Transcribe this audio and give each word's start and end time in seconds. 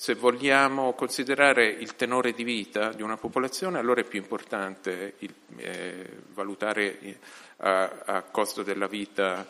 se 0.00 0.14
vogliamo 0.14 0.94
considerare 0.94 1.66
il 1.66 1.94
tenore 1.94 2.32
di 2.32 2.42
vita 2.42 2.90
di 2.90 3.02
una 3.02 3.18
popolazione, 3.18 3.78
allora 3.78 4.00
è 4.00 4.04
più 4.04 4.18
importante 4.18 5.16
il, 5.18 5.34
eh, 5.58 6.22
valutare 6.32 7.18
a, 7.58 8.02
a, 8.06 8.22
costo 8.22 8.62
della 8.62 8.86
vita, 8.86 9.46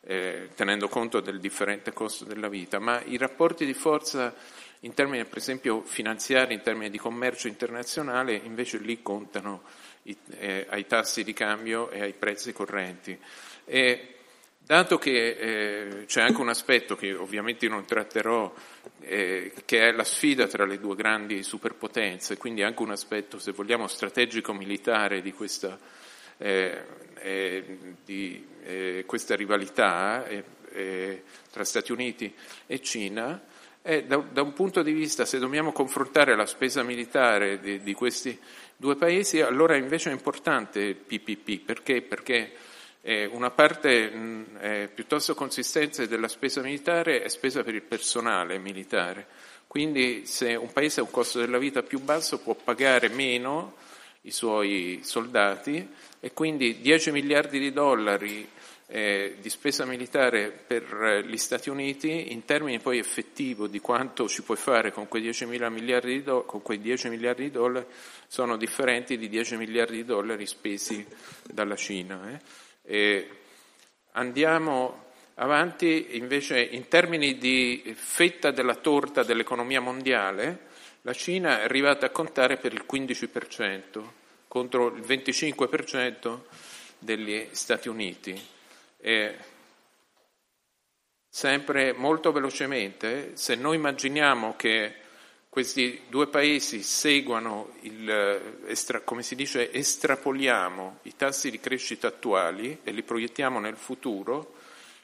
eh, 0.00 0.48
tenendo 0.56 0.88
conto 0.88 1.20
del 1.20 1.38
differente 1.38 1.92
costo 1.92 2.24
della 2.24 2.48
vita, 2.48 2.80
ma 2.80 3.00
i 3.04 3.16
rapporti 3.16 3.64
di 3.64 3.74
forza 3.74 4.34
in 4.80 4.92
termini, 4.92 5.24
per 5.24 5.38
esempio, 5.38 5.82
finanziari, 5.82 6.54
in 6.54 6.62
termini 6.62 6.90
di 6.90 6.98
commercio 6.98 7.46
internazionale, 7.46 8.34
invece 8.34 8.78
lì 8.78 9.02
contano 9.02 9.62
i, 10.02 10.16
eh, 10.30 10.66
ai 10.68 10.84
tassi 10.88 11.22
di 11.22 11.32
cambio 11.32 11.90
e 11.90 12.00
ai 12.00 12.12
prezzi 12.14 12.52
correnti. 12.52 13.16
E, 13.64 14.14
Dato 14.64 14.96
che 14.96 15.30
eh, 15.30 16.04
c'è 16.06 16.22
anche 16.22 16.40
un 16.40 16.48
aspetto 16.48 16.94
che 16.94 17.12
ovviamente 17.14 17.66
non 17.66 17.84
tratterò, 17.84 18.54
eh, 19.00 19.52
che 19.64 19.88
è 19.88 19.92
la 19.92 20.04
sfida 20.04 20.46
tra 20.46 20.64
le 20.64 20.78
due 20.78 20.94
grandi 20.94 21.42
superpotenze, 21.42 22.36
quindi 22.36 22.62
anche 22.62 22.80
un 22.80 22.92
aspetto, 22.92 23.40
se 23.40 23.50
vogliamo, 23.50 23.88
strategico-militare 23.88 25.20
di 25.20 25.32
questa, 25.32 25.76
eh, 26.38 26.80
eh 27.18 27.78
di, 28.04 28.46
eh, 28.62 29.02
questa 29.04 29.34
rivalità 29.34 30.26
eh, 30.26 31.22
tra 31.50 31.64
Stati 31.64 31.90
Uniti 31.90 32.32
e 32.66 32.80
Cina, 32.80 33.42
da, 33.82 34.16
da, 34.16 34.42
un 34.42 34.52
punto 34.52 34.82
di 34.82 34.92
vista, 34.92 35.24
se 35.24 35.40
dobbiamo 35.40 35.72
confrontare 35.72 36.36
la 36.36 36.46
spesa 36.46 36.84
militare 36.84 37.58
di, 37.58 37.82
di 37.82 37.94
questi 37.94 38.38
due 38.76 38.94
paesi, 38.94 39.40
allora 39.40 39.74
invece 39.74 40.10
è 40.10 40.12
importante 40.12 40.78
il 40.78 40.94
PPP. 40.94 41.64
Perché? 41.64 42.00
Perché 42.00 42.52
eh, 43.02 43.26
una 43.26 43.50
parte 43.50 44.08
mh, 44.08 44.58
eh, 44.60 44.90
piuttosto 44.92 45.34
consistente 45.34 46.08
della 46.08 46.28
spesa 46.28 46.62
militare 46.62 47.22
è 47.22 47.28
spesa 47.28 47.62
per 47.62 47.74
il 47.74 47.82
personale 47.82 48.58
militare, 48.58 49.26
quindi 49.66 50.26
se 50.26 50.54
un 50.54 50.72
paese 50.72 51.00
ha 51.00 51.04
un 51.04 51.10
costo 51.10 51.40
della 51.40 51.58
vita 51.58 51.82
più 51.82 52.00
basso 52.00 52.38
può 52.38 52.54
pagare 52.54 53.08
meno 53.08 53.74
i 54.22 54.30
suoi 54.30 55.00
soldati 55.02 55.86
e 56.20 56.32
quindi 56.32 56.80
10 56.80 57.10
miliardi 57.10 57.58
di 57.58 57.72
dollari 57.72 58.48
eh, 58.86 59.36
di 59.40 59.48
spesa 59.48 59.86
militare 59.86 60.50
per 60.50 61.24
gli 61.26 61.38
Stati 61.38 61.70
Uniti 61.70 62.30
in 62.32 62.44
termini 62.44 62.78
poi 62.78 62.98
effettivo 62.98 63.66
di 63.66 63.80
quanto 63.80 64.28
ci 64.28 64.42
puoi 64.42 64.58
fare 64.58 64.92
con 64.92 65.08
quei 65.08 65.22
10, 65.22 65.46
miliardi 65.46 66.12
di, 66.12 66.22
do- 66.22 66.42
quei 66.42 66.78
10 66.78 67.08
miliardi 67.08 67.44
di 67.44 67.50
dollari 67.50 67.86
sono 68.26 68.58
differenti 68.58 69.16
di 69.16 69.30
10 69.30 69.56
miliardi 69.56 69.96
di 69.96 70.04
dollari 70.04 70.46
spesi 70.46 71.04
dalla 71.50 71.76
Cina. 71.76 72.32
Eh. 72.32 72.40
E 72.82 73.30
andiamo 74.12 75.10
avanti 75.34 76.16
invece 76.16 76.60
in 76.60 76.88
termini 76.88 77.38
di 77.38 77.94
fetta 77.96 78.50
della 78.50 78.74
torta 78.74 79.22
dell'economia 79.22 79.80
mondiale, 79.80 80.70
la 81.02 81.12
Cina 81.12 81.60
è 81.60 81.64
arrivata 81.64 82.06
a 82.06 82.10
contare 82.10 82.56
per 82.58 82.72
il 82.72 82.84
15% 82.90 84.02
contro 84.46 84.88
il 84.88 85.02
25% 85.02 86.40
degli 86.98 87.48
Stati 87.52 87.88
Uniti. 87.88 88.40
E 88.98 89.36
sempre 91.28 91.92
molto 91.92 92.30
velocemente, 92.32 93.30
se 93.34 93.54
noi 93.54 93.76
immaginiamo 93.76 94.54
che 94.56 94.94
questi 95.52 96.04
due 96.08 96.28
paesi 96.28 96.82
seguano, 96.82 97.74
il, 97.80 98.62
estra, 98.64 99.02
come 99.02 99.22
si 99.22 99.34
dice, 99.34 99.70
estrapoliamo 99.70 101.00
i 101.02 101.14
tassi 101.14 101.50
di 101.50 101.60
crescita 101.60 102.06
attuali 102.06 102.78
e 102.82 102.90
li 102.90 103.02
proiettiamo 103.02 103.60
nel 103.60 103.76
futuro, 103.76 104.54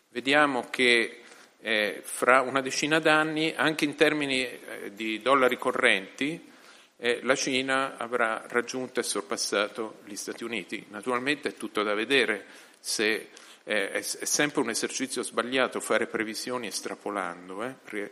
vediamo 0.09 0.69
che 0.71 1.21
eh, 1.61 2.01
fra 2.03 2.41
una 2.41 2.63
decina 2.63 2.99
d'anni, 2.99 3.53
anche 3.55 3.85
in 3.85 3.95
termini 3.95 4.43
eh, 4.43 4.95
di 4.95 5.21
dollari 5.21 5.59
correnti, 5.59 6.51
eh, 6.97 7.21
la 7.25 7.35
Cina 7.35 7.99
avrà 7.99 8.43
raggiunto 8.49 9.01
e 9.01 9.03
sorpassato 9.03 9.99
gli 10.07 10.17
Stati 10.17 10.45
Uniti. 10.45 10.83
Naturalmente 10.89 11.51
è 11.51 11.55
tutto 11.57 11.83
da 11.83 11.93
vedere 11.93 12.47
se 12.81 13.29
è, 13.65 13.91
è 13.91 14.01
sempre 14.01 14.63
un 14.63 14.71
esercizio 14.71 15.23
sbagliato 15.23 15.79
fare 15.79 16.07
previsioni 16.07 16.69
estrapolando, 16.69 17.65
eh, 17.65 17.75
perché 17.85 18.11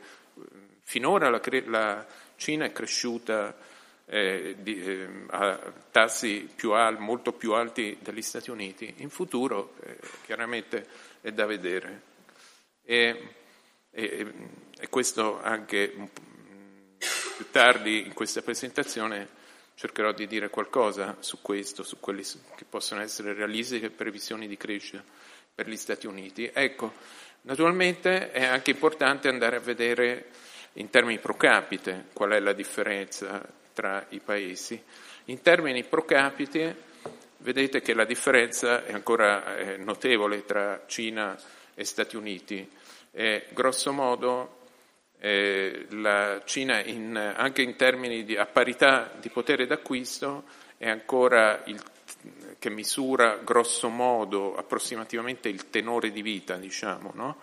finora 0.82 1.30
la, 1.30 1.40
la 1.64 2.06
Cina 2.36 2.64
è 2.66 2.72
cresciuta 2.72 3.56
eh, 4.06 4.56
di, 4.58 4.82
eh, 4.82 5.08
a 5.28 5.58
tassi 5.90 6.48
più 6.54 6.72
al, 6.72 6.98
molto 6.98 7.32
più 7.32 7.52
alti 7.52 7.98
degli 8.00 8.22
Stati 8.22 8.50
Uniti, 8.50 8.94
in 8.98 9.10
futuro 9.10 9.74
eh, 9.82 9.98
chiaramente 10.24 10.86
è 11.20 11.32
da 11.32 11.46
vedere. 11.46 12.14
E, 12.84 13.34
e, 13.90 14.32
e 14.78 14.88
questo 14.88 15.40
anche 15.42 15.92
più 17.36 17.50
tardi 17.50 18.06
in 18.06 18.14
questa 18.14 18.42
presentazione 18.42 19.28
cercherò 19.74 20.12
di 20.12 20.26
dire 20.26 20.48
qualcosa 20.48 21.16
su 21.20 21.42
questo, 21.42 21.82
su 21.82 22.00
quelle 22.00 22.22
che 22.54 22.64
possono 22.64 23.02
essere 23.02 23.34
realistiche 23.34 23.90
previsioni 23.90 24.46
di 24.46 24.56
crescita 24.56 25.04
per 25.54 25.68
gli 25.68 25.76
Stati 25.76 26.06
Uniti. 26.06 26.50
Ecco, 26.52 26.94
naturalmente 27.42 28.30
è 28.30 28.44
anche 28.44 28.70
importante 28.70 29.28
andare 29.28 29.56
a 29.56 29.60
vedere 29.60 30.30
in 30.76 30.90
termini 30.90 31.18
pro 31.18 31.36
capite 31.36 32.06
qual 32.12 32.30
è 32.30 32.40
la 32.40 32.52
differenza 32.52 33.46
tra 33.72 34.04
i 34.10 34.20
paesi. 34.20 34.82
In 35.26 35.42
termini 35.42 35.84
pro 35.84 36.04
capite 36.04 36.84
vedete 37.38 37.80
che 37.80 37.94
la 37.94 38.04
differenza 38.04 38.84
è 38.84 38.92
ancora 38.92 39.56
eh, 39.56 39.76
notevole 39.76 40.44
tra 40.44 40.82
Cina 40.86 41.38
e 41.74 41.84
Stati 41.84 42.16
Uniti. 42.16 42.68
Eh, 43.12 43.46
grosso 43.50 43.92
modo 43.92 44.58
eh, 45.18 45.86
la 45.90 46.42
Cina 46.44 46.82
in, 46.82 47.16
anche 47.16 47.62
in 47.62 47.76
termini 47.76 48.24
di 48.24 48.36
a 48.36 48.46
parità 48.46 49.12
di 49.18 49.28
potere 49.30 49.66
d'acquisto 49.66 50.44
è 50.76 50.88
ancora 50.88 51.62
il 51.66 51.82
che 52.58 52.70
misura 52.70 53.36
grosso 53.36 53.88
modo 53.88 54.56
approssimativamente 54.56 55.48
il 55.48 55.68
tenore 55.70 56.10
di 56.10 56.22
vita 56.22 56.56
diciamo, 56.56 57.12
no? 57.14 57.36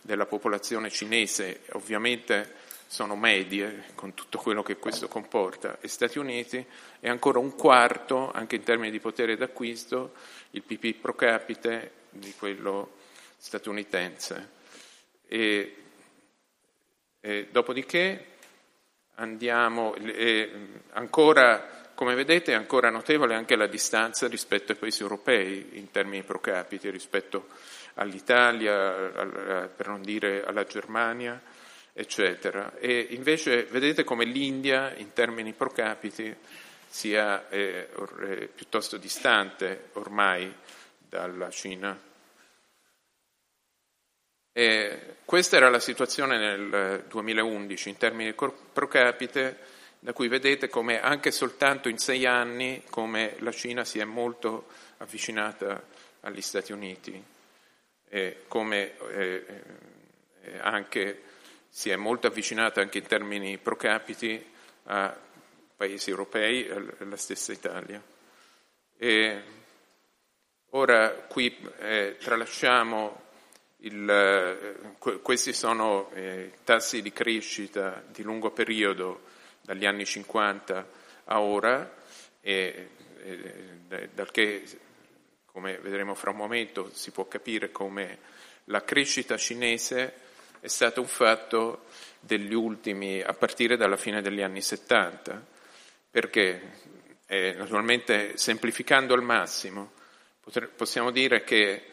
della 0.00 0.26
popolazione 0.26 0.90
cinese, 0.90 1.62
ovviamente 1.72 2.59
sono 2.90 3.14
medie 3.14 3.84
con 3.94 4.14
tutto 4.14 4.38
quello 4.38 4.64
che 4.64 4.76
questo 4.76 5.06
comporta, 5.06 5.78
e 5.80 5.86
Stati 5.86 6.18
Uniti 6.18 6.66
è 6.98 7.08
ancora 7.08 7.38
un 7.38 7.54
quarto, 7.54 8.32
anche 8.32 8.56
in 8.56 8.64
termini 8.64 8.90
di 8.90 8.98
potere 8.98 9.36
d'acquisto, 9.36 10.14
il 10.50 10.62
PP 10.62 11.00
pro 11.00 11.14
capite 11.14 11.92
di 12.10 12.34
quello 12.36 12.96
statunitense. 13.36 14.50
E, 15.28 15.76
e 17.20 17.48
dopodiché 17.52 18.26
andiamo, 19.14 19.94
e 19.94 20.50
ancora, 20.94 21.92
come 21.94 22.16
vedete, 22.16 22.50
è 22.50 22.56
ancora 22.56 22.90
notevole 22.90 23.36
anche 23.36 23.54
la 23.54 23.68
distanza 23.68 24.26
rispetto 24.26 24.72
ai 24.72 24.78
paesi 24.78 25.02
europei 25.02 25.68
in 25.74 25.92
termini 25.92 26.24
pro 26.24 26.40
capite, 26.40 26.90
rispetto 26.90 27.46
all'Italia, 27.94 29.68
per 29.68 29.86
non 29.86 30.02
dire 30.02 30.44
alla 30.44 30.64
Germania 30.64 31.40
eccetera. 31.92 32.76
E 32.78 33.08
invece 33.10 33.64
vedete 33.64 34.04
come 34.04 34.24
l'India 34.24 34.94
in 34.96 35.12
termini 35.12 35.52
pro 35.52 35.70
capite 35.70 36.38
sia 36.88 37.48
eh, 37.48 37.88
or, 37.94 38.24
eh, 38.24 38.46
piuttosto 38.48 38.96
distante 38.96 39.90
ormai 39.92 40.52
dalla 40.98 41.50
Cina. 41.50 42.08
E 44.52 45.16
questa 45.24 45.56
era 45.56 45.70
la 45.70 45.78
situazione 45.78 46.36
nel 46.36 47.04
2011 47.08 47.88
in 47.88 47.96
termini 47.96 48.34
pro 48.34 48.88
capite, 48.88 49.58
da 50.00 50.12
cui 50.12 50.26
vedete 50.26 50.68
come 50.68 51.00
anche 51.00 51.30
soltanto 51.30 51.88
in 51.88 51.98
sei 51.98 52.26
anni 52.26 52.82
la 53.38 53.52
Cina 53.52 53.84
si 53.84 54.00
è 54.00 54.04
molto 54.04 54.66
avvicinata 54.98 55.82
agli 56.22 56.40
Stati 56.40 56.72
Uniti 56.72 57.22
e 58.08 58.42
come 58.48 58.98
eh, 59.12 59.44
eh 60.42 60.58
anche 60.58 61.22
si 61.70 61.88
è 61.88 61.96
molto 61.96 62.26
avvicinata 62.26 62.80
anche 62.80 62.98
in 62.98 63.06
termini 63.06 63.56
pro 63.56 63.76
capite 63.76 64.44
a 64.84 65.16
paesi 65.76 66.10
europei 66.10 66.66
e 66.66 66.72
alla 66.98 67.16
stessa 67.16 67.52
Italia. 67.52 68.02
E 68.98 69.42
ora 70.70 71.10
qui 71.10 71.56
eh, 71.78 72.16
tralasciamo 72.18 73.28
il, 73.78 74.10
eh, 74.10 75.18
questi 75.22 75.52
sono 75.52 76.10
eh, 76.12 76.52
tassi 76.64 77.00
di 77.00 77.12
crescita 77.12 78.02
di 78.08 78.22
lungo 78.22 78.50
periodo 78.50 79.22
dagli 79.62 79.86
anni 79.86 80.04
50 80.04 80.88
a 81.24 81.40
ora, 81.40 81.96
e, 82.40 82.88
e, 83.22 84.08
dal 84.12 84.30
che, 84.30 84.64
come 85.46 85.78
vedremo 85.78 86.14
fra 86.14 86.30
un 86.30 86.36
momento, 86.36 86.90
si 86.92 87.10
può 87.10 87.28
capire 87.28 87.70
come 87.70 88.18
la 88.64 88.82
crescita 88.82 89.36
cinese 89.36 90.28
è 90.60 90.68
stato 90.68 91.00
un 91.00 91.06
fatto 91.06 91.84
degli 92.20 92.54
ultimi, 92.54 93.20
a 93.20 93.32
partire 93.32 93.76
dalla 93.76 93.96
fine 93.96 94.22
degli 94.22 94.42
anni 94.42 94.62
70, 94.62 95.44
perché 96.10 96.78
eh, 97.26 97.54
naturalmente 97.56 98.36
semplificando 98.36 99.14
al 99.14 99.22
massimo 99.22 99.92
possiamo 100.74 101.10
dire 101.10 101.44
che 101.44 101.84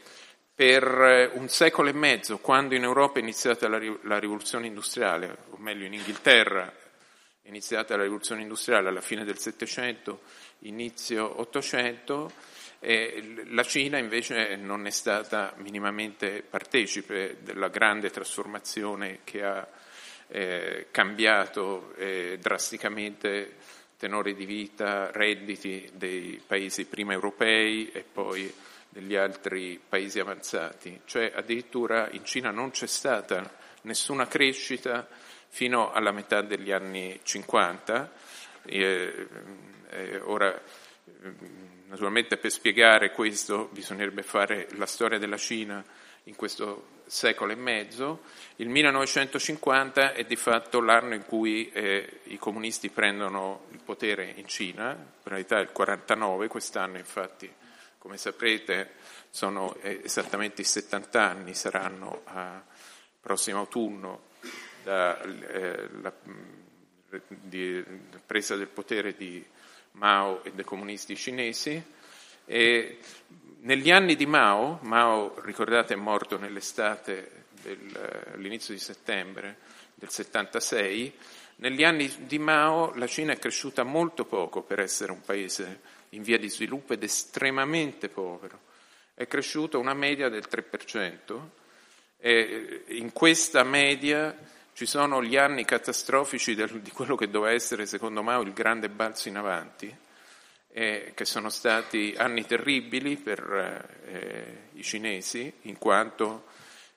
per 0.54 1.32
un 1.36 1.48
secolo 1.50 1.90
e 1.90 1.94
mezzo, 1.94 2.40
quando 2.40 2.74
in 2.74 2.84
Europa 2.84 3.20
è 3.20 3.22
iniziata 3.22 3.68
la, 3.68 3.80
la 4.04 4.18
rivoluzione 4.18 4.66
industriale, 4.66 5.38
o 5.52 5.58
meglio 5.58 5.86
in 5.86 5.94
Inghilterra 5.94 6.74
è 7.44 7.48
iniziata 7.48 7.96
la 7.96 8.02
rivoluzione 8.02 8.42
industriale 8.42 8.90
alla 8.90 9.02
fine 9.02 9.24
del 9.24 9.38
Settecento, 9.38 10.22
inizio 10.60 11.40
Ottocento, 11.40 12.32
la 12.80 13.64
Cina 13.64 13.98
invece 13.98 14.56
non 14.56 14.86
è 14.86 14.92
stata 14.92 15.54
minimamente 15.58 16.44
partecipe 16.48 17.38
della 17.42 17.70
grande 17.70 18.12
trasformazione 18.12 19.20
che 19.24 19.44
ha 19.44 19.68
eh, 20.28 20.88
cambiato 20.92 21.94
eh, 21.96 22.38
drasticamente 22.40 23.56
tenore 23.98 24.36
di 24.36 24.46
vita, 24.46 25.12
redditi 25.12 25.90
dei 25.94 26.42
paesi 26.46 26.86
prima 26.86 27.14
europei 27.14 27.90
e 27.92 28.04
poi 28.04 28.54
degli 28.90 29.16
altri 29.16 29.80
paesi 29.88 30.20
avanzati. 30.20 31.02
Cioè 31.06 31.32
addirittura 31.36 32.10
in 32.12 32.24
Cina 32.24 32.52
non 32.52 32.70
c'è 32.72 32.88
stata 32.88 33.52
nessuna 33.82 34.28
crescita 34.28 35.08
fino 35.50 35.92
alla 35.92 36.12
metà 36.12 36.42
degli 36.42 36.72
anni 36.72 37.20
50. 37.24 38.12
Eh, 38.66 39.28
eh, 39.90 40.20
ora, 40.20 40.62
naturalmente 41.88 42.38
per 42.38 42.52
spiegare 42.52 43.12
questo 43.12 43.70
bisognerebbe 43.72 44.24
fare 44.24 44.68
la 44.76 44.86
storia 44.86 45.18
della 45.18 45.38
Cina 45.38 45.84
in 46.24 46.36
questo 46.36 46.96
secolo 47.06 47.54
e 47.54 47.56
mezzo. 47.56 48.24
Il 48.58 48.70
1950 48.70 50.14
è 50.14 50.26
di 50.26 50.36
fatto 50.36 50.82
l'anno 50.82 51.14
in 51.14 51.26
cui 51.26 51.70
eh, 51.72 52.20
i 52.26 52.38
comunisti 52.38 52.90
prendono 52.90 53.68
il 53.72 53.80
potere 53.84 54.34
in 54.36 54.48
Cina, 54.48 54.92
in 54.92 55.22
realtà 55.24 55.60
è 55.60 55.62
il 55.62 55.72
49, 55.72 56.48
quest'anno 56.48 56.98
infatti, 56.98 57.52
come 57.98 58.18
saprete, 58.18 58.92
sono 59.30 59.76
eh, 59.82 60.02
esattamente 60.04 60.62
i 60.62 60.66
70 60.66 61.22
anni, 61.22 61.54
saranno 61.54 62.22
a 62.26 62.62
prossimo 63.22 63.60
autunno 63.60 64.26
dalla 64.84 65.20
eh, 65.50 65.90
presa 68.26 68.56
del 68.56 68.68
potere 68.68 69.16
di 69.16 69.46
Mao 69.98 70.44
e 70.44 70.52
dei 70.52 70.66
comunisti 70.66 71.16
cinesi. 71.16 71.82
E 72.46 72.98
negli 73.62 73.92
anni 73.92 74.16
di 74.16 74.26
Mao, 74.26 74.80
Mao 74.84 75.40
ricordate 75.42 75.94
è 75.94 75.98
morto 75.98 76.38
nell'estate 76.38 77.46
all'inizio 78.34 78.74
di 78.74 78.80
settembre 78.80 79.58
del 79.96 80.10
76, 80.10 81.14
negli 81.58 81.84
anni 81.84 82.14
di 82.28 82.38
Mao 82.38 82.94
la 82.96 83.08
Cina 83.08 83.34
è 83.34 83.40
cresciuta 83.40 83.84
molto 83.84 84.26
poco 84.26 84.62
per 84.62 84.80
essere 84.80 85.12
un 85.12 85.22
paese 85.22 85.82
in 86.10 86.22
via 86.22 86.38
di 86.38 86.50
sviluppo 86.50 86.94
ed 86.94 87.02
estremamente 87.04 88.10
povero. 88.10 88.60
È 89.16 89.26
cresciuta 89.26 89.80
una 89.80 89.96
media 89.96 90.30
del 90.30 90.46
3% 90.50 91.40
e 92.20 92.84
in 92.90 93.12
questa 93.12 93.64
media 93.64 94.38
ci 94.78 94.86
sono 94.86 95.24
gli 95.24 95.38
anni 95.38 95.66
catastrofici 95.66 96.54
del, 96.54 96.82
di 96.82 96.92
quello 96.92 97.16
che 97.16 97.32
doveva 97.32 97.52
essere, 97.52 97.88
secondo 97.88 98.22
Mao, 98.22 98.44
il 98.44 98.54
grande 98.54 98.90
balzo 98.90 99.28
in 99.28 99.36
avanti, 99.36 99.92
eh, 100.72 101.14
che 101.16 101.26
sono 101.26 101.50
stati 101.50 102.14
anni 102.16 102.46
terribili 102.46 103.18
per 103.18 103.90
eh, 104.06 104.70
i 104.74 104.84
cinesi, 104.84 105.52
in 105.62 105.80
quanto 105.80 106.46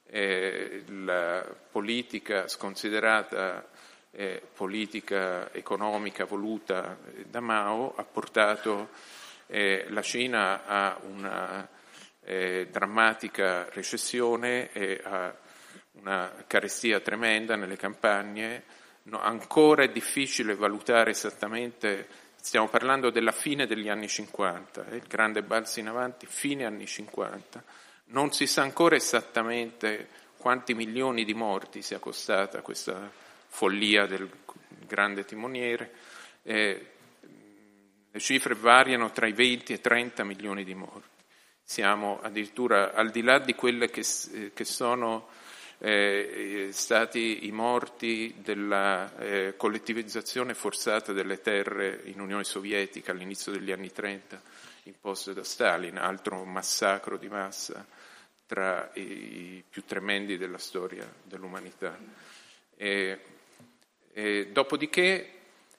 eh, 0.09 0.85
la 0.89 1.43
politica 1.71 2.49
sconsiderata 2.49 3.67
eh, 4.11 4.43
politica 4.53 5.51
economica 5.51 6.27
voluta 6.27 6.99
da 7.25 7.41
Mao 7.41 7.95
ha 7.97 8.05
portato 8.05 8.91
eh, 9.47 9.87
la 9.89 10.03
Cina 10.03 10.67
a 10.67 10.99
una 11.01 11.67
eh, 12.25 12.69
drammatica 12.71 13.71
recessione 13.71 14.71
e 14.71 15.01
a 15.03 15.35
una 15.93 16.45
carestia 16.47 17.01
tremenda 17.01 17.57
nelle 17.57 17.77
campagne. 17.77 18.65
No, 19.05 19.21
ancora 19.21 19.83
è 19.83 19.89
difficile 19.89 20.55
valutare 20.55 21.11
esattamente, 21.11 22.07
stiamo 22.41 22.69
parlando 22.69 23.11
della 23.11 23.33
fine 23.33 23.67
degli 23.67 23.89
anni 23.89 24.09
50, 24.09 24.87
eh, 24.87 24.97
il 24.97 25.07
grande 25.09 25.43
balzo 25.43 25.81
in 25.81 25.89
avanti, 25.89 26.27
fine 26.27 26.65
anni 26.65 26.87
50. 26.87 27.63
Non 28.07 28.33
si 28.33 28.47
sa 28.47 28.63
ancora 28.63 28.97
esattamente 28.97 30.09
quanti 30.37 30.75
milioni 30.75 31.25
di 31.25 31.35
morti 31.35 31.83
sia 31.83 31.99
costata 31.99 32.63
questa 32.63 33.11
follia 33.49 34.07
del 34.07 34.29
grande 34.87 35.25
timoniere. 35.25 35.93
Eh, 36.43 36.87
le 38.13 38.19
cifre 38.19 38.55
variano 38.55 39.13
tra 39.13 39.27
i 39.27 39.33
20 39.33 39.73
e 39.73 39.77
i 39.77 39.81
30 39.81 40.25
milioni 40.25 40.65
di 40.65 40.75
morti. 40.75 41.09
Siamo 41.63 42.21
addirittura 42.21 42.93
al 42.93 43.11
di 43.11 43.23
là 43.23 43.39
di 43.39 43.55
quelle 43.55 43.89
che, 43.91 44.05
eh, 44.33 44.51
che 44.53 44.65
sono 44.65 45.29
eh, 45.83 46.69
stati 46.73 47.47
i 47.47 47.53
morti 47.53 48.35
della 48.43 49.17
eh, 49.17 49.55
collettivizzazione 49.57 50.53
forzata 50.53 51.13
delle 51.13 51.41
terre 51.41 52.03
in 52.05 52.21
Unione 52.21 52.45
Sovietica 52.45 53.13
all'inizio 53.13 53.53
degli 53.53 53.73
anni 53.73 53.91
30 53.91 54.41
imposte 54.85 55.33
da 55.33 55.43
Stalin, 55.43 55.97
altro 55.97 56.45
massacro 56.45 57.17
di 57.17 57.29
massa 57.29 57.87
tra 58.47 58.91
i 58.95 59.63
più 59.69 59.85
tremendi 59.85 60.37
della 60.37 60.59
storia 60.59 61.11
dell'umanità. 61.23 61.97
E, 62.77 63.19
e 64.13 64.49
dopodiché 64.53 65.33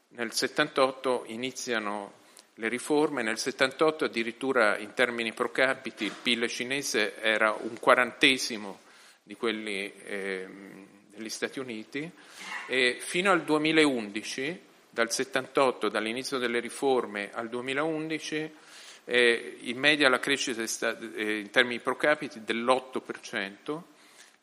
nel 0.09 0.31
78 0.31 1.25
iniziano 1.27 2.19
le 2.55 2.69
riforme, 2.69 3.21
nel 3.21 3.37
78 3.37 4.05
addirittura 4.05 4.77
in 4.77 4.93
termini 4.93 5.31
pro 5.33 5.51
capite 5.51 6.05
il 6.05 6.13
PIL 6.19 6.47
cinese 6.47 7.19
era 7.21 7.51
un 7.51 7.77
quarantesimo 7.79 8.89
di 9.23 9.35
quelli 9.35 9.93
eh, 10.03 10.47
degli 11.15 11.29
Stati 11.29 11.59
Uniti 11.59 12.09
e 12.67 12.97
fino 12.99 13.31
al 13.31 13.43
2011, 13.43 14.59
dal 14.89 15.11
78, 15.11 15.89
dall'inizio 15.89 16.37
delle 16.37 16.59
riforme 16.59 17.31
al 17.31 17.49
2011, 17.49 18.51
eh, 19.05 19.57
in 19.61 19.77
media 19.77 20.09
la 20.09 20.19
crescita 20.19 20.61
è 20.61 20.67
stata 20.67 21.05
eh, 21.13 21.39
in 21.39 21.49
termini 21.49 21.79
pro 21.79 21.95
capite 21.95 22.43
dell'8% 22.43 23.81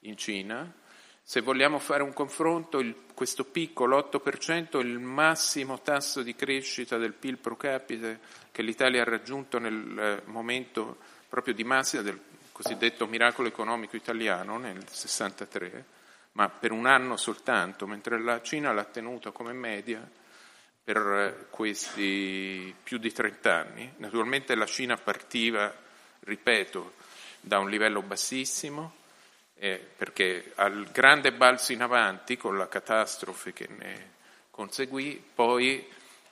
in 0.01 0.17
Cina. 0.17 0.73
Se 1.23 1.43
vogliamo 1.43 1.79
fare 1.79 2.03
un 2.03 2.15
confronto, 2.15 2.79
il, 2.79 2.95
questo 3.13 3.45
piccolo 3.45 3.99
8% 4.11 4.79
è 4.79 4.83
il 4.83 4.99
massimo 4.99 5.81
tasso 5.83 6.23
di 6.23 6.35
crescita 6.35 6.97
del 6.97 7.13
PIL 7.13 7.37
pro 7.37 7.57
capite 7.57 8.21
che 8.51 8.63
l'Italia 8.63 9.03
ha 9.03 9.05
raggiunto 9.05 9.59
nel 9.59 9.99
eh, 9.99 10.23
momento 10.31 10.97
proprio 11.29 11.53
di 11.53 11.65
massima 11.65 12.01
del 12.01 12.19
cosiddetto 12.61 13.07
miracolo 13.07 13.47
economico 13.47 13.95
italiano 13.95 14.59
nel 14.59 14.85
63, 14.89 15.85
ma 16.33 16.49
per 16.49 16.73
un 16.73 16.87
anno 16.87 17.17
soltanto, 17.17 17.87
mentre 17.87 18.21
la 18.21 18.43
Cina 18.43 18.73
l'ha 18.73 18.83
tenuto 18.83 19.31
come 19.31 19.53
media 19.53 20.05
per 20.83 21.47
questi 21.51 22.75
più 22.83 22.99
di 22.99 23.13
30 23.13 23.55
anni. 23.55 23.93
Naturalmente 23.99 24.57
la 24.57 24.67
Cina 24.67 24.97
partiva, 24.97 25.73
ripeto, 26.21 26.95
da 27.41 27.61
un 27.61 27.71
livello 27.71 28.03
bassissimo, 28.03 28.93
eh, 29.55 29.81
perché 29.97 30.51
al 30.57 30.89
grande 30.91 31.33
balzo 31.33 31.73
in 31.73 31.83
avanti, 31.83 32.37
con 32.37 32.59
la 32.59 32.67
catastrofe 32.67 33.53
che 33.53 33.69
ne 33.69 34.11
conseguì, 34.51 35.23
poi 35.33 35.87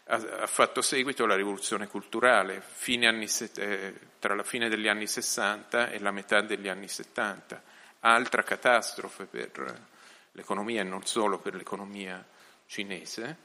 ha, 0.09 0.47
fatto 0.47 0.83
seguito 0.83 1.27
la 1.27 1.35
rivoluzione 1.35 1.89
culturale 1.89 2.63
anni, 3.03 3.27
eh, 3.57 3.95
tra 4.19 4.35
la 4.35 4.43
fine 4.45 4.69
degli 4.69 4.89
anni 4.89 5.07
60 5.07 5.91
e 5.91 5.99
la 5.99 6.13
metà 6.13 6.41
degli 6.43 6.69
anni 6.69 6.89
70, 6.89 7.63
altra 8.01 8.43
catastrofe 8.43 9.25
per 9.25 9.87
l'economia 10.33 10.83
e 10.83 10.85
non 10.85 11.05
solo 11.05 11.39
per 11.39 11.55
l'economia 11.55 12.25
cinese. 12.67 13.45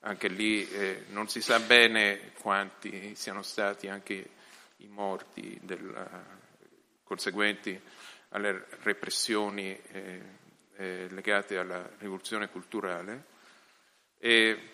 Anche 0.00 0.28
lì 0.28 0.68
eh, 0.68 1.04
non 1.10 1.28
si 1.28 1.40
sa 1.40 1.58
bene 1.60 2.32
quanti 2.38 3.14
siano 3.14 3.42
stati 3.42 3.88
anche 3.88 4.30
i 4.78 4.88
morti 4.88 5.58
del, 5.62 6.10
conseguenti 7.04 7.80
alle 8.30 8.66
repressioni 8.82 9.80
eh, 9.92 10.22
eh, 10.76 11.06
legate 11.08 11.56
alla 11.56 11.88
rivoluzione 11.98 12.50
culturale. 12.50 13.32
E, 14.18 14.73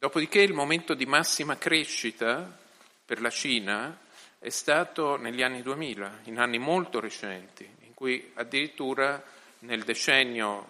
Dopodiché 0.00 0.42
il 0.42 0.52
momento 0.52 0.94
di 0.94 1.06
massima 1.06 1.58
crescita 1.58 2.56
per 3.04 3.20
la 3.20 3.30
Cina 3.30 3.98
è 4.38 4.48
stato 4.48 5.16
negli 5.16 5.42
anni 5.42 5.60
2000, 5.60 6.20
in 6.24 6.38
anni 6.38 6.58
molto 6.58 7.00
recenti, 7.00 7.68
in 7.80 7.94
cui 7.94 8.30
addirittura 8.34 9.20
nel 9.60 9.82
decennio 9.82 10.68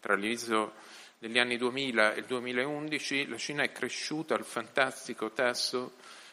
tra 0.00 0.16
l'inizio 0.16 0.72
degli 1.18 1.38
anni 1.38 1.56
2000 1.56 2.14
e 2.14 2.18
il 2.18 2.24
2011 2.24 3.28
la 3.28 3.36
Cina 3.36 3.62
è 3.62 3.70
cresciuta 3.70 4.34
al 4.34 4.44
fantastico 4.44 5.30
tasso 5.30 5.92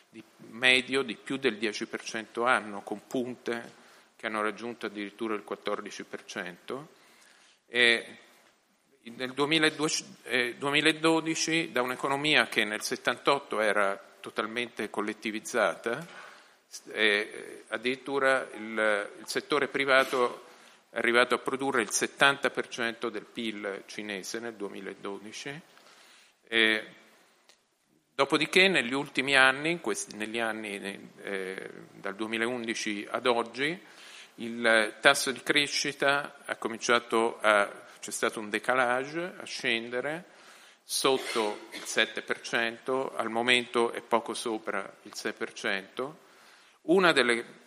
di 0.09 0.23
medio 0.49 1.03
di 1.03 1.15
più 1.15 1.37
del 1.37 1.59
10% 1.59 2.43
anno, 2.43 2.81
con 2.81 3.05
punte 3.05 3.73
che 4.15 4.25
hanno 4.25 4.41
raggiunto 4.41 4.87
addirittura 4.87 5.35
il 5.35 5.43
14%. 5.47 6.85
E 7.67 8.17
nel 9.15 9.33
2012 9.33 10.05
eh, 10.23 11.69
da 11.71 11.81
un'economia 11.81 12.47
che 12.47 12.63
nel 12.63 12.81
78 12.81 13.59
era 13.59 13.99
totalmente 14.19 14.89
collettivizzata, 14.89 16.05
eh, 16.91 17.63
addirittura 17.69 18.47
il, 18.55 19.09
il, 19.19 19.25
settore 19.25 19.67
privato 19.67 20.45
è 20.89 20.97
arrivato 20.97 21.35
a 21.35 21.39
produrre 21.39 21.81
il 21.81 21.89
70% 21.91 23.09
del 23.09 23.25
PIL 23.25 23.83
cinese 23.85 24.39
nel 24.39 24.55
2012. 24.55 25.61
E 26.49 26.85
dopodiché 28.13 28.67
negli 28.67 28.93
ultimi 28.93 29.35
anni, 29.35 29.79
questi, 29.79 30.15
negli 30.17 30.39
anni 30.39 31.11
eh, 31.21 31.69
dal 31.93 32.15
2011 32.15 33.07
ad 33.09 33.27
oggi, 33.27 33.79
il 34.35 34.97
tasso 35.01 35.31
di 35.31 35.41
crescita 35.41 36.37
ha 36.45 36.55
cominciato 36.57 37.39
a, 37.39 37.85
c'è 37.99 38.11
stato 38.11 38.39
un 38.39 38.49
decalage 38.49 39.33
a 39.39 39.45
scendere 39.45 40.25
sotto 40.83 41.67
il 41.71 41.83
7%, 41.85 43.11
al 43.15 43.29
momento 43.29 43.91
è 43.91 44.01
poco 44.01 44.33
sopra 44.33 44.91
il 45.03 45.13
6%. 45.15 46.13
Una 46.83 47.11
delle 47.11 47.65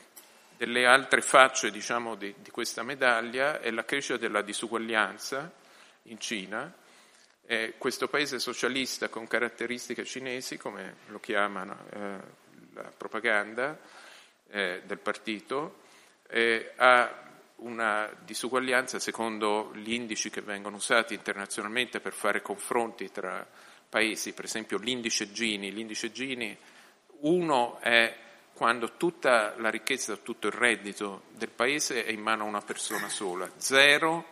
delle 0.61 0.85
altre 0.85 1.23
facce 1.23 1.71
diciamo, 1.71 2.17
di, 2.17 2.35
di, 2.37 2.51
questa 2.51 2.83
medaglia 2.83 3.61
è 3.61 3.71
la 3.71 3.87
crescita 3.87 4.19
della 4.19 4.43
disuguaglianza 4.43 5.51
in 6.03 6.21
Cina. 6.21 6.71
Eh, 7.47 7.77
questo 7.79 8.09
paese 8.09 8.39
socialista 8.39 9.09
con 9.09 9.27
caratteristiche 9.27 10.05
cinesi, 10.05 10.59
come 10.59 10.97
lo 11.07 11.19
chiamano 11.19 11.87
eh, 11.91 12.19
la 12.75 12.93
propaganda 12.95 13.79
eh, 14.51 14.83
del 14.85 14.99
partito, 14.99 15.81
eh, 16.29 16.75
ha 16.77 17.30
una 17.61 18.11
disuguaglianza 18.25 18.99
secondo 18.99 19.73
gli 19.75 19.93
indici 19.93 20.31
che 20.31 20.41
vengono 20.41 20.77
usati 20.77 21.15
internazionalmente 21.15 22.01
per 22.01 22.13
fare 22.13 22.43
confronti 22.43 23.11
tra 23.11 23.47
paesi, 23.89 24.33
per 24.33 24.45
esempio 24.45 24.79
l'indice 24.79 25.33
Gini. 25.33 25.73
L'indice 25.73 26.13
Gini, 26.13 26.57
uno 27.21 27.79
è 27.81 28.17
quando 28.55 28.97
tutta 28.97 29.55
la 29.59 29.71
ricchezza, 29.71 30.17
tutto 30.17 30.47
il 30.47 30.53
reddito 30.53 31.25
del 31.31 31.51
paese 31.51 32.05
è 32.05 32.11
in 32.11 32.21
mano 32.21 32.45
a 32.45 32.47
una 32.47 32.61
persona 32.61 33.09
sola. 33.09 33.51
Zero 33.57 34.27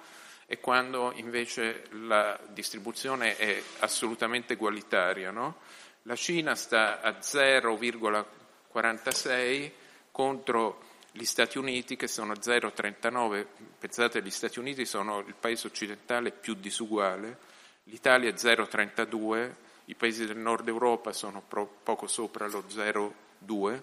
è 0.46 0.60
quando 0.60 1.12
invece 1.16 1.84
la 1.90 2.38
distribuzione 2.48 3.36
è 3.36 3.60
assolutamente 3.80 4.54
egualitaria. 4.54 5.30
No? 5.30 5.56
La 6.02 6.16
Cina 6.16 6.54
sta 6.54 7.00
a 7.00 7.18
0,46 7.18 9.70
contro 10.10 10.87
gli 11.12 11.24
Stati 11.24 11.58
Uniti 11.58 11.96
che 11.96 12.08
sono 12.08 12.32
a 12.32 12.38
0,39. 12.38 13.46
Pensate, 13.78 14.22
gli 14.22 14.30
Stati 14.30 14.58
Uniti 14.58 14.84
sono 14.84 15.20
il 15.20 15.34
paese 15.38 15.66
occidentale 15.66 16.30
più 16.30 16.54
disuguale, 16.54 17.38
l'Italia 17.84 18.30
è 18.30 18.34
0,32, 18.34 19.54
i 19.86 19.94
paesi 19.94 20.26
del 20.26 20.36
nord 20.36 20.68
Europa 20.68 21.12
sono 21.12 21.42
poco 21.42 22.06
sopra 22.06 22.46
lo 22.46 22.64
0,2 22.68 23.82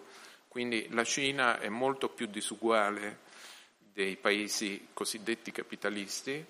quindi 0.55 0.87
la 0.91 1.03
Cina 1.03 1.59
è 1.59 1.67
molto 1.67 2.07
più 2.07 2.27
disuguale 2.27 3.19
dei 3.91 4.15
paesi 4.15 4.87
cosiddetti 4.93 5.51
capitalisti. 5.51 6.45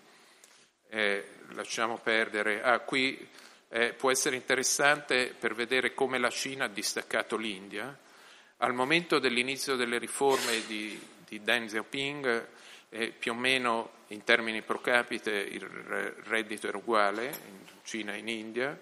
Eh, 0.90 1.28
lasciamo 1.54 1.98
perdere. 1.98 2.62
Ah, 2.62 2.82
qui 2.82 3.28
eh, 3.68 3.94
può 3.94 4.12
essere 4.12 4.36
interessante 4.36 5.34
per 5.34 5.56
vedere 5.56 5.96
come 5.96 6.20
la 6.20 6.30
Cina 6.30 6.66
ha 6.66 6.68
distaccato 6.68 7.36
l'India. 7.36 7.98
Al 8.66 8.74
momento 8.74 9.20
dell'inizio 9.20 9.76
delle 9.76 10.00
riforme 10.00 10.66
di, 10.66 11.00
di 11.28 11.44
Deng 11.44 11.68
Xiaoping, 11.68 12.48
eh, 12.90 13.10
più 13.12 13.34
o 13.34 13.36
meno 13.36 13.92
in 14.08 14.24
termini 14.24 14.64
pro 14.64 14.82
capite 14.82 15.30
il 15.30 15.62
reddito 15.62 16.68
era 16.68 16.76
uguale 16.76 17.26
in 17.26 17.60
Cina 17.84 18.16
e 18.16 18.18
in 18.18 18.28
India, 18.28 18.76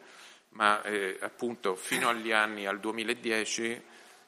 ma 0.52 0.82
eh, 0.84 1.18
appunto 1.20 1.75
fino 1.75 2.08
agli 2.08 2.32
anni 2.32 2.66
al 2.66 2.80
2010 2.80 3.82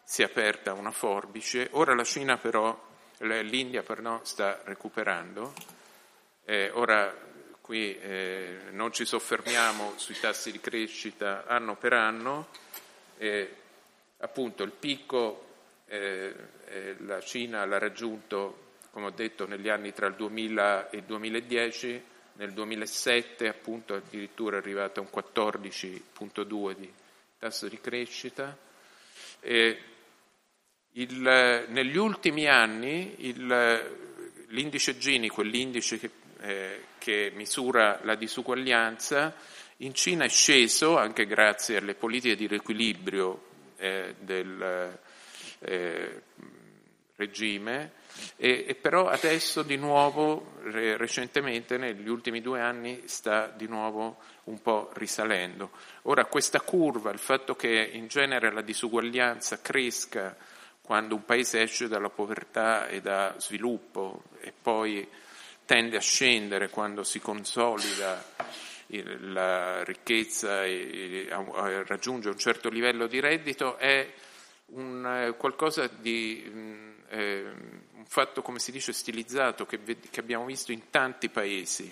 si 0.03 0.23
è 0.23 0.25
aperta 0.25 0.73
una 0.73 0.91
forbice, 0.91 1.69
ora 1.71 1.95
la 1.95 2.03
Cina 2.03 2.35
però, 2.35 2.77
l'India 3.19 3.81
però 3.81 4.19
sta 4.25 4.59
recuperando, 4.65 5.53
eh, 6.43 6.69
ora 6.73 7.15
qui 7.61 7.97
eh, 7.97 8.57
non 8.71 8.91
ci 8.91 9.05
soffermiamo 9.05 9.93
sui 9.95 10.19
tassi 10.19 10.51
di 10.51 10.59
crescita 10.59 11.45
anno 11.47 11.77
per 11.77 11.93
anno, 11.93 12.49
eh, 13.17 13.63
appunto 14.25 14.63
il 14.63 14.71
picco 14.71 15.45
eh, 15.85 16.33
eh, 16.65 16.95
la 16.99 17.21
Cina 17.21 17.63
l'ha 17.65 17.77
raggiunto, 17.77 18.73
come 18.91 19.07
ho 19.07 19.11
detto, 19.11 19.47
negli 19.47 19.69
anni 19.69 19.93
tra 19.93 20.07
il 20.07 20.15
2000 20.15 20.89
e 20.89 20.97
il 20.97 21.03
2010, 21.03 22.03
nel 22.33 22.51
2007 22.51 23.47
appunto 23.47 23.93
addirittura 23.93 24.57
è 24.57 24.59
arrivata 24.59 24.99
a 24.99 25.03
un 25.03 25.09
14.2 25.13 26.75
di 26.75 26.91
tasso 27.37 27.67
di 27.67 27.79
crescita. 27.79 28.57
Il, 30.97 31.65
negli 31.67 31.97
ultimi 31.97 32.47
anni 32.47 33.27
il, 33.27 34.45
l'indice 34.47 34.97
Gini, 34.97 35.29
quell'indice 35.29 35.99
che, 35.99 36.09
eh, 36.39 36.83
che, 36.97 37.31
misura 37.35 37.99
la 38.03 38.15
disuguaglianza, 38.15 39.35
in 39.77 39.93
Cina 39.93 40.25
è 40.25 40.29
sceso 40.29 40.97
anche 40.97 41.27
grazie 41.27 41.77
alle 41.77 41.93
politiche 41.93 42.35
di 42.35 42.47
riequilibrio 42.47 43.53
eh, 43.77 44.15
del 44.19 44.99
eh, 45.59 46.21
regime, 47.15 47.91
e, 48.37 48.65
e, 48.67 48.75
però 48.75 49.07
adesso 49.07 49.63
di 49.63 49.77
nuovo, 49.77 50.53
re, 50.63 50.97
recentemente, 50.97 51.77
negli 51.77 52.07
ultimi 52.07 52.41
due 52.41 52.61
anni, 52.61 53.03
sta 53.05 53.47
di 53.47 53.67
nuovo 53.67 54.17
un 54.45 54.61
po' 54.61 54.89
risalendo. 54.93 55.71
Ora 56.03 56.25
questa 56.25 56.61
curva, 56.61 57.11
il 57.11 57.19
fatto 57.19 57.55
che 57.55 57.89
in 57.93 58.07
genere 58.07 58.51
la 58.51 58.61
disuguaglianza 58.61 59.61
cresca 59.61 60.35
quando 60.81 61.15
un 61.15 61.25
paese 61.25 61.61
esce 61.61 61.87
dalla 61.87 62.09
povertà 62.09 62.87
e 62.87 63.01
da 63.01 63.33
sviluppo 63.37 64.23
e 64.39 64.53
poi 64.59 65.07
tende 65.65 65.97
a 65.97 66.01
scendere 66.01 66.69
quando 66.69 67.03
si 67.03 67.19
consolida 67.19 68.23
la 68.87 69.83
ricchezza 69.83 70.65
e 70.65 71.27
raggiunge 71.87 72.29
un 72.29 72.37
certo 72.37 72.69
livello 72.69 73.07
di 73.07 73.19
reddito 73.19 73.77
è 73.77 74.11
un, 74.67 75.33
qualcosa 75.37 75.87
di 75.87 76.43
eh, 77.09 77.43
un 77.93 78.05
fatto, 78.05 78.41
come 78.41 78.59
si 78.59 78.71
dice, 78.71 78.93
stilizzato 78.93 79.65
che, 79.65 79.79
che 80.09 80.19
abbiamo 80.19 80.45
visto 80.45 80.71
in 80.71 80.89
tanti 80.89 81.29
paesi. 81.29 81.91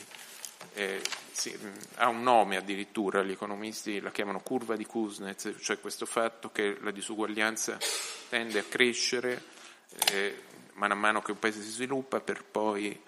Eh, 0.75 1.01
sì, 1.31 1.55
ha 1.95 2.07
un 2.07 2.23
nome 2.23 2.57
addirittura, 2.57 3.21
gli 3.21 3.31
economisti 3.31 3.99
la 3.99 4.11
chiamano 4.11 4.39
curva 4.39 4.75
di 4.75 4.85
Kuznets, 4.85 5.55
cioè 5.59 5.79
questo 5.79 6.05
fatto 6.05 6.51
che 6.51 6.77
la 6.81 6.91
disuguaglianza 6.91 7.77
tende 8.29 8.59
a 8.59 8.63
crescere 8.63 9.43
eh, 10.11 10.41
man 10.73 10.97
mano 10.97 11.21
che 11.21 11.31
un 11.31 11.39
paese 11.39 11.61
si 11.61 11.69
sviluppa 11.69 12.19
per 12.19 12.43
poi 12.43 12.99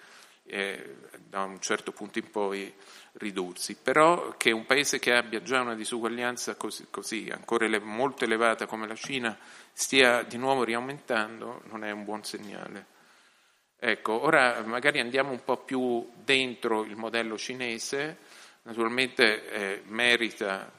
eh, 0.46 0.96
da 1.28 1.42
un 1.42 1.60
certo 1.60 1.92
punto 1.92 2.18
in 2.18 2.30
poi 2.30 2.72
ridursi. 3.12 3.76
Però 3.76 4.36
che 4.36 4.50
un 4.50 4.66
paese 4.66 4.98
che 4.98 5.14
abbia 5.14 5.42
già 5.42 5.60
una 5.60 5.74
disuguaglianza 5.74 6.54
così, 6.56 6.86
così 6.90 7.28
ancora 7.30 7.64
ele- 7.64 7.80
molto 7.80 8.24
elevata 8.24 8.66
come 8.66 8.86
la 8.86 8.94
Cina 8.94 9.36
stia 9.72 10.22
di 10.22 10.36
nuovo 10.36 10.64
riaumentando 10.64 11.62
non 11.66 11.84
è 11.84 11.90
un 11.90 12.04
buon 12.04 12.24
segnale. 12.24 12.94
Ecco, 13.78 14.24
ora 14.24 14.62
magari 14.64 15.00
andiamo 15.00 15.30
un 15.30 15.44
po' 15.44 15.58
più 15.58 16.10
dentro 16.24 16.84
il 16.84 16.96
modello 16.96 17.36
cinese, 17.36 18.16
naturalmente 18.62 19.50
eh, 19.50 19.82
merita 19.84 20.72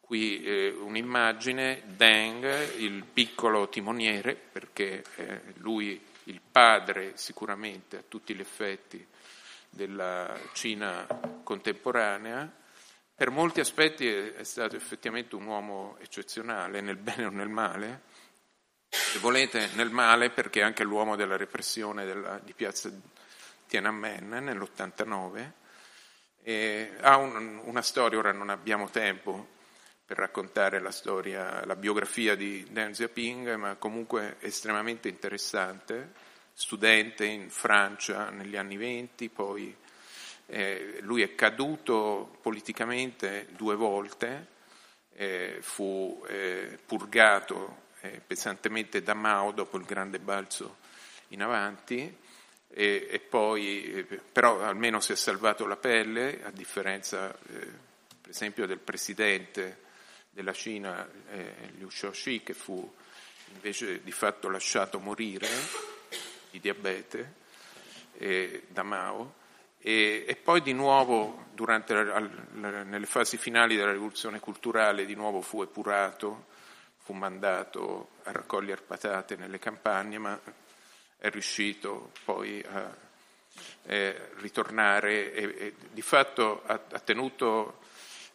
qui 0.00 0.42
eh, 0.42 0.70
un'immagine, 0.70 1.82
Deng, 1.84 2.76
il 2.78 3.04
piccolo 3.04 3.68
timoniere, 3.68 4.34
perché 4.34 5.04
eh, 5.16 5.40
lui 5.56 6.00
il 6.28 6.40
padre 6.40 7.12
sicuramente 7.16 7.98
a 7.98 8.04
tutti 8.06 8.34
gli 8.34 8.40
effetti 8.40 9.04
della 9.70 10.38
Cina 10.52 11.06
contemporanea, 11.42 12.50
per 13.14 13.30
molti 13.30 13.60
aspetti 13.60 14.06
è 14.06 14.44
stato 14.44 14.76
effettivamente 14.76 15.34
un 15.34 15.46
uomo 15.46 15.96
eccezionale, 16.00 16.80
nel 16.80 16.96
bene 16.96 17.26
o 17.26 17.30
nel 17.30 17.48
male, 17.48 18.02
se 18.88 19.18
volete 19.18 19.70
nel 19.74 19.90
male 19.90 20.30
perché 20.30 20.60
è 20.60 20.62
anche 20.62 20.84
l'uomo 20.84 21.16
della 21.16 21.36
repressione 21.36 22.04
della, 22.04 22.38
di 22.38 22.52
piazza 22.52 22.90
Tiananmen 23.66 24.28
nell'89. 24.28 25.50
E 26.42 26.92
ha 27.00 27.16
un, 27.16 27.60
una 27.64 27.82
storia, 27.82 28.18
ora 28.18 28.32
non 28.32 28.50
abbiamo 28.50 28.88
tempo 28.88 29.56
per 30.08 30.16
raccontare 30.16 30.80
la 30.80 30.90
storia, 30.90 31.62
la 31.66 31.76
biografia 31.76 32.34
di 32.34 32.66
Deng 32.70 32.94
Xiaoping, 32.94 33.56
ma 33.56 33.74
comunque 33.74 34.36
estremamente 34.40 35.06
interessante, 35.06 36.14
studente 36.54 37.26
in 37.26 37.50
Francia 37.50 38.30
negli 38.30 38.56
anni 38.56 38.78
venti, 38.78 39.28
poi 39.28 39.76
eh, 40.46 40.96
lui 41.02 41.20
è 41.20 41.34
caduto 41.34 42.38
politicamente 42.40 43.48
due 43.54 43.76
volte, 43.76 44.46
eh, 45.12 45.58
fu 45.60 46.24
eh, 46.26 46.78
purgato 46.86 47.82
eh, 48.00 48.22
pesantemente 48.26 49.02
da 49.02 49.12
Mao 49.12 49.52
dopo 49.52 49.76
il 49.76 49.84
grande 49.84 50.20
balzo 50.20 50.78
in 51.28 51.42
avanti, 51.42 52.16
e, 52.70 53.08
e 53.10 53.18
poi, 53.20 53.92
eh, 53.92 54.04
però 54.32 54.58
almeno 54.62 55.00
si 55.00 55.12
è 55.12 55.16
salvato 55.16 55.66
la 55.66 55.76
pelle, 55.76 56.42
a 56.44 56.50
differenza 56.50 57.30
eh, 57.30 57.86
per 58.22 58.30
esempio 58.30 58.66
del 58.66 58.78
presidente 58.78 59.84
della 60.38 60.52
Cina, 60.52 61.04
eh, 61.32 61.52
Liu 61.78 61.88
Xiaoxi, 61.88 62.44
che 62.44 62.54
fu 62.54 62.88
invece 63.54 64.04
di 64.04 64.12
fatto 64.12 64.48
lasciato 64.48 65.00
morire 65.00 65.48
di 66.52 66.60
diabete. 66.60 67.34
e 68.18 68.64
da 68.68 68.84
Mao, 68.84 69.34
e, 69.80 70.24
e 70.28 70.36
poi 70.36 70.62
di 70.62 70.72
nuovo 70.72 71.46
durante 71.54 71.92
la, 71.92 72.20
la, 72.54 72.82
nelle 72.84 73.06
fasi 73.06 73.36
finali 73.36 73.74
della 73.74 73.90
rivoluzione 73.90 74.38
culturale 74.38 75.06
di 75.06 75.14
nuovo 75.14 75.40
fu 75.40 75.60
epurato, 75.62 76.46
fu 76.98 77.14
mandato 77.14 78.10
a 78.24 78.30
raccogliere 78.30 78.82
patate 78.82 79.34
nelle 79.34 79.58
campagne, 79.58 80.18
ma 80.18 80.40
è 81.16 81.30
riuscito 81.30 82.12
poi 82.24 82.62
a 82.62 82.96
eh, 83.86 84.30
ritornare 84.36 85.32
e, 85.32 85.42
e, 85.42 85.74
di 85.92 86.02
fatto 86.02 86.62
ha, 86.64 86.80
ha 86.92 87.00
tenuto 87.00 87.80
eh, 87.80 87.87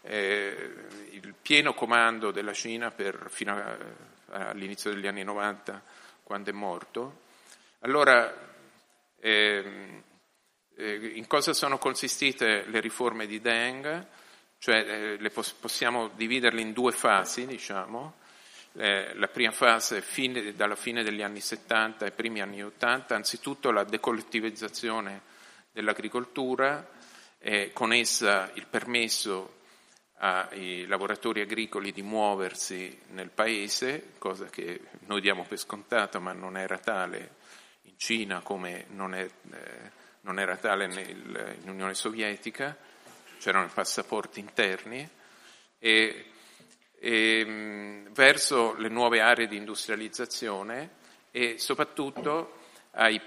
il 0.06 1.34
pieno 1.42 1.74
comando 1.74 2.32
della 2.32 2.54
Cina 2.54 2.92
per, 2.92 3.28
fino 3.30 3.56
a, 3.56 3.78
all'inizio 4.50 4.92
degli 4.92 5.08
anni 5.08 5.24
90 5.24 5.82
quando 6.24 6.50
è 6.50 6.54
morto. 6.54 7.22
Allora, 7.80 8.34
ehm, 9.20 10.04
eh, 10.76 11.12
in 11.16 11.28
cosa 11.28 11.54
sono 11.54 11.78
consistite 11.78 12.66
le 12.68 12.80
riforme 12.80 13.28
di 13.28 13.40
Deng? 13.40 14.06
Cioè, 14.58 15.18
eh, 15.22 15.30
pos- 15.30 15.54
possiamo 15.54 16.10
dividerle 16.10 16.62
in 16.62 16.74
due 16.74 16.92
fasi, 16.92 17.46
diciamo. 17.46 18.22
Eh, 18.76 19.14
la 19.16 19.28
prima 19.28 19.52
fase 19.52 20.02
fine, 20.02 20.56
dalla 20.56 20.76
fine 20.76 21.04
degli 21.04 21.22
anni 21.22 21.42
70 21.42 22.06
ai 22.06 22.12
primi 22.12 22.42
anni 22.42 22.64
80, 22.64 23.16
anzitutto 23.16 23.72
la 23.72 23.84
decollettivizzazione 23.84 25.22
dell'agricoltura, 25.72 26.90
eh, 27.40 27.72
con 27.74 27.94
essa 27.94 28.50
il 28.56 28.66
permesso 28.68 29.62
ai 30.24 30.86
lavoratori 30.88 31.42
agricoli 31.42 31.92
di 31.92 32.02
muoversi 32.02 32.98
nel 33.10 33.30
paese, 33.30 34.12
cosa 34.20 34.46
che 34.46 34.80
noi 35.08 35.20
diamo 35.20 35.44
per 35.44 35.58
scontato 35.58 36.22
ma 36.22 36.32
non 36.32 36.56
era 36.56 36.78
tale 36.78 37.36
in 37.82 37.98
Cina 37.98 38.40
come 38.40 38.86
non, 38.92 39.14
è, 39.14 39.24
eh, 39.26 39.92
non 40.22 40.40
era 40.40 40.56
tale 40.56 40.88
nel, 40.88 41.58
in 41.62 41.70
Unione 41.70 41.94
Sovietica, 41.94 42.78
c'erano 43.38 43.66
i 43.66 43.72
passaporti 43.74 44.40
interni 44.40 45.06
e, 45.78 46.26
e 47.00 48.04
verso 48.12 48.76
le 48.76 48.88
nuove 48.88 49.20
aree 49.20 49.48
di 49.50 49.58
industrializzazione 49.58 51.02
e 51.32 51.58
soprattutto 51.58 52.62
ai 52.92 53.20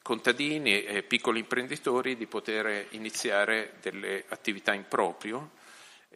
contadini 0.00 0.84
e 0.84 1.02
piccoli 1.02 1.40
imprenditori 1.40 2.16
di 2.16 2.26
poter 2.26 2.86
iniziare 2.90 3.72
delle 3.80 4.22
attività 4.28 4.72
in 4.72 4.86
proprio 4.86 5.55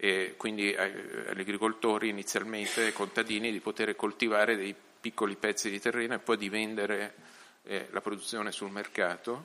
e 0.03 0.33
quindi 0.39 0.75
agli 0.75 1.41
agricoltori 1.41 2.09
inizialmente, 2.09 2.85
ai 2.85 2.93
contadini, 2.95 3.53
di 3.53 3.61
poter 3.61 3.95
coltivare 3.97 4.57
dei 4.57 4.75
piccoli 4.99 5.37
pezzi 5.37 5.69
di 5.69 5.79
terreno 5.79 6.15
e 6.15 6.19
poi 6.21 6.39
di 6.39 6.49
vendere 6.49 7.15
eh, 7.65 7.87
la 7.91 8.01
produzione 8.01 8.51
sul 8.51 8.71
mercato, 8.71 9.45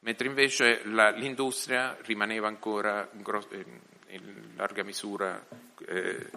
mentre 0.00 0.28
invece 0.28 0.82
la, 0.84 1.10
l'industria 1.10 1.98
rimaneva 2.02 2.46
ancora 2.46 3.08
in, 3.14 3.22
gros- 3.22 3.48
in 4.10 4.52
larga 4.54 4.84
misura 4.84 5.44
eh, 5.88 6.30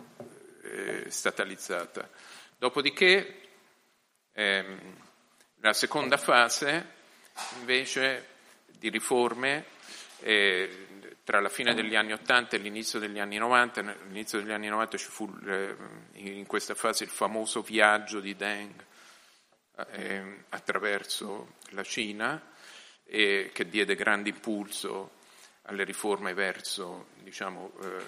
eh, 0.64 1.06
statalizzata. 1.10 2.10
Dopodiché 2.58 3.50
ehm, 4.32 4.80
la 5.60 5.74
seconda 5.74 6.18
fase 6.18 6.88
invece 7.60 8.30
di 8.80 8.90
riforme 8.90 9.66
eh, 10.22 10.88
tra 11.24 11.40
la 11.40 11.50
fine 11.50 11.74
degli 11.74 11.96
anni 11.96 12.14
80 12.14 12.56
e 12.56 12.60
l'inizio 12.60 13.00
degli 13.00 13.20
anni 13.20 13.38
90, 13.38 13.80
all'inizio 13.80 14.40
degli 14.40 14.52
anni 14.52 14.68
90 14.68 14.98
ci 14.98 15.08
fu 15.08 15.34
eh, 15.46 15.76
in 16.14 16.46
questa 16.46 16.76
fase 16.76 17.06
il 17.06 17.10
famoso 17.10 17.62
viaggio 17.62 18.20
di 18.20 18.36
Deng 18.36 18.74
eh, 19.92 20.44
attraverso 20.50 21.56
la 21.70 21.84
Cina 21.84 22.52
che 23.06 23.68
diede 23.70 23.94
grande 23.96 24.30
impulso 24.30 25.12
alle 25.64 25.84
riforme 25.84 26.34
verso 26.34 27.08
diciamo, 27.20 27.72
eh, 27.82 28.04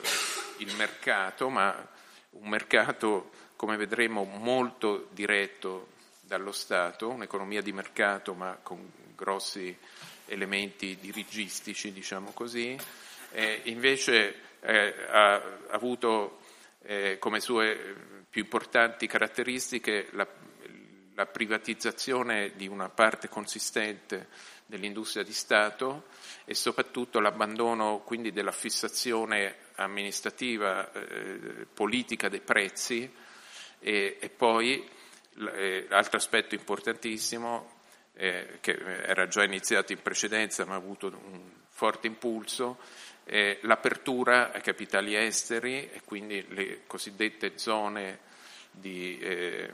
il 0.57 0.73
mercato, 0.75 1.49
ma 1.49 1.87
un 2.31 2.49
mercato, 2.49 3.31
come 3.55 3.77
vedremo, 3.77 4.23
molto 4.23 5.07
diretto 5.11 5.89
dallo 6.21 6.51
Stato, 6.51 7.09
un'economia 7.09 7.61
di 7.61 7.71
mercato 7.71 8.33
ma 8.33 8.57
con 8.61 8.91
grossi 9.15 9.77
elementi 10.25 10.97
dirigistici, 10.99 11.93
diciamo 11.93 12.31
così, 12.31 12.77
eh, 13.35 13.61
invece 13.65 14.33
eh, 14.61 14.95
ha 15.09 15.41
avuto 15.71 16.39
eh, 16.83 17.17
come 17.19 17.41
sue 17.41 18.23
più 18.29 18.43
importanti 18.43 19.07
caratteristiche 19.07 20.07
la, 20.11 20.25
la, 21.15 21.25
privatizzazione 21.25 22.53
di 22.55 22.67
una 22.67 22.87
parte 22.87 23.27
consistente 23.27 24.29
dell'industria 24.65 25.23
di 25.23 25.33
Stato 25.33 26.05
e 26.45 26.53
soprattutto 26.53 27.19
l'abbandono 27.19 27.99
quindi 28.05 28.31
della 28.31 28.53
fissazione 28.53 29.57
amministrativa 29.75 30.91
eh, 30.93 31.67
politica 31.73 32.29
dei 32.29 32.41
prezzi. 32.41 33.11
E, 33.79 34.17
e 34.19 34.29
poi 34.29 34.89
eh, 35.53 35.85
l'altro 35.89 36.17
aspetto 36.17 36.55
importantissimo 36.55 37.73
eh, 38.13 38.59
che 38.61 38.71
era 39.03 39.27
già 39.27 39.43
iniziato 39.43 39.91
in 39.91 40.01
precedenza 40.01 40.65
ma 40.65 40.75
ha 40.75 40.77
avuto 40.77 41.07
un 41.07 41.63
forte 41.75 42.07
impulso 42.07 42.79
eh, 43.25 43.59
l'apertura 43.63 44.51
ai 44.51 44.61
capitali 44.61 45.15
esteri 45.15 45.89
e 45.91 46.01
quindi 46.05 46.45
le 46.49 46.81
cosiddette 46.85 47.57
zone 47.57 48.19
di 48.71 49.17
eh, 49.19 49.71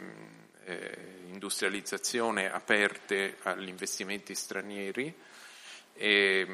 eh, 0.64 0.98
industrializzazione 1.28 2.52
aperte 2.52 3.38
agli 3.44 3.68
investimenti 3.68 4.36
stranieri 4.36 5.14
e, 5.94 6.48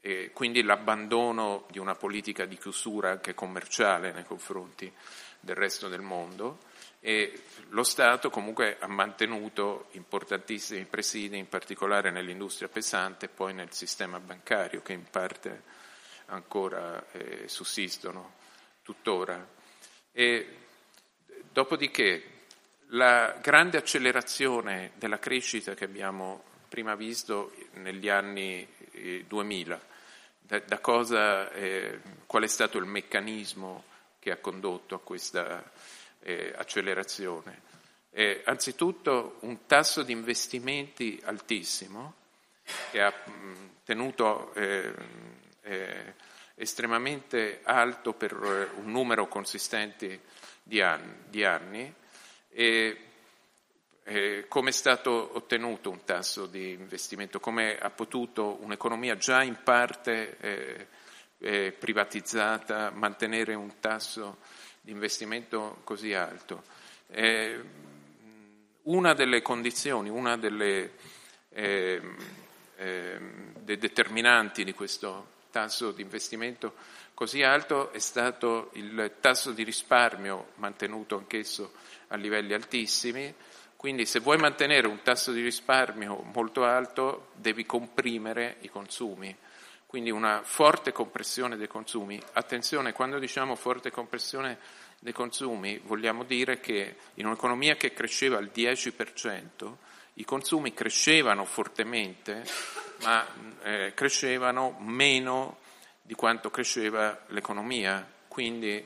e, 0.00 0.30
quindi 0.32 0.62
l'abbandono 0.62 1.66
di 1.70 1.78
una 1.78 1.94
politica 1.94 2.46
di 2.46 2.58
chiusura 2.58 3.10
anche 3.10 3.34
commerciale 3.34 4.12
nei 4.12 4.24
confronti 4.24 4.92
del 5.40 5.56
resto 5.56 5.88
del 5.88 6.00
mondo. 6.00 6.70
E 7.04 7.42
lo 7.70 7.82
Stato 7.82 8.30
comunque 8.30 8.76
ha 8.78 8.86
mantenuto 8.86 9.88
importantissimi 9.92 10.84
presidi, 10.84 11.36
in 11.36 11.48
particolare 11.48 12.10
nell'industria 12.10 12.68
pesante 12.68 13.26
e 13.26 13.28
poi 13.28 13.52
nel 13.52 13.72
sistema 13.72 14.20
bancario 14.20 14.82
che 14.82 14.92
in 14.92 15.04
parte 15.10 15.62
ancora 16.32 17.04
eh, 17.12 17.44
sussistono 17.46 18.34
tuttora. 18.82 19.46
E, 20.12 20.56
dopodiché 21.52 22.30
la 22.88 23.38
grande 23.40 23.78
accelerazione 23.78 24.92
della 24.96 25.18
crescita 25.18 25.74
che 25.74 25.84
abbiamo 25.84 26.44
prima 26.68 26.94
visto 26.94 27.52
negli 27.74 28.08
anni 28.08 28.66
eh, 28.92 29.24
2000, 29.26 29.80
da, 30.40 30.58
da 30.60 30.78
cosa, 30.78 31.50
eh, 31.52 32.00
qual 32.26 32.42
è 32.42 32.48
stato 32.48 32.78
il 32.78 32.86
meccanismo 32.86 33.84
che 34.18 34.30
ha 34.30 34.36
condotto 34.36 34.94
a 34.94 35.00
questa 35.00 35.70
eh, 36.20 36.52
accelerazione? 36.56 37.70
anzitutto 38.44 39.38
un 39.40 39.64
tasso 39.64 40.02
di 40.02 40.12
investimenti 40.12 41.18
altissimo 41.24 42.12
che 42.90 43.00
ha 43.00 43.10
mh, 43.10 43.70
tenuto 43.84 44.52
eh, 44.52 44.92
eh, 45.62 46.14
estremamente 46.54 47.60
alto 47.62 48.12
per 48.12 48.32
eh, 48.32 48.80
un 48.80 48.90
numero 48.90 49.26
consistente 49.28 50.20
di 50.62 50.80
anni, 50.80 51.14
di 51.28 51.44
anni 51.44 51.94
e 52.50 52.96
eh, 54.04 54.44
come 54.48 54.70
è 54.70 54.72
stato 54.72 55.36
ottenuto 55.36 55.90
un 55.90 56.04
tasso 56.04 56.46
di 56.46 56.72
investimento, 56.72 57.40
come 57.40 57.78
ha 57.78 57.90
potuto 57.90 58.58
un'economia 58.60 59.16
già 59.16 59.42
in 59.42 59.58
parte 59.62 60.36
eh, 60.38 60.86
eh, 61.38 61.72
privatizzata 61.72 62.90
mantenere 62.90 63.54
un 63.54 63.78
tasso 63.80 64.38
di 64.80 64.90
investimento 64.90 65.80
così 65.84 66.14
alto. 66.14 66.64
Eh, 67.08 67.60
una 68.82 69.14
delle 69.14 69.42
condizioni, 69.42 70.08
una 70.08 70.36
delle 70.36 70.92
ehm, 71.50 72.16
ehm, 72.76 73.52
dei 73.60 73.78
determinanti 73.78 74.64
di 74.64 74.72
questo 74.74 75.31
tasso 75.52 75.92
di 75.92 76.02
investimento 76.02 76.74
così 77.14 77.42
alto 77.42 77.92
è 77.92 78.00
stato 78.00 78.70
il 78.72 79.18
tasso 79.20 79.52
di 79.52 79.62
risparmio 79.62 80.48
mantenuto 80.56 81.16
anch'esso 81.16 81.72
a 82.08 82.16
livelli 82.16 82.52
altissimi, 82.52 83.32
quindi 83.76 84.06
se 84.06 84.18
vuoi 84.18 84.38
mantenere 84.38 84.88
un 84.88 85.02
tasso 85.02 85.30
di 85.30 85.40
risparmio 85.40 86.22
molto 86.34 86.64
alto 86.64 87.28
devi 87.34 87.64
comprimere 87.64 88.56
i 88.62 88.68
consumi, 88.68 89.36
quindi 89.86 90.10
una 90.10 90.40
forte 90.42 90.90
compressione 90.90 91.56
dei 91.56 91.68
consumi. 91.68 92.20
Attenzione, 92.32 92.92
quando 92.92 93.20
diciamo 93.20 93.54
forte 93.54 93.92
compressione 93.92 94.58
dei 94.98 95.12
consumi 95.12 95.78
vogliamo 95.84 96.24
dire 96.24 96.58
che 96.60 96.96
in 97.14 97.26
un'economia 97.26 97.76
che 97.76 97.92
cresceva 97.92 98.38
al 98.38 98.50
10%, 98.52 99.74
i 100.14 100.24
consumi 100.24 100.74
crescevano 100.74 101.44
fortemente, 101.44 102.44
ma 103.02 103.26
eh, 103.62 103.92
crescevano 103.94 104.76
meno 104.80 105.58
di 106.02 106.14
quanto 106.14 106.50
cresceva 106.50 107.24
l'economia, 107.28 108.06
quindi 108.28 108.84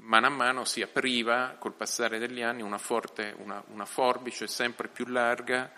mano 0.00 0.26
a 0.26 0.30
mano 0.30 0.64
si 0.64 0.82
apriva 0.82 1.56
col 1.58 1.72
passare 1.72 2.18
degli 2.18 2.42
anni 2.42 2.62
una, 2.62 2.78
forte, 2.78 3.34
una, 3.38 3.62
una 3.68 3.84
forbice 3.84 4.46
sempre 4.46 4.88
più 4.88 5.06
larga 5.06 5.70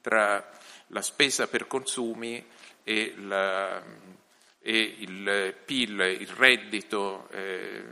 tra 0.00 0.48
la 0.88 1.02
spesa 1.02 1.48
per 1.48 1.66
consumi 1.66 2.44
e, 2.84 3.14
la, 3.16 3.82
e 4.60 4.78
il 4.98 5.56
PIL, 5.64 5.98
il 6.00 6.28
reddito 6.28 7.28
eh, 7.30 7.84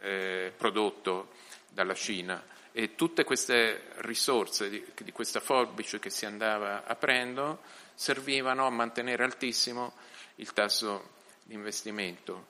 eh, 0.00 0.52
prodotto 0.56 1.32
dalla 1.68 1.94
Cina. 1.94 2.42
E 2.78 2.94
tutte 2.94 3.24
queste 3.24 3.86
risorse 4.02 4.70
di, 4.70 4.84
di 5.02 5.10
questa 5.10 5.40
forbice 5.40 5.98
che 5.98 6.10
si 6.10 6.26
andava 6.26 6.84
aprendo 6.86 7.58
servivano 7.92 8.64
a 8.64 8.70
mantenere 8.70 9.24
altissimo 9.24 9.94
il 10.36 10.52
tasso 10.52 11.08
di 11.42 11.54
investimento. 11.54 12.46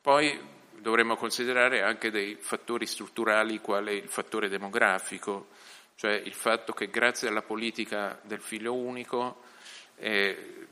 Poi 0.00 0.38
dovremmo 0.70 1.16
considerare 1.16 1.82
anche 1.82 2.12
dei 2.12 2.36
fattori 2.36 2.86
strutturali 2.86 3.60
quale 3.60 3.94
il 3.94 4.08
fattore 4.08 4.48
demografico, 4.48 5.48
cioè 5.96 6.12
il 6.12 6.34
fatto 6.34 6.72
che 6.72 6.88
grazie 6.88 7.26
alla 7.26 7.42
politica 7.42 8.20
del 8.22 8.40
figlio 8.40 8.74
unico 8.74 9.42
eh, 9.96 10.66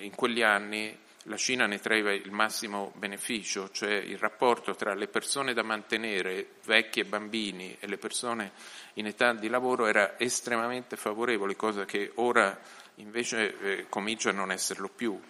in 0.00 0.12
quegli 0.16 0.42
anni 0.42 0.98
la 1.28 1.36
Cina 1.36 1.66
ne 1.66 1.78
traeva 1.78 2.12
il 2.12 2.32
massimo 2.32 2.92
beneficio, 2.96 3.70
cioè 3.70 3.92
il 3.92 4.18
rapporto 4.18 4.74
tra 4.74 4.94
le 4.94 5.08
persone 5.08 5.52
da 5.52 5.62
mantenere, 5.62 6.54
vecchi 6.64 7.00
e 7.00 7.04
bambini, 7.04 7.76
e 7.78 7.86
le 7.86 7.98
persone 7.98 8.52
in 8.94 9.06
età 9.06 9.34
di 9.34 9.48
lavoro 9.48 9.86
era 9.86 10.18
estremamente 10.18 10.96
favorevole, 10.96 11.54
cosa 11.54 11.84
che 11.84 12.12
ora 12.16 12.58
invece 12.96 13.58
eh, 13.60 13.86
comincia 13.88 14.30
a 14.30 14.32
non 14.32 14.50
esserlo 14.50 14.88
più. 14.88 15.20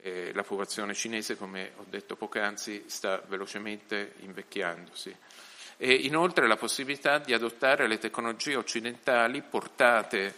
Eh, 0.00 0.32
la 0.32 0.42
popolazione 0.42 0.94
cinese, 0.94 1.36
come 1.36 1.72
ho 1.76 1.84
detto 1.88 2.16
poc'anzi, 2.16 2.84
sta 2.86 3.22
velocemente 3.26 4.14
invecchiandosi. 4.20 5.14
E 5.76 5.92
inoltre 5.92 6.48
la 6.48 6.56
possibilità 6.56 7.18
di 7.18 7.34
adottare 7.34 7.86
le 7.86 7.98
tecnologie 7.98 8.56
occidentali 8.56 9.42
portate 9.42 10.34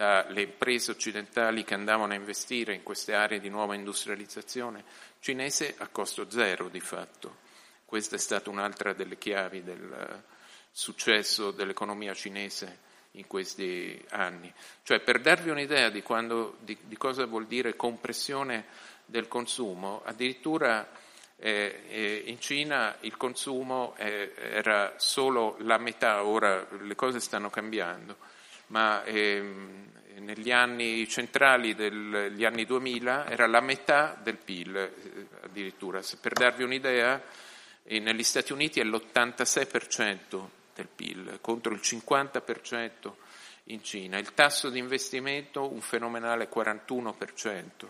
dalle 0.00 0.40
imprese 0.40 0.92
occidentali 0.92 1.62
che 1.62 1.74
andavano 1.74 2.14
a 2.14 2.16
investire 2.16 2.72
in 2.72 2.82
queste 2.82 3.12
aree 3.12 3.38
di 3.38 3.50
nuova 3.50 3.74
industrializzazione 3.74 4.82
cinese 5.18 5.74
a 5.76 5.88
costo 5.88 6.30
zero 6.30 6.70
di 6.70 6.80
fatto. 6.80 7.36
Questa 7.84 8.16
è 8.16 8.18
stata 8.18 8.48
un'altra 8.48 8.94
delle 8.94 9.18
chiavi 9.18 9.62
del 9.62 10.22
successo 10.70 11.50
dell'economia 11.50 12.14
cinese 12.14 12.78
in 13.12 13.26
questi 13.26 14.02
anni. 14.12 14.50
Cioè, 14.84 15.00
per 15.00 15.20
darvi 15.20 15.50
un'idea 15.50 15.90
di, 15.90 16.00
quando, 16.02 16.56
di, 16.60 16.78
di 16.80 16.96
cosa 16.96 17.26
vuol 17.26 17.46
dire 17.46 17.76
compressione 17.76 18.64
del 19.04 19.28
consumo, 19.28 20.00
addirittura 20.02 20.88
eh, 21.36 21.82
eh, 21.86 22.22
in 22.24 22.40
Cina 22.40 22.96
il 23.00 23.18
consumo 23.18 23.94
eh, 23.98 24.32
era 24.34 24.94
solo 24.96 25.56
la 25.58 25.76
metà, 25.76 26.24
ora 26.24 26.66
le 26.70 26.94
cose 26.94 27.20
stanno 27.20 27.50
cambiando 27.50 28.38
ma 28.70 29.04
ehm, 29.04 29.80
negli 30.20 30.50
anni 30.50 31.08
centrali 31.08 31.74
degli 31.74 32.44
anni 32.44 32.64
2000 32.64 33.26
era 33.26 33.46
la 33.46 33.60
metà 33.60 34.18
del 34.20 34.36
PIL 34.36 34.76
eh, 34.76 35.26
addirittura. 35.42 36.02
Se 36.02 36.18
per 36.20 36.32
darvi 36.32 36.62
un'idea, 36.62 37.22
eh, 37.82 37.98
negli 37.98 38.22
Stati 38.22 38.52
Uniti 38.52 38.80
è 38.80 38.84
l'86% 38.84 40.48
del 40.74 40.88
PIL 40.94 41.38
contro 41.40 41.72
il 41.72 41.80
50% 41.82 43.12
in 43.64 43.82
Cina. 43.82 44.18
Il 44.18 44.34
tasso 44.34 44.68
di 44.70 44.78
investimento 44.78 45.70
un 45.70 45.80
fenomenale 45.80 46.48
41%. 46.48 47.88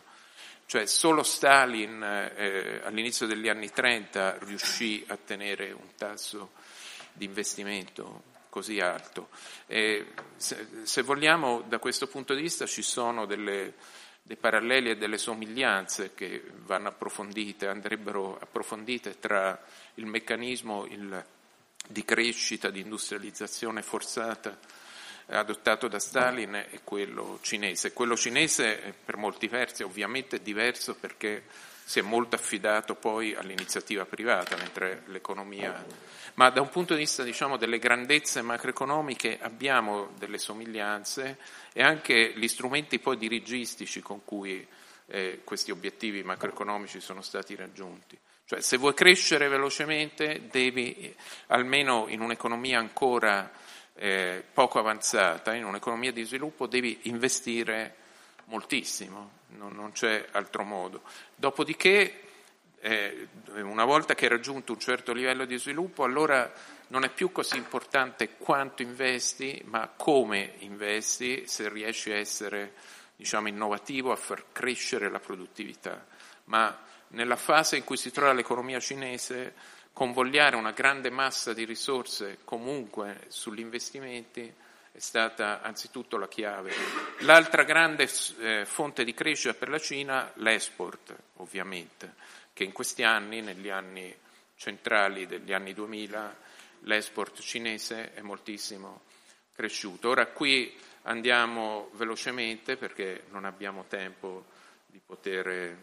Cioè 0.66 0.86
solo 0.86 1.24
Stalin 1.24 2.00
eh, 2.02 2.80
all'inizio 2.84 3.26
degli 3.26 3.48
anni 3.48 3.70
30 3.70 4.38
riuscì 4.42 5.04
a 5.08 5.16
tenere 5.16 5.72
un 5.72 5.94
tasso 5.96 6.52
di 7.12 7.24
investimento 7.24 8.29
così 8.50 8.80
alto. 8.80 9.30
Se, 9.66 10.66
se, 10.82 11.02
vogliamo, 11.02 11.62
da 11.62 11.78
questo 11.78 12.06
punto 12.06 12.34
di 12.34 12.42
vista 12.42 12.66
ci 12.66 12.82
sono 12.82 13.24
delle, 13.24 13.74
dei 14.22 14.36
paralleli 14.36 14.90
e 14.90 14.96
delle 14.96 15.16
somiglianze 15.16 16.12
che 16.14 16.42
vanno 16.66 16.88
approfondite, 16.88 17.66
andrebbero 17.68 18.36
approfondite 18.38 19.18
tra 19.18 19.58
il 19.94 20.04
meccanismo 20.06 20.84
il, 20.86 21.24
di 21.88 22.04
crescita, 22.04 22.68
di 22.68 22.80
industrializzazione 22.80 23.80
forzata 23.80 24.58
adottato 25.32 25.88
da 25.88 25.98
Stalin 25.98 26.54
e 26.54 26.80
quello 26.84 27.38
cinese. 27.42 27.92
Quello 27.92 28.16
cinese 28.16 28.94
per 29.04 29.16
molti 29.16 29.46
versi 29.46 29.82
ovviamente 29.82 30.36
è 30.36 30.40
diverso 30.40 30.94
perché 30.94 31.44
si 31.90 31.98
è 31.98 32.02
molto 32.02 32.36
affidato 32.36 32.94
poi 32.94 33.34
all'iniziativa 33.34 34.04
privata, 34.04 34.54
mentre 34.56 35.02
l'economia... 35.06 35.84
Ma 36.34 36.48
da 36.50 36.60
un 36.60 36.68
punto 36.68 36.94
di 36.94 37.00
vista 37.00 37.24
diciamo, 37.24 37.56
delle 37.56 37.80
grandezze 37.80 38.42
macroeconomiche 38.42 39.40
abbiamo 39.40 40.10
delle 40.16 40.38
somiglianze 40.38 41.38
e 41.72 41.82
anche 41.82 42.32
gli 42.36 42.46
strumenti 42.46 43.00
poi 43.00 43.16
dirigistici 43.16 44.02
con 44.02 44.24
cui 44.24 44.64
eh, 45.06 45.40
questi 45.42 45.72
obiettivi 45.72 46.22
macroeconomici 46.22 47.00
sono 47.00 47.22
stati 47.22 47.56
raggiunti. 47.56 48.16
Cioè 48.44 48.60
se 48.60 48.76
vuoi 48.76 48.94
crescere 48.94 49.48
velocemente 49.48 50.46
devi, 50.48 51.12
almeno 51.48 52.04
in 52.06 52.20
un'economia 52.20 52.78
ancora 52.78 53.50
eh, 53.94 54.44
poco 54.52 54.78
avanzata, 54.78 55.54
in 55.54 55.64
un'economia 55.64 56.12
di 56.12 56.22
sviluppo, 56.22 56.68
devi 56.68 57.00
investire 57.02 57.96
moltissimo, 58.44 59.38
non, 59.56 59.72
non 59.72 59.92
c'è 59.92 60.26
altro 60.32 60.64
modo. 60.64 61.02
Dopodiché, 61.34 62.20
eh, 62.80 63.28
una 63.54 63.84
volta 63.84 64.14
che 64.14 64.24
hai 64.24 64.30
raggiunto 64.30 64.72
un 64.72 64.78
certo 64.80 65.12
livello 65.12 65.44
di 65.44 65.58
sviluppo, 65.58 66.04
allora 66.04 66.52
non 66.88 67.04
è 67.04 67.10
più 67.10 67.30
così 67.32 67.56
importante 67.56 68.36
quanto 68.36 68.82
investi, 68.82 69.62
ma 69.66 69.88
come 69.96 70.54
investi, 70.58 71.46
se 71.46 71.68
riesci 71.68 72.10
a 72.10 72.16
essere 72.16 72.72
diciamo, 73.16 73.48
innovativo, 73.48 74.12
a 74.12 74.16
far 74.16 74.46
crescere 74.52 75.10
la 75.10 75.20
produttività. 75.20 76.06
Ma 76.44 76.76
nella 77.08 77.36
fase 77.36 77.76
in 77.76 77.84
cui 77.84 77.96
si 77.96 78.10
trova 78.10 78.32
l'economia 78.32 78.80
cinese, 78.80 79.54
convogliare 79.92 80.56
una 80.56 80.72
grande 80.72 81.10
massa 81.10 81.52
di 81.52 81.64
risorse 81.64 82.38
comunque 82.44 83.24
sugli 83.28 83.60
investimenti 83.60 84.52
è 84.92 84.98
stata 84.98 85.62
anzitutto 85.62 86.16
la 86.16 86.28
chiave. 86.28 86.72
L'altra 87.20 87.62
grande 87.62 88.08
eh, 88.38 88.64
fonte 88.64 89.04
di 89.04 89.14
crescita 89.14 89.54
per 89.54 89.68
la 89.68 89.78
Cina, 89.78 90.30
l'export, 90.36 91.14
ovviamente, 91.36 92.14
che 92.52 92.64
in 92.64 92.72
questi 92.72 93.02
anni, 93.02 93.40
negli 93.40 93.68
anni 93.68 94.14
centrali 94.56 95.26
degli 95.26 95.52
anni 95.52 95.72
2000, 95.72 96.36
l'export 96.80 97.40
cinese 97.40 98.12
è 98.14 98.20
moltissimo 98.20 99.02
cresciuto. 99.54 100.08
Ora 100.08 100.26
qui 100.26 100.76
andiamo 101.02 101.90
velocemente 101.94 102.76
perché 102.76 103.24
non 103.30 103.44
abbiamo 103.44 103.84
tempo 103.88 104.44
di 104.86 105.00
poter. 105.04 105.76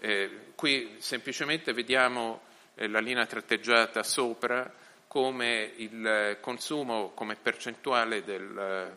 Eh, 0.00 0.52
qui 0.54 0.96
semplicemente 0.98 1.72
vediamo 1.72 2.42
eh, 2.74 2.88
la 2.88 3.00
linea 3.00 3.26
tratteggiata 3.26 4.02
sopra 4.02 4.70
come 5.10 5.72
il 5.78 6.38
consumo 6.40 7.10
come 7.14 7.34
percentuale 7.34 8.22
del, 8.22 8.96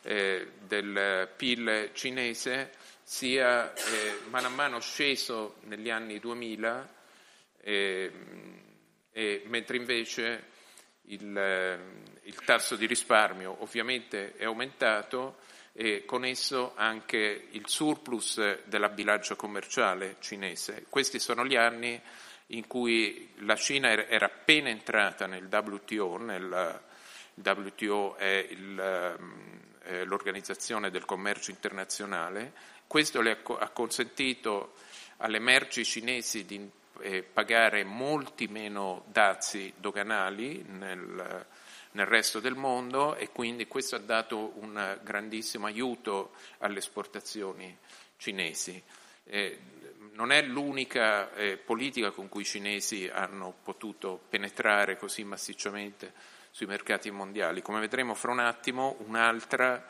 eh, 0.00 0.48
del 0.62 1.28
PIL 1.36 1.90
cinese 1.92 2.72
sia 3.02 3.70
eh, 3.74 4.20
mano 4.30 4.46
a 4.46 4.50
mano 4.50 4.80
sceso 4.80 5.56
negli 5.64 5.90
anni 5.90 6.18
2000, 6.18 6.94
eh, 7.60 8.12
mentre 9.44 9.76
invece 9.76 10.44
il, 11.08 11.78
il, 12.22 12.34
tasso 12.46 12.74
di 12.74 12.86
risparmio 12.86 13.58
ovviamente 13.60 14.34
è 14.36 14.44
aumentato 14.44 15.36
e 15.74 16.06
con 16.06 16.24
esso 16.24 16.72
anche 16.76 17.48
il 17.50 17.68
surplus 17.68 18.62
della 18.64 18.88
bilancia 18.88 19.34
commerciale 19.34 20.16
cinese. 20.20 20.86
Questi 20.88 21.18
sono 21.18 21.44
gli 21.44 21.56
anni 21.56 22.00
in 22.48 22.66
cui 22.66 23.30
la 23.38 23.56
Cina 23.56 23.90
era 23.90 24.26
appena 24.26 24.68
entrata 24.68 25.26
nel 25.26 25.48
WTO, 25.50 26.16
nel, 26.18 26.80
WTO 27.34 28.16
è 28.16 28.46
il, 28.50 29.18
eh, 29.84 30.04
l'organizzazione 30.04 30.90
del 30.90 31.04
commercio 31.04 31.50
internazionale, 31.50 32.52
questo 32.86 33.20
le 33.20 33.38
ha 33.58 33.68
consentito 33.70 34.74
alle 35.18 35.38
merci 35.38 35.84
cinesi 35.84 36.44
di 36.44 36.68
eh, 37.00 37.22
pagare 37.22 37.84
molti 37.84 38.48
meno 38.48 39.04
dazi 39.06 39.72
doganali 39.76 40.62
nel, 40.68 41.46
nel 41.92 42.06
resto 42.06 42.40
del 42.40 42.54
mondo 42.54 43.14
e 43.16 43.30
quindi 43.30 43.66
questo 43.66 43.96
ha 43.96 44.00
dato 44.00 44.52
un 44.56 44.98
grandissimo 45.02 45.66
aiuto 45.66 46.32
alle 46.58 46.78
esportazioni 46.78 47.76
cinesi. 48.16 48.82
Eh, 49.24 49.58
non 50.12 50.30
è 50.30 50.42
l'unica 50.42 51.32
eh, 51.34 51.56
politica 51.56 52.10
con 52.10 52.28
cui 52.28 52.42
i 52.42 52.46
cinesi 52.46 53.08
hanno 53.08 53.54
potuto 53.62 54.20
penetrare 54.28 54.96
così 54.96 55.24
massicciamente 55.24 56.12
sui 56.50 56.66
mercati 56.66 57.10
mondiali. 57.10 57.62
Come 57.62 57.80
vedremo 57.80 58.14
fra 58.14 58.30
un 58.30 58.40
attimo, 58.40 58.96
un'altra 59.06 59.84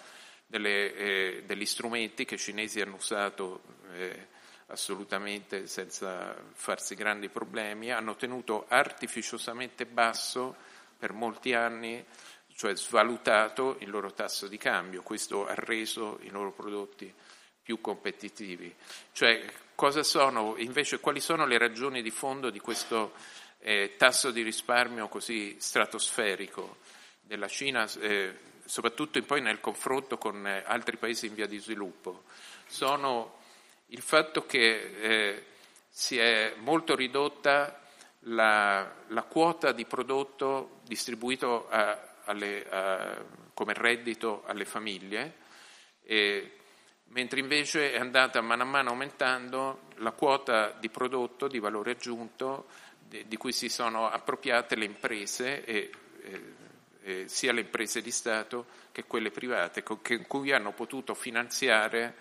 delle, 0.46 0.94
eh, 0.94 1.42
degli 1.44 1.66
strumenti 1.66 2.24
che 2.24 2.36
i 2.36 2.38
cinesi 2.38 2.80
hanno 2.80 2.96
usato 2.96 3.62
eh, 3.94 4.28
assolutamente 4.66 5.66
senza 5.66 6.34
farsi 6.54 6.94
grandi 6.94 7.28
problemi, 7.28 7.90
hanno 7.90 8.16
tenuto 8.16 8.66
artificiosamente 8.68 9.86
basso 9.86 10.56
per 10.96 11.12
molti 11.12 11.52
anni, 11.52 12.04
cioè 12.54 12.76
svalutato 12.76 13.76
il 13.80 13.90
loro 13.90 14.12
tasso 14.12 14.46
di 14.46 14.56
cambio. 14.56 15.02
Questo 15.02 15.46
ha 15.46 15.54
reso 15.54 16.18
i 16.22 16.30
loro 16.30 16.52
prodotti 16.52 17.12
più 17.62 17.80
competitivi. 17.80 18.74
Cioè, 19.12 19.44
sono, 20.02 20.56
invece, 20.58 21.00
quali 21.00 21.20
sono 21.20 21.46
le 21.46 21.58
ragioni 21.58 22.02
di 22.02 22.10
fondo 22.10 22.50
di 22.50 22.60
questo 22.60 23.12
eh, 23.60 23.94
tasso 23.96 24.30
di 24.30 24.42
risparmio 24.42 25.08
così 25.08 25.56
stratosferico 25.58 26.78
della 27.20 27.48
Cina, 27.48 27.88
eh, 28.00 28.36
soprattutto 28.64 29.20
poi 29.22 29.40
nel 29.40 29.60
confronto 29.60 30.18
con 30.18 30.46
eh, 30.46 30.62
altri 30.66 30.96
paesi 30.96 31.26
in 31.26 31.34
via 31.34 31.46
di 31.46 31.58
sviluppo? 31.58 32.24
Sono 32.66 33.40
il 33.86 34.00
fatto 34.00 34.46
che 34.46 34.94
eh, 35.00 35.44
si 35.88 36.18
è 36.18 36.54
molto 36.58 36.94
ridotta 36.94 37.80
la, 38.26 38.94
la 39.08 39.22
quota 39.22 39.72
di 39.72 39.84
prodotto 39.84 40.80
distribuito 40.84 41.68
a, 41.68 42.14
alle, 42.24 42.66
a, 42.68 43.24
come 43.54 43.72
reddito 43.74 44.42
alle 44.46 44.64
famiglie, 44.64 45.36
e, 46.04 46.56
mentre 47.12 47.40
invece 47.40 47.92
è 47.92 47.98
andata 47.98 48.40
man 48.40 48.66
mano 48.68 48.90
aumentando 48.90 49.88
la 49.96 50.12
quota 50.12 50.76
di 50.78 50.88
prodotto 50.88 51.48
di 51.48 51.58
valore 51.58 51.92
aggiunto 51.92 52.66
di, 52.98 53.36
cui 53.36 53.52
si 53.52 53.68
sono 53.68 54.08
appropriate 54.08 54.74
le 54.74 54.86
imprese, 54.86 55.64
e, 55.64 55.90
e, 57.02 57.28
sia 57.28 57.52
le 57.52 57.60
imprese 57.60 58.00
di 58.00 58.10
Stato 58.10 58.66
che 58.90 59.04
quelle 59.04 59.30
private, 59.30 59.82
con 59.82 60.00
cui 60.26 60.52
hanno 60.52 60.72
potuto 60.72 61.14
finanziare 61.14 62.14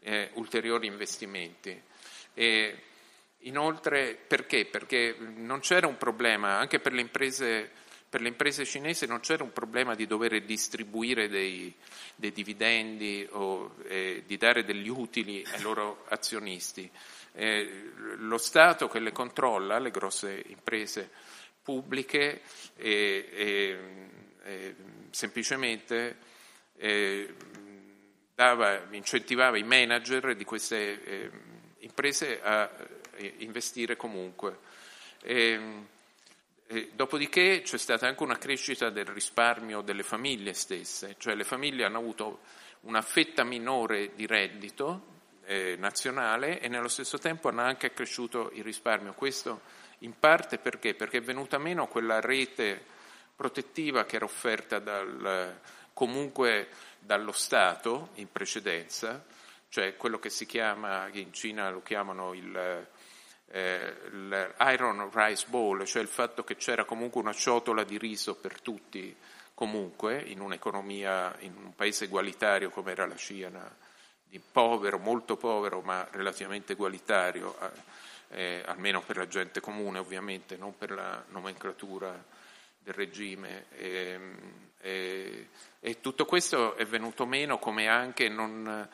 eh, 0.00 0.30
ulteriori 0.34 0.86
investimenti. 0.86 1.80
E, 2.32 2.82
Inoltre, 3.44 4.14
perché? 4.14 4.66
Perché 4.66 5.16
non 5.18 5.58
c'era 5.60 5.88
un 5.88 5.96
problema, 5.96 6.58
anche 6.58 6.78
per 6.78 6.92
le 6.92 7.00
imprese, 7.00 7.70
per 8.12 8.20
le 8.20 8.28
imprese 8.28 8.66
cinesi 8.66 9.06
non 9.06 9.20
c'era 9.20 9.42
un 9.42 9.54
problema 9.54 9.94
di 9.94 10.06
dover 10.06 10.38
distribuire 10.42 11.30
dei, 11.30 11.74
dei 12.14 12.30
dividendi 12.30 13.26
o 13.30 13.74
eh, 13.88 14.24
di 14.26 14.36
dare 14.36 14.64
degli 14.64 14.90
utili 14.90 15.42
ai 15.50 15.62
loro 15.62 16.04
azionisti. 16.10 16.90
Eh, 17.32 17.92
lo 18.18 18.36
Stato 18.36 18.86
che 18.86 18.98
le 18.98 19.12
controlla, 19.12 19.78
le 19.78 19.90
grosse 19.90 20.44
imprese 20.48 21.08
pubbliche, 21.62 22.42
eh, 22.76 23.78
semplicemente 25.08 26.16
eh, 26.76 27.34
dava, 28.34 28.88
incentivava 28.90 29.56
i 29.56 29.62
manager 29.62 30.36
di 30.36 30.44
queste 30.44 31.02
eh, 31.02 31.30
imprese 31.78 32.42
a 32.42 32.70
investire 33.38 33.96
comunque. 33.96 34.58
Dopodiché 36.92 37.60
c'è 37.62 37.76
stata 37.76 38.06
anche 38.06 38.22
una 38.22 38.38
crescita 38.38 38.88
del 38.88 39.04
risparmio 39.04 39.82
delle 39.82 40.02
famiglie 40.02 40.54
stesse, 40.54 41.16
cioè 41.18 41.34
le 41.34 41.44
famiglie 41.44 41.84
hanno 41.84 41.98
avuto 41.98 42.40
una 42.82 43.02
fetta 43.02 43.44
minore 43.44 44.14
di 44.14 44.26
reddito 44.26 45.10
eh, 45.44 45.76
nazionale 45.78 46.60
e 46.60 46.68
nello 46.68 46.88
stesso 46.88 47.18
tempo 47.18 47.48
hanno 47.48 47.62
anche 47.62 47.92
cresciuto 47.92 48.50
il 48.54 48.64
risparmio. 48.64 49.12
Questo 49.12 49.60
in 49.98 50.18
parte 50.18 50.58
perché? 50.58 50.94
Perché 50.94 51.18
è 51.18 51.22
venuta 51.22 51.58
meno 51.58 51.86
quella 51.88 52.20
rete 52.20 52.82
protettiva 53.36 54.04
che 54.04 54.16
era 54.16 54.24
offerta 54.24 54.78
dal, 54.78 55.60
comunque 55.92 56.68
dallo 56.98 57.32
Stato 57.32 58.10
in 58.14 58.30
precedenza, 58.30 59.24
cioè 59.68 59.96
quello 59.96 60.18
che 60.18 60.30
si 60.30 60.46
chiama, 60.46 61.08
in 61.12 61.32
Cina 61.32 61.70
lo 61.70 61.82
chiamano 61.82 62.32
il 62.34 62.86
eh, 63.52 63.94
l'Iron 64.12 65.10
Rice 65.12 65.46
Bowl, 65.48 65.84
cioè 65.84 66.00
il 66.00 66.08
fatto 66.08 66.42
che 66.42 66.56
c'era 66.56 66.84
comunque 66.84 67.20
una 67.20 67.34
ciotola 67.34 67.84
di 67.84 67.98
riso 67.98 68.34
per 68.34 68.60
tutti 68.60 69.14
comunque 69.54 70.18
in 70.20 70.40
un'economia, 70.40 71.36
in 71.40 71.52
un 71.56 71.74
paese 71.74 72.04
egualitario 72.04 72.70
come 72.70 72.92
era 72.92 73.06
la 73.06 73.16
Cina, 73.16 73.76
di 74.24 74.40
povero, 74.40 74.98
molto 74.98 75.36
povero 75.36 75.82
ma 75.82 76.08
relativamente 76.12 76.72
egualitario, 76.72 77.54
eh, 78.30 78.62
almeno 78.64 79.02
per 79.02 79.18
la 79.18 79.28
gente 79.28 79.60
comune 79.60 79.98
ovviamente, 79.98 80.56
non 80.56 80.74
per 80.76 80.90
la 80.90 81.22
nomenclatura 81.28 82.24
del 82.78 82.94
regime. 82.94 83.66
E, 83.76 84.20
e, 84.80 85.48
e 85.78 86.00
tutto 86.00 86.24
questo 86.24 86.74
è 86.76 86.86
venuto 86.86 87.26
meno 87.26 87.58
come 87.58 87.86
anche 87.86 88.30
non 88.30 88.88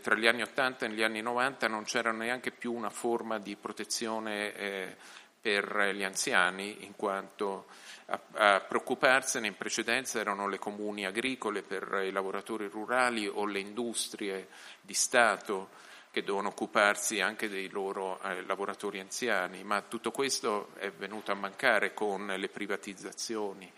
tra 0.00 0.14
gli 0.16 0.26
anni 0.26 0.42
80 0.42 0.86
e 0.86 0.90
gli 0.90 1.02
anni 1.02 1.22
90 1.22 1.68
non 1.68 1.84
c'era 1.84 2.12
neanche 2.12 2.50
più 2.50 2.72
una 2.72 2.90
forma 2.90 3.38
di 3.38 3.56
protezione 3.56 4.54
eh, 4.54 4.96
per 5.40 5.92
gli 5.94 6.02
anziani, 6.04 6.84
in 6.84 6.94
quanto 6.94 7.66
a, 8.06 8.60
preoccuparsene 8.60 9.46
in 9.46 9.56
precedenza 9.56 10.20
erano 10.20 10.48
le 10.48 10.58
comuni 10.58 11.06
agricole 11.06 11.62
per 11.62 12.02
i 12.04 12.10
lavoratori 12.10 12.68
rurali 12.68 13.26
o 13.26 13.44
le 13.44 13.60
industrie 13.60 14.48
di 14.80 14.94
Stato 14.94 15.70
che 16.12 16.22
dovevano 16.22 16.50
occuparsi 16.50 17.20
anche 17.20 17.48
dei 17.48 17.70
loro 17.70 18.20
eh, 18.22 18.44
lavoratori 18.44 19.00
anziani, 19.00 19.64
ma 19.64 19.80
tutto 19.80 20.10
questo 20.10 20.68
è 20.76 20.90
venuto 20.90 21.32
a 21.32 21.36
mancare 21.36 21.94
con 21.94 22.26
le 22.26 22.48
privatizzazioni 22.48 23.72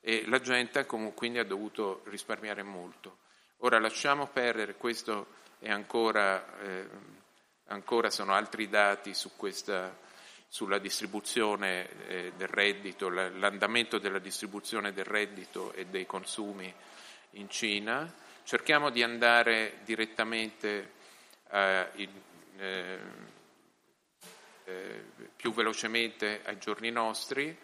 e 0.00 0.24
la 0.26 0.40
gente 0.40 0.84
quindi 0.84 1.38
ha 1.38 1.44
dovuto 1.44 2.02
risparmiare 2.06 2.62
molto. 2.62 3.24
Ora 3.60 3.78
lasciamo 3.80 4.26
perdere, 4.26 4.74
questo 4.74 5.28
è 5.60 5.70
ancora, 5.70 6.58
eh, 6.60 6.86
ancora 7.68 8.10
sono 8.10 8.34
altri 8.34 8.68
dati 8.68 9.14
su 9.14 9.34
questa, 9.34 9.96
sulla 10.46 10.76
distribuzione 10.78 11.88
eh, 12.06 12.32
del 12.36 12.48
reddito, 12.48 13.08
l'andamento 13.08 13.96
della 13.96 14.18
distribuzione 14.18 14.92
del 14.92 15.06
reddito 15.06 15.72
e 15.72 15.86
dei 15.86 16.04
consumi 16.04 16.72
in 17.30 17.48
Cina. 17.48 18.12
Cerchiamo 18.44 18.90
di 18.90 19.02
andare 19.02 19.78
direttamente 19.84 20.92
eh, 21.50 21.88
in, 21.94 22.10
eh, 22.58 22.98
più 25.34 25.54
velocemente 25.54 26.42
ai 26.44 26.58
giorni 26.58 26.90
nostri. 26.90 27.56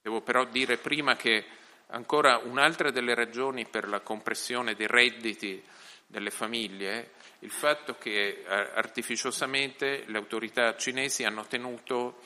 devo 0.00 0.20
però 0.20 0.44
dire 0.44 0.76
prima 0.76 1.16
che 1.16 1.56
Ancora 1.90 2.38
un'altra 2.44 2.90
delle 2.90 3.14
ragioni 3.14 3.66
per 3.66 3.88
la 3.88 4.00
compressione 4.00 4.74
dei 4.74 4.86
redditi 4.86 5.62
delle 6.06 6.30
famiglie 6.30 7.12
il 7.40 7.50
fatto 7.50 7.96
che 7.96 8.44
eh, 8.44 8.44
artificiosamente 8.46 10.04
le 10.06 10.18
autorità 10.18 10.76
cinesi 10.76 11.24
hanno 11.24 11.46
tenuto 11.46 12.20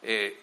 eh, 0.00 0.38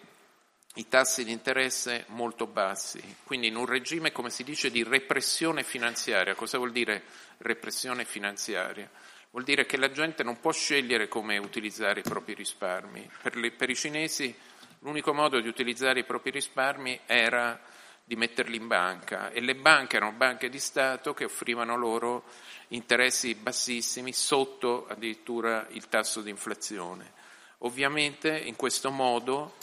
i 0.74 0.88
tassi 0.88 1.24
di 1.24 1.32
interesse 1.32 2.04
molto 2.08 2.46
bassi, 2.46 3.02
quindi 3.24 3.48
in 3.48 3.56
un 3.56 3.66
regime, 3.66 4.12
come 4.12 4.30
si 4.30 4.44
dice, 4.44 4.70
di 4.70 4.84
repressione 4.84 5.64
finanziaria. 5.64 6.34
Cosa 6.34 6.58
vuol 6.58 6.70
dire 6.70 7.02
repressione 7.38 8.04
finanziaria? 8.04 8.88
Vuol 9.30 9.44
dire 9.44 9.66
che 9.66 9.76
la 9.76 9.90
gente 9.90 10.22
non 10.22 10.38
può 10.38 10.52
scegliere 10.52 11.08
come 11.08 11.38
utilizzare 11.38 12.00
i 12.00 12.04
propri 12.04 12.34
risparmi. 12.34 13.10
Per, 13.22 13.36
le, 13.36 13.50
per 13.50 13.70
i 13.70 13.74
cinesi 13.74 14.34
l'unico 14.80 15.12
modo 15.12 15.40
di 15.40 15.48
utilizzare 15.48 16.00
i 16.00 16.04
propri 16.04 16.30
risparmi 16.30 17.00
era 17.06 17.60
di 18.10 18.16
metterli 18.16 18.56
in 18.56 18.66
banca 18.66 19.30
e 19.30 19.40
le 19.40 19.54
banche 19.54 19.94
erano 19.94 20.10
banche 20.10 20.48
di 20.48 20.58
Stato 20.58 21.14
che 21.14 21.26
offrivano 21.26 21.76
loro 21.76 22.24
interessi 22.70 23.36
bassissimi 23.36 24.12
sotto 24.12 24.88
addirittura 24.88 25.68
il 25.70 25.88
tasso 25.88 26.20
di 26.20 26.28
inflazione. 26.28 27.12
Ovviamente 27.58 28.36
in 28.36 28.56
questo 28.56 28.90
modo 28.90 29.54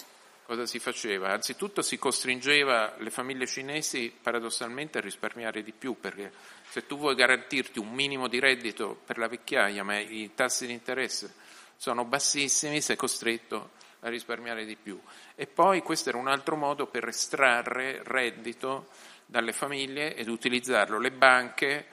cosa 0.45 0.65
si 0.65 0.79
faceva? 0.79 1.33
Anzitutto 1.33 1.81
si 1.81 1.99
costringeva 1.99 2.95
le 2.99 3.09
famiglie 3.09 3.47
cinesi 3.47 4.15
paradossalmente 4.21 4.99
a 4.99 5.01
risparmiare 5.01 5.61
di 5.61 5.73
più 5.73 5.99
perché 5.99 6.31
se 6.69 6.87
tu 6.87 6.97
vuoi 6.97 7.15
garantirti 7.15 7.79
un 7.79 7.91
minimo 7.91 8.29
di 8.29 8.39
reddito 8.39 8.97
per 9.03 9.17
la 9.17 9.27
vecchiaia 9.27 9.83
ma 9.83 9.99
i 9.99 10.31
tassi 10.35 10.65
di 10.67 10.71
interesse 10.71 11.33
sono 11.75 12.05
bassissimi 12.05 12.79
sei 12.79 12.95
costretto 12.95 13.71
risparmiare 14.09 14.65
di 14.65 14.75
più. 14.75 14.99
E 15.35 15.47
poi 15.47 15.81
questo 15.81 16.09
era 16.09 16.17
un 16.17 16.27
altro 16.27 16.55
modo 16.55 16.87
per 16.87 17.07
estrarre 17.07 18.01
reddito 18.03 18.87
dalle 19.25 19.53
famiglie 19.53 20.15
ed 20.15 20.27
utilizzarlo. 20.27 20.99
Le 20.99 21.11
banche, 21.11 21.85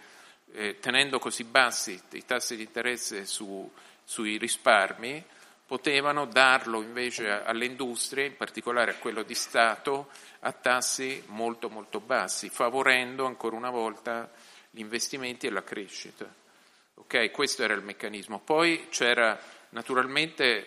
eh, 0.53 0.79
tenendo 0.81 1.19
così 1.19 1.45
bassi 1.45 2.01
i 2.13 2.25
tassi 2.25 2.57
di 2.57 2.63
interesse 2.63 3.27
su, 3.27 3.71
sui 4.05 4.39
risparmi, 4.39 5.25
potevano 5.67 6.27
darlo 6.27 6.83
invece 6.83 7.31
alle 7.31 7.65
industrie, 7.65 8.27
in 8.27 8.37
particolare 8.37 8.93
a 8.93 8.97
quello 8.97 9.23
di 9.23 9.35
Stato, 9.35 10.11
a 10.41 10.53
tassi 10.53 11.23
molto 11.29 11.71
molto 11.71 12.01
bassi, 12.01 12.51
favorendo 12.51 13.25
ancora 13.25 13.57
una 13.57 13.71
volta 13.71 14.31
gli 14.71 14.81
investimenti 14.81 15.47
e 15.47 15.51
la 15.51 15.65
crescita. 15.65 16.33
Okay, 16.97 17.31
questo 17.31 17.63
era 17.63 17.75
il 17.75 17.83
meccanismo. 17.83 18.41
Poi 18.41 18.89
c'era 18.91 19.39
naturalmente 19.71 20.67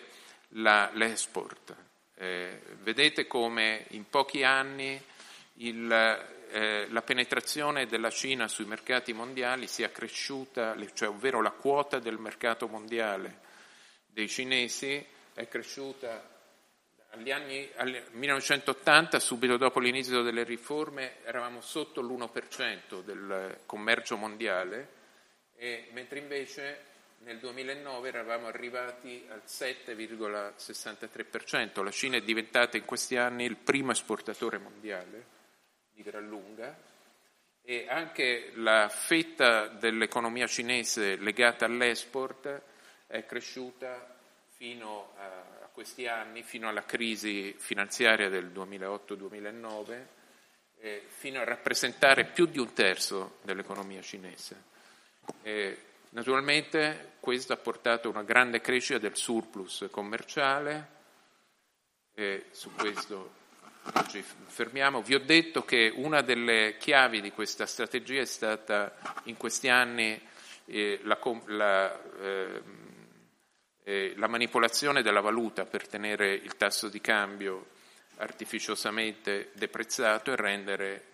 la, 0.50 0.90
l'export. 0.94 1.74
Eh, 2.14 2.60
vedete 2.80 3.26
come 3.26 3.86
in 3.90 4.08
pochi 4.08 4.42
anni 4.42 5.00
il, 5.54 5.90
eh, 6.50 6.86
la 6.88 7.02
penetrazione 7.02 7.86
della 7.86 8.10
Cina 8.10 8.48
sui 8.48 8.64
mercati 8.64 9.12
mondiali 9.12 9.66
sia 9.66 9.90
cresciuta, 9.90 10.76
cioè, 10.94 11.08
ovvero 11.08 11.40
la 11.40 11.50
quota 11.50 11.98
del 11.98 12.18
mercato 12.18 12.66
mondiale 12.66 13.40
dei 14.06 14.28
cinesi 14.28 15.04
è 15.34 15.46
cresciuta 15.46 16.36
agli 17.10 17.30
anni 17.30 17.68
al 17.76 18.04
1980, 18.12 19.18
subito 19.18 19.56
dopo 19.56 19.80
l'inizio 19.80 20.22
delle 20.22 20.44
riforme, 20.44 21.24
eravamo 21.24 21.60
sotto 21.60 22.00
l'1% 22.02 23.02
del 23.02 23.60
commercio 23.64 24.16
mondiale 24.16 24.96
mentre 25.92 26.18
invece 26.18 26.84
nel 27.24 27.38
2009 27.38 28.08
eravamo 28.08 28.46
arrivati 28.46 29.26
al 29.28 29.42
7,63%. 29.46 31.82
La 31.82 31.90
Cina 31.90 32.16
è 32.16 32.22
diventata 32.22 32.76
in 32.76 32.84
questi 32.84 33.16
anni 33.16 33.44
il 33.44 33.56
primo 33.56 33.90
esportatore 33.92 34.58
mondiale 34.58 35.36
di 35.92 36.02
gran 36.02 36.26
lunga 36.26 36.76
e 37.62 37.86
anche 37.88 38.52
la 38.54 38.88
fetta 38.88 39.66
dell'economia 39.66 40.46
cinese 40.46 41.16
legata 41.16 41.66
all'export 41.66 42.62
è 43.06 43.26
cresciuta 43.26 44.16
fino 44.56 45.12
a, 45.16 45.56
questi 45.72 46.06
anni, 46.06 46.42
fino 46.42 46.68
alla 46.68 46.84
crisi 46.84 47.54
finanziaria 47.56 48.28
del 48.28 48.46
2008-2009, 48.46 50.06
eh, 50.80 51.04
fino 51.06 51.40
a 51.40 51.44
rappresentare 51.44 52.24
più 52.24 52.46
di 52.46 52.58
un 52.58 52.72
terzo 52.72 53.38
dell'economia 53.42 54.02
cinese. 54.02 54.64
Eh, 55.42 55.87
naturalmente 56.10 57.12
questo 57.20 57.52
ha 57.52 57.56
portato 57.56 58.08
a 58.08 58.10
una 58.10 58.22
grande 58.22 58.60
crescita 58.60 58.98
del 58.98 59.16
surplus 59.16 59.86
commerciale, 59.90 60.96
e 62.14 62.46
su 62.50 62.72
questo 62.74 63.36
Oggi 63.94 64.22
fermiamo. 64.22 65.00
Vi 65.00 65.14
ho 65.14 65.20
detto 65.20 65.64
che 65.64 65.90
una 65.94 66.20
delle 66.20 66.76
chiavi 66.78 67.22
di 67.22 67.32
questa 67.32 67.64
strategia 67.64 68.20
è 68.20 68.26
stata 68.26 68.94
in 69.24 69.36
questi 69.36 69.68
anni 69.68 70.20
eh, 70.66 71.00
la, 71.04 71.18
la, 71.46 72.00
eh, 72.20 72.62
eh, 73.84 74.12
la, 74.16 74.26
manipolazione 74.26 75.02
della 75.02 75.22
valuta 75.22 75.64
per 75.64 75.88
tenere 75.88 76.34
il 76.34 76.56
tasso 76.56 76.88
di 76.88 77.00
cambio 77.00 77.68
artificiosamente 78.16 79.50
deprezzato 79.54 80.32
e 80.32 80.36
rendere 80.36 81.04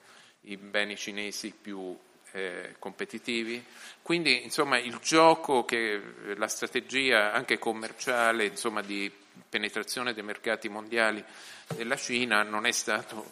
i 0.42 0.56
beni 0.56 0.96
cinesi 0.96 1.52
più 1.52 1.96
eh, 2.34 2.74
competitivi. 2.80 3.64
Quindi, 4.02 4.42
insomma, 4.42 4.78
il 4.78 4.98
gioco 4.98 5.64
che 5.64 6.00
la 6.36 6.48
strategia 6.48 7.32
anche 7.32 7.58
commerciale, 7.58 8.46
insomma, 8.46 8.82
di 8.82 9.10
penetrazione 9.48 10.12
dei 10.12 10.24
mercati 10.24 10.68
mondiali 10.68 11.24
della 11.68 11.96
Cina 11.96 12.42
non 12.42 12.66
è 12.66 12.72
stato, 12.72 13.30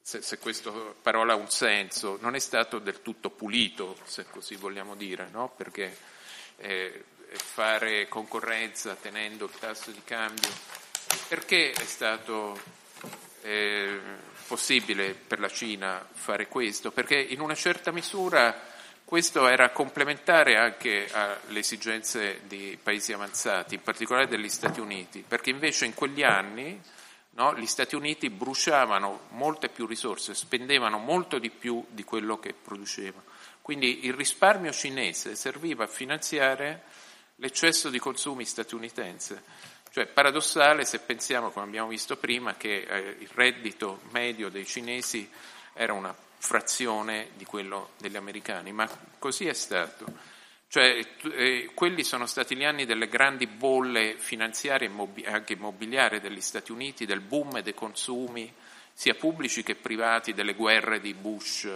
se, 0.00 0.22
se 0.22 0.38
questa 0.38 0.70
parola 0.70 1.34
ha 1.34 1.36
un 1.36 1.50
senso, 1.50 2.16
non 2.22 2.34
è 2.34 2.38
stato 2.38 2.78
del 2.78 3.02
tutto 3.02 3.28
pulito, 3.28 3.98
se 4.04 4.24
così 4.30 4.56
vogliamo 4.56 4.94
dire, 4.94 5.28
no? 5.30 5.52
perché 5.54 5.94
eh, 6.56 7.04
fare 7.28 8.08
concorrenza 8.08 8.94
tenendo 8.94 9.44
il 9.44 9.58
tasso 9.58 9.90
di 9.90 10.02
cambio, 10.04 10.48
perché 11.28 11.72
è 11.72 11.84
stato 11.84 12.58
eh, 13.42 14.00
possibile 14.46 15.14
per 15.14 15.40
la 15.40 15.48
Cina 15.48 16.06
fare 16.10 16.48
questo? 16.48 16.90
Perché 16.90 17.18
in 17.18 17.40
una 17.40 17.54
certa 17.54 17.90
misura 17.92 18.74
questo 19.04 19.46
era 19.46 19.70
complementare 19.70 20.56
anche 20.56 21.08
alle 21.12 21.60
esigenze 21.60 22.40
di 22.46 22.76
paesi 22.82 23.12
avanzati, 23.12 23.74
in 23.76 23.82
particolare 23.82 24.26
degli 24.26 24.48
Stati 24.48 24.80
Uniti, 24.80 25.24
perché 25.26 25.50
invece 25.50 25.84
in 25.84 25.94
quegli 25.94 26.24
anni 26.24 26.80
no, 27.30 27.54
gli 27.56 27.66
Stati 27.66 27.94
Uniti 27.94 28.30
bruciavano 28.30 29.28
molte 29.30 29.68
più 29.68 29.86
risorse, 29.86 30.34
spendevano 30.34 30.98
molto 30.98 31.38
di 31.38 31.50
più 31.50 31.84
di 31.88 32.02
quello 32.02 32.38
che 32.38 32.52
producevano. 32.52 33.24
Quindi 33.62 34.06
il 34.06 34.14
risparmio 34.14 34.72
cinese 34.72 35.34
serviva 35.34 35.84
a 35.84 35.88
finanziare 35.88 36.82
l'eccesso 37.36 37.90
di 37.90 37.98
consumi 37.98 38.44
statunitense. 38.44 39.42
Cioè 39.96 40.04
paradossale 40.04 40.84
se 40.84 40.98
pensiamo, 40.98 41.48
come 41.48 41.64
abbiamo 41.64 41.88
visto 41.88 42.18
prima, 42.18 42.54
che 42.54 42.82
eh, 42.86 43.16
il 43.18 43.30
reddito 43.32 44.02
medio 44.10 44.50
dei 44.50 44.66
cinesi 44.66 45.26
era 45.72 45.94
una 45.94 46.14
frazione 46.36 47.30
di 47.34 47.46
quello 47.46 47.92
degli 47.96 48.16
americani, 48.16 48.72
ma 48.72 48.86
così 49.18 49.46
è 49.46 49.54
stato. 49.54 50.04
Cioè, 50.68 51.02
eh, 51.32 51.70
quelli 51.72 52.04
sono 52.04 52.26
stati 52.26 52.54
gli 52.56 52.64
anni 52.64 52.84
delle 52.84 53.08
grandi 53.08 53.46
bolle 53.46 54.16
finanziarie 54.18 54.90
e 55.14 55.26
anche 55.30 55.54
immobiliari 55.54 56.20
degli 56.20 56.42
Stati 56.42 56.72
Uniti, 56.72 57.06
del 57.06 57.20
boom 57.20 57.60
dei 57.60 57.72
consumi, 57.72 58.52
sia 58.92 59.14
pubblici 59.14 59.62
che 59.62 59.76
privati, 59.76 60.34
delle 60.34 60.52
guerre 60.52 61.00
di 61.00 61.14
Bush, 61.14 61.70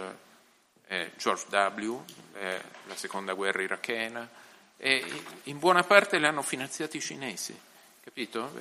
eh, 0.85 1.11
George 1.17 1.45
W., 1.49 2.03
eh, 2.35 2.61
la 2.85 2.95
seconda 2.95 3.33
guerra 3.33 3.63
irachena, 3.63 4.29
e 4.77 5.03
in 5.45 5.57
buona 5.57 5.81
parte 5.81 6.19
le 6.19 6.27
hanno 6.27 6.43
finanziati 6.43 6.97
i 6.97 7.01
cinesi, 7.01 7.69
capito? 8.13 8.51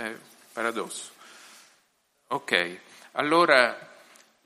paradosso. 0.52 1.10
Ok, 2.28 2.78
allora 3.12 3.88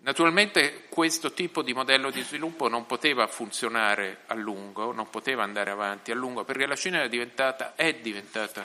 Naturalmente 0.05 0.85
questo 0.91 1.33
tipo 1.33 1.63
di 1.63 1.73
modello 1.73 2.11
di 2.11 2.21
sviluppo 2.21 2.69
non 2.69 2.85
poteva 2.85 3.27
funzionare 3.27 4.19
a 4.27 4.35
lungo, 4.35 4.93
non 4.93 5.09
poteva 5.09 5.45
andare 5.45 5.71
avanti 5.71 6.11
a 6.11 6.15
lungo, 6.15 6.45
perché 6.45 6.67
la 6.67 6.77
Cina 6.77 7.03
è 7.03 7.09
diventata, 7.09 7.73
è 7.75 7.95
diventata 7.95 8.63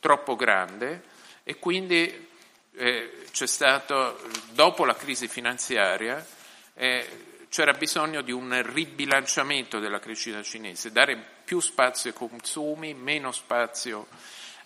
troppo 0.00 0.34
grande 0.34 1.02
e 1.44 1.58
quindi 1.58 2.28
eh, 2.72 3.24
c'è 3.30 3.46
stato, 3.46 4.18
dopo 4.52 4.86
la 4.86 4.94
crisi 4.94 5.28
finanziaria, 5.28 6.26
eh, 6.72 7.44
c'era 7.50 7.72
bisogno 7.72 8.22
di 8.22 8.32
un 8.32 8.58
ribilanciamento 8.72 9.80
della 9.80 9.98
crescita 9.98 10.42
cinese, 10.42 10.90
dare 10.90 11.22
più 11.44 11.60
spazio 11.60 12.08
ai 12.08 12.16
consumi, 12.16 12.94
meno 12.94 13.30
spazio 13.30 14.06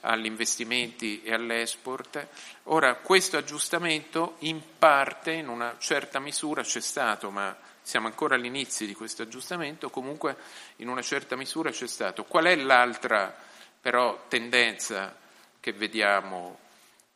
agli 0.02 0.26
investimenti 0.26 1.22
e 1.22 1.32
all'export. 1.32 2.26
Ora, 2.64 2.94
questo 2.96 3.36
aggiustamento 3.36 4.36
in 4.40 4.60
parte, 4.78 5.32
in 5.32 5.48
una 5.48 5.76
certa 5.78 6.20
misura, 6.20 6.62
c'è 6.62 6.80
stato, 6.80 7.30
ma 7.30 7.56
siamo 7.82 8.06
ancora 8.06 8.36
all'inizio 8.36 8.86
di 8.86 8.94
questo 8.94 9.22
aggiustamento, 9.22 9.90
comunque 9.90 10.36
in 10.76 10.88
una 10.88 11.02
certa 11.02 11.36
misura 11.36 11.70
c'è 11.70 11.86
stato. 11.86 12.24
Qual 12.24 12.44
è 12.44 12.54
l'altra 12.54 13.34
però 13.80 14.26
tendenza 14.28 15.16
che 15.58 15.72
vediamo 15.72 16.58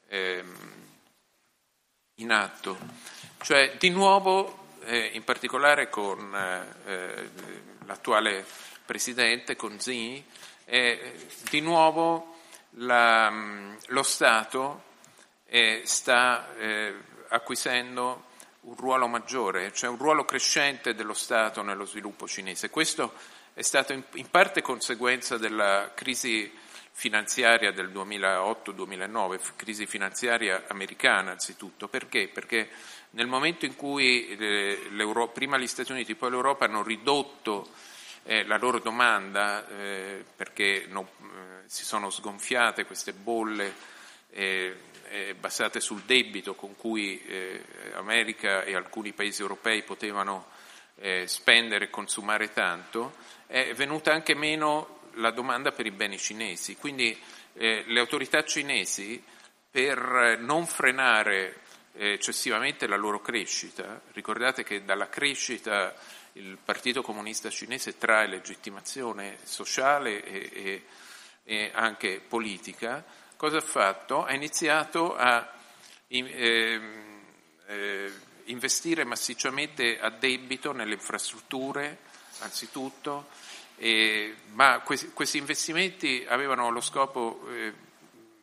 ehm, 0.08 0.56
in 2.16 2.32
atto? 2.32 2.78
Cioè, 3.42 3.76
di 3.78 3.90
nuovo, 3.90 4.68
eh, 4.84 5.10
in 5.12 5.24
particolare 5.24 5.88
con 5.88 6.34
eh, 6.84 7.30
l'attuale 7.84 8.44
Presidente, 8.84 9.56
con 9.56 9.76
Xi, 9.76 10.24
eh, 10.64 11.28
di 11.50 11.60
nuovo 11.60 12.35
la, 12.78 13.30
mm, 13.30 13.74
lo 13.88 14.02
Stato 14.02 14.82
eh, 15.46 15.82
sta 15.84 16.54
eh, 16.56 16.94
acquisendo 17.28 18.24
un 18.62 18.76
ruolo 18.76 19.06
maggiore, 19.06 19.72
cioè 19.72 19.90
un 19.90 19.98
ruolo 19.98 20.24
crescente 20.24 20.94
dello 20.94 21.14
Stato 21.14 21.62
nello 21.62 21.84
sviluppo 21.84 22.26
cinese. 22.26 22.70
Questo 22.70 23.14
è 23.54 23.62
stato 23.62 23.92
in, 23.92 24.02
in 24.14 24.28
parte 24.28 24.60
conseguenza 24.60 25.38
della 25.38 25.92
crisi 25.94 26.52
finanziaria 26.90 27.72
del 27.72 27.90
2008-2009, 27.90 29.38
crisi 29.54 29.86
finanziaria 29.86 30.64
americana 30.68 31.32
anzitutto. 31.32 31.88
Perché? 31.88 32.28
Perché 32.28 32.70
nel 33.10 33.26
momento 33.26 33.66
in 33.66 33.76
cui 33.76 34.28
eh, 34.28 34.90
prima 35.32 35.58
gli 35.58 35.66
Stati 35.66 35.92
Uniti 35.92 36.14
poi 36.14 36.30
l'Europa 36.30 36.64
hanno 36.64 36.82
ridotto 36.82 37.68
eh, 38.26 38.44
la 38.44 38.58
loro 38.58 38.80
domanda 38.80 39.66
eh, 39.68 40.24
perché 40.34 40.86
non, 40.88 41.04
eh, 41.04 41.62
si 41.66 41.84
sono 41.84 42.10
sgonfiate 42.10 42.84
queste 42.84 43.12
bolle 43.12 43.72
eh, 44.30 44.76
eh, 45.08 45.34
basate 45.34 45.80
sul 45.80 46.02
debito 46.02 46.56
con 46.56 46.74
cui 46.74 47.22
America 47.94 48.64
e 48.64 48.74
alcuni 48.74 49.12
paesi 49.12 49.40
europei 49.40 49.82
potevano 49.84 50.46
spendere 51.26 51.84
e 51.84 51.90
consumare 51.90 52.52
tanto, 52.52 53.14
è 53.46 53.72
venuta 53.74 54.12
anche 54.12 54.34
meno 54.34 55.02
la 55.14 55.30
domanda 55.30 55.70
per 55.70 55.86
i 55.86 55.92
beni 55.92 56.18
cinesi. 56.18 56.74
Quindi 56.74 57.16
le 57.52 58.00
autorità 58.00 58.42
cinesi 58.42 59.22
per 59.70 60.38
non 60.40 60.66
frenare 60.66 61.60
eccessivamente 61.92 62.88
la 62.88 62.96
loro 62.96 63.20
crescita, 63.20 64.00
ricordate 64.12 64.64
che 64.64 64.84
dalla 64.84 65.08
crescita 65.08 65.94
il 66.36 66.58
Partito 66.62 67.02
Comunista 67.02 67.48
Cinese 67.48 67.96
trae 67.96 68.26
legittimazione 68.26 69.38
sociale 69.42 70.22
e, 70.22 70.50
e, 70.52 70.82
e 71.44 71.70
anche 71.74 72.20
politica, 72.26 73.04
cosa 73.36 73.58
ha 73.58 73.62
fatto? 73.62 74.24
Ha 74.24 74.34
iniziato 74.34 75.16
a 75.16 75.50
eh, 76.08 76.80
eh, 77.66 78.12
investire 78.44 79.04
massicciamente 79.04 79.98
a 79.98 80.10
debito 80.10 80.72
nelle 80.72 80.94
infrastrutture, 80.94 81.98
anzitutto, 82.40 83.28
eh, 83.76 84.34
ma 84.52 84.80
questi, 84.80 85.10
questi, 85.12 85.38
investimenti 85.38 86.24
avevano 86.28 86.70
lo 86.70 86.80
scopo 86.80 87.46
eh, 87.48 87.72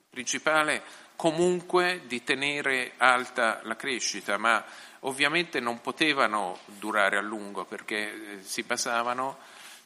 principale 0.10 0.82
comunque 1.16 2.02
di 2.06 2.24
tenere 2.24 2.94
alta 2.98 3.62
la 3.64 3.76
crescita, 3.76 4.38
ma 4.38 4.64
ovviamente 5.06 5.60
non 5.60 5.82
potevano 5.82 6.60
durare 6.66 7.18
a 7.18 7.22
lungo 7.22 7.66
perché 7.66 7.96
eh, 7.98 8.44
si 8.44 8.64
basavano 8.64 9.38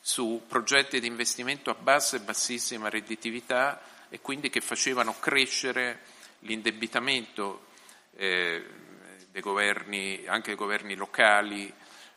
su 0.02 0.44
progetti 0.48 1.00
di 1.00 1.08
investimento 1.08 1.70
a 1.70 1.76
bassa 1.76 2.18
e 2.18 2.22
bassissima 2.22 2.90
redditività 2.90 3.82
e 4.10 4.20
quindi 4.22 4.50
che 4.50 4.62
facevano 4.62 5.16
crescere 5.20 6.00
l'indebitamento 6.40 7.66
eh, 8.16 8.66
dei 9.32 9.42
governi, 9.42 10.24
anche 10.28 10.48
dei 10.48 10.56
governi 10.56 10.96
locali, 10.96 11.72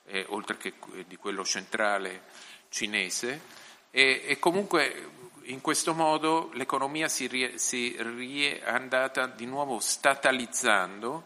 eh, 0.07 0.25
oltre 0.29 0.57
che 0.57 0.75
di 1.07 1.17
quello 1.17 1.45
centrale 1.45 2.23
cinese, 2.69 3.59
E, 3.91 4.23
e 4.25 4.39
comunque 4.39 5.09
in 5.45 5.61
questo 5.61 5.95
modo 5.95 6.51
l'economia 6.55 7.09
si, 7.09 7.27
rie, 7.27 7.59
si 7.59 7.93
è 7.93 8.63
andata 8.65 9.27
di 9.27 9.47
nuovo 9.47 9.81
statalizzando, 9.81 11.25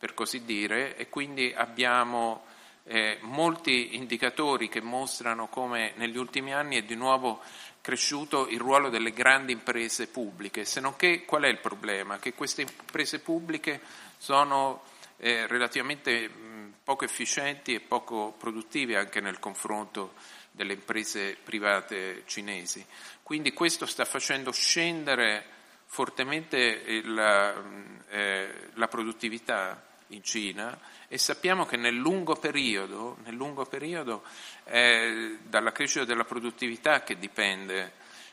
per 0.00 0.14
così 0.14 0.46
dire, 0.46 0.96
e 0.96 1.10
quindi 1.10 1.52
abbiamo 1.54 2.44
eh, 2.84 3.18
molti 3.20 3.96
indicatori 3.96 4.70
che 4.70 4.80
mostrano 4.80 5.48
come 5.48 5.92
negli 5.96 6.16
ultimi 6.16 6.54
anni 6.54 6.76
è 6.76 6.82
di 6.82 6.94
nuovo 6.94 7.42
cresciuto 7.82 8.48
il 8.48 8.58
ruolo 8.58 8.88
delle 8.88 9.10
grandi 9.10 9.52
imprese 9.52 10.08
pubbliche, 10.08 10.64
se 10.64 10.80
non 10.80 10.96
che 10.96 11.26
qual 11.26 11.42
è 11.42 11.48
il 11.48 11.58
problema? 11.58 12.18
Che 12.18 12.32
queste 12.32 12.62
imprese 12.62 13.18
pubbliche 13.20 13.78
sono 14.16 14.84
eh, 15.18 15.46
relativamente 15.46 16.28
mh, 16.28 16.72
poco 16.82 17.04
efficienti 17.04 17.74
e 17.74 17.80
poco 17.80 18.34
produttive 18.38 18.96
anche 18.96 19.20
nel 19.20 19.38
confronto 19.38 20.14
delle 20.50 20.72
imprese 20.72 21.36
private 21.44 22.22
cinesi. 22.24 22.82
Quindi 23.22 23.52
questo 23.52 23.84
sta 23.84 24.06
facendo 24.06 24.50
scendere 24.50 25.44
fortemente 25.84 26.56
il, 26.56 28.02
eh, 28.08 28.70
la 28.74 28.88
produttività 28.88 29.88
in 30.10 30.22
Cina 30.22 30.78
e 31.08 31.18
sappiamo 31.18 31.66
che 31.66 31.76
nel 31.76 31.94
lungo 31.94 32.36
periodo, 32.36 33.16
nel 33.24 33.34
lungo 33.34 33.64
periodo 33.64 34.22
è 34.64 35.36
dalla 35.42 35.72
crescita 35.72 36.04
della 36.04 36.24
produttività 36.24 37.02
che 37.02 37.18
dipende 37.18 37.92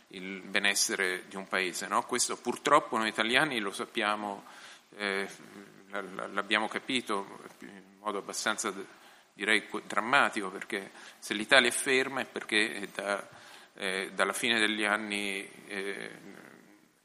il 0.09 0.41
benessere 0.41 1.23
di 1.27 1.35
un 1.35 1.47
paese. 1.47 1.87
No? 1.87 2.03
Questo 2.03 2.37
purtroppo 2.37 2.97
noi 2.97 3.09
italiani 3.09 3.59
lo 3.59 3.71
sappiamo, 3.71 4.45
eh, 4.95 5.27
l'abbiamo 6.31 6.67
capito 6.67 7.39
in 7.59 7.97
modo 7.99 8.19
abbastanza 8.19 8.73
direi 9.33 9.67
drammatico, 9.85 10.49
perché 10.49 10.91
se 11.19 11.33
l'Italia 11.35 11.69
è 11.69 11.71
ferma 11.71 12.21
è 12.21 12.25
perché 12.25 12.73
è 12.73 12.87
da, 12.87 13.27
eh, 13.75 14.11
dalla 14.13 14.33
fine 14.33 14.59
degli 14.59 14.83
anni 14.83 15.47
eh, 15.67 16.11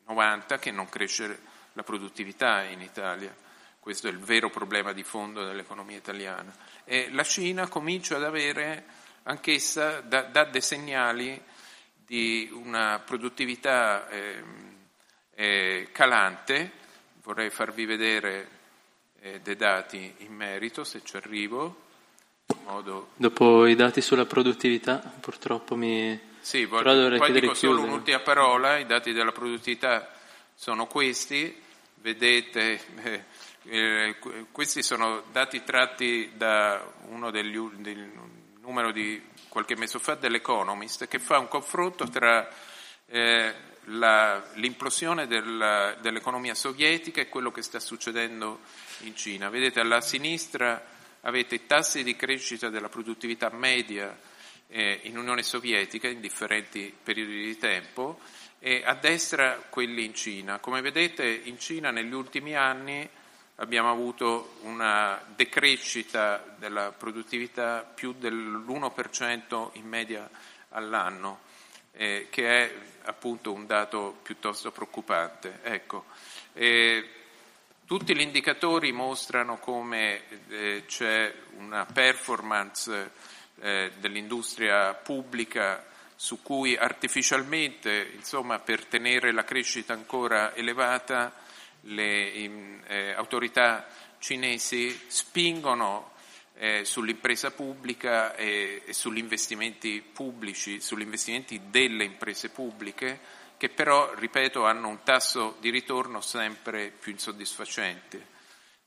90 0.07 0.59
che 0.59 0.71
non 0.71 0.89
cresce 0.89 1.41
la 1.75 1.83
produttività 1.83 2.63
in 2.63 2.81
Italia. 2.81 3.35
Questo 3.83 4.07
è 4.07 4.11
il 4.13 4.21
vero 4.21 4.49
problema 4.49 4.93
di 4.93 5.03
fondo 5.03 5.45
dell'economia 5.45 5.97
italiana. 5.97 6.55
E 6.85 7.09
la 7.11 7.25
Cina 7.25 7.67
comincia 7.67 8.15
ad 8.15 8.23
avere 8.23 8.85
anch'essa, 9.25 9.99
dà, 10.03 10.23
dà 10.23 10.45
dei 10.45 10.61
segnali 10.61 11.43
di 11.97 12.49
una 12.53 13.03
produttività 13.05 14.09
eh, 14.09 14.45
eh, 15.35 15.89
calante. 15.91 16.71
Vorrei 17.25 17.51
farvi 17.51 17.85
vedere 17.85 18.49
eh, 19.19 19.41
dei 19.41 19.57
dati 19.57 20.15
in 20.19 20.33
merito, 20.33 20.85
se 20.85 21.01
ci 21.03 21.17
arrivo. 21.17 21.87
Modo... 22.65 23.09
Dopo 23.17 23.67
i 23.67 23.75
dati 23.75 24.01
sulla 24.01 24.27
produttività, 24.27 24.99
purtroppo 24.99 25.75
mi... 25.75 26.21
Sì, 26.39 26.67
voglio, 26.67 27.17
poi 27.17 27.33
dico 27.33 27.53
solo 27.55 27.83
un'ultima 27.83 28.21
parola, 28.21 28.79
i 28.79 28.87
dati 28.87 29.13
della 29.13 29.33
produttività 29.33 30.09
sono 30.55 30.87
questi, 30.87 31.61
vedete 31.95 33.31
eh, 33.65 34.17
questi 34.51 34.83
sono 34.83 35.23
dati 35.31 35.63
tratti 35.63 36.33
da 36.35 36.85
uno 37.09 37.31
degli, 37.31 37.59
del 37.77 38.11
numero 38.61 38.93
di 38.93 39.23
qualche 39.49 39.77
mese 39.77 39.99
fa 39.99 40.15
dell'Economist 40.15 41.07
che 41.09 41.19
fa 41.19 41.39
un 41.39 41.49
confronto 41.49 42.09
tra 42.09 42.49
eh, 43.07 43.55
la, 43.85 44.43
l'implosione 44.55 45.27
del, 45.27 45.99
dell'economia 46.01 46.55
sovietica 46.55 47.21
e 47.21 47.29
quello 47.29 47.51
che 47.51 47.63
sta 47.63 47.81
succedendo 47.81 48.61
in 49.01 49.15
Cina. 49.17 49.49
Vedete 49.49 49.81
alla 49.81 50.01
sinistra 50.01 50.91
avete 51.23 51.57
i 51.57 51.67
tassi 51.67 52.03
di 52.03 52.17
crescita 52.17 52.69
della 52.69 52.89
produttività 52.89 53.51
media 53.53 54.17
eh, 54.69 55.01
in 55.05 55.17
Unione 55.19 55.43
Sovietica 55.43 56.09
in 56.09 56.21
differenti 56.21 56.93
periodi 57.03 57.45
di 57.45 57.57
tempo 57.59 58.19
e 58.59 58.83
a 58.85 58.95
destra 58.95 59.63
quelli 59.69 60.05
in 60.05 60.15
Cina. 60.15 60.59
Come 60.59 60.81
vedete 60.81 61.27
in 61.27 61.59
Cina 61.59 61.91
negli 61.91 62.13
ultimi 62.13 62.57
anni 62.57 63.09
abbiamo 63.63 63.91
avuto 63.91 64.57
una 64.63 65.23
decrescita 65.37 66.45
della 66.59 66.91
produttività 66.91 67.83
più 67.83 68.13
dell'1% 68.13 69.71
in 69.75 69.87
media 69.87 70.29
all'anno, 70.71 71.43
eh, 71.93 72.27
che 72.29 72.49
è 72.49 72.75
appunto 73.05 73.53
un 73.53 73.65
dato 73.67 74.19
piuttosto 74.21 74.73
preoccupante. 74.73 75.61
Ecco, 75.63 76.07
eh, 76.55 77.09
tutti 77.87 78.17
gli 78.17 78.21
indicatori 78.21 78.91
mostrano 78.91 79.59
come 79.59 80.23
eh, 80.49 80.83
c'è 80.87 81.33
una 81.59 81.87
performance 81.87 83.13
eh, 83.61 83.93
dell'industria 84.01 84.93
pubblica 84.95 85.87
su 86.17 86.43
cui 86.43 86.77
artificialmente, 86.77 88.11
insomma, 88.17 88.59
per 88.59 88.87
tenere 88.87 89.33
la 89.33 89.45
crescita 89.45 89.93
ancora 89.93 90.53
elevata, 90.57 91.42
le 91.83 92.33
eh, 92.87 93.13
autorità 93.13 93.87
cinesi 94.19 95.07
spingono 95.09 96.13
eh, 96.55 96.85
sull'impresa 96.85 97.51
pubblica 97.51 98.35
e, 98.37 98.83
e, 98.85 98.93
sugli 98.93 99.19
investimenti 99.19 100.01
pubblici, 100.01 100.81
sugli 100.81 101.03
investimenti 101.03 101.61
delle 101.71 102.05
imprese 102.05 102.51
pubbliche, 102.51 103.19
che 103.57 103.69
però, 103.69 104.15
ripeto, 104.15 104.65
hanno 104.65 104.89
un 104.89 105.03
tasso 105.03 105.57
di 105.61 105.71
ritorno 105.71 106.21
sempre 106.21 106.91
più 106.91 107.13
insoddisfacente. 107.13 108.27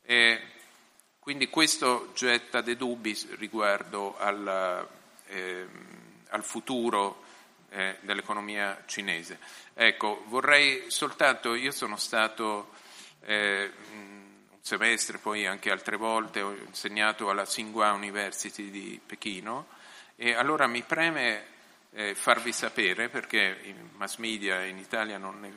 E 0.02 0.42
quindi 1.20 1.50
questo 1.50 2.12
getta 2.14 2.62
dei 2.62 2.78
dubbi 2.78 3.18
riguardo 3.38 4.16
alla, 4.18 4.88
eh, 5.28 5.68
al 6.30 6.44
futuro 6.44 7.24
eh, 7.70 7.98
dell'economia 8.02 8.84
cinese. 8.86 9.40
Ecco, 9.74 10.24
vorrei 10.28 10.90
soltanto, 10.90 11.56
io 11.56 11.72
sono 11.72 11.98
stato 11.98 12.72
eh, 13.26 13.72
un 13.92 14.60
semestre, 14.62 15.18
poi 15.18 15.46
anche 15.46 15.72
altre 15.72 15.98
volte 15.98 16.42
ho 16.42 16.54
insegnato 16.54 17.30
alla 17.30 17.46
Tsinghua 17.46 17.92
University 17.92 18.70
di 18.70 19.00
Pechino. 19.06 19.68
E 20.16 20.34
allora 20.34 20.68
mi 20.68 20.82
preme 20.82 21.44
eh, 21.92 22.16
farvi 22.16 22.52
sapere, 22.52 23.10
perché 23.10 23.60
i 23.64 23.76
mass 23.98 24.18
media 24.18 24.64
in 24.64 24.78
Italia 24.78 25.18
non 25.18 25.40
ne, 25.40 25.52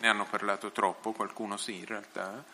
ne 0.00 0.08
hanno 0.08 0.26
parlato 0.26 0.72
troppo, 0.72 1.12
qualcuno 1.12 1.56
sì 1.56 1.76
in 1.76 1.86
realtà, 1.86 2.44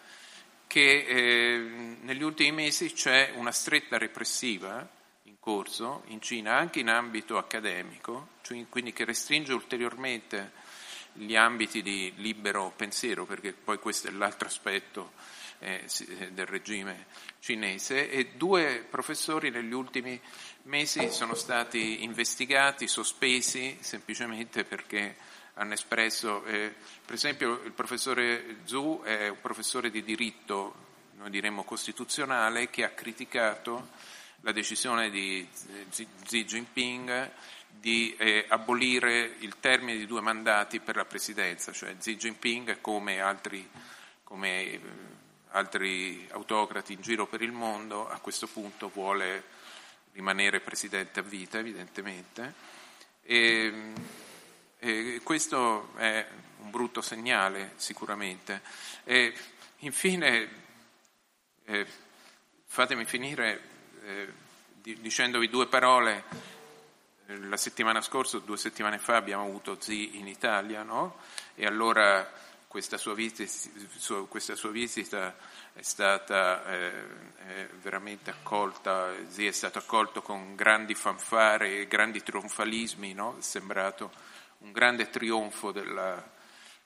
che 0.66 1.04
eh, 1.06 1.58
negli 2.02 2.22
ultimi 2.22 2.52
mesi 2.52 2.92
c'è 2.92 3.32
una 3.34 3.52
stretta 3.52 3.98
repressiva 3.98 4.88
in 5.24 5.40
corso 5.40 6.04
in 6.06 6.20
Cina, 6.20 6.56
anche 6.56 6.80
in 6.80 6.88
ambito 6.88 7.38
accademico, 7.38 8.28
cioè 8.42 8.64
quindi 8.68 8.92
che 8.92 9.04
restringe 9.04 9.52
ulteriormente 9.52 10.52
gli 11.12 11.36
ambiti 11.36 11.82
di 11.82 12.12
libero 12.16 12.72
pensiero, 12.74 13.26
perché 13.26 13.52
poi 13.52 13.78
questo 13.78 14.08
è 14.08 14.10
l'altro 14.10 14.48
aspetto 14.48 15.12
eh, 15.58 15.84
eh, 16.18 16.32
del 16.32 16.46
regime 16.46 17.06
cinese, 17.40 18.10
e 18.10 18.32
due 18.36 18.86
professori 18.88 19.50
negli 19.50 19.72
ultimi 19.72 20.20
mesi 20.64 21.10
sono 21.10 21.34
stati 21.34 22.02
investigati, 22.02 22.86
sospesi, 22.86 23.76
semplicemente 23.80 24.64
perché 24.64 25.16
hanno 25.54 25.74
espresso, 25.74 26.44
eh, 26.44 26.74
per 27.04 27.14
esempio 27.14 27.60
il 27.64 27.72
professore 27.72 28.58
Zhu 28.64 29.02
è 29.04 29.28
un 29.28 29.40
professore 29.40 29.90
di 29.90 30.02
diritto, 30.02 30.88
noi 31.16 31.30
diremmo 31.30 31.64
costituzionale, 31.64 32.70
che 32.70 32.84
ha 32.84 32.90
criticato 32.90 33.88
la 34.42 34.52
decisione 34.52 35.10
di 35.10 35.46
Xi 35.90 36.44
Jinping 36.44 37.30
di 37.78 38.14
eh, 38.16 38.44
abolire 38.48 39.36
il 39.38 39.58
termine 39.60 39.96
di 39.96 40.06
due 40.06 40.20
mandati 40.20 40.80
per 40.80 40.96
la 40.96 41.04
presidenza, 41.04 41.72
cioè 41.72 41.96
Xi 41.96 42.16
Jinping 42.16 42.80
come 42.80 43.20
altri, 43.20 43.68
come, 44.22 44.64
eh, 44.64 44.80
altri 45.50 46.28
autocrati 46.30 46.92
in 46.92 47.00
giro 47.00 47.26
per 47.26 47.42
il 47.42 47.52
mondo 47.52 48.08
a 48.08 48.18
questo 48.18 48.46
punto 48.46 48.88
vuole 48.88 49.44
rimanere 50.12 50.60
presidente 50.60 51.20
a 51.20 51.22
vita 51.22 51.58
evidentemente 51.58 52.54
e, 53.22 53.92
e 54.78 55.20
questo 55.22 55.94
è 55.96 56.26
un 56.58 56.70
brutto 56.70 57.00
segnale 57.00 57.72
sicuramente. 57.76 58.60
E 59.04 59.32
infine 59.78 60.48
eh, 61.64 61.86
fatemi 62.66 63.04
finire 63.04 63.62
eh, 64.04 64.32
dicendovi 64.82 65.48
due 65.48 65.66
parole 65.66 66.24
la 67.38 67.56
settimana 67.56 68.00
scorsa, 68.00 68.38
due 68.38 68.56
settimane 68.56 68.98
fa, 68.98 69.16
abbiamo 69.16 69.44
avuto 69.44 69.76
Zi 69.80 70.18
in 70.18 70.26
Italia, 70.26 70.82
no? 70.82 71.18
E 71.54 71.66
allora 71.66 72.28
questa 72.66 72.96
sua 72.96 73.14
visita, 73.14 73.50
questa 74.28 74.54
sua 74.54 74.70
visita 74.70 75.34
è 75.72 75.82
stata 75.82 76.64
eh, 76.66 76.90
è 77.36 77.68
veramente 77.80 78.30
accolta, 78.30 79.12
Zi 79.28 79.46
è 79.46 79.52
stato 79.52 79.78
accolto 79.78 80.22
con 80.22 80.54
grandi 80.54 80.94
fanfare 80.94 81.78
e 81.78 81.86
grandi 81.86 82.22
trionfalismi, 82.22 83.12
no? 83.12 83.36
È 83.38 83.42
sembrato 83.42 84.10
un 84.58 84.72
grande 84.72 85.10
trionfo 85.10 85.72
della 85.72 86.38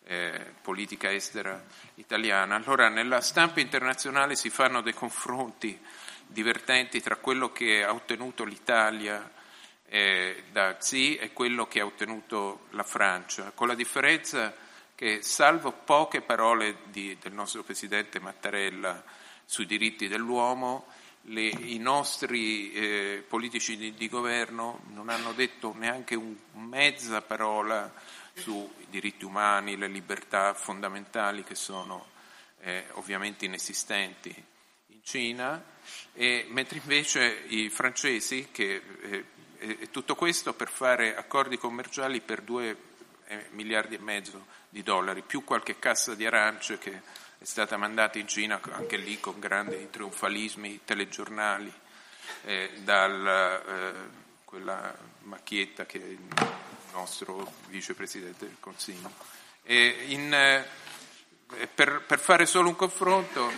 eh, 0.05 0.53
politica 0.61 1.13
estera 1.13 1.63
italiana. 1.95 2.57
Allora 2.57 2.89
nella 2.89 3.21
stampa 3.21 3.61
internazionale 3.61 4.37
si 4.37 4.51
fanno 4.51 4.83
dei 4.83 4.95
confronti 4.95 5.81
divertenti 6.27 7.01
tra 7.01 7.17
quello 7.17 7.53
che 7.53 7.85
ha 7.85 7.93
ottenuto 7.93 8.45
l'Italia 8.45 9.43
eh, 9.89 10.45
da 10.51 10.77
Xi 10.77 11.17
è 11.17 11.33
quello 11.33 11.67
che 11.67 11.81
ha 11.81 11.87
ottenuto 11.87 12.67
la 12.71 12.83
Francia, 12.83 13.53
con 13.55 13.69
la 13.69 13.75
differenza 13.75 14.55
che 14.95 15.23
salvo 15.23 15.73
poche 15.73 16.21
parole 16.21 16.79
di, 16.85 17.17
del 17.21 17.33
nostro 17.33 17.63
Presidente 17.63 18.21
Mattarella 18.21 19.03
sui 19.45 19.67
diritti 19.67 20.09
dell'uomo, 20.09 20.87
le, 21.29 21.43
i 21.43 21.79
nostri 21.79 22.73
eh, 22.73 23.25
politici 23.27 23.77
di, 23.77 23.95
di, 23.95 24.09
governo 24.09 24.83
non 24.89 25.09
hanno 25.09 25.33
detto 25.33 25.75
neanche 25.77 26.15
un, 26.15 26.37
mezza 26.53 27.23
parola 27.23 27.93
sui 28.35 28.69
diritti 28.91 29.25
umani, 29.25 29.77
le 29.77 29.89
libertà 29.89 30.55
fondamentali 30.55 31.43
che 31.45 31.55
sono 31.55 32.07
eh, 32.61 32.85
ovviamente 32.93 33.45
inesistenti 33.45 34.35
in 34.89 35.01
Cina, 35.03 35.63
e, 36.13 36.47
mentre 36.49 36.79
invece 36.79 37.45
i 37.49 37.69
francesi, 37.71 38.49
che, 38.51 38.83
eh, 39.03 39.25
e 39.65 39.91
tutto 39.91 40.15
questo 40.15 40.53
per 40.53 40.69
fare 40.69 41.17
accordi 41.17 41.57
commerciali 41.57 42.21
per 42.21 42.43
due 42.43 42.77
eh, 43.27 43.47
miliardi 43.53 43.95
e 43.95 43.99
mezzo 43.99 44.47
di 44.69 44.83
dollari, 44.83 45.23
più 45.23 45.43
qualche 45.43 45.79
cassa 45.79 46.15
di 46.15 46.27
arance 46.27 46.77
che 46.77 46.93
è 47.39 47.45
stata 47.45 47.79
mandata 47.79 48.19
in 48.19 48.29
Cina, 48.29 48.61
anche 48.73 48.97
lì 48.99 49.19
con 49.21 49.39
grandi 49.39 49.89
trionfalismi 49.91 50.81
telegiornali, 50.85 51.73
eh, 52.45 52.73
da 52.83 53.07
eh, 53.07 53.93
quella 54.45 54.95
macchietta 55.23 55.87
che 55.87 55.99
è 55.99 56.07
il 56.07 56.19
nostro 56.93 57.51
vicepresidente 57.69 58.47
del 58.47 58.57
Consiglio. 58.61 59.11
In, 59.65 60.33
eh, 60.35 60.69
per, 61.75 62.03
per, 62.07 62.19
fare 62.19 62.45
solo 62.45 62.69
un 62.69 62.77
confronto, 62.77 63.51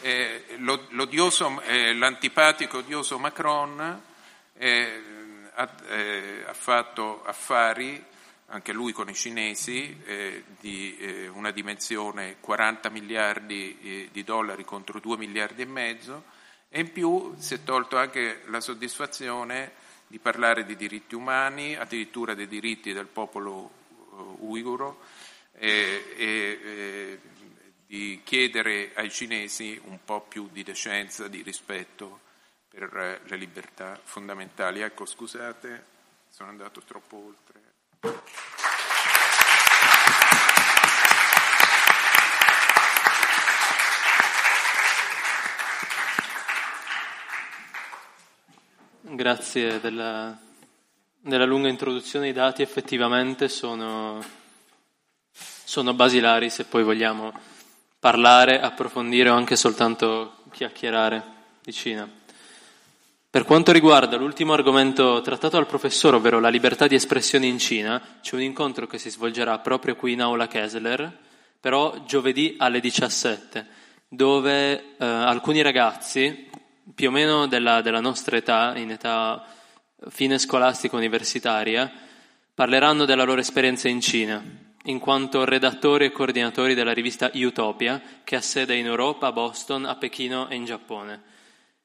eh, 0.00 0.56
l'odioso, 0.58 1.60
eh, 1.62 1.92
l'antipatico 1.92 2.78
odioso 2.78 3.18
Macron 3.18 4.10
eh, 5.88 6.42
ha, 6.44 6.50
ha 6.50 6.54
fatto 6.54 7.24
affari 7.24 8.10
anche 8.52 8.72
lui 8.72 8.92
con 8.92 9.08
i 9.08 9.14
cinesi, 9.14 9.98
eh, 10.04 10.44
di 10.60 10.96
eh, 10.98 11.28
una 11.28 11.50
dimensione 11.50 12.36
40 12.38 12.90
miliardi 12.90 13.78
eh, 13.80 14.08
di 14.12 14.24
dollari 14.24 14.64
contro 14.64 15.00
2 15.00 15.16
miliardi 15.16 15.62
e 15.62 15.66
mezzo, 15.66 16.24
e 16.68 16.80
in 16.80 16.92
più 16.92 17.34
si 17.38 17.54
è 17.54 17.62
tolto 17.64 17.96
anche 17.96 18.42
la 18.46 18.60
soddisfazione 18.60 19.72
di 20.06 20.18
parlare 20.18 20.66
di 20.66 20.76
diritti 20.76 21.14
umani, 21.14 21.76
addirittura 21.76 22.34
dei 22.34 22.46
diritti 22.46 22.92
del 22.92 23.06
popolo 23.06 23.70
uh, 24.10 24.36
uiguro, 24.40 25.00
e 25.54 26.04
eh, 26.16 27.20
di 27.86 28.20
chiedere 28.22 28.92
ai 28.94 29.10
cinesi 29.10 29.80
un 29.84 29.98
po' 30.04 30.20
più 30.20 30.48
di 30.52 30.62
decenza, 30.62 31.28
di 31.28 31.40
rispetto 31.40 32.20
per 32.72 32.96
eh, 32.96 33.20
le 33.24 33.36
libertà 33.36 34.00
fondamentali. 34.02 34.80
Ecco, 34.80 35.04
scusate, 35.04 35.84
sono 36.30 36.48
andato 36.48 36.80
troppo 36.80 37.16
oltre. 37.16 37.60
Grazie 49.02 49.78
della, 49.78 50.34
della, 51.20 51.44
lunga 51.44 51.68
introduzione. 51.68 52.28
I 52.28 52.32
dati 52.32 52.62
effettivamente 52.62 53.50
sono, 53.50 54.24
sono 55.30 55.92
basilari 55.92 56.48
se 56.48 56.64
poi 56.64 56.82
vogliamo 56.82 57.38
parlare, 57.98 58.58
approfondire 58.58 59.28
o 59.28 59.34
anche 59.34 59.56
soltanto 59.56 60.44
chiacchierare 60.50 61.22
di 61.60 61.72
Cina. 61.72 62.21
Per 63.32 63.44
quanto 63.44 63.72
riguarda 63.72 64.18
l'ultimo 64.18 64.52
argomento 64.52 65.22
trattato 65.22 65.56
dal 65.56 65.66
professore, 65.66 66.16
ovvero 66.16 66.38
la 66.38 66.50
libertà 66.50 66.86
di 66.86 66.96
espressione 66.96 67.46
in 67.46 67.58
Cina, 67.58 68.18
c'è 68.20 68.34
un 68.34 68.42
incontro 68.42 68.86
che 68.86 68.98
si 68.98 69.08
svolgerà 69.08 69.58
proprio 69.60 69.96
qui 69.96 70.12
in 70.12 70.20
aula 70.20 70.48
Kessler, 70.48 71.10
però 71.58 72.04
giovedì 72.04 72.56
alle 72.58 72.78
17, 72.78 73.66
dove 74.06 74.96
eh, 74.98 75.06
alcuni 75.06 75.62
ragazzi, 75.62 76.50
più 76.94 77.08
o 77.08 77.10
meno 77.10 77.46
della, 77.46 77.80
della 77.80 78.00
nostra 78.00 78.36
età, 78.36 78.76
in 78.76 78.90
età 78.90 79.42
fine 80.10 80.36
scolastica 80.36 80.96
universitaria, 80.96 81.90
parleranno 82.52 83.06
della 83.06 83.24
loro 83.24 83.40
esperienza 83.40 83.88
in 83.88 84.02
Cina, 84.02 84.44
in 84.84 84.98
quanto 84.98 85.46
redattori 85.46 86.04
e 86.04 86.12
coordinatori 86.12 86.74
della 86.74 86.92
rivista 86.92 87.30
Utopia, 87.32 87.98
che 88.24 88.36
ha 88.36 88.42
sede 88.42 88.76
in 88.76 88.84
Europa, 88.84 89.28
a 89.28 89.32
Boston, 89.32 89.86
a 89.86 89.94
Pechino 89.96 90.50
e 90.50 90.54
in 90.54 90.66
Giappone. 90.66 91.30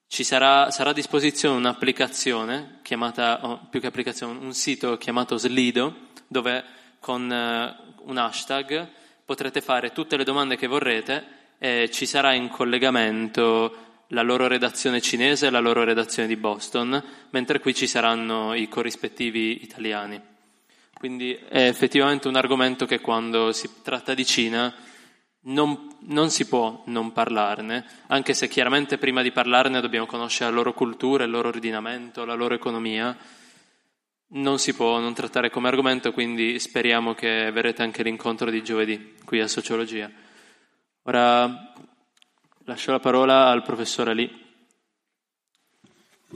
Ci 0.09 0.23
sarà, 0.23 0.71
sarà 0.71 0.91
a 0.91 0.93
disposizione 0.93 1.57
un'applicazione 1.57 2.79
chiamata, 2.81 3.45
oh, 3.45 3.67
più 3.69 3.81
che 3.81 3.87
applicazione, 3.87 4.39
un 4.39 4.53
sito 4.53 4.97
chiamato 4.97 5.35
Slido, 5.37 6.07
dove 6.27 6.63
con 6.99 7.23
uh, 7.23 8.09
un 8.09 8.17
hashtag 8.17 8.87
potrete 9.25 9.59
fare 9.59 9.91
tutte 9.91 10.15
le 10.15 10.23
domande 10.23 10.55
che 10.55 10.67
vorrete 10.67 11.35
e 11.57 11.89
ci 11.91 12.05
sarà 12.05 12.33
in 12.33 12.47
collegamento 12.47 14.05
la 14.07 14.21
loro 14.21 14.47
redazione 14.47 15.01
cinese 15.01 15.47
e 15.47 15.49
la 15.49 15.59
loro 15.59 15.83
redazione 15.83 16.29
di 16.29 16.37
Boston, 16.37 17.03
mentre 17.31 17.59
qui 17.59 17.75
ci 17.75 17.85
saranno 17.85 18.53
i 18.53 18.69
corrispettivi 18.69 19.61
italiani. 19.63 20.19
Quindi 20.93 21.33
è 21.33 21.67
effettivamente 21.67 22.29
un 22.29 22.35
argomento 22.35 22.85
che 22.85 23.01
quando 23.01 23.51
si 23.51 23.69
tratta 23.83 24.13
di 24.13 24.25
Cina 24.25 24.73
non, 25.47 25.95
non, 26.01 26.29
si 26.29 26.45
può 26.45 26.83
non 26.87 27.11
parlarne, 27.11 27.85
anche 28.07 28.33
se 28.33 28.47
chiaramente 28.47 28.97
prima 28.97 29.21
di 29.21 29.31
parlarne 29.31 29.81
dobbiamo 29.81 30.05
conoscere 30.05 30.49
la 30.49 30.55
loro 30.55 30.73
cultura, 30.73 31.23
il 31.23 31.29
loro 31.29 31.49
ordinamento, 31.49 32.25
la 32.25 32.33
loro 32.33 32.55
economia. 32.55 33.15
Non 34.29 34.59
si 34.59 34.73
può 34.73 34.99
non 34.99 35.13
trattare 35.13 35.49
come 35.49 35.69
argomento, 35.69 36.11
quindi 36.11 36.59
speriamo 36.59 37.13
che 37.13 37.49
verrete 37.51 37.81
anche 37.81 38.03
l'incontro 38.03 38.49
di 38.49 38.61
giovedì 38.61 39.15
qui 39.23 39.39
a 39.39 39.47
Sociologia. 39.47 40.11
Ora 41.03 41.73
lascio 42.65 42.91
la 42.91 42.99
parola 42.99 43.47
al 43.47 43.63
professore 43.63 44.11
Ali. 44.11 44.45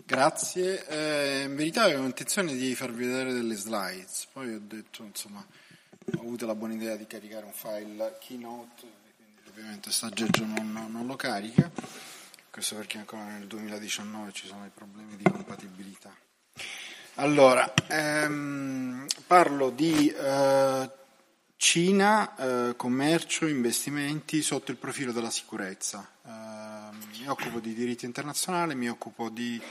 Grazie, 0.05 0.87
eh, 0.87 1.43
in 1.43 1.55
verità 1.57 1.83
avevo 1.83 2.05
intenzione 2.05 2.55
di 2.55 2.73
farvi 2.75 3.05
vedere 3.05 3.33
delle 3.33 3.55
slides, 3.55 4.25
poi 4.31 4.53
ho 4.53 4.61
detto, 4.61 5.03
insomma, 5.03 5.45
ho 6.15 6.19
avuto 6.21 6.45
la 6.45 6.55
buona 6.55 6.75
idea 6.75 6.95
di 6.95 7.05
caricare 7.05 7.45
un 7.45 7.51
file 7.51 8.17
Keynote 8.21 8.99
ovviamente 9.61 9.91
Saggeggio 9.91 10.43
non, 10.43 10.89
non, 10.89 11.05
lo 11.05 11.15
carica, 11.15 11.69
questo 12.49 12.75
perché 12.75 12.97
ancora 12.97 13.25
nel 13.25 13.45
2019 13.45 14.31
ci 14.33 14.47
sono 14.47 14.65
i 14.65 14.71
problemi 14.73 15.15
di 15.15 15.23
compatibilità. 15.23 16.11
Allora, 17.15 17.71
ehm, 17.87 19.05
parlo 19.27 19.69
di 19.69 20.09
eh, 20.09 20.89
Cina, 21.57 22.35
eh, 22.69 22.75
commercio, 22.75 23.45
investimenti 23.45 24.41
sotto 24.41 24.71
il 24.71 24.77
profilo 24.77 25.11
della 25.11 25.29
sicurezza. 25.29 26.09
Eh, 26.25 26.29
mi 27.19 27.27
occupo 27.27 27.59
di 27.59 27.75
diritto 27.75 28.05
internazionale, 28.05 28.73
mi 28.73 28.89
occupo 28.89 29.29
di, 29.29 29.61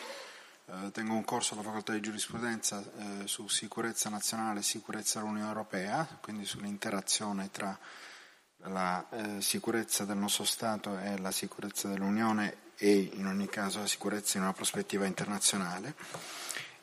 eh, 0.66 0.90
tengo 0.92 1.14
un 1.14 1.24
corso 1.24 1.54
alla 1.54 1.64
facoltà 1.64 1.92
di 1.92 2.00
giurisprudenza 2.00 2.80
eh, 2.80 3.26
su 3.26 3.48
sicurezza 3.48 4.08
nazionale 4.08 4.60
e 4.60 4.62
sicurezza 4.62 5.18
dell'Unione 5.18 5.48
Europea, 5.48 6.06
quindi 6.20 6.44
sull'interazione 6.44 7.50
tra 7.50 7.76
la 8.64 9.06
eh, 9.10 9.40
sicurezza 9.40 10.04
del 10.04 10.16
nostro 10.16 10.44
Stato 10.44 10.98
e 10.98 11.18
la 11.18 11.30
sicurezza 11.30 11.88
dell'Unione 11.88 12.68
e 12.76 13.10
in 13.14 13.26
ogni 13.26 13.48
caso 13.48 13.80
la 13.80 13.86
sicurezza 13.86 14.38
in 14.38 14.44
una 14.44 14.52
prospettiva 14.52 15.06
internazionale. 15.06 15.94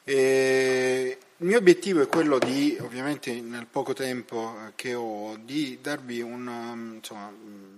E 0.03 1.17
il 1.38 1.45
mio 1.45 1.57
obiettivo 1.57 2.01
è 2.01 2.07
quello 2.07 2.39
di, 2.39 2.78
ovviamente 2.80 3.41
nel 3.41 3.65
poco 3.65 3.93
tempo 3.93 4.71
che 4.75 4.93
ho, 4.93 5.36
di 5.38 5.80
darvi 5.82 6.21
un, 6.21 6.47
um, 6.47 6.93
insomma, 6.95 7.30
mm, 7.30 7.78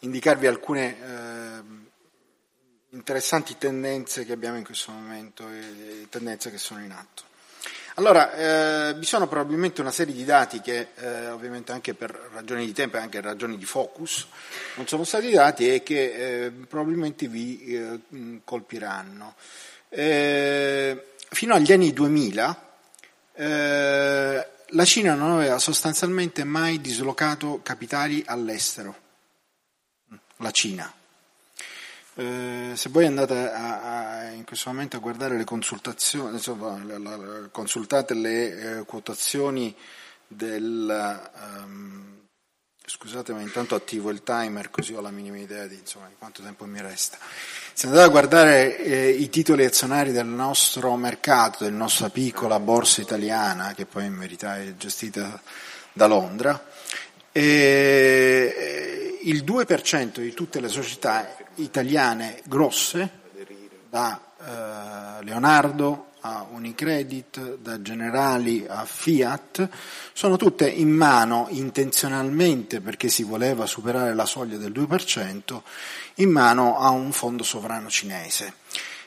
indicarvi 0.00 0.46
alcune 0.46 0.96
eh, 1.00 1.62
interessanti 2.90 3.56
tendenze 3.58 4.24
che 4.24 4.32
abbiamo 4.32 4.56
in 4.56 4.64
questo 4.64 4.92
momento 4.92 5.48
e 5.48 6.06
tendenze 6.10 6.50
che 6.50 6.58
sono 6.58 6.82
in 6.82 6.90
atto. 6.90 7.27
Allora, 7.98 8.90
eh, 8.90 8.94
vi 8.94 9.04
sono 9.04 9.26
probabilmente 9.26 9.80
una 9.80 9.90
serie 9.90 10.14
di 10.14 10.24
dati 10.24 10.60
che 10.60 10.90
eh, 10.94 11.30
ovviamente 11.30 11.72
anche 11.72 11.94
per 11.94 12.16
ragioni 12.32 12.64
di 12.64 12.72
tempo 12.72 12.96
e 12.96 13.00
anche 13.00 13.20
ragioni 13.20 13.58
di 13.58 13.64
focus 13.64 14.24
non 14.76 14.86
sono 14.86 15.02
stati 15.02 15.28
dati 15.30 15.68
e 15.68 15.82
che 15.82 16.44
eh, 16.44 16.50
probabilmente 16.52 17.26
vi 17.26 17.60
eh, 17.74 18.40
colpiranno. 18.44 19.34
Eh, 19.88 21.14
fino 21.28 21.54
agli 21.54 21.72
anni 21.72 21.92
2000 21.92 22.70
eh, 23.34 24.48
la 24.64 24.84
Cina 24.84 25.14
non 25.14 25.32
aveva 25.32 25.58
sostanzialmente 25.58 26.44
mai 26.44 26.80
dislocato 26.80 27.58
capitali 27.64 28.22
all'estero. 28.24 28.94
La 30.36 30.52
Cina. 30.52 30.97
Eh, 32.18 32.72
se 32.74 32.88
voi 32.88 33.06
andate 33.06 33.48
a, 33.48 34.18
a, 34.18 34.30
in 34.30 34.44
questo 34.44 34.70
momento 34.70 34.96
a 34.96 34.98
guardare 34.98 35.36
le 35.36 35.44
consultazioni, 35.44 36.32
insomma, 36.32 36.82
la, 36.84 36.98
la, 36.98 37.48
consultate 37.52 38.14
le 38.14 38.78
eh, 38.78 38.84
quotazioni 38.84 39.72
del, 40.26 41.30
um, 41.62 42.18
Scusate, 42.84 43.32
ma 43.34 43.42
intanto 43.42 43.74
attivo 43.76 44.10
il 44.10 44.22
timer 44.22 44.70
così 44.70 44.94
ho 44.94 45.00
la 45.00 45.10
minima 45.10 45.36
idea 45.36 45.66
di, 45.66 45.76
insomma, 45.76 46.08
di 46.08 46.14
quanto 46.18 46.42
tempo 46.42 46.64
mi 46.64 46.80
resta. 46.80 47.18
Se 47.72 47.86
andate 47.86 48.04
a 48.04 48.08
guardare 48.08 48.78
eh, 48.78 49.10
i 49.10 49.28
titoli 49.28 49.64
azionari 49.64 50.10
del 50.10 50.26
nostro 50.26 50.96
mercato, 50.96 51.62
della 51.62 51.76
nostra 51.76 52.08
piccola 52.08 52.58
borsa 52.58 53.00
italiana, 53.00 53.74
che 53.74 53.84
poi 53.84 54.06
in 54.06 54.18
verità 54.18 54.58
è 54.58 54.74
gestita 54.76 55.40
da 55.92 56.06
Londra, 56.06 56.66
eh, 57.30 59.18
il 59.22 59.44
2% 59.44 60.20
di 60.20 60.32
tutte 60.32 60.58
le 60.58 60.68
società 60.68 61.36
italiane 61.58 62.42
grosse, 62.44 63.10
da 63.88 64.20
eh, 64.40 65.24
Leonardo 65.24 66.06
a 66.20 66.46
Unicredit, 66.50 67.58
da 67.58 67.80
Generali 67.80 68.66
a 68.68 68.84
Fiat, 68.84 69.68
sono 70.12 70.36
tutte 70.36 70.68
in 70.68 70.90
mano 70.90 71.46
intenzionalmente 71.50 72.80
perché 72.80 73.08
si 73.08 73.22
voleva 73.22 73.66
superare 73.66 74.14
la 74.14 74.26
soglia 74.26 74.56
del 74.56 74.72
2%, 74.72 75.60
in 76.16 76.30
mano 76.30 76.78
a 76.78 76.90
un 76.90 77.12
fondo 77.12 77.44
sovrano 77.44 77.88
cinese. 77.88 78.54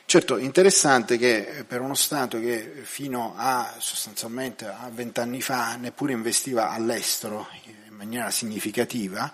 Certo, 0.04 0.36
interessante 0.36 1.16
che 1.16 1.64
per 1.66 1.80
uno 1.80 1.94
Stato 1.94 2.38
che 2.38 2.82
fino 2.82 3.34
a 3.36 3.74
sostanzialmente 3.78 4.66
a 4.66 4.90
vent'anni 4.92 5.40
fa 5.40 5.76
neppure 5.76 6.12
investiva 6.12 6.70
all'estero 6.70 7.48
in 7.64 7.94
maniera 7.94 8.30
significativa, 8.30 9.32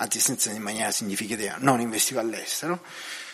anzi 0.00 0.18
senza 0.18 0.50
in 0.50 0.62
maniera 0.62 0.90
significativa, 0.90 1.56
non 1.58 1.80
investiva 1.80 2.20
all'estero, 2.20 2.80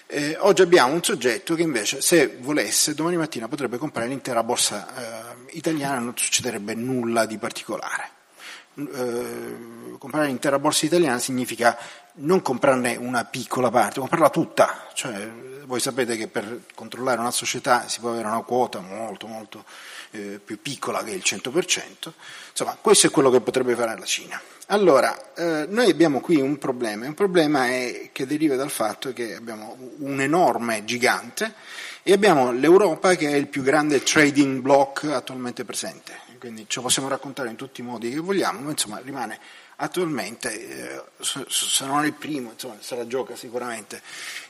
eh, 0.09 0.37
oggi 0.41 0.62
abbiamo 0.62 0.95
un 0.95 1.03
soggetto 1.03 1.55
che 1.55 1.62
invece, 1.62 2.01
se 2.01 2.39
volesse, 2.41 2.95
domani 2.95 3.17
mattina 3.17 3.49
potrebbe 3.49 3.79
comprare 3.79 4.09
l'intera 4.09 4.43
borsa 4.43 4.87
eh, 4.95 5.57
italiana, 5.57 5.99
non 5.99 6.17
succederebbe 6.17 6.75
nulla 6.75 7.25
di 7.27 7.39
particolare. 7.39 8.11
Eh, 8.75 9.97
comprare 9.99 10.27
l'intera 10.27 10.59
borsa 10.59 10.87
italiana 10.87 11.19
significa 11.19 11.79
non 12.14 12.43
comprarne 12.43 12.97
una 12.97 13.25
piccola 13.25 13.71
parte, 13.71 14.01
comprarla 14.01 14.31
tutta. 14.31 14.89
Cioè, 14.93 15.29
voi 15.64 15.81
sapete 15.81 16.17
che 16.17 16.29
per 16.29 16.62
controllare 16.75 17.21
una 17.21 17.31
società 17.31 17.89
si 17.89 18.01
può 18.01 18.11
avere 18.11 18.27
una 18.27 18.43
quota 18.43 18.81
molto, 18.81 19.27
molto 19.27 19.64
eh, 20.17 20.41
più 20.45 20.61
piccola 20.61 21.05
che 21.05 21.12
il 21.12 21.23
100%. 21.25 22.12
Insomma, 22.51 22.77
questo 22.81 23.07
è 23.07 23.11
quello 23.11 23.31
che 23.31 23.41
potrebbe 23.41 23.75
fare 23.75 23.99
la 23.99 24.05
Cina. 24.05 24.41
Allora, 24.69 25.35
eh, 25.35 25.67
noi 25.69 25.91
abbiamo 25.91 26.21
qui 26.21 26.41
un 26.41 26.59
problema, 26.59 27.07
un 27.07 27.14
problema 27.14 27.67
è, 27.69 28.09
che 28.11 28.27
deriva 28.27 28.57
dal 28.57 28.71
fatto 28.71 29.12
che 29.12 29.37
abbiamo 29.37 29.77
un 29.99 30.21
enorme 30.21 30.85
gigante 30.85 31.55
e 32.03 32.12
abbiamo 32.12 32.51
l'Europa 32.51 33.14
che 33.14 33.29
è 33.29 33.35
il 33.35 33.47
più 33.47 33.62
grande 33.62 34.03
trading 34.03 34.61
block 34.61 35.05
attualmente 35.05 35.64
presente, 35.64 36.19
quindi 36.41 36.67
lo 36.69 36.83
possiamo 36.83 37.09
raccontare 37.09 37.49
in 37.49 37.57
tutti 37.57 37.81
i 37.81 37.85
modi 37.85 38.11
che 38.11 38.19
vogliamo, 38.19 38.59
ma 38.61 38.71
insomma 38.71 39.01
rimane 39.05 39.39
attualmente, 39.77 40.53
eh, 40.53 41.03
è 42.03 42.07
il 42.07 42.12
primo, 42.14 42.53
insomma, 42.53 42.77
se 42.81 42.97
la 42.97 43.07
gioca 43.07 43.37
sicuramente 43.37 44.01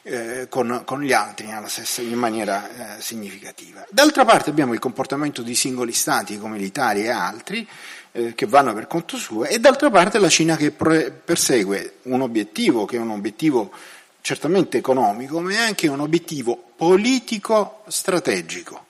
eh, 0.02 0.46
con, 0.48 0.82
con, 0.84 1.02
gli 1.02 1.12
altri 1.12 1.48
stessa, 1.66 2.00
in 2.02 2.14
maniera 2.14 2.96
eh, 2.96 3.00
significativa. 3.00 3.84
D'altra 3.90 4.24
parte 4.24 4.50
abbiamo 4.50 4.72
il 4.72 4.78
comportamento 4.78 5.42
di 5.42 5.54
singoli 5.54 5.92
stati 5.92 6.38
come 6.38 6.58
l'Italia 6.58 7.04
e 7.04 7.10
altri, 7.10 7.66
eh, 8.12 8.34
che 8.34 8.46
vanno 8.46 8.72
per 8.72 8.86
conto 8.86 9.16
suo, 9.16 9.44
e 9.44 9.58
d'altra 9.58 9.90
parte 9.90 10.18
la 10.18 10.28
Cina 10.28 10.56
che 10.56 10.70
persegue 10.70 11.96
un 12.02 12.20
obiettivo 12.20 12.84
che 12.84 12.96
è 12.96 13.00
un 13.00 13.10
obiettivo 13.10 13.72
certamente 14.20 14.78
economico, 14.78 15.40
ma 15.40 15.52
è 15.52 15.58
anche 15.58 15.88
un 15.88 16.00
obiettivo 16.00 16.72
politico 16.76 17.82
strategico. 17.88 18.85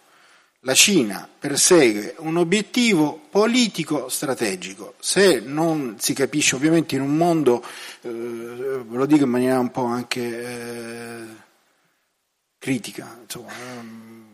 La 0.66 0.74
Cina 0.74 1.28
persegue 1.38 2.16
un 2.18 2.38
obiettivo 2.38 3.28
politico 3.30 4.08
strategico. 4.08 4.94
Se 4.98 5.38
non 5.38 5.94
si 6.00 6.12
capisce, 6.12 6.56
ovviamente 6.56 6.96
in 6.96 7.02
un 7.02 7.16
mondo, 7.16 7.64
eh, 8.00 8.08
ve 8.08 8.96
lo 8.96 9.06
dico 9.06 9.22
in 9.22 9.30
maniera 9.30 9.60
un 9.60 9.70
po' 9.70 9.84
anche 9.84 10.20
eh, 10.20 11.24
critica, 12.58 13.16
insomma, 13.22 13.52
ehm, 13.52 14.24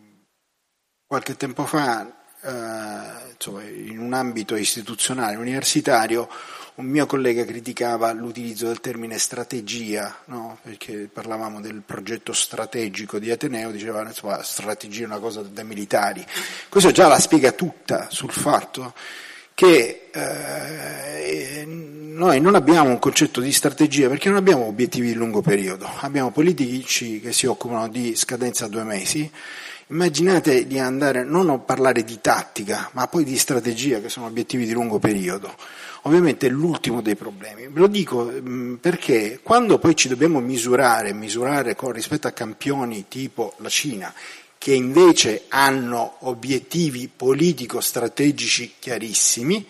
qualche 1.06 1.36
tempo 1.36 1.66
fa 1.66 2.10
eh, 2.40 3.32
insomma, 3.34 3.64
in 3.64 3.98
un 3.98 4.14
ambito 4.14 4.56
istituzionale, 4.56 5.36
universitario, 5.36 6.30
un 6.74 6.86
mio 6.86 7.04
collega 7.04 7.44
criticava 7.44 8.12
l'utilizzo 8.12 8.66
del 8.66 8.80
termine 8.80 9.18
strategia, 9.18 10.16
no? 10.26 10.58
perché 10.62 11.08
parlavamo 11.12 11.60
del 11.60 11.82
progetto 11.84 12.32
strategico 12.32 13.18
di 13.18 13.30
Ateneo, 13.30 13.70
diceva 13.70 14.02
insomma, 14.02 14.42
strategia 14.42 15.02
è 15.02 15.06
una 15.06 15.18
cosa 15.18 15.42
da 15.42 15.62
militari. 15.64 16.24
Questo 16.68 16.90
già 16.90 17.08
la 17.08 17.20
spiega 17.20 17.52
tutta 17.52 18.08
sul 18.10 18.32
fatto 18.32 18.94
che 19.54 20.08
eh, 20.10 21.64
noi 21.66 22.40
non 22.40 22.54
abbiamo 22.54 22.88
un 22.88 22.98
concetto 22.98 23.40
di 23.40 23.52
strategia 23.52 24.08
perché 24.08 24.30
non 24.30 24.38
abbiamo 24.38 24.64
obiettivi 24.64 25.08
di 25.08 25.14
lungo 25.14 25.42
periodo, 25.42 25.86
abbiamo 26.00 26.30
politici 26.30 27.20
che 27.20 27.34
si 27.34 27.44
occupano 27.44 27.88
di 27.88 28.16
scadenza 28.16 28.64
a 28.64 28.68
due 28.68 28.84
mesi 28.84 29.30
Immaginate 29.92 30.66
di 30.66 30.78
andare 30.78 31.22
non 31.22 31.50
a 31.50 31.58
parlare 31.58 32.02
di 32.02 32.18
tattica, 32.18 32.88
ma 32.92 33.06
poi 33.08 33.24
di 33.24 33.36
strategia, 33.36 34.00
che 34.00 34.08
sono 34.08 34.24
obiettivi 34.24 34.64
di 34.64 34.72
lungo 34.72 34.98
periodo. 34.98 35.54
Ovviamente 36.02 36.48
è 36.48 36.50
l'ultimo 36.50 37.00
dei 37.00 37.14
problemi. 37.14 37.68
Ve 37.68 37.80
lo 37.80 37.86
dico 37.86 38.24
mm, 38.24 38.74
perché 38.74 39.38
quando 39.42 39.78
poi 39.78 39.94
ci 39.94 40.08
dobbiamo 40.08 40.40
misurare, 40.40 41.12
misurare 41.12 41.76
con, 41.76 41.92
rispetto 41.92 42.26
a 42.26 42.32
campioni 42.32 43.06
tipo 43.06 43.54
la 43.58 43.68
Cina, 43.68 44.12
che 44.58 44.74
invece 44.74 45.44
hanno 45.48 46.16
obiettivi 46.20 47.08
politico-strategici 47.14 48.74
chiarissimi, 48.78 49.66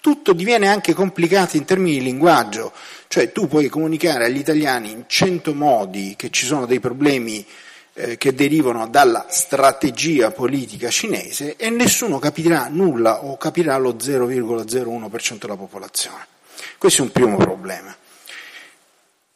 tutto 0.00 0.32
diviene 0.32 0.68
anche 0.68 0.94
complicato 0.94 1.56
in 1.56 1.64
termini 1.64 1.98
di 1.98 2.04
linguaggio, 2.04 2.72
cioè 3.08 3.32
tu 3.32 3.48
puoi 3.48 3.68
comunicare 3.68 4.26
agli 4.26 4.38
italiani 4.38 4.90
in 4.90 5.04
cento 5.06 5.52
modi 5.52 6.14
che 6.16 6.30
ci 6.30 6.46
sono 6.46 6.64
dei 6.64 6.80
problemi 6.80 7.44
eh, 7.98 8.16
che 8.18 8.34
derivano 8.34 8.86
dalla 8.88 9.26
strategia 9.28 10.30
politica 10.30 10.90
cinese 10.90 11.56
e 11.56 11.70
nessuno 11.70 12.18
capirà 12.18 12.68
nulla 12.68 13.24
o 13.24 13.38
capirà 13.38 13.76
lo 13.78 13.94
0,01% 13.94 15.38
della 15.38 15.56
popolazione. 15.56 16.26
Questo 16.76 17.00
è 17.00 17.04
un 17.06 17.12
primo 17.12 17.36
problema. 17.36 17.96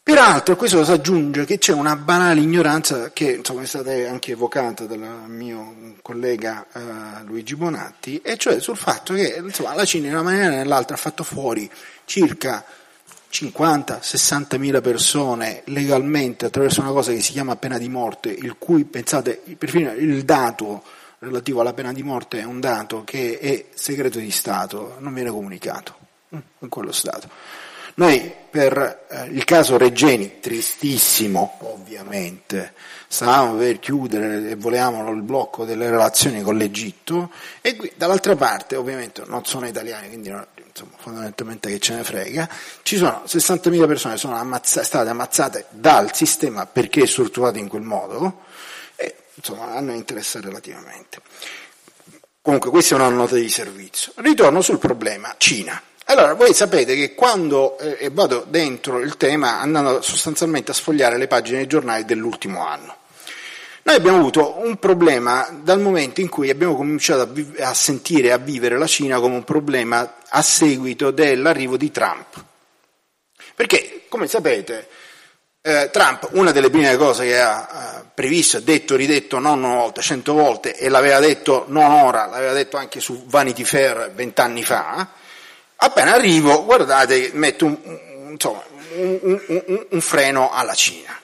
Peraltro 0.02 0.56
questo 0.56 0.84
si 0.84 0.90
aggiunge 0.90 1.44
che 1.44 1.58
c'è 1.58 1.72
una 1.72 1.94
banale 1.94 2.40
ignoranza 2.40 3.12
che 3.12 3.30
insomma, 3.30 3.62
è 3.62 3.66
stata 3.66 3.90
anche 3.90 4.32
evocata 4.32 4.84
dal 4.84 4.98
mio 4.98 5.94
collega 6.02 6.66
eh, 6.72 7.24
Luigi 7.24 7.54
Bonatti, 7.54 8.20
e 8.22 8.36
cioè 8.36 8.60
sul 8.60 8.76
fatto 8.76 9.14
che 9.14 9.40
insomma, 9.42 9.74
la 9.74 9.84
Cina 9.84 10.08
in 10.08 10.14
una 10.14 10.22
maniera 10.22 10.52
o 10.52 10.56
nell'altra 10.56 10.96
ha 10.96 10.98
fatto 10.98 11.22
fuori 11.22 11.70
circa 12.04 12.64
50-60 13.30 14.58
mila 14.58 14.80
persone 14.80 15.62
legalmente 15.66 16.46
attraverso 16.46 16.80
una 16.80 16.90
cosa 16.90 17.12
che 17.12 17.20
si 17.20 17.32
chiama 17.32 17.56
pena 17.56 17.78
di 17.78 17.88
morte, 17.88 18.30
il 18.30 18.56
cui, 18.58 18.84
pensate, 18.84 19.40
perfino 19.56 19.92
il 19.92 20.24
dato 20.24 20.82
relativo 21.20 21.60
alla 21.60 21.72
pena 21.72 21.92
di 21.92 22.02
morte 22.02 22.40
è 22.40 22.44
un 22.44 22.60
dato 22.60 23.04
che 23.04 23.38
è 23.38 23.66
segreto 23.74 24.18
di 24.18 24.30
Stato, 24.30 24.96
non 24.98 25.14
viene 25.14 25.30
comunicato 25.30 25.96
in 26.30 26.68
quello 26.68 26.92
Stato. 26.92 27.28
Noi 28.00 28.32
per 28.48 29.04
eh, 29.10 29.26
il 29.26 29.44
caso 29.44 29.76
Reggeni, 29.76 30.40
tristissimo 30.40 31.58
ovviamente, 31.64 32.72
stavamo 33.06 33.58
per 33.58 33.78
chiudere 33.78 34.48
e 34.48 34.54
volevamo 34.54 35.12
il 35.12 35.20
blocco 35.20 35.66
delle 35.66 35.90
relazioni 35.90 36.40
con 36.40 36.56
l'Egitto 36.56 37.30
e 37.60 37.76
qui 37.76 37.92
dall'altra 37.94 38.34
parte 38.36 38.76
ovviamente 38.76 39.22
non 39.26 39.44
sono 39.44 39.66
italiani, 39.66 40.08
quindi 40.08 40.30
non, 40.30 40.46
insomma, 40.66 40.92
fondamentalmente 40.96 41.68
che 41.68 41.78
ce 41.78 41.96
ne 41.96 42.02
frega, 42.02 42.48
ci 42.80 42.96
sono 42.96 43.24
60.000 43.26 43.86
persone 43.86 44.14
che 44.14 44.20
sono 44.20 44.36
ammazza- 44.36 44.82
state 44.82 45.10
ammazzate 45.10 45.66
dal 45.68 46.14
sistema 46.14 46.64
perché 46.64 47.02
è 47.02 47.06
strutturato 47.06 47.58
in 47.58 47.68
quel 47.68 47.82
modo 47.82 48.44
e 48.96 49.14
insomma 49.34 49.74
hanno 49.74 49.92
interesse 49.92 50.40
relativamente. 50.40 51.20
Comunque 52.40 52.70
questa 52.70 52.94
è 52.94 52.98
una 52.98 53.10
nota 53.10 53.34
di 53.34 53.50
servizio. 53.50 54.12
Ritorno 54.14 54.62
sul 54.62 54.78
problema 54.78 55.34
Cina. 55.36 55.82
Allora, 56.10 56.34
voi 56.34 56.52
sapete 56.54 56.96
che 56.96 57.14
quando 57.14 57.78
eh, 57.78 58.10
vado 58.10 58.44
dentro 58.48 58.98
il 58.98 59.16
tema 59.16 59.60
andando 59.60 60.02
sostanzialmente 60.02 60.72
a 60.72 60.74
sfogliare 60.74 61.16
le 61.16 61.28
pagine 61.28 61.58
dei 61.58 61.68
giornali 61.68 62.04
dell'ultimo 62.04 62.66
anno, 62.66 62.96
noi 63.84 63.94
abbiamo 63.94 64.18
avuto 64.18 64.58
un 64.58 64.76
problema 64.80 65.48
dal 65.62 65.78
momento 65.78 66.20
in 66.20 66.28
cui 66.28 66.50
abbiamo 66.50 66.74
cominciato 66.74 67.20
a, 67.20 67.26
vi- 67.26 67.54
a 67.60 67.72
sentire, 67.74 68.32
a 68.32 68.38
vivere 68.38 68.76
la 68.76 68.88
Cina 68.88 69.20
come 69.20 69.36
un 69.36 69.44
problema 69.44 70.16
a 70.28 70.42
seguito 70.42 71.12
dell'arrivo 71.12 71.76
di 71.76 71.92
Trump. 71.92 72.44
Perché, 73.54 74.06
come 74.08 74.26
sapete, 74.26 74.88
eh, 75.62 75.90
Trump, 75.92 76.30
una 76.32 76.50
delle 76.50 76.70
prime 76.70 76.96
cose 76.96 77.24
che 77.24 77.38
ha 77.38 78.00
eh, 78.00 78.04
previsto, 78.12 78.58
detto, 78.58 78.96
ridetto 78.96 79.38
non 79.38 79.62
una 79.62 79.76
volta, 79.76 80.00
cento 80.00 80.32
volte, 80.32 80.76
e 80.76 80.88
l'aveva 80.88 81.20
detto 81.20 81.66
non 81.68 81.88
ora, 81.88 82.26
l'aveva 82.26 82.52
detto 82.52 82.76
anche 82.76 82.98
su 82.98 83.26
Vanity 83.26 83.62
Fair 83.62 84.10
vent'anni 84.12 84.64
fa, 84.64 85.18
appena 85.82 86.14
arrivo, 86.14 86.64
guardate, 86.64 87.30
metto 87.32 87.64
un, 87.64 87.76
un, 87.82 88.32
insomma, 88.32 88.62
un, 88.94 89.86
un 89.90 90.00
freno 90.00 90.50
alla 90.52 90.74
Cina. 90.74 91.18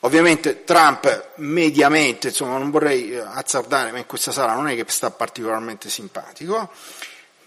Ovviamente 0.00 0.64
Trump 0.64 1.30
mediamente, 1.36 2.28
insomma 2.28 2.58
non 2.58 2.70
vorrei 2.70 3.12
eh, 3.12 3.18
azzardare, 3.18 3.90
ma 3.92 3.98
in 3.98 4.06
questa 4.06 4.30
sala 4.30 4.54
non 4.54 4.68
è 4.68 4.74
che 4.76 4.84
sta 4.88 5.10
particolarmente 5.10 5.88
simpatico, 5.88 6.70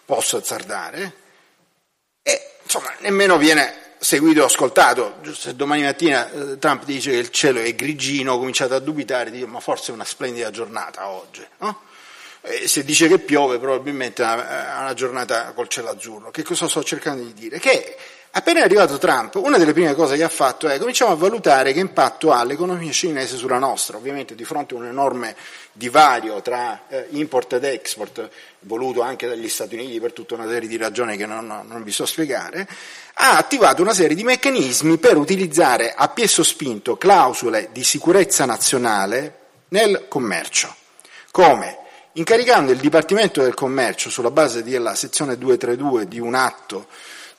posso 0.03 0.37
azzardare, 0.37 1.13
e 2.21 2.51
insomma, 2.63 2.91
nemmeno 2.99 3.37
viene 3.37 3.93
seguito 3.97 4.41
o 4.41 4.45
ascoltato. 4.45 5.19
Se 5.33 5.55
domani 5.55 5.83
mattina 5.83 6.29
eh, 6.31 6.57
Trump 6.57 6.83
dice 6.83 7.11
che 7.11 7.17
il 7.17 7.29
cielo 7.31 7.59
è 7.59 7.73
grigino, 7.75 8.33
ho 8.33 8.37
cominciato 8.37 8.75
a 8.75 8.79
dubitare, 8.79 9.31
dico, 9.31 9.47
ma 9.47 9.59
forse 9.61 9.91
è 9.91 9.95
una 9.95 10.05
splendida 10.05 10.51
giornata 10.51 11.07
oggi, 11.07 11.45
no? 11.59 11.87
E 12.49 12.67
se 12.67 12.83
dice 12.83 13.07
che 13.07 13.19
piove, 13.19 13.59
probabilmente 13.59 14.23
una, 14.23 14.79
una 14.79 14.93
giornata 14.93 15.51
col 15.53 15.67
cielo 15.67 15.89
azzurro. 15.89 16.31
Che 16.31 16.43
cosa 16.43 16.67
sto 16.67 16.83
cercando 16.83 17.23
di 17.23 17.33
dire? 17.33 17.59
Che 17.59 17.95
Appena 18.31 18.59
è 18.59 18.63
arrivato 18.63 18.99
Trump, 18.99 19.35
una 19.35 19.57
delle 19.57 19.73
prime 19.73 19.95
cose 19.95 20.15
che 20.15 20.21
ha 20.21 20.29
fatto 20.29 20.67
è 20.67 20.77
cominciamo 20.77 21.11
a 21.11 21.15
valutare 21.15 21.73
che 21.73 21.79
impatto 21.79 22.31
ha 22.31 22.43
l'economia 22.43 22.91
cinese 22.91 23.37
sulla 23.37 23.57
nostra, 23.57 23.97
ovviamente 23.97 24.35
di 24.35 24.45
fronte 24.45 24.75
a 24.75 24.77
un 24.77 24.85
enorme 24.85 25.35
divario 25.71 26.39
tra 26.43 26.83
eh, 26.89 27.07
import 27.09 27.53
ed 27.53 27.63
export, 27.63 28.29
voluto 28.59 29.01
anche 29.01 29.27
dagli 29.27 29.49
Stati 29.49 29.73
Uniti 29.73 29.99
per 29.99 30.13
tutta 30.13 30.35
una 30.35 30.47
serie 30.47 30.69
di 30.69 30.77
ragioni 30.77 31.17
che 31.17 31.25
non, 31.25 31.65
non 31.67 31.83
vi 31.83 31.91
so 31.91 32.05
spiegare, 32.05 32.67
ha 33.15 33.35
attivato 33.35 33.81
una 33.81 33.95
serie 33.95 34.15
di 34.15 34.23
meccanismi 34.23 34.99
per 34.99 35.17
utilizzare 35.17 35.95
a 35.95 36.07
piesso 36.09 36.43
spinto 36.43 36.97
clausole 36.97 37.69
di 37.71 37.83
sicurezza 37.83 38.45
nazionale 38.45 39.37
nel 39.69 40.05
commercio. 40.07 40.75
Come? 41.31 41.78
Incaricando 42.19 42.73
il 42.73 42.79
Dipartimento 42.79 43.41
del 43.41 43.53
Commercio 43.53 44.09
sulla 44.09 44.29
base 44.29 44.61
della 44.61 44.93
sezione 44.93 45.37
232 45.37 46.05
di 46.05 46.19
un 46.19 46.35
atto 46.35 46.87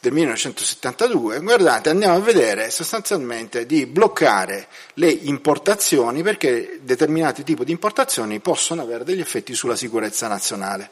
del 0.01 0.11
1972, 0.13 1.39
guardate, 1.41 1.91
andiamo 1.91 2.15
a 2.15 2.21
vedere 2.21 2.71
sostanzialmente 2.71 3.67
di 3.67 3.85
bloccare 3.85 4.69
le 4.95 5.11
importazioni 5.11 6.23
perché 6.23 6.79
determinati 6.81 7.45
tipi 7.45 7.67
di 7.67 7.73
importazioni 7.73 8.41
possono 8.41 8.81
avere 8.81 9.05
degli 9.05 9.21
effetti 9.21 9.55
sulla 9.55 9.77
sicurezza 9.77 10.29
nazionale. 10.29 10.89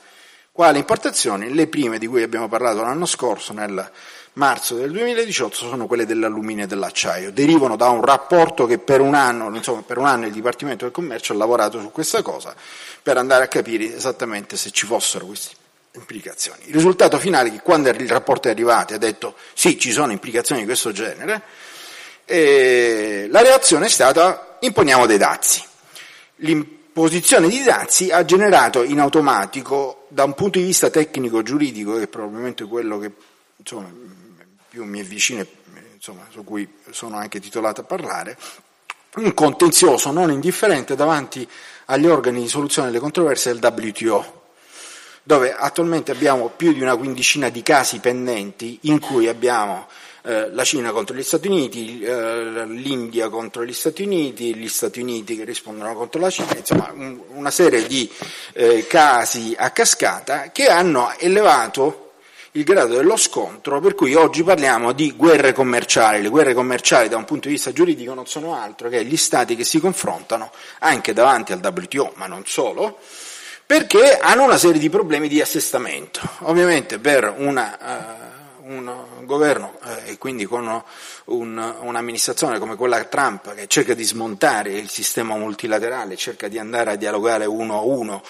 Quali 0.52 0.80
importazioni? 0.80 1.54
Le 1.54 1.66
prime 1.66 1.96
di 1.96 2.06
cui 2.06 2.22
abbiamo 2.22 2.46
parlato 2.46 2.82
l'anno 2.82 3.06
scorso, 3.06 3.54
nel 3.54 3.90
marzo 4.38 4.76
del 4.76 4.92
2018, 4.92 5.54
sono 5.54 5.86
quelle 5.86 6.06
dell'alluminio 6.06 6.64
e 6.64 6.66
dell'acciaio. 6.68 7.32
Derivano 7.32 7.76
da 7.76 7.88
un 7.90 8.02
rapporto 8.02 8.66
che 8.66 8.78
per 8.78 9.00
un 9.00 9.14
anno, 9.14 9.54
insomma, 9.54 9.82
per 9.82 9.98
un 9.98 10.06
anno 10.06 10.26
il 10.26 10.32
Dipartimento 10.32 10.84
del 10.84 10.94
Commercio 10.94 11.32
ha 11.32 11.36
lavorato 11.36 11.80
su 11.80 11.90
questa 11.90 12.22
cosa 12.22 12.54
per 13.02 13.18
andare 13.18 13.44
a 13.44 13.48
capire 13.48 13.94
esattamente 13.94 14.56
se 14.56 14.70
ci 14.70 14.86
fossero 14.86 15.26
questi 15.26 15.54
implicazioni. 15.94 16.60
Il 16.66 16.74
risultato 16.74 17.18
finale 17.18 17.48
è 17.48 17.52
che 17.52 17.60
quando 17.60 17.88
il 17.88 18.08
rapporto 18.08 18.46
è 18.46 18.52
arrivato 18.52 18.92
e 18.92 18.96
ha 18.96 18.98
detto 18.98 19.34
sì, 19.52 19.76
ci 19.76 19.90
sono 19.90 20.12
implicazioni 20.12 20.60
di 20.60 20.66
questo 20.66 20.92
genere, 20.92 21.42
eh, 22.24 23.26
la 23.30 23.42
reazione 23.42 23.86
è 23.86 23.90
stata 23.90 24.58
imponiamo 24.60 25.06
dei 25.06 25.18
dazi. 25.18 25.64
L'imposizione 26.36 27.48
di 27.48 27.60
dazi 27.64 28.12
ha 28.12 28.24
generato 28.24 28.84
in 28.84 29.00
automatico, 29.00 30.06
da 30.08 30.22
un 30.22 30.34
punto 30.34 30.60
di 30.60 30.64
vista 30.64 30.90
tecnico-giuridico, 30.90 31.96
che 31.96 32.02
è 32.02 32.06
probabilmente 32.06 32.64
quello 32.66 32.98
che 32.98 33.10
insomma, 33.56 33.90
più 34.68 34.84
mi 34.84 35.00
è 35.00 35.04
vicino, 35.04 35.44
insomma, 35.94 36.26
su 36.30 36.44
cui 36.44 36.68
sono 36.90 37.16
anche 37.16 37.40
titolato 37.40 37.80
a 37.80 37.84
parlare, 37.84 38.36
un 39.16 39.34
contenzioso 39.34 40.10
non 40.10 40.30
indifferente 40.30 40.94
davanti 40.94 41.48
agli 41.86 42.06
organi 42.06 42.42
di 42.42 42.48
soluzione 42.48 42.88
delle 42.88 43.00
controversie 43.00 43.52
del 43.52 43.72
WTO 43.72 44.36
dove 45.28 45.54
attualmente 45.54 46.10
abbiamo 46.10 46.48
più 46.48 46.72
di 46.72 46.80
una 46.80 46.96
quindicina 46.96 47.50
di 47.50 47.62
casi 47.62 47.98
pendenti 47.98 48.78
in 48.82 48.98
cui 48.98 49.28
abbiamo 49.28 49.86
eh, 50.22 50.50
la 50.50 50.64
Cina 50.64 50.90
contro 50.90 51.14
gli 51.14 51.22
Stati 51.22 51.48
Uniti, 51.48 52.00
eh, 52.00 52.64
l'India 52.64 53.28
contro 53.28 53.62
gli 53.62 53.74
Stati 53.74 54.04
Uniti, 54.04 54.54
gli 54.54 54.68
Stati 54.68 55.02
Uniti 55.02 55.36
che 55.36 55.44
rispondono 55.44 55.94
contro 55.94 56.18
la 56.18 56.30
Cina, 56.30 56.56
insomma 56.56 56.90
un, 56.94 57.20
una 57.34 57.50
serie 57.50 57.86
di 57.86 58.10
eh, 58.54 58.86
casi 58.86 59.54
a 59.54 59.70
cascata 59.70 60.50
che 60.50 60.68
hanno 60.68 61.12
elevato 61.18 62.07
il 62.52 62.64
grado 62.64 62.96
dello 62.96 63.16
scontro, 63.16 63.80
per 63.80 63.94
cui 63.94 64.14
oggi 64.14 64.42
parliamo 64.42 64.92
di 64.92 65.12
guerre 65.12 65.52
commerciali. 65.52 66.22
Le 66.22 66.28
guerre 66.28 66.54
commerciali 66.54 67.08
da 67.08 67.16
un 67.16 67.24
punto 67.24 67.48
di 67.48 67.54
vista 67.54 67.72
giuridico 67.72 68.14
non 68.14 68.26
sono 68.26 68.54
altro 68.54 68.88
che 68.88 69.04
gli 69.04 69.16
stati 69.16 69.54
che 69.56 69.64
si 69.64 69.80
confrontano 69.80 70.50
anche 70.80 71.12
davanti 71.12 71.52
al 71.52 71.60
WTO, 71.62 72.12
ma 72.16 72.26
non 72.26 72.42
solo, 72.46 72.98
perché 73.66 74.16
hanno 74.16 74.44
una 74.44 74.56
serie 74.56 74.80
di 74.80 74.88
problemi 74.88 75.28
di 75.28 75.40
assestamento. 75.40 76.20
Ovviamente 76.40 76.98
per 76.98 77.34
una, 77.36 77.78
uh, 77.80 78.37
un 78.68 79.24
governo 79.24 79.78
uh, 79.82 80.10
e 80.10 80.18
quindi 80.18 80.44
con 80.44 80.82
un, 81.26 81.74
un'amministrazione 81.80 82.58
come 82.58 82.76
quella 82.76 83.02
Trump 83.04 83.54
che 83.54 83.66
cerca 83.66 83.94
di 83.94 84.04
smontare 84.04 84.72
il 84.72 84.88
sistema 84.88 85.36
multilaterale, 85.36 86.16
cerca 86.16 86.48
di 86.48 86.58
andare 86.58 86.92
a 86.92 86.96
dialogare 86.96 87.46
uno 87.46 87.78
a 87.78 87.82
uno 87.82 88.22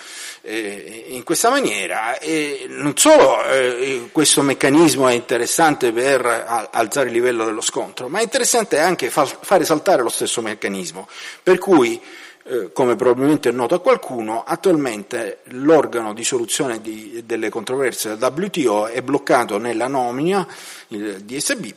eh, 0.42 1.06
in 1.08 1.24
questa 1.24 1.50
maniera, 1.50 2.18
e 2.18 2.66
non 2.68 2.96
solo 2.96 3.44
eh, 3.44 4.08
questo 4.12 4.42
meccanismo 4.42 5.08
è 5.08 5.12
interessante 5.12 5.92
per 5.92 6.24
alzare 6.70 7.06
il 7.06 7.12
livello 7.12 7.44
dello 7.44 7.60
scontro, 7.60 8.08
ma 8.08 8.20
è 8.20 8.22
interessante 8.22 8.78
anche 8.78 9.10
far, 9.10 9.38
fare 9.40 9.64
saltare 9.64 10.02
lo 10.02 10.08
stesso 10.08 10.40
meccanismo, 10.40 11.08
per 11.42 11.58
cui 11.58 12.00
eh, 12.48 12.72
come 12.72 12.96
probabilmente 12.96 13.50
è 13.50 13.52
noto 13.52 13.74
a 13.74 13.80
qualcuno, 13.80 14.42
attualmente 14.42 15.40
l'organo 15.48 16.14
di 16.14 16.24
soluzione 16.24 16.80
di, 16.80 17.22
delle 17.26 17.50
controversie 17.50 18.16
del 18.16 18.32
WTO 18.34 18.86
è 18.86 19.02
bloccato 19.02 19.58
nella 19.58 19.86
nomina, 19.86 20.46
il 20.88 21.24
DSB, 21.24 21.74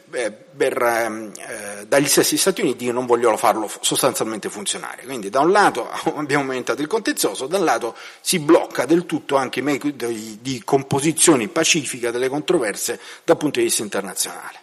per, 0.56 0.82
ehm, 0.82 1.32
eh, 1.36 1.86
dagli 1.88 2.08
stessi 2.08 2.38
Stati 2.38 2.62
Uniti 2.62 2.86
che 2.86 2.94
non 2.94 3.06
vogliono 3.06 3.36
farlo 3.36 3.70
sostanzialmente 3.82 4.50
funzionare. 4.50 5.04
Quindi 5.04 5.30
da 5.30 5.42
un 5.42 5.52
lato 5.52 5.90
abbiamo 6.16 6.44
aumentato 6.44 6.82
il 6.82 6.88
contenzioso, 6.88 7.48
dal 7.48 7.64
lato 7.64 7.94
si 8.22 8.40
blocca 8.40 8.86
del 8.86 9.06
tutto 9.06 9.36
anche 9.36 9.60
i 9.60 9.64
metodi 9.64 10.40
di 10.42 10.62
composizione 10.64 11.50
pacifica 11.50 12.12
delle 12.12 12.30
controversie 12.30 12.98
dal 13.26 13.36
punto 13.36 13.60
di 13.60 13.66
vista 13.66 13.84
internazionale 13.84 14.61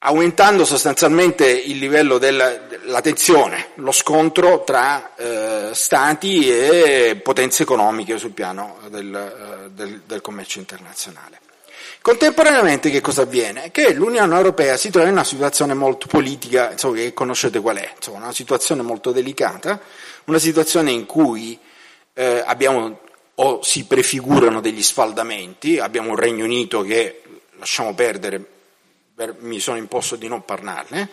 aumentando 0.00 0.64
sostanzialmente 0.64 1.48
il 1.48 1.78
livello 1.78 2.18
della 2.18 3.00
tensione, 3.02 3.70
lo 3.76 3.90
scontro 3.90 4.62
tra 4.62 5.14
eh, 5.16 5.70
stati 5.72 6.48
e 6.48 7.20
potenze 7.22 7.64
economiche 7.64 8.16
sul 8.16 8.30
piano 8.30 8.78
del, 8.88 9.14
eh, 9.14 9.70
del, 9.70 10.02
del, 10.06 10.20
commercio 10.20 10.60
internazionale. 10.60 11.40
Contemporaneamente 12.00 12.90
che 12.90 13.00
cosa 13.00 13.22
avviene? 13.22 13.72
Che 13.72 13.92
l'Unione 13.92 14.34
Europea 14.34 14.76
si 14.76 14.88
trova 14.90 15.08
in 15.08 15.14
una 15.14 15.24
situazione 15.24 15.74
molto 15.74 16.06
politica, 16.06 16.70
insomma, 16.70 16.96
che 16.96 17.12
conoscete 17.12 17.58
qual 17.58 17.78
è, 17.78 17.92
insomma, 17.96 18.18
una 18.18 18.32
situazione 18.32 18.82
molto 18.82 19.10
delicata, 19.10 19.80
una 20.26 20.38
situazione 20.38 20.92
in 20.92 21.06
cui 21.06 21.58
eh, 22.14 22.42
abbiamo 22.46 23.00
o 23.40 23.62
si 23.62 23.84
prefigurano 23.84 24.60
degli 24.60 24.82
sfaldamenti, 24.82 25.78
abbiamo 25.78 26.10
un 26.10 26.16
Regno 26.16 26.44
Unito 26.44 26.82
che, 26.82 27.22
lasciamo 27.58 27.94
perdere, 27.94 28.38
per, 28.38 28.57
mi 29.38 29.60
sono 29.60 29.76
imposto 29.76 30.16
di 30.16 30.28
non 30.28 30.44
parlarne, 30.44 31.08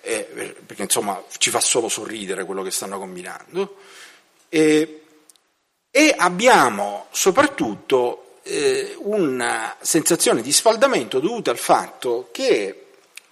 eh, 0.00 0.54
perché 0.66 0.82
insomma 0.82 1.22
ci 1.38 1.50
fa 1.50 1.60
solo 1.60 1.88
sorridere 1.88 2.44
quello 2.44 2.62
che 2.62 2.70
stanno 2.70 2.98
combinando, 2.98 3.76
e, 4.48 5.02
e 5.90 6.14
abbiamo 6.16 7.06
soprattutto 7.10 8.38
eh, 8.42 8.94
una 8.98 9.76
sensazione 9.80 10.40
di 10.40 10.52
sfaldamento 10.52 11.20
dovuta 11.20 11.50
al 11.50 11.58
fatto 11.58 12.28
che 12.32 12.84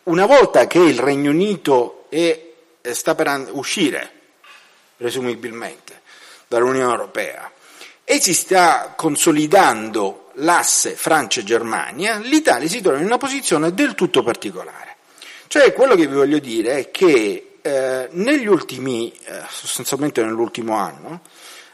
una 0.05 0.27
volta 0.27 0.67
che 0.67 0.79
il 0.79 0.99
Regno 0.99 1.31
Unito 1.31 2.07
è, 2.11 2.53
sta 2.93 3.15
per 3.15 3.49
uscire, 3.53 4.13
presumibilmente, 4.97 6.03
dall'Unione 6.47 6.91
Europea, 6.91 7.51
e 8.05 8.21
si 8.21 8.35
sta 8.35 8.95
consolidando 8.97 10.26
l'asse 10.37 10.95
Francia-Germania, 10.95 12.19
l'Italia 12.19 12.69
si 12.69 12.81
trova 12.81 12.99
in 12.99 13.05
una 13.05 13.19
posizione 13.19 13.73
del 13.73 13.95
tutto 13.95 14.23
particolare. 14.23 14.97
Cioè 15.49 15.73
quello 15.73 15.95
che 15.95 16.07
vi 16.07 16.15
voglio 16.15 16.39
dire 16.39 16.79
è 16.79 16.91
che 16.91 17.59
eh, 17.63 18.09
negli 18.11 18.47
ultimi, 18.47 19.13
eh, 19.25 19.43
sostanzialmente 19.49 20.23
nell'ultimo 20.23 20.77
anno, 20.77 21.21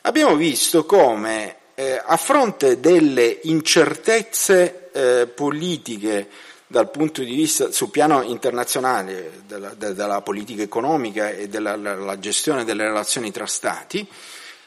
abbiamo 0.02 0.36
visto 0.36 0.84
come 0.84 1.56
eh, 1.74 2.00
a 2.04 2.16
fronte 2.16 2.80
delle 2.80 3.40
incertezze 3.42 4.90
eh, 4.92 5.26
politiche 5.26 6.28
dal 6.66 6.90
punto 6.90 7.22
di 7.22 7.34
vista 7.34 7.70
sul 7.70 7.90
piano 7.90 8.22
internazionale 8.22 9.42
della, 9.46 9.74
della 9.74 10.22
politica 10.22 10.62
economica 10.62 11.28
e 11.28 11.48
della 11.48 12.18
gestione 12.18 12.64
delle 12.64 12.84
relazioni 12.84 13.30
tra 13.30 13.46
stati, 13.46 14.06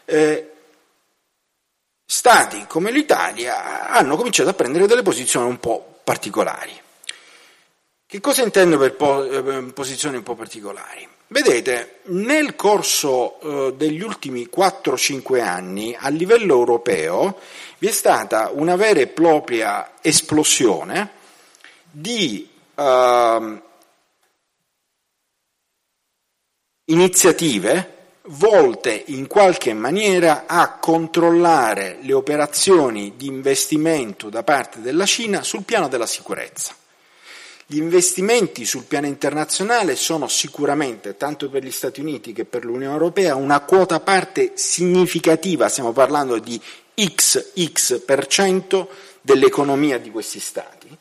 eh, 0.05 0.51
stati 2.05 2.65
come 2.67 2.91
l'Italia 2.91 3.87
hanno 3.89 4.15
cominciato 4.15 4.49
a 4.49 4.53
prendere 4.53 4.87
delle 4.87 5.01
posizioni 5.01 5.47
un 5.49 5.59
po' 5.59 5.99
particolari. 6.03 6.79
Che 8.07 8.21
cosa 8.21 8.43
intendo 8.43 8.77
per 8.77 8.91
eh, 8.91 9.71
posizioni 9.73 10.17
un 10.17 10.23
po' 10.23 10.35
particolari? 10.35 11.07
Vedete, 11.27 12.01
nel 12.03 12.55
corso 12.55 13.39
eh, 13.39 13.73
degli 13.73 14.01
ultimi 14.01 14.47
4-5 14.55 15.41
anni 15.41 15.95
a 15.97 16.09
livello 16.09 16.53
europeo 16.53 17.39
vi 17.79 17.87
è 17.87 17.91
stata 17.91 18.51
una 18.53 18.75
vera 18.75 18.99
e 18.99 19.07
propria 19.07 19.93
esplosione 20.01 21.09
di 21.89 22.47
eh, 22.75 23.61
iniziative 26.85 27.94
volte 28.27 29.03
in 29.07 29.27
qualche 29.27 29.73
maniera 29.73 30.45
a 30.47 30.77
controllare 30.77 31.99
le 32.01 32.13
operazioni 32.13 33.13
di 33.15 33.27
investimento 33.27 34.29
da 34.29 34.43
parte 34.43 34.81
della 34.81 35.05
Cina 35.05 35.43
sul 35.43 35.63
piano 35.63 35.87
della 35.87 36.07
sicurezza. 36.07 36.75
Gli 37.67 37.77
investimenti 37.77 38.65
sul 38.65 38.83
piano 38.83 39.07
internazionale 39.07 39.95
sono 39.95 40.27
sicuramente, 40.27 41.17
tanto 41.17 41.49
per 41.49 41.63
gli 41.63 41.71
Stati 41.71 41.99
Uniti 41.99 42.31
che 42.31 42.45
per 42.45 42.63
l'Unione 42.63 42.93
Europea, 42.93 43.35
una 43.35 43.59
quota 43.61 43.99
parte 43.99 44.51
significativa, 44.53 45.67
stiamo 45.67 45.91
parlando 45.91 46.37
di 46.37 46.61
XX 46.93 48.01
dell'economia 49.21 49.97
di 49.97 50.11
questi 50.11 50.39
Stati 50.39 50.95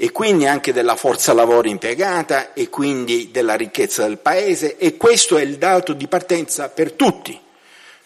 e 0.00 0.12
quindi 0.12 0.46
anche 0.46 0.72
della 0.72 0.94
forza 0.94 1.32
lavoro 1.32 1.66
impiegata 1.66 2.52
e 2.52 2.68
quindi 2.68 3.32
della 3.32 3.56
ricchezza 3.56 4.06
del 4.06 4.18
paese 4.18 4.76
e 4.76 4.96
questo 4.96 5.36
è 5.36 5.42
il 5.42 5.56
dato 5.56 5.92
di 5.92 6.06
partenza 6.06 6.68
per 6.68 6.92
tutti. 6.92 7.36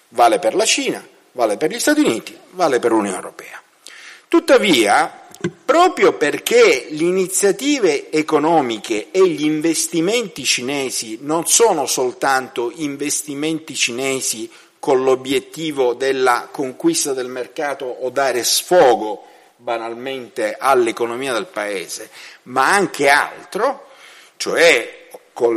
Vale 0.08 0.38
per 0.38 0.54
la 0.54 0.64
Cina, 0.64 1.06
vale 1.32 1.58
per 1.58 1.70
gli 1.70 1.78
Stati 1.78 2.00
Uniti, 2.00 2.34
vale 2.52 2.78
per 2.78 2.92
l'Unione 2.92 3.14
Europea. 3.14 3.60
Tuttavia, 4.26 5.26
proprio 5.66 6.14
perché 6.14 6.86
le 6.88 7.04
iniziative 7.04 8.10
economiche 8.10 9.08
e 9.10 9.28
gli 9.28 9.44
investimenti 9.44 10.44
cinesi 10.44 11.18
non 11.20 11.46
sono 11.46 11.84
soltanto 11.84 12.72
investimenti 12.74 13.74
cinesi 13.74 14.50
con 14.78 15.04
l'obiettivo 15.04 15.92
della 15.92 16.48
conquista 16.50 17.12
del 17.12 17.28
mercato 17.28 17.84
o 17.84 18.08
dare 18.08 18.42
sfogo 18.44 19.26
banalmente 19.62 20.56
all'economia 20.58 21.32
del 21.32 21.46
paese, 21.46 22.10
ma 22.44 22.74
anche 22.74 23.08
altro, 23.08 23.90
cioè 24.36 25.08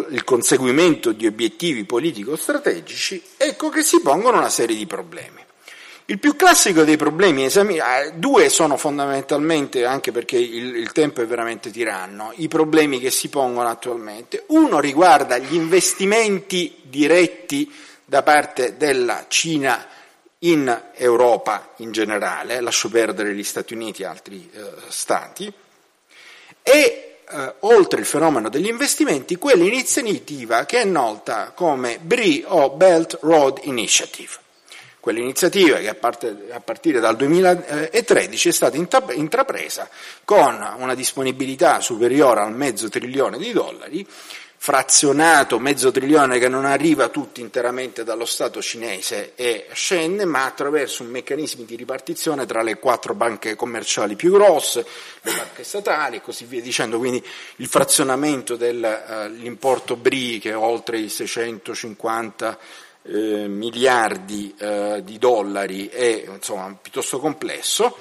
il 0.09 0.23
conseguimento 0.23 1.11
di 1.11 1.25
obiettivi 1.25 1.85
politico-strategici, 1.85 3.21
ecco 3.35 3.69
che 3.69 3.81
si 3.81 4.01
pongono 4.01 4.37
una 4.37 4.49
serie 4.49 4.75
di 4.75 4.85
problemi. 4.85 5.43
Il 6.07 6.19
più 6.19 6.35
classico 6.35 6.83
dei 6.83 6.97
problemi, 6.97 7.45
eh, 7.45 8.13
due 8.13 8.49
sono 8.49 8.77
fondamentalmente, 8.77 9.85
anche 9.85 10.11
perché 10.11 10.37
il, 10.37 10.75
il, 10.75 10.91
tempo 10.91 11.23
è 11.23 11.25
veramente 11.25 11.71
tiranno, 11.71 12.31
i 12.35 12.47
problemi 12.47 12.99
che 12.99 13.09
si 13.09 13.27
pongono 13.27 13.69
attualmente. 13.69 14.43
Uno 14.49 14.79
riguarda 14.79 15.39
gli 15.39 15.55
investimenti 15.55 16.77
diretti 16.83 17.73
da 18.05 18.21
parte 18.21 18.77
della 18.77 19.25
Cina 19.29 19.83
in 20.39 20.81
Europa 20.95 21.73
in 21.77 21.91
generale, 21.91 22.59
lascio 22.61 22.89
perdere 22.89 23.33
gli 23.33 23.43
Stati 23.43 23.73
Uniti 23.73 24.03
e 24.03 24.05
altri 24.05 24.49
eh, 24.53 24.61
stati, 24.89 25.51
e 26.61 27.19
eh, 27.27 27.53
oltre 27.59 27.99
il 27.99 28.05
fenomeno 28.05 28.49
degli 28.49 28.67
investimenti, 28.67 29.37
quell'iniziativa 29.37 30.65
che 30.65 30.81
è 30.81 30.85
nota 30.85 31.51
come 31.55 31.99
BRI 31.99 32.43
o 32.47 32.71
Belt 32.71 33.19
Road 33.21 33.61
Initiative. 33.63 34.43
Quell'iniziativa 34.99 35.77
che 35.77 35.89
a, 35.89 35.93
parte, 35.93 36.47
a 36.49 36.59
partire 36.59 36.99
dal 36.99 37.15
2013 37.15 38.49
è 38.49 38.51
stata 38.51 38.75
intrapresa 38.75 39.87
con 40.23 40.75
una 40.79 40.95
disponibilità 40.95 41.79
superiore 41.79 42.41
al 42.41 42.55
mezzo 42.55 42.89
trilione 42.89 43.37
di 43.37 43.51
dollari 43.51 44.07
frazionato 44.65 45.59
mezzo 45.59 45.91
trilione 45.91 46.39
che 46.39 46.49
non 46.49 46.65
arriva 46.65 47.09
tutto 47.09 47.39
interamente 47.39 48.03
dallo 48.03 48.25
Stato 48.25 48.63
cinese 48.63 49.33
e 49.35 49.67
scende, 49.73 50.25
ma 50.25 50.45
attraverso 50.45 51.03
un 51.03 51.09
meccanismo 51.09 51.65
di 51.65 51.75
ripartizione 51.75 52.47
tra 52.47 52.63
le 52.63 52.79
quattro 52.79 53.13
banche 53.13 53.53
commerciali 53.53 54.15
più 54.15 54.31
grosse, 54.31 54.83
le 55.21 55.33
banche 55.33 55.63
statali 55.63 56.15
e 56.15 56.21
così 56.21 56.45
via 56.45 56.63
dicendo. 56.63 56.97
Quindi 56.97 57.23
il 57.57 57.67
frazionamento 57.67 58.55
dell'importo 58.55 59.93
uh, 59.93 59.97
BRI 59.97 60.39
che 60.39 60.49
è 60.49 60.57
oltre 60.57 60.97
i 60.97 61.09
650 61.09 62.57
eh, 63.03 63.47
miliardi 63.47 64.51
eh, 64.57 65.01
di 65.03 65.19
dollari 65.19 65.89
è 65.89 66.25
insomma, 66.27 66.75
piuttosto 66.81 67.19
complesso 67.19 67.95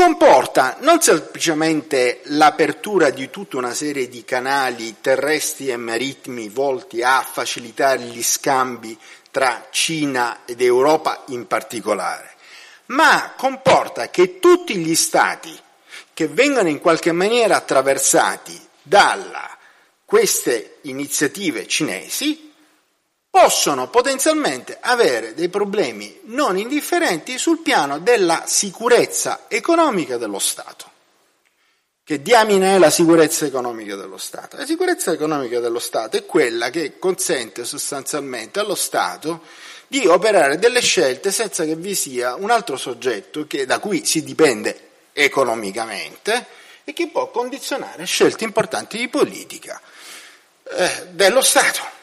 comporta 0.00 0.78
non 0.80 1.02
semplicemente 1.02 2.22
l'apertura 2.24 3.10
di 3.10 3.28
tutta 3.28 3.58
una 3.58 3.74
serie 3.74 4.08
di 4.08 4.24
canali 4.24 4.96
terrestri 5.02 5.68
e 5.68 5.76
marittimi 5.76 6.48
volti 6.48 7.02
a 7.02 7.20
facilitare 7.20 8.00
gli 8.04 8.22
scambi 8.22 8.98
tra 9.30 9.66
Cina 9.70 10.38
ed 10.46 10.62
Europa 10.62 11.24
in 11.26 11.46
particolare, 11.46 12.32
ma 12.86 13.34
comporta 13.36 14.08
che 14.08 14.38
tutti 14.38 14.76
gli 14.76 14.94
stati 14.94 15.54
che 16.14 16.28
vengono 16.28 16.70
in 16.70 16.80
qualche 16.80 17.12
maniera 17.12 17.56
attraversati 17.56 18.58
da 18.80 19.18
queste 20.06 20.78
iniziative 20.84 21.66
cinesi 21.66 22.49
possono 23.30 23.88
potenzialmente 23.88 24.76
avere 24.80 25.34
dei 25.34 25.48
problemi 25.48 26.18
non 26.24 26.58
indifferenti 26.58 27.38
sul 27.38 27.60
piano 27.60 28.00
della 28.00 28.42
sicurezza 28.46 29.44
economica 29.46 30.16
dello 30.16 30.40
Stato. 30.40 30.88
Che 32.02 32.22
diamine 32.22 32.74
è 32.74 32.78
la 32.78 32.90
sicurezza 32.90 33.46
economica 33.46 33.94
dello 33.94 34.18
Stato? 34.18 34.56
La 34.56 34.66
sicurezza 34.66 35.12
economica 35.12 35.60
dello 35.60 35.78
Stato 35.78 36.16
è 36.16 36.26
quella 36.26 36.68
che 36.68 36.98
consente 36.98 37.64
sostanzialmente 37.64 38.58
allo 38.58 38.74
Stato 38.74 39.42
di 39.86 40.04
operare 40.06 40.58
delle 40.58 40.80
scelte 40.80 41.30
senza 41.30 41.64
che 41.64 41.76
vi 41.76 41.94
sia 41.94 42.34
un 42.34 42.50
altro 42.50 42.76
soggetto 42.76 43.46
che, 43.46 43.64
da 43.64 43.78
cui 43.78 44.04
si 44.04 44.24
dipende 44.24 44.88
economicamente 45.12 46.46
e 46.82 46.92
che 46.92 47.08
può 47.08 47.30
condizionare 47.30 48.04
scelte 48.06 48.42
importanti 48.42 48.98
di 48.98 49.08
politica 49.08 49.80
eh, 50.64 51.06
dello 51.10 51.42
Stato. 51.42 51.98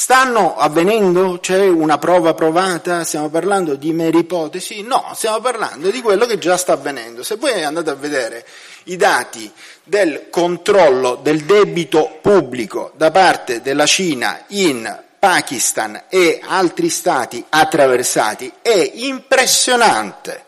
Stanno 0.00 0.54
avvenendo? 0.54 1.40
C'è 1.40 1.66
una 1.66 1.98
prova 1.98 2.32
provata? 2.32 3.02
Stiamo 3.02 3.30
parlando 3.30 3.74
di 3.74 3.92
mere 3.92 4.18
ipotesi? 4.18 4.82
No, 4.82 5.10
stiamo 5.16 5.40
parlando 5.40 5.90
di 5.90 6.00
quello 6.02 6.24
che 6.24 6.38
già 6.38 6.56
sta 6.56 6.74
avvenendo. 6.74 7.24
Se 7.24 7.34
voi 7.34 7.64
andate 7.64 7.90
a 7.90 7.94
vedere 7.94 8.46
i 8.84 8.96
dati 8.96 9.52
del 9.82 10.28
controllo 10.30 11.16
del 11.16 11.42
debito 11.42 12.18
pubblico 12.22 12.92
da 12.94 13.10
parte 13.10 13.60
della 13.60 13.86
Cina 13.86 14.44
in 14.50 15.02
Pakistan 15.18 16.04
e 16.08 16.40
altri 16.46 16.90
stati 16.90 17.44
attraversati, 17.48 18.52
è 18.62 18.92
impressionante 18.94 20.44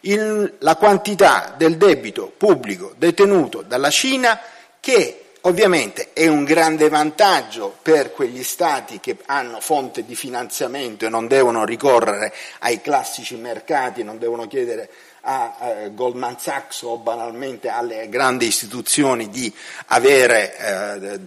il, 0.00 0.54
la 0.58 0.74
quantità 0.74 1.54
del 1.56 1.76
debito 1.76 2.32
pubblico 2.36 2.92
detenuto 2.96 3.62
dalla 3.62 3.90
Cina 3.90 4.40
che 4.80 5.19
Ovviamente 5.44 6.10
è 6.12 6.26
un 6.26 6.44
grande 6.44 6.90
vantaggio 6.90 7.74
per 7.80 8.12
quegli 8.12 8.42
stati 8.42 9.00
che 9.00 9.16
hanno 9.24 9.60
fonte 9.60 10.04
di 10.04 10.14
finanziamento 10.14 11.06
e 11.06 11.08
non 11.08 11.28
devono 11.28 11.64
ricorrere 11.64 12.34
ai 12.58 12.82
classici 12.82 13.36
mercati, 13.36 14.02
non 14.02 14.18
devono 14.18 14.46
chiedere 14.46 14.90
a 15.22 15.56
eh, 15.60 15.94
Goldman 15.94 16.38
Sachs 16.38 16.82
o 16.82 16.98
banalmente 16.98 17.68
alle 17.68 18.10
grandi 18.10 18.46
istituzioni 18.46 19.30
di 19.30 19.50
avere 19.86 20.56
eh, 20.58 21.20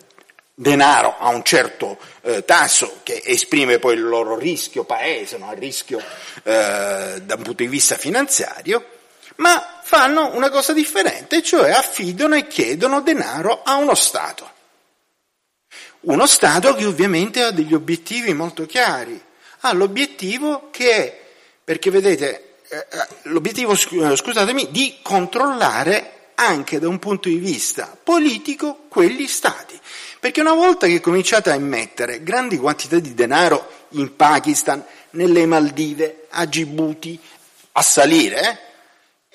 denaro 0.54 1.16
a 1.18 1.30
un 1.30 1.44
certo 1.44 1.98
eh, 2.22 2.46
tasso 2.46 3.00
che 3.02 3.20
esprime 3.26 3.80
poi 3.80 3.96
il 3.96 4.04
loro 4.04 4.38
rischio 4.38 4.84
paese, 4.84 5.38
no? 5.38 5.52
il 5.52 5.58
rischio 5.58 5.98
eh, 5.98 7.20
da 7.24 7.36
un 7.36 7.42
punto 7.42 7.64
di 7.64 7.68
vista 7.68 7.96
finanziario, 7.96 8.86
ma 9.38 9.82
fanno 9.94 10.32
una 10.34 10.50
cosa 10.50 10.74
differente, 10.74 11.44
cioè 11.44 11.70
affidano 11.70 12.34
e 12.34 12.48
chiedono 12.48 13.02
denaro 13.02 13.62
a 13.62 13.76
uno 13.76 13.94
Stato. 13.94 14.50
Uno 16.02 16.26
Stato 16.26 16.74
che 16.74 16.86
ovviamente 16.86 17.44
ha 17.44 17.52
degli 17.52 17.76
obiettivi 17.76 18.34
molto 18.34 18.66
chiari. 18.66 19.22
Ha 19.60 19.72
l'obiettivo 19.74 20.70
che 20.72 20.92
è, 20.96 21.22
perché 21.64 21.92
vedete, 21.92 22.56
eh, 22.70 22.78
eh, 22.78 23.08
l'obiettivo, 23.26 23.74
eh, 23.74 24.16
scusatemi, 24.16 24.72
di 24.72 24.98
controllare 25.04 26.32
anche 26.34 26.80
da 26.80 26.88
un 26.88 26.98
punto 26.98 27.30
di 27.30 27.38
vista 27.38 27.96
politico 28.04 28.86
quegli 28.90 29.28
Stati. 29.28 29.80
Perché 30.20 30.42
una 30.42 30.56
volta 30.56 30.88
che 30.88 31.02
cominciate 31.02 31.52
a 31.52 31.56
immettere 31.56 32.24
grandi 32.24 32.58
quantità 32.58 32.98
di 32.98 33.14
denaro 33.14 33.86
in 33.90 34.16
Pakistan, 34.16 34.84
nelle 35.12 35.46
Maldive, 35.46 36.26
a 36.32 36.46
Djibouti, 36.48 37.20
a 37.74 37.82
salire, 37.84 38.42
eh, 38.42 38.73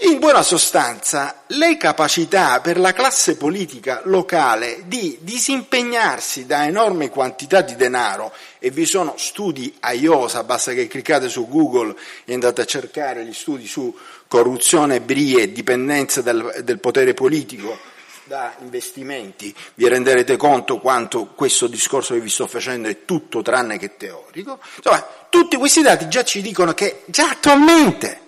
in 0.01 0.20
buona 0.20 0.42
sostanza, 0.42 1.42
le 1.49 1.76
capacità 1.76 2.61
per 2.61 2.78
la 2.78 2.92
classe 2.92 3.36
politica 3.36 4.03
locale 4.05 4.82
di 4.86 5.18
disimpegnarsi 5.22 6.46
da 6.46 6.66
enormi 6.66 7.09
quantità 7.09 7.62
di 7.62 7.74
denaro, 7.74 8.32
e 8.61 8.70
vi 8.70 8.86
sono 8.86 9.14
studi 9.16 9.74
a 9.80 9.92
IOSA, 9.92 10.44
basta 10.44 10.72
che 10.72 10.86
cliccate 10.86 11.28
su 11.28 11.49
Google 11.49 11.96
e 12.24 12.32
andate 12.32 12.61
a 12.61 12.64
cercare 12.64 13.24
gli 13.24 13.32
studi 13.32 13.66
su 13.66 13.92
corruzione, 14.28 15.01
brie, 15.01 15.51
dipendenza 15.51 16.22
del, 16.22 16.61
del 16.62 16.78
potere 16.78 17.12
politico 17.14 17.76
da 18.22 18.55
investimenti, 18.61 19.53
vi 19.74 19.88
renderete 19.88 20.36
conto 20.36 20.78
quanto 20.78 21.32
questo 21.34 21.66
discorso 21.66 22.14
che 22.14 22.20
vi 22.20 22.28
sto 22.28 22.46
facendo 22.46 22.86
è 22.86 23.05
tutto 23.05 23.42
tranne 23.42 23.78
che 23.78 23.96
teorico. 23.96 24.61
Insomma, 24.76 25.05
tutti 25.28 25.57
questi 25.57 25.82
dati 25.82 26.09
già 26.09 26.22
ci 26.22 26.40
dicono 26.40 26.72
che 26.72 27.03
già 27.07 27.30
attualmente 27.30 28.26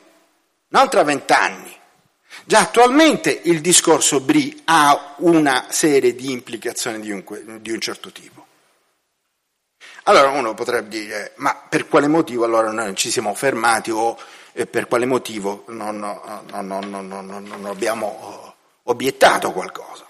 non 0.70 0.88
tra 0.88 1.02
vent'anni. 1.02 1.78
Già 2.44 2.60
attualmente 2.60 3.40
il 3.44 3.60
discorso 3.60 4.20
BRI 4.20 4.62
ha 4.66 5.14
una 5.18 5.66
serie 5.68 6.14
di 6.14 6.32
implicazioni 6.32 7.00
di 7.00 7.10
un, 7.10 7.24
di 7.60 7.70
un 7.70 7.80
certo 7.80 8.10
tipo. 8.10 8.46
Allora 10.04 10.30
uno 10.30 10.54
potrebbe 10.54 10.88
dire, 10.88 11.32
ma 11.36 11.54
per 11.54 11.86
quale 11.86 12.08
motivo 12.08 12.44
allora 12.44 12.70
noi 12.70 12.86
non 12.86 12.96
ci 12.96 13.10
siamo 13.10 13.34
fermati 13.34 13.90
o 13.90 14.16
eh, 14.52 14.66
per 14.66 14.88
quale 14.88 15.06
motivo 15.06 15.64
non, 15.68 15.98
non, 15.98 16.66
non, 16.66 17.44
non 17.44 17.64
abbiamo 17.66 18.54
obiettato 18.84 19.52
qualcosa? 19.52 20.06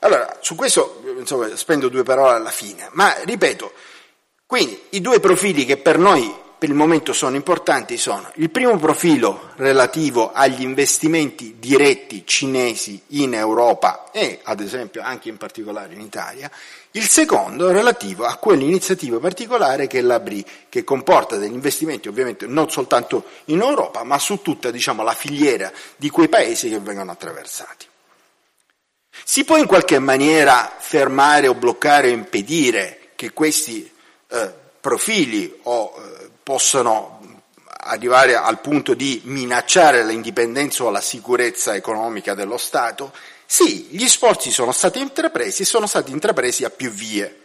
Allora, 0.00 0.38
su 0.40 0.54
questo 0.54 1.02
insomma, 1.18 1.54
spendo 1.56 1.88
due 1.88 2.02
parole 2.02 2.34
alla 2.34 2.50
fine, 2.50 2.88
ma 2.92 3.14
ripeto, 3.22 3.72
quindi 4.46 4.82
i 4.90 5.00
due 5.00 5.20
profili 5.20 5.64
che 5.64 5.76
per 5.76 5.98
noi 5.98 6.34
per 6.60 6.68
il 6.68 6.74
momento 6.74 7.14
sono 7.14 7.36
importanti 7.36 7.96
sono 7.96 8.30
il 8.34 8.50
primo 8.50 8.76
profilo 8.76 9.52
relativo 9.56 10.30
agli 10.30 10.60
investimenti 10.60 11.56
diretti 11.58 12.26
cinesi 12.26 13.00
in 13.08 13.32
Europa 13.32 14.10
e 14.12 14.40
ad 14.42 14.60
esempio 14.60 15.00
anche 15.00 15.30
in 15.30 15.38
particolare 15.38 15.94
in 15.94 16.02
Italia, 16.02 16.50
il 16.90 17.08
secondo 17.08 17.70
relativo 17.70 18.26
a 18.26 18.36
quell'iniziativa 18.36 19.18
particolare 19.18 19.86
che 19.86 20.00
è 20.00 20.02
la 20.02 20.20
BRI, 20.20 20.44
che 20.68 20.84
comporta 20.84 21.36
degli 21.36 21.54
investimenti 21.54 22.08
ovviamente 22.08 22.46
non 22.46 22.68
soltanto 22.68 23.24
in 23.46 23.62
Europa, 23.62 24.04
ma 24.04 24.18
su 24.18 24.42
tutta 24.42 24.70
diciamo, 24.70 25.02
la 25.02 25.14
filiera 25.14 25.72
di 25.96 26.10
quei 26.10 26.28
paesi 26.28 26.68
che 26.68 26.78
vengono 26.78 27.10
attraversati. 27.10 27.86
Si 29.24 29.44
può 29.44 29.56
in 29.56 29.66
qualche 29.66 29.98
maniera 29.98 30.76
fermare 30.78 31.48
o 31.48 31.54
bloccare 31.54 32.10
o 32.10 32.12
impedire 32.12 33.12
che 33.16 33.32
questi 33.32 33.90
eh, 34.28 34.58
profili 34.80 35.58
o 35.62 35.94
eh, 35.96 36.19
possano 36.42 37.42
arrivare 37.64 38.36
al 38.36 38.60
punto 38.60 38.94
di 38.94 39.22
minacciare 39.24 40.04
l'indipendenza 40.04 40.84
o 40.84 40.90
la 40.90 41.00
sicurezza 41.00 41.74
economica 41.74 42.34
dello 42.34 42.58
Stato? 42.58 43.12
Sì, 43.46 43.88
gli 43.90 44.06
sforzi 44.06 44.50
sono 44.50 44.72
stati 44.72 45.00
intrapresi 45.00 45.62
e 45.62 45.66
sono 45.66 45.86
stati 45.86 46.12
intrapresi 46.12 46.64
a 46.64 46.70
più 46.70 46.90
vie. 46.90 47.38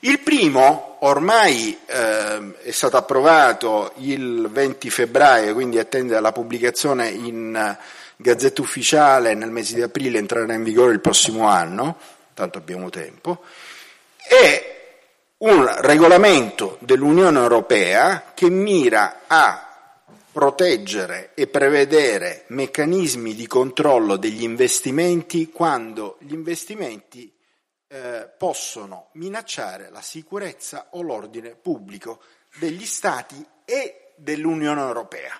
Il 0.00 0.18
primo 0.18 0.96
ormai 1.00 1.78
eh, 1.86 2.54
è 2.60 2.70
stato 2.72 2.96
approvato 2.96 3.92
il 3.98 4.48
20 4.50 4.90
febbraio, 4.90 5.54
quindi 5.54 5.78
attende 5.78 6.18
la 6.18 6.32
pubblicazione 6.32 7.08
in 7.08 7.76
Gazzetta 8.16 8.60
Ufficiale 8.62 9.34
nel 9.34 9.50
mese 9.50 9.74
di 9.74 9.82
aprile, 9.82 10.18
entrerà 10.18 10.52
in 10.54 10.64
vigore 10.64 10.92
il 10.92 11.00
prossimo 11.00 11.48
anno, 11.48 11.98
tanto 12.34 12.58
abbiamo 12.58 12.90
tempo, 12.90 13.42
e 14.28 14.81
un 15.42 15.68
regolamento 15.80 16.76
dell'Unione 16.80 17.40
Europea 17.40 18.32
che 18.32 18.48
mira 18.48 19.22
a 19.26 19.96
proteggere 20.30 21.32
e 21.34 21.48
prevedere 21.48 22.44
meccanismi 22.48 23.34
di 23.34 23.48
controllo 23.48 24.16
degli 24.16 24.44
investimenti 24.44 25.50
quando 25.50 26.16
gli 26.20 26.32
investimenti 26.32 27.34
eh, 27.88 28.30
possono 28.38 29.08
minacciare 29.14 29.90
la 29.90 30.00
sicurezza 30.00 30.88
o 30.90 31.02
l'ordine 31.02 31.56
pubblico 31.56 32.22
degli 32.58 32.86
Stati 32.86 33.44
e 33.64 34.12
dell'Unione 34.14 34.80
Europea. 34.80 35.38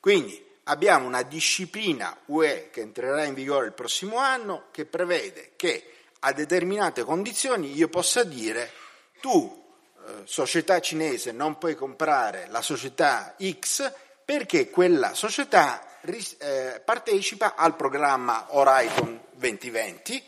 Quindi 0.00 0.44
abbiamo 0.64 1.06
una 1.06 1.22
disciplina 1.22 2.16
UE 2.26 2.68
che 2.72 2.80
entrerà 2.80 3.22
in 3.24 3.34
vigore 3.34 3.66
il 3.66 3.74
prossimo 3.74 4.16
anno 4.16 4.64
che 4.72 4.86
prevede 4.86 5.52
che 5.54 5.90
a 6.18 6.32
determinate 6.32 7.04
condizioni 7.04 7.76
io 7.76 7.88
possa 7.88 8.24
dire 8.24 8.82
tu 9.24 9.64
eh, 10.06 10.10
società 10.24 10.82
cinese 10.82 11.32
non 11.32 11.56
puoi 11.56 11.74
comprare 11.74 12.46
la 12.50 12.60
società 12.60 13.34
X 13.42 13.90
perché 14.22 14.68
quella 14.68 15.14
società 15.14 15.98
eh, 16.02 16.82
partecipa 16.84 17.54
al 17.54 17.74
programma 17.74 18.48
Horizon 18.50 19.18
2020 19.32 20.22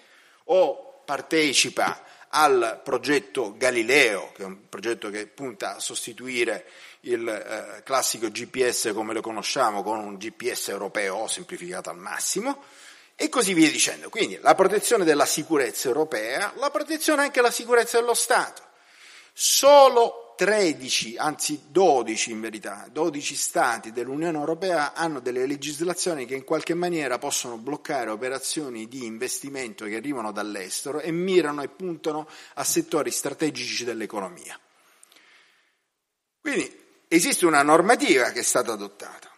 o 0.44 1.02
partecipa 1.04 2.04
al 2.30 2.80
progetto 2.82 3.54
Galileo, 3.58 4.32
che 4.34 4.44
è 4.44 4.46
un 4.46 4.66
progetto 4.70 5.10
che 5.10 5.26
punta 5.26 5.76
a 5.76 5.78
sostituire 5.78 6.64
il 7.00 7.28
eh, 7.28 7.82
classico 7.82 8.30
GPS 8.30 8.92
come 8.94 9.12
lo 9.12 9.20
conosciamo 9.20 9.82
con 9.82 9.98
un 9.98 10.16
GPS 10.16 10.68
europeo 10.68 11.26
semplificato 11.26 11.90
al 11.90 11.98
massimo, 11.98 12.62
e 13.14 13.28
così 13.28 13.52
via 13.52 13.70
dicendo. 13.70 14.08
Quindi 14.08 14.38
la 14.40 14.54
protezione 14.54 15.04
della 15.04 15.26
sicurezza 15.26 15.88
europea, 15.88 16.54
la 16.56 16.70
protezione 16.70 17.22
anche 17.24 17.40
della 17.42 17.52
sicurezza 17.52 17.98
dello 17.98 18.14
Stato. 18.14 18.65
Solo 19.38 20.32
13, 20.34 21.18
anzi 21.18 21.64
12 21.68 22.30
in 22.30 22.40
verità, 22.40 22.88
12 22.90 23.34
Stati 23.34 23.92
dell'Unione 23.92 24.38
Europea 24.38 24.94
hanno 24.94 25.20
delle 25.20 25.44
legislazioni 25.44 26.24
che 26.24 26.34
in 26.34 26.44
qualche 26.44 26.72
maniera 26.72 27.18
possono 27.18 27.58
bloccare 27.58 28.08
operazioni 28.08 28.88
di 28.88 29.04
investimento 29.04 29.84
che 29.84 29.96
arrivano 29.96 30.32
dall'estero 30.32 31.00
e 31.00 31.10
mirano 31.10 31.60
e 31.60 31.68
puntano 31.68 32.26
a 32.54 32.64
settori 32.64 33.10
strategici 33.10 33.84
dell'economia. 33.84 34.58
Quindi 36.40 37.04
esiste 37.06 37.44
una 37.44 37.62
normativa 37.62 38.30
che 38.30 38.40
è 38.40 38.42
stata 38.42 38.72
adottata. 38.72 39.30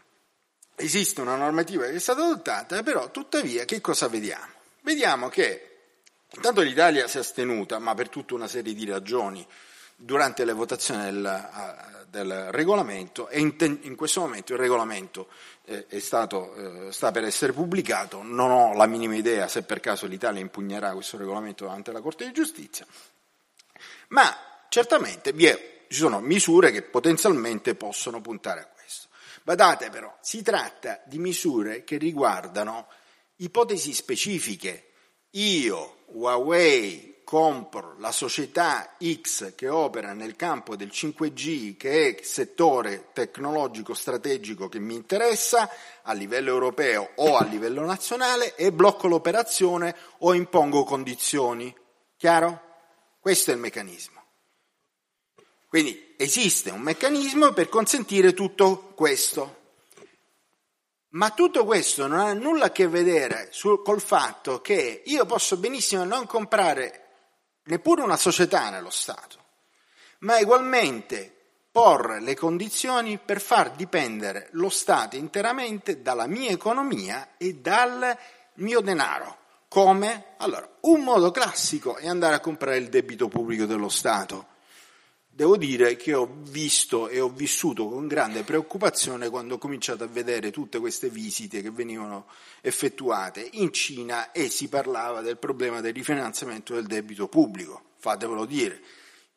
Esiste 0.77 1.23
una 1.23 1.35
normativa 1.35 1.87
che 1.87 1.95
è 1.95 1.99
stata 1.99 2.23
adottata, 2.23 2.85
però 2.85 3.11
tuttavia 3.11 3.65
che 3.65 3.81
cosa 3.81 4.07
vediamo? 4.07 4.53
Vediamo 4.83 5.29
che 5.29 5.79
intanto 6.31 6.61
l'Italia 6.61 7.09
si 7.09 7.17
è 7.17 7.21
astenuta, 7.21 7.81
ma 7.81 7.97
per 7.97 8.09
tutta 8.09 8.35
una 8.35 8.47
serie 8.47 8.75
di 8.75 8.85
ragioni, 8.85 9.45
durante 10.01 10.45
le 10.45 10.53
votazioni 10.53 11.03
del, 11.05 12.07
del 12.09 12.53
regolamento 12.53 13.29
e 13.29 13.41
in, 13.41 13.55
in, 13.83 13.97
questo 13.97 14.21
momento 14.21 14.53
il 14.53 14.59
regolamento 14.61 15.29
eh, 15.65 15.87
stato, 15.99 16.87
eh, 16.87 16.93
sta 16.93 17.11
per 17.11 17.25
essere 17.25 17.53
pubblicato, 17.53 18.23
non 18.23 18.51
ho 18.51 18.75
la 18.75 18.87
minima 18.87 19.17
idea 19.17 19.49
se 19.49 19.63
per 19.63 19.81
caso 19.81 20.07
l'Italia 20.07 20.41
impugnerà 20.41 20.93
questo 20.93 21.17
regolamento 21.17 21.65
davanti 21.65 21.91
alla 21.91 22.01
Corte 22.01 22.27
di 22.27 22.33
Giustizia, 22.33 22.87
ma 24.09 24.37
certamente 24.69 25.31
è, 25.31 25.85
ci 25.89 25.99
sono 25.99 26.21
misure 26.21 26.71
che 26.71 26.83
potenzialmente 26.83 27.75
possono 27.75 28.21
puntare 28.21 28.61
a 28.61 28.67
questo. 28.67 29.09
Badate 29.43 29.91
però, 29.91 30.17
si 30.21 30.43
tratta 30.43 31.03
di 31.07 31.19
misure 31.19 31.83
che 31.83 31.97
riguardano 31.97 32.87
ipotesi 33.37 33.93
specifiche. 33.93 34.85
Io, 35.33 36.05
Huawei, 36.07 37.08
compro 37.29 37.95
la 37.99 38.11
società 38.11 38.95
X 38.99 39.55
che 39.55 39.69
opera 39.69 40.15
nel 40.15 40.35
campo 40.35 40.77
del 40.77 40.89
5G, 40.89 41.77
che 41.77 42.17
è 42.17 42.23
settore 42.23 43.11
tecnologico 43.13 43.93
strategico 43.93 44.71
che 44.71 44.79
mi 44.79 44.95
interessa 44.95 45.69
a 46.01 46.15
livello 46.15 46.49
europeo 46.49 47.11
o 47.17 47.37
a 47.37 47.45
livello 47.45 47.85
nazionale 47.85 48.57
e 48.57 48.73
blocco 48.73 49.09
l'operazione 49.09 49.95
o 50.21 50.33
impongo 50.33 50.85
condizioni. 50.85 51.77
Chiaro? 52.17 52.63
Questo 53.21 53.51
è 53.51 53.55
il 53.55 53.61
meccanismo. 53.61 54.23
Quindi 55.69 56.15
esiste 56.17 56.71
un 56.71 56.81
meccanismo 56.81 57.53
per 57.53 57.69
consentire 57.69 58.33
tutto 58.33 58.95
questo. 58.95 59.57
Ma 61.09 61.29
tutto 61.33 61.67
questo 61.67 62.07
non 62.07 62.21
ha 62.21 62.33
nulla 62.33 62.67
a 62.67 62.73
che 62.73 62.89
vedere 62.89 63.49
sul, 63.51 63.83
col 63.83 64.01
fatto 64.01 64.63
che 64.63 65.03
io 65.05 65.27
posso 65.27 65.59
benissimo 65.59 66.05
non 66.05 66.25
comprare 66.25 67.03
neppure 67.69 68.03
una 68.03 68.17
società 68.17 68.71
nello 68.71 68.91
Stato, 68.91 69.37
ma 70.21 70.39
ugualmente 70.39 71.35
porre 71.71 72.21
le 72.21 72.35
condizioni 72.35 73.19
per 73.19 73.41
far 73.41 73.71
dipendere 73.73 74.49
lo 74.53 74.69
Stato 74.69 75.17
interamente 75.17 76.03
dalla 76.03 76.27
mia 76.27 76.51
economia 76.51 77.31
e 77.37 77.55
dal 77.55 78.17
mio 78.55 78.81
denaro. 78.81 79.37
Come? 79.69 80.35
Allora, 80.39 80.69
un 80.81 81.03
modo 81.03 81.31
classico 81.31 81.97
è 81.97 82.09
andare 82.09 82.35
a 82.35 82.41
comprare 82.41 82.79
il 82.79 82.89
debito 82.89 83.29
pubblico 83.29 83.67
dello 83.67 83.91
Stato 83.91 84.57
Devo 85.39 85.57
dire 85.57 85.95
che 85.95 86.15
ho 86.15 86.29
visto 86.51 87.09
e 87.09 87.21
ho 87.21 87.29
vissuto 87.29 87.87
con 87.87 88.09
grande 88.09 88.43
preoccupazione 88.43 89.29
quando 89.29 89.55
ho 89.55 89.59
cominciato 89.59 90.03
a 90.03 90.09
vedere 90.09 90.51
tutte 90.51 90.81
queste 90.81 91.11
visite 91.11 91.63
che 91.63 91.71
venivano 91.71 92.27
effettuate 92.61 93.49
in 93.53 93.73
Cina 93.73 94.33
e 94.33 94.49
si 94.49 94.69
parlava 94.69 95.21
del 95.21 95.39
problema 95.39 95.81
del 95.81 95.95
rifinanziamento 95.95 96.75
del 96.75 96.89
debito 96.89 97.29
pubblico. 97.29 97.91
Fatevelo 97.99 98.47
dire, 98.47 98.83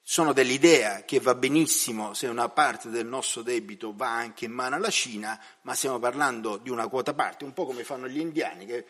sono 0.04 0.34
dell'idea 0.34 1.04
che 1.04 1.20
va 1.20 1.36
benissimo 1.36 2.14
se 2.14 2.28
una 2.28 2.50
parte 2.50 2.90
del 2.90 3.06
nostro 3.06 3.44
debito 3.44 3.94
va 3.96 4.10
anche 4.10 4.46
in 4.46 4.52
mano 4.52 4.76
alla 4.76 4.90
Cina, 4.90 5.40
ma 5.62 5.76
stiamo 5.76 6.00
parlando 6.00 6.58
di 6.58 6.70
una 6.70 6.88
quota 6.88 7.14
parte, 7.14 7.44
un 7.44 7.54
po' 7.54 7.66
come 7.66 7.84
fanno 7.84 8.08
gli 8.08 8.20
indiani 8.20 8.66
che 8.66 8.86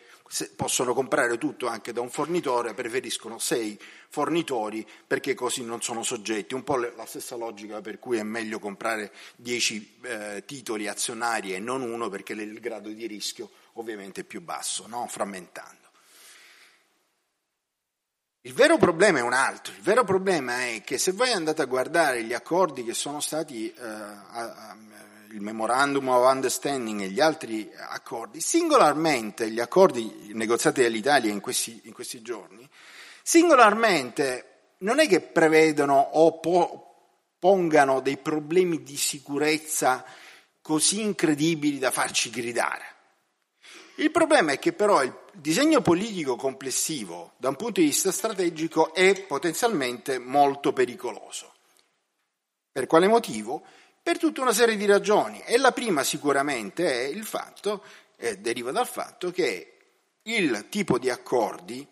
possono 0.56 0.94
comprare 0.94 1.36
tutto 1.36 1.66
anche 1.66 1.92
da 1.92 2.00
un 2.00 2.08
fornitore, 2.08 2.72
preferiscono 2.74 3.38
sei 3.38 3.78
fornitori 4.08 4.86
perché 5.06 5.34
così 5.34 5.62
non 5.62 5.82
sono 5.82 6.02
soggetti. 6.02 6.54
Un 6.54 6.64
po' 6.64 6.76
la 6.76 7.06
stessa 7.06 7.36
logica 7.36 7.80
per 7.80 7.98
cui 7.98 8.16
è 8.16 8.22
meglio 8.22 8.58
comprare 8.58 9.12
dieci 9.36 9.98
eh, 10.02 10.42
titoli 10.46 10.88
azionari 10.88 11.54
e 11.54 11.60
non 11.60 11.82
uno 11.82 12.08
perché 12.08 12.32
il 12.32 12.58
grado 12.58 12.88
di 12.88 13.06
rischio 13.06 13.50
ovviamente 13.74 14.22
è 14.22 14.24
più 14.24 14.40
basso, 14.40 14.86
no? 14.86 15.06
frammentando. 15.06 15.81
Il 18.44 18.54
vero 18.54 18.76
problema 18.76 19.20
è 19.20 19.22
un 19.22 19.34
altro, 19.34 19.72
il 19.72 19.82
vero 19.82 20.02
problema 20.02 20.66
è 20.66 20.82
che 20.84 20.98
se 20.98 21.12
voi 21.12 21.30
andate 21.30 21.62
a 21.62 21.66
guardare 21.66 22.24
gli 22.24 22.32
accordi 22.32 22.82
che 22.82 22.92
sono 22.92 23.20
stati, 23.20 23.72
eh, 23.72 23.80
a, 23.80 24.26
a, 24.30 24.76
il 25.30 25.40
memorandum 25.40 26.08
of 26.08 26.28
understanding 26.28 27.02
e 27.02 27.10
gli 27.10 27.20
altri 27.20 27.70
accordi, 27.76 28.40
singolarmente 28.40 29.48
gli 29.48 29.60
accordi 29.60 30.32
negoziati 30.32 30.82
dall'Italia 30.82 31.30
in 31.30 31.38
questi, 31.38 31.82
in 31.84 31.92
questi 31.92 32.20
giorni, 32.20 32.68
singolarmente 33.22 34.72
non 34.78 34.98
è 34.98 35.06
che 35.06 35.20
prevedono 35.20 35.96
o 35.96 36.40
po- 36.40 36.94
pongano 37.38 38.00
dei 38.00 38.16
problemi 38.16 38.82
di 38.82 38.96
sicurezza 38.96 40.04
così 40.60 41.00
incredibili 41.00 41.78
da 41.78 41.92
farci 41.92 42.28
gridare. 42.30 42.91
Il 43.96 44.10
problema 44.10 44.52
è 44.52 44.58
che 44.58 44.72
però 44.72 45.02
il 45.02 45.14
disegno 45.32 45.82
politico 45.82 46.36
complessivo, 46.36 47.32
da 47.36 47.48
un 47.48 47.56
punto 47.56 47.80
di 47.80 47.86
vista 47.86 48.10
strategico, 48.10 48.94
è 48.94 49.22
potenzialmente 49.24 50.18
molto 50.18 50.72
pericoloso. 50.72 51.52
Per 52.72 52.86
quale 52.86 53.06
motivo? 53.06 53.62
Per 54.02 54.18
tutta 54.18 54.40
una 54.40 54.52
serie 54.54 54.76
di 54.76 54.86
ragioni. 54.86 55.42
E 55.44 55.58
la 55.58 55.72
prima 55.72 56.02
sicuramente 56.04 56.90
è 56.90 57.04
il 57.04 57.24
fatto, 57.24 57.84
eh, 58.16 58.38
deriva 58.38 58.70
dal 58.70 58.88
fatto 58.88 59.30
che 59.30 59.76
il 60.22 60.66
tipo 60.70 60.98
di 60.98 61.10
accordi, 61.10 61.86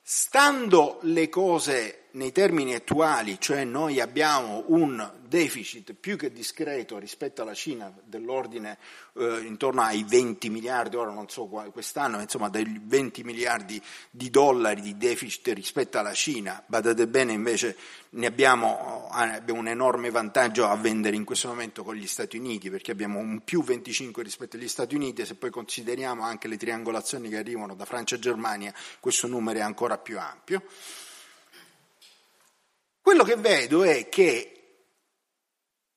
stando 0.00 0.98
le 1.02 1.28
cose 1.28 2.03
nei 2.14 2.32
termini 2.32 2.74
attuali, 2.74 3.38
cioè 3.40 3.64
noi 3.64 4.00
abbiamo 4.00 4.64
un 4.68 5.10
deficit 5.26 5.94
più 5.94 6.16
che 6.16 6.30
discreto 6.30 6.96
rispetto 6.98 7.42
alla 7.42 7.54
Cina 7.54 7.92
dell'ordine 8.04 8.78
eh, 9.14 9.40
intorno 9.40 9.82
ai 9.82 10.04
20 10.06 10.48
miliardi, 10.48 10.94
ora 10.94 11.10
non 11.10 11.28
so 11.28 11.46
quest'anno, 11.46 12.20
insomma 12.20 12.48
dei 12.50 12.80
20 12.84 13.24
miliardi 13.24 13.82
di 14.10 14.30
dollari 14.30 14.80
di 14.80 14.96
deficit 14.96 15.48
rispetto 15.54 15.98
alla 15.98 16.12
Cina, 16.12 16.62
badate 16.66 17.08
bene 17.08 17.32
invece 17.32 17.76
ne 18.10 18.26
abbiamo, 18.26 19.10
eh, 19.12 19.34
abbiamo 19.34 19.58
un 19.58 19.68
enorme 19.68 20.10
vantaggio 20.10 20.68
a 20.68 20.76
vendere 20.76 21.16
in 21.16 21.24
questo 21.24 21.48
momento 21.48 21.82
con 21.82 21.96
gli 21.96 22.06
Stati 22.06 22.36
Uniti 22.36 22.70
perché 22.70 22.92
abbiamo 22.92 23.18
un 23.18 23.42
più 23.42 23.64
25 23.64 24.22
rispetto 24.22 24.56
agli 24.56 24.68
Stati 24.68 24.94
Uniti 24.94 25.22
e 25.22 25.26
se 25.26 25.34
poi 25.34 25.50
consideriamo 25.50 26.22
anche 26.22 26.46
le 26.46 26.56
triangolazioni 26.56 27.28
che 27.28 27.38
arrivano 27.38 27.74
da 27.74 27.84
Francia 27.84 28.14
e 28.14 28.20
Germania 28.20 28.72
questo 29.00 29.26
numero 29.26 29.58
è 29.58 29.62
ancora 29.62 29.98
più 29.98 30.16
ampio. 30.20 30.62
Quello 33.04 33.22
che 33.22 33.36
vedo 33.36 33.84
è 33.84 34.08
che 34.08 34.86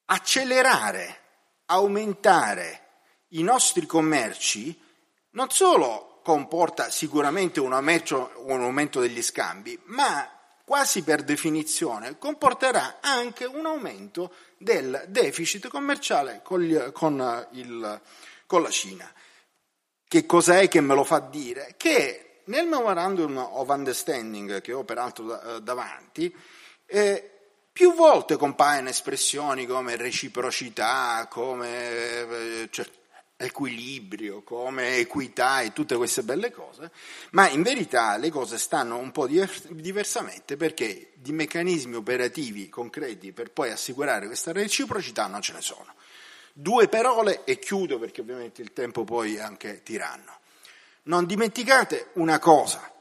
accelerare, 0.08 1.22
aumentare 1.68 2.82
i 3.30 3.43
nostri 3.43 3.86
commerci 3.86 4.78
non 5.30 5.49
solo 5.49 6.20
comporta 6.22 6.89
sicuramente 6.89 7.62
un 7.62 7.72
aumento, 7.72 8.34
un 8.39 8.62
aumento 8.62 8.99
degli 8.99 9.22
scambi, 9.22 9.80
ma 9.86 10.30
quasi 10.66 11.01
per 11.01 11.24
definizione 11.24 12.18
comporterà 12.18 12.97
anche 12.99 13.45
un 13.45 13.66
aumento 13.66 14.34
del 14.58 15.05
deficit 15.08 15.70
commerciale 15.70 16.41
con, 16.43 16.60
gli, 16.60 16.91
con, 16.91 17.47
il, 17.51 18.01
con 18.45 18.62
la 18.62 18.70
Cina. 18.70 19.10
Che 20.05 20.26
cos'è 20.26 20.68
che 20.68 20.82
me 20.82 20.93
lo 20.93 21.05
fa 21.05 21.20
dire? 21.20 21.76
Che 21.78 22.41
nel 22.47 22.68
Memorandum 22.68 23.38
of 23.38 23.70
Understanding, 23.70 24.60
che 24.60 24.74
ho 24.74 24.84
peraltro 24.84 25.60
davanti, 25.62 26.36
eh, 26.88 27.32
più 27.72 27.94
volte 27.94 28.38
compaiono 28.38 28.90
espressioni 28.90 29.68
come 29.68 29.96
reciprocità, 29.96 31.28
come 31.30 32.62
eh, 32.62 32.68
cioè, 32.72 32.88
equilibrio, 33.38 34.42
come 34.42 34.98
equità 34.98 35.62
e 35.62 35.72
tutte 35.72 35.96
queste 35.96 36.24
belle 36.24 36.52
cose, 36.52 36.90
ma 37.32 37.48
in 37.50 37.62
verità 37.62 38.18
le 38.18 38.32
cose 38.32 38.58
stanno 38.58 38.98
un 38.98 39.12
po' 39.12 39.28
diversamente 39.28 40.58
perché 40.58 41.12
di 41.14 41.32
meccanismi 41.32 41.96
operativi 41.96 42.68
concreti 42.68 43.32
per 43.32 43.52
poi 43.52 43.70
assicurare 43.70 44.26
questa 44.26 44.52
reciprocità 44.52 45.28
non 45.28 45.42
ce 45.42 45.54
ne 45.54 45.62
sono. 45.62 45.94
Due 46.52 46.88
parole 46.88 47.44
e 47.44 47.60
chiudo 47.60 48.00
perché 48.00 48.22
ovviamente 48.22 48.64
il 48.64 48.74
tempo 48.74 49.04
poi 49.04 49.38
anche 49.38 49.84
tiranno. 49.84 50.40
Non 51.04 51.28
dimenticate 51.28 52.10
una 52.14 52.40
cosa, 52.40 52.92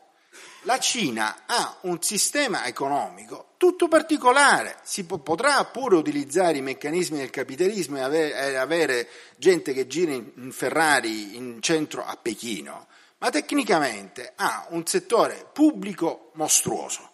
la 0.66 0.80
Cina 0.80 1.44
ha 1.46 1.78
un 1.82 2.02
sistema 2.02 2.66
economico 2.66 3.54
tutto 3.56 3.86
particolare, 3.88 4.78
si 4.82 5.04
po- 5.04 5.20
potrà 5.20 5.64
pure 5.64 5.96
utilizzare 5.96 6.58
i 6.58 6.62
meccanismi 6.62 7.18
del 7.18 7.30
capitalismo 7.30 7.96
e 7.98 8.00
avere, 8.00 8.58
avere 8.58 9.08
gente 9.38 9.72
che 9.72 9.86
gira 9.86 10.12
in, 10.12 10.50
Ferrari 10.52 11.36
in 11.36 11.62
centro 11.62 12.04
a 12.04 12.18
Pechino, 12.20 12.88
ma 13.18 13.30
tecnicamente 13.30 14.32
ha 14.34 14.66
un 14.70 14.84
settore 14.86 15.48
pubblico 15.52 16.32
mostruoso, 16.34 17.10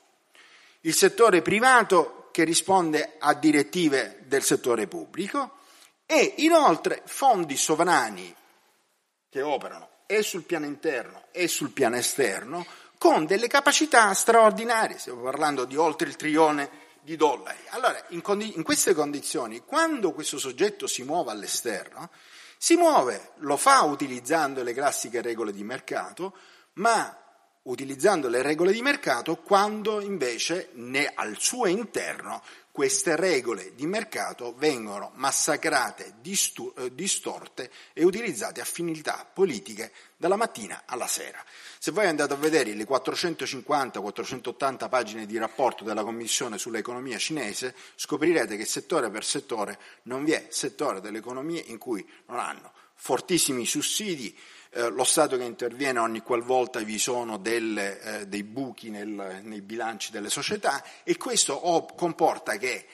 il 0.80 0.94
settore 0.94 1.42
privato 1.42 2.28
che 2.32 2.44
risponde 2.44 3.16
a 3.18 3.34
direttive 3.34 4.22
del 4.24 4.42
settore 4.42 4.88
pubblico 4.88 5.58
e 6.06 6.36
inoltre 6.38 7.02
fondi 7.04 7.56
sovrani 7.56 8.34
che 9.28 9.42
operano 9.42 9.88
e 10.06 10.22
sul 10.22 10.42
piano 10.42 10.66
interno 10.66 11.24
e 11.30 11.48
sul 11.48 11.70
piano 11.70 11.96
esterno 11.96 12.66
con 13.02 13.26
delle 13.26 13.48
capacità 13.48 14.14
straordinarie, 14.14 14.96
stiamo 14.96 15.22
parlando 15.22 15.64
di 15.64 15.74
oltre 15.74 16.06
il 16.06 16.14
trilione 16.14 16.70
di 17.00 17.16
dollari. 17.16 17.58
Allora, 17.70 18.00
in, 18.10 18.20
condi- 18.20 18.54
in 18.54 18.62
queste 18.62 18.94
condizioni, 18.94 19.64
quando 19.66 20.12
questo 20.12 20.38
soggetto 20.38 20.86
si 20.86 21.02
muove 21.02 21.32
all'esterno, 21.32 22.10
si 22.56 22.76
muove, 22.76 23.32
lo 23.38 23.56
fa 23.56 23.82
utilizzando 23.82 24.62
le 24.62 24.72
classiche 24.72 25.20
regole 25.20 25.50
di 25.50 25.64
mercato, 25.64 26.32
ma 26.74 27.12
utilizzando 27.62 28.28
le 28.28 28.40
regole 28.40 28.70
di 28.70 28.82
mercato 28.82 29.34
quando 29.34 30.00
invece 30.00 30.68
ne, 30.74 31.10
al 31.12 31.34
suo 31.40 31.66
interno 31.66 32.40
queste 32.70 33.16
regole 33.16 33.74
di 33.74 33.86
mercato 33.86 34.54
vengono 34.56 35.10
massacrate, 35.14 36.14
eh, 36.22 36.94
distorte 36.94 37.70
e 37.92 38.04
utilizzate 38.04 38.60
a 38.60 38.64
finalità 38.64 39.28
politiche 39.30 39.92
dalla 40.16 40.36
mattina 40.36 40.82
alla 40.86 41.08
sera. 41.08 41.44
Se 41.82 41.90
voi 41.90 42.06
andate 42.06 42.32
a 42.32 42.36
vedere 42.36 42.74
le 42.74 42.86
450-480 42.86 44.88
pagine 44.88 45.26
di 45.26 45.36
rapporto 45.36 45.82
della 45.82 46.04
Commissione 46.04 46.56
sull'economia 46.56 47.18
cinese, 47.18 47.74
scoprirete 47.96 48.56
che 48.56 48.64
settore 48.64 49.10
per 49.10 49.24
settore 49.24 49.76
non 50.02 50.22
vi 50.22 50.30
è 50.30 50.46
settore 50.50 51.00
dell'economia 51.00 51.60
in 51.66 51.78
cui 51.78 52.08
non 52.28 52.38
hanno 52.38 52.70
fortissimi 52.94 53.66
sussidi, 53.66 54.32
eh, 54.74 54.90
lo 54.90 55.02
Stato 55.02 55.36
che 55.36 55.42
interviene 55.42 55.98
ogni 55.98 56.20
qualvolta 56.20 56.78
vi 56.78 57.00
sono 57.00 57.36
delle, 57.36 58.00
eh, 58.00 58.28
dei 58.28 58.44
buchi 58.44 58.88
nel, 58.88 59.40
nei 59.42 59.60
bilanci 59.60 60.12
delle 60.12 60.30
società 60.30 60.84
e 61.02 61.16
questo 61.16 61.58
comporta 61.96 62.58
che 62.58 62.86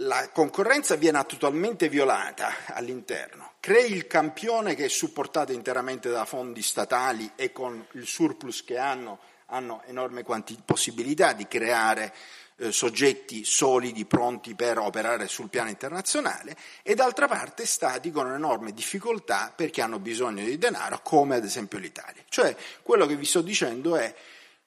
la 0.00 0.28
concorrenza 0.30 0.96
viene 0.96 1.24
totalmente 1.24 1.88
violata 1.88 2.52
all'interno, 2.66 3.54
crei 3.60 3.92
il 3.92 4.06
campione 4.06 4.74
che 4.74 4.86
è 4.86 4.88
supportato 4.88 5.52
interamente 5.52 6.10
da 6.10 6.24
fondi 6.26 6.60
statali 6.60 7.30
e 7.34 7.52
con 7.52 7.84
il 7.92 8.06
surplus 8.06 8.62
che 8.62 8.76
hanno, 8.76 9.18
hanno 9.46 9.82
enorme 9.86 10.22
quanti- 10.22 10.60
possibilità 10.62 11.32
di 11.32 11.46
creare 11.48 12.12
eh, 12.58 12.72
soggetti 12.72 13.44
solidi 13.44 14.04
pronti 14.04 14.54
per 14.54 14.78
operare 14.78 15.28
sul 15.28 15.48
piano 15.48 15.70
internazionale 15.70 16.56
e 16.82 16.94
d'altra 16.94 17.26
parte 17.26 17.64
stati 17.64 18.10
con 18.10 18.30
enorme 18.30 18.72
difficoltà 18.72 19.52
perché 19.54 19.80
hanno 19.80 19.98
bisogno 19.98 20.44
di 20.44 20.58
denaro 20.58 21.00
come 21.02 21.36
ad 21.36 21.44
esempio 21.44 21.78
l'Italia. 21.78 22.22
Cioè 22.28 22.54
quello 22.82 23.06
che 23.06 23.16
vi 23.16 23.24
sto 23.24 23.40
dicendo 23.40 23.96
è 23.96 24.14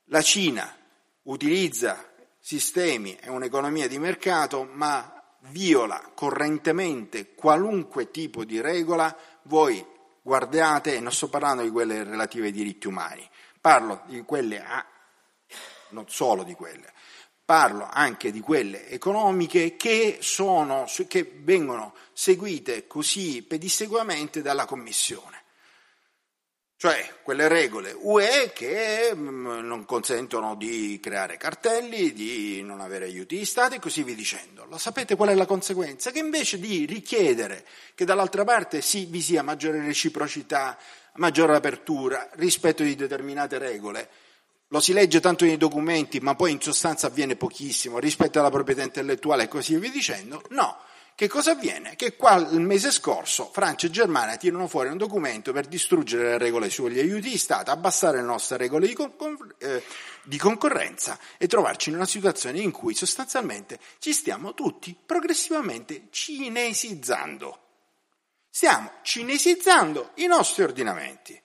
la 0.05 0.21
Cina 0.23 0.75
utilizza 1.23 2.07
sistemi 2.39 3.15
e 3.21 3.29
un'economia 3.29 3.87
di 3.87 3.99
mercato 3.99 4.67
ma 4.71 5.18
viola 5.49 6.11
correntemente 6.13 7.33
qualunque 7.35 8.11
tipo 8.11 8.43
di 8.43 8.61
regola, 8.61 9.15
voi 9.43 9.85
guardate, 10.21 10.95
e 10.95 10.99
non 10.99 11.11
sto 11.11 11.29
parlando 11.29 11.63
di 11.63 11.69
quelle 11.69 12.03
relative 12.03 12.47
ai 12.47 12.51
diritti 12.51 12.87
umani, 12.87 13.27
parlo 13.59 14.03
di 14.05 14.21
quelle, 14.21 14.61
a, 14.63 14.85
non 15.89 16.05
solo 16.07 16.43
di 16.43 16.53
quelle, 16.53 16.91
parlo 17.43 17.87
anche 17.91 18.31
di 18.31 18.41
quelle 18.41 18.87
economiche 18.89 19.75
che, 19.75 20.19
sono, 20.21 20.85
che 21.07 21.39
vengono 21.41 21.95
seguite 22.13 22.85
così 22.85 23.41
pedissequamente 23.41 24.41
dalla 24.41 24.65
Commissione. 24.65 25.38
Cioè 26.81 27.15
quelle 27.23 27.49
regole 27.49 27.93
UE 27.93 28.53
che 28.53 29.11
mm, 29.13 29.67
non 29.67 29.83
consentono 29.83 30.55
di 30.55 30.97
creare 31.03 31.35
cartelli, 31.35 32.13
di 32.13 32.61
non 32.61 32.79
avere 32.79 33.03
aiuti 33.03 33.37
di 33.37 33.43
Stato 33.43 33.75
e 33.75 33.79
così 33.79 34.01
via 34.01 34.15
dicendo. 34.15 34.63
Lo 34.63 34.77
sapete 34.77 35.17
qual 35.17 35.27
è 35.27 35.33
la 35.33 35.45
conseguenza? 35.45 36.09
Che 36.09 36.19
invece 36.19 36.57
di 36.57 36.85
richiedere 36.85 37.65
che 37.93 38.05
dall'altra 38.05 38.45
parte 38.45 38.79
sì, 38.79 39.07
vi 39.07 39.19
sia 39.19 39.43
maggiore 39.43 39.81
reciprocità, 39.81 40.77
maggiore 41.15 41.57
apertura 41.57 42.29
rispetto 42.35 42.81
di 42.81 42.95
determinate 42.95 43.57
regole, 43.57 44.09
lo 44.67 44.79
si 44.79 44.93
legge 44.93 45.19
tanto 45.19 45.43
nei 45.43 45.57
documenti 45.57 46.21
ma 46.21 46.33
poi 46.35 46.51
in 46.51 46.61
sostanza 46.61 47.07
avviene 47.07 47.35
pochissimo 47.35 47.99
rispetto 47.99 48.39
alla 48.39 48.49
proprietà 48.49 48.83
intellettuale 48.83 49.43
e 49.43 49.47
così 49.49 49.75
via 49.75 49.91
dicendo, 49.91 50.41
no 50.51 50.77
che 51.19 51.27
cosa 51.27 51.51
avviene? 51.51 51.97
Che 51.97 52.15
qua 52.15 52.35
il 52.35 52.61
mese 52.61 52.91
scorso 52.91 53.49
Francia 53.51 53.87
e 53.87 53.89
Germania 53.89 54.37
tirano 54.37 54.69
fuori 54.69 54.87
un 54.87 54.95
documento 54.95 55.51
per 55.51 55.67
distruggere 55.67 56.23
le 56.23 56.37
regole 56.37 56.69
sugli 56.69 56.97
aiuti 56.97 57.27
di 57.27 57.37
Stato, 57.37 57.71
abbassare 57.71 58.19
le 58.19 58.23
nostre 58.23 58.55
regole 58.55 58.87
di, 58.87 58.93
con- 58.93 59.53
eh, 59.57 59.83
di 60.23 60.37
concorrenza 60.37 61.19
e 61.37 61.47
trovarci 61.47 61.89
in 61.89 61.95
una 61.95 62.05
situazione 62.05 62.61
in 62.61 62.71
cui 62.71 62.95
sostanzialmente 62.95 63.79
ci 63.97 64.13
stiamo 64.13 64.53
tutti 64.53 64.95
progressivamente 65.05 66.07
cinesizzando. 66.09 67.63
Stiamo 68.49 68.89
cinesizzando 69.01 70.11
i 70.15 70.25
nostri 70.25 70.63
ordinamenti. 70.63 71.37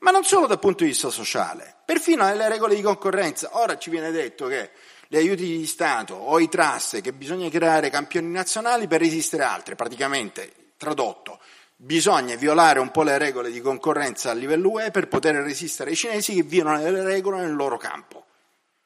ma 0.00 0.10
non 0.10 0.24
solo 0.24 0.48
dal 0.48 0.58
punto 0.58 0.82
di 0.82 0.90
vista 0.90 1.08
sociale, 1.08 1.76
perfino 1.84 2.24
nelle 2.24 2.48
regole 2.48 2.74
di 2.74 2.82
concorrenza. 2.82 3.50
Ora 3.52 3.78
ci 3.78 3.90
viene 3.90 4.10
detto 4.10 4.48
che 4.48 4.72
gli 5.10 5.16
aiuti 5.16 5.44
di 5.44 5.66
Stato 5.66 6.14
o 6.14 6.38
i 6.38 6.48
trust, 6.48 7.00
che 7.00 7.14
bisogna 7.14 7.48
creare 7.48 7.88
campioni 7.88 8.30
nazionali 8.30 8.86
per 8.86 9.00
resistere 9.00 9.42
altre, 9.42 9.74
praticamente 9.74 10.72
tradotto. 10.76 11.40
Bisogna 11.74 12.36
violare 12.36 12.78
un 12.78 12.90
po' 12.90 13.02
le 13.02 13.16
regole 13.16 13.50
di 13.50 13.60
concorrenza 13.60 14.30
a 14.30 14.34
livello 14.34 14.70
UE 14.70 14.90
per 14.90 15.08
poter 15.08 15.36
resistere 15.36 15.90
ai 15.90 15.96
cinesi 15.96 16.34
che 16.34 16.42
violano 16.42 16.90
le 16.90 17.02
regole 17.02 17.40
nel 17.40 17.54
loro 17.54 17.78
campo. 17.78 18.26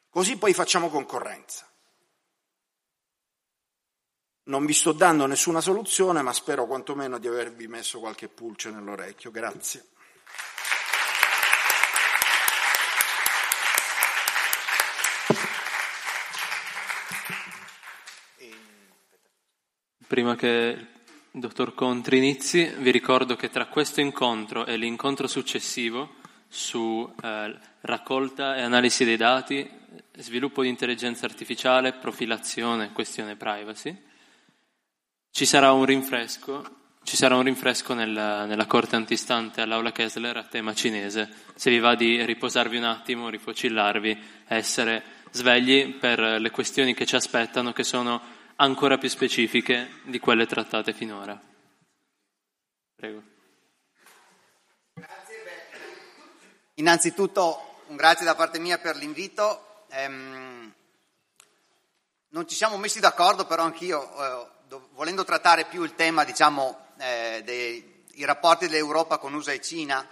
Così 0.09 0.37
poi 0.37 0.55
facciamo 0.55 0.89
concorrenza. 0.89 1.67
Non 4.45 4.65
vi 4.65 4.75
sto 4.75 4.93
dando 4.93 5.27
nessuna 5.27 5.61
soluzione, 5.61 6.23
ma 6.23 6.33
spero 6.33 6.67
quantomeno 6.67 7.19
di 7.19 7.27
avervi 7.27 7.67
messo 7.67 7.99
qualche 7.99 8.29
pulce 8.29 8.71
nell'orecchio. 8.71 9.31
Grazie. 9.31 9.87
Prima 20.13 20.37
che 20.37 20.77
il 21.31 21.41
dottor 21.41 21.73
Contri 21.73 22.19
inizi, 22.19 22.71
vi 22.77 22.91
ricordo 22.91 23.35
che 23.35 23.49
tra 23.49 23.65
questo 23.65 24.03
incontro 24.03 24.67
e 24.67 24.77
l'incontro 24.77 25.27
successivo 25.27 26.17
su 26.49 27.11
eh, 27.23 27.59
raccolta 27.81 28.55
e 28.57 28.61
analisi 28.61 29.07
dei 29.07 29.17
dati, 29.17 29.67
sviluppo 30.19 30.61
di 30.61 30.69
intelligenza 30.69 31.25
artificiale, 31.25 31.95
profilazione, 31.95 32.93
questione 32.93 33.37
privacy, 33.37 33.97
ci 35.31 35.47
sarà 35.47 35.73
un 35.73 35.87
rinfresco, 35.87 36.63
ci 37.05 37.17
sarà 37.17 37.37
un 37.37 37.45
rinfresco 37.45 37.95
nella, 37.95 38.45
nella 38.45 38.67
corte 38.67 38.97
antistante 38.97 39.63
all'aula 39.63 39.93
Kessler 39.93 40.37
a 40.37 40.45
tema 40.45 40.75
cinese. 40.75 41.27
Se 41.55 41.71
vi 41.71 41.79
va 41.79 41.95
di 41.95 42.23
riposarvi 42.23 42.77
un 42.77 42.85
attimo, 42.85 43.31
rifocillarvi, 43.31 44.23
essere 44.49 45.03
svegli 45.31 45.95
per 45.95 46.21
le 46.39 46.51
questioni 46.51 46.93
che 46.93 47.07
ci 47.07 47.15
aspettano, 47.15 47.73
che 47.73 47.83
sono 47.83 48.41
ancora 48.63 48.97
più 48.97 49.09
specifiche 49.09 50.01
di 50.05 50.21
quelle 50.21 50.47
trattate 50.47 50.93
finora. 50.93 51.39
Prego. 52.95 53.23
Innanzitutto 56.75 57.81
un 57.89 57.97
grazie 57.97 58.25
da 58.25 58.37
parte 58.37 58.61
mia 58.61 58.79
per 58.79 58.97
l'invito. 58.97 59.85
Ehm, 59.91 60.73
non 62.29 62.49
ci 62.49 62.55
siamo 62.55 62.77
messi 62.79 63.01
d'accordo, 63.01 63.47
però 63.47 63.65
anch'io, 63.65 64.47
eh, 64.71 64.79
volendo 64.93 65.25
trattare 65.25 65.67
più 65.67 65.83
il 65.83 65.97
tema, 65.97 66.25
diciamo, 66.25 66.87
eh, 66.99 67.43
dei 67.45 68.05
rapporti 68.25 68.69
dell'Europa 68.69 69.19
con 69.19 69.35
USA 69.35 69.53
e 69.53 69.61
Cina, 69.61 70.09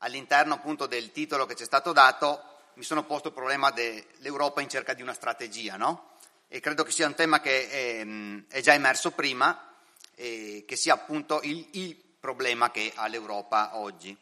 all'interno 0.00 0.54
appunto 0.54 0.86
del 0.86 1.12
titolo 1.12 1.46
che 1.46 1.56
ci 1.56 1.62
è 1.62 1.66
stato 1.66 1.92
dato, 1.92 2.42
mi 2.74 2.84
sono 2.84 3.04
posto 3.04 3.28
il 3.28 3.34
problema 3.34 3.70
dell'Europa 3.70 4.60
in 4.60 4.68
cerca 4.68 4.92
di 4.92 5.00
una 5.00 5.14
strategia, 5.14 5.76
no? 5.76 6.15
E 6.48 6.60
credo 6.60 6.82
che 6.84 6.90
sia 6.90 7.06
un 7.06 7.14
tema 7.14 7.40
che 7.40 7.68
è, 7.68 8.00
ehm, 8.00 8.46
è 8.48 8.60
già 8.60 8.74
emerso 8.74 9.10
prima 9.10 9.74
e 10.14 10.64
che 10.66 10.76
sia 10.76 10.94
appunto 10.94 11.40
il, 11.42 11.66
il 11.72 11.96
problema 12.20 12.70
che 12.70 12.92
ha 12.94 13.06
l'Europa 13.06 13.76
oggi. 13.76 14.16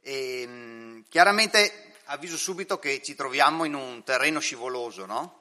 E, 0.00 0.40
ehm, 0.42 1.04
chiaramente 1.08 1.94
avviso 2.04 2.36
subito 2.36 2.78
che 2.78 3.02
ci 3.02 3.14
troviamo 3.14 3.64
in 3.64 3.74
un 3.74 4.02
terreno 4.02 4.40
scivoloso, 4.40 5.04
no? 5.04 5.38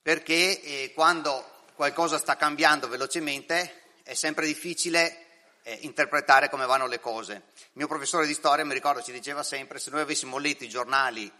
perché 0.00 0.60
eh, 0.60 0.92
quando 0.94 1.62
qualcosa 1.74 2.18
sta 2.18 2.36
cambiando 2.36 2.88
velocemente 2.88 3.82
è 4.02 4.14
sempre 4.14 4.46
difficile 4.46 5.24
eh, 5.62 5.78
interpretare 5.80 6.50
come 6.50 6.66
vanno 6.66 6.86
le 6.86 7.00
cose. 7.00 7.42
Il 7.56 7.70
mio 7.72 7.88
professore 7.88 8.26
di 8.26 8.34
storia 8.34 8.64
mi 8.64 8.74
ricordo 8.74 9.02
ci 9.02 9.12
diceva 9.12 9.42
sempre 9.42 9.78
se 9.78 9.90
noi 9.90 10.02
avessimo 10.02 10.38
letto 10.38 10.62
i 10.62 10.68
giornali 10.68 11.30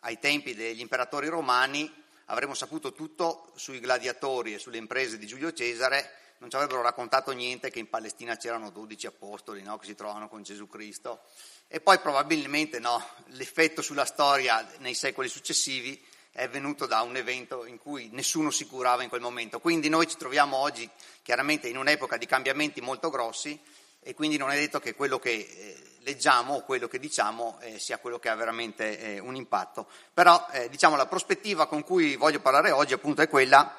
ai 0.00 0.18
tempi 0.18 0.54
degli 0.54 0.80
imperatori 0.80 1.28
romani 1.28 1.99
avremmo 2.30 2.54
saputo 2.54 2.92
tutto 2.92 3.52
sui 3.56 3.80
gladiatori 3.80 4.54
e 4.54 4.58
sulle 4.58 4.78
imprese 4.78 5.18
di 5.18 5.26
Giulio 5.26 5.52
Cesare, 5.52 6.18
non 6.38 6.48
ci 6.48 6.56
avrebbero 6.56 6.80
raccontato 6.80 7.32
niente 7.32 7.70
che 7.70 7.80
in 7.80 7.90
Palestina 7.90 8.36
c'erano 8.36 8.70
12 8.70 9.06
apostoli 9.08 9.62
no, 9.62 9.76
che 9.78 9.86
si 9.86 9.94
trovano 9.94 10.28
con 10.28 10.42
Gesù 10.42 10.66
Cristo. 10.68 11.22
E 11.68 11.80
poi 11.80 11.98
probabilmente 11.98 12.78
no, 12.78 13.04
l'effetto 13.26 13.82
sulla 13.82 14.04
storia 14.04 14.66
nei 14.78 14.94
secoli 14.94 15.28
successivi 15.28 16.02
è 16.32 16.48
venuto 16.48 16.86
da 16.86 17.02
un 17.02 17.16
evento 17.16 17.66
in 17.66 17.78
cui 17.78 18.08
nessuno 18.12 18.50
si 18.50 18.66
curava 18.66 19.02
in 19.02 19.08
quel 19.08 19.20
momento. 19.20 19.58
Quindi 19.58 19.88
noi 19.88 20.06
ci 20.06 20.16
troviamo 20.16 20.56
oggi 20.56 20.88
chiaramente 21.22 21.68
in 21.68 21.76
un'epoca 21.76 22.16
di 22.16 22.26
cambiamenti 22.26 22.80
molto 22.80 23.10
grossi 23.10 23.60
e 24.02 24.14
quindi 24.14 24.36
non 24.36 24.50
è 24.50 24.56
detto 24.56 24.80
che 24.80 24.94
quello 24.94 25.18
che 25.18 25.30
eh, 25.30 25.76
leggiamo 26.00 26.54
o 26.54 26.64
quello 26.64 26.88
che 26.88 26.98
diciamo 26.98 27.58
eh, 27.60 27.78
sia 27.78 27.98
quello 27.98 28.18
che 28.18 28.28
ha 28.28 28.34
veramente 28.34 28.98
eh, 28.98 29.18
un 29.18 29.36
impatto. 29.36 29.86
Però 30.12 30.46
eh, 30.52 30.68
diciamo, 30.68 30.96
la 30.96 31.06
prospettiva 31.06 31.66
con 31.66 31.84
cui 31.84 32.16
voglio 32.16 32.40
parlare 32.40 32.70
oggi 32.70 32.94
appunto 32.94 33.22
è 33.22 33.28
quella 33.28 33.76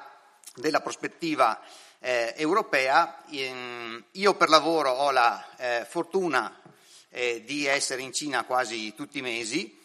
della 0.54 0.80
prospettiva 0.80 1.60
eh, 1.98 2.34
europea. 2.36 3.24
Io 4.12 4.34
per 4.34 4.48
lavoro 4.48 4.90
ho 4.90 5.10
la 5.10 5.44
eh, 5.56 5.86
fortuna 5.88 6.56
di 7.12 7.66
essere 7.66 8.00
in 8.00 8.10
Cina 8.10 8.44
quasi 8.44 8.94
tutti 8.94 9.18
i 9.18 9.20
mesi 9.20 9.78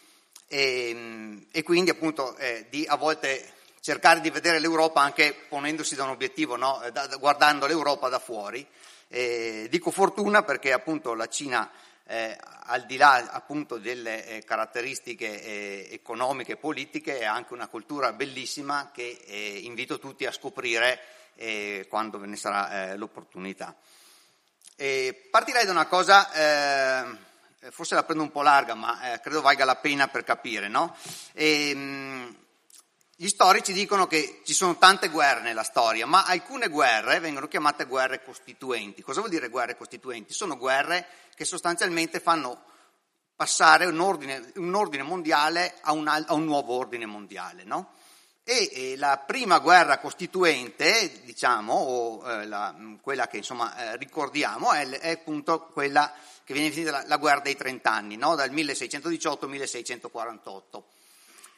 e, 0.46 1.46
e 1.50 1.62
quindi 1.62 1.90
appunto 1.90 2.34
di 2.70 2.86
a 2.88 2.96
volte 2.96 3.52
cercare 3.80 4.22
di 4.22 4.30
vedere 4.30 4.58
l'Europa 4.58 5.02
anche 5.02 5.34
ponendosi 5.34 5.94
da 5.94 6.04
un 6.04 6.10
obiettivo, 6.10 6.56
no? 6.56 6.82
da, 6.90 7.06
guardando 7.18 7.66
l'Europa 7.66 8.08
da 8.08 8.18
fuori. 8.18 8.66
Eh, 9.10 9.68
dico 9.70 9.90
fortuna 9.90 10.42
perché 10.42 10.72
appunto 10.72 11.14
la 11.14 11.28
Cina, 11.28 11.70
eh, 12.06 12.36
al 12.64 12.84
di 12.84 12.98
là 12.98 13.30
appunto 13.30 13.78
delle 13.78 14.26
eh, 14.26 14.44
caratteristiche 14.44 15.42
eh, 15.42 15.88
economiche 15.92 16.52
e 16.52 16.56
politiche, 16.56 17.24
ha 17.24 17.32
anche 17.32 17.54
una 17.54 17.68
cultura 17.68 18.12
bellissima 18.12 18.90
che 18.92 19.22
eh, 19.26 19.60
invito 19.62 19.98
tutti 19.98 20.26
a 20.26 20.32
scoprire 20.32 21.00
eh, 21.36 21.86
quando 21.88 22.18
ve 22.18 22.26
ne 22.26 22.36
sarà 22.36 22.94
l'opportunità. 22.96 23.74
partirei 25.30 25.64
da 25.64 25.70
una 25.70 25.86
cosa, 25.86 26.28
forse 27.70 27.94
la 27.94 28.04
prendo 28.04 28.24
un 28.24 28.30
po' 28.30 28.42
larga, 28.42 28.74
ma 28.74 29.18
credo 29.22 29.40
valga 29.40 29.64
la 29.64 29.76
pena 29.76 30.08
per 30.08 30.24
capire, 30.24 30.68
no? 30.68 30.96
E, 31.32 31.70
ehm, 31.70 32.36
gli 33.20 33.26
storici 33.26 33.72
dicono 33.72 34.06
che 34.06 34.42
ci 34.44 34.54
sono 34.54 34.78
tante 34.78 35.08
guerre 35.08 35.40
nella 35.40 35.64
storia, 35.64 36.06
ma 36.06 36.24
alcune 36.24 36.68
guerre 36.68 37.18
vengono 37.18 37.48
chiamate 37.48 37.84
guerre 37.84 38.22
costituenti. 38.22 39.02
Cosa 39.02 39.18
vuol 39.18 39.32
dire 39.32 39.48
guerre 39.48 39.76
costituenti? 39.76 40.32
Sono 40.32 40.56
guerre 40.56 41.04
che 41.34 41.44
sostanzialmente 41.44 42.20
fanno 42.20 42.62
passare 43.34 43.86
un 43.86 43.98
ordine, 43.98 44.52
un 44.54 44.72
ordine 44.72 45.02
mondiale 45.02 45.74
a 45.80 45.90
un, 45.94 46.06
a 46.06 46.32
un, 46.32 46.44
nuovo 46.44 46.74
ordine 46.74 47.06
mondiale. 47.06 47.64
No? 47.64 47.94
E, 48.44 48.70
e, 48.72 48.96
la 48.96 49.18
prima 49.18 49.58
guerra 49.58 49.98
costituente, 49.98 51.20
diciamo, 51.24 51.72
o 51.72 52.30
eh, 52.30 52.46
la, 52.46 52.72
quella 53.00 53.26
che 53.26 53.38
insomma 53.38 53.76
eh, 53.76 53.96
ricordiamo, 53.96 54.70
è, 54.70 54.88
è, 54.90 55.10
appunto 55.10 55.66
quella 55.72 56.12
che 56.44 56.52
viene 56.52 56.68
definita 56.68 56.92
la, 56.92 57.02
la 57.04 57.16
guerra 57.16 57.40
dei 57.40 57.56
trent'anni, 57.56 58.16
no? 58.16 58.36
dal 58.36 58.52
1618 58.52 59.44
al 59.44 59.50
1648. 59.50 60.84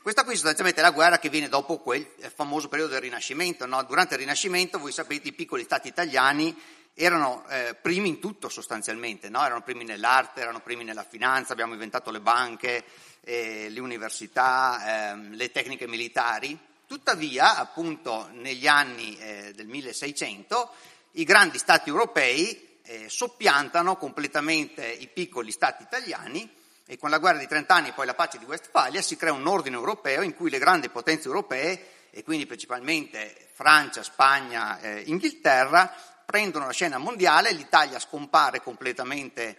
Questa 0.03 0.25
qui 0.25 0.33
sostanzialmente 0.33 0.81
è 0.81 0.83
la 0.83 0.93
guerra 0.93 1.19
che 1.19 1.29
viene 1.29 1.51
dopo 1.51 1.77
quel 1.77 2.07
famoso 2.35 2.69
periodo 2.69 2.93
del 2.93 3.03
Rinascimento. 3.03 3.67
No? 3.67 3.83
Durante 3.83 4.15
il 4.15 4.21
Rinascimento, 4.21 4.79
voi 4.79 4.93
sapete, 4.93 5.29
i 5.29 5.35
piccoli 5.35 5.63
stati 5.63 5.89
italiani 5.89 6.59
erano 6.95 7.45
eh, 7.51 7.75
primi 7.75 8.09
in 8.09 8.19
tutto 8.19 8.49
sostanzialmente, 8.49 9.29
no? 9.29 9.45
erano 9.45 9.61
primi 9.61 9.85
nell'arte, 9.85 10.41
erano 10.41 10.61
primi 10.61 10.85
nella 10.85 11.05
finanza, 11.05 11.53
abbiamo 11.53 11.75
inventato 11.75 12.11
le 12.11 12.21
banche, 12.21 12.83
eh, 13.21 13.69
le 13.69 13.81
università, 13.81 15.13
eh, 15.13 15.17
le 15.33 15.51
tecniche 15.51 15.87
militari. 15.87 16.59
Tuttavia, 16.87 17.59
appunto, 17.59 18.31
negli 18.33 18.67
anni 18.67 19.19
eh, 19.19 19.53
del 19.55 19.67
1600, 19.67 20.73
i 21.13 21.25
grandi 21.25 21.59
stati 21.59 21.91
europei 21.91 22.79
eh, 22.85 23.11
soppiantano 23.11 23.99
completamente 23.99 24.91
i 24.91 25.09
piccoli 25.09 25.51
stati 25.51 25.83
italiani 25.83 26.51
e 26.91 26.99
con 26.99 27.09
la 27.09 27.19
guerra 27.19 27.39
di 27.39 27.47
trent'anni 27.47 27.91
e 27.91 27.93
poi 27.93 28.05
la 28.05 28.15
pace 28.15 28.37
di 28.37 28.45
Westfalia 28.45 29.01
si 29.01 29.15
crea 29.15 29.33
un 29.33 29.47
ordine 29.47 29.77
europeo 29.77 30.23
in 30.23 30.35
cui 30.35 30.51
le 30.51 30.59
grandi 30.59 30.89
potenze 30.89 31.29
europee, 31.29 32.09
e 32.11 32.25
quindi 32.25 32.47
principalmente 32.47 33.51
Francia, 33.53 34.03
Spagna, 34.03 34.81
eh, 34.81 35.03
Inghilterra, 35.07 35.95
prendono 36.27 36.67
la 36.67 36.73
scena 36.73 36.99
mondiale, 36.99 37.53
l'Italia 37.53 38.01
scompare 38.01 38.61
completamente 38.61 39.57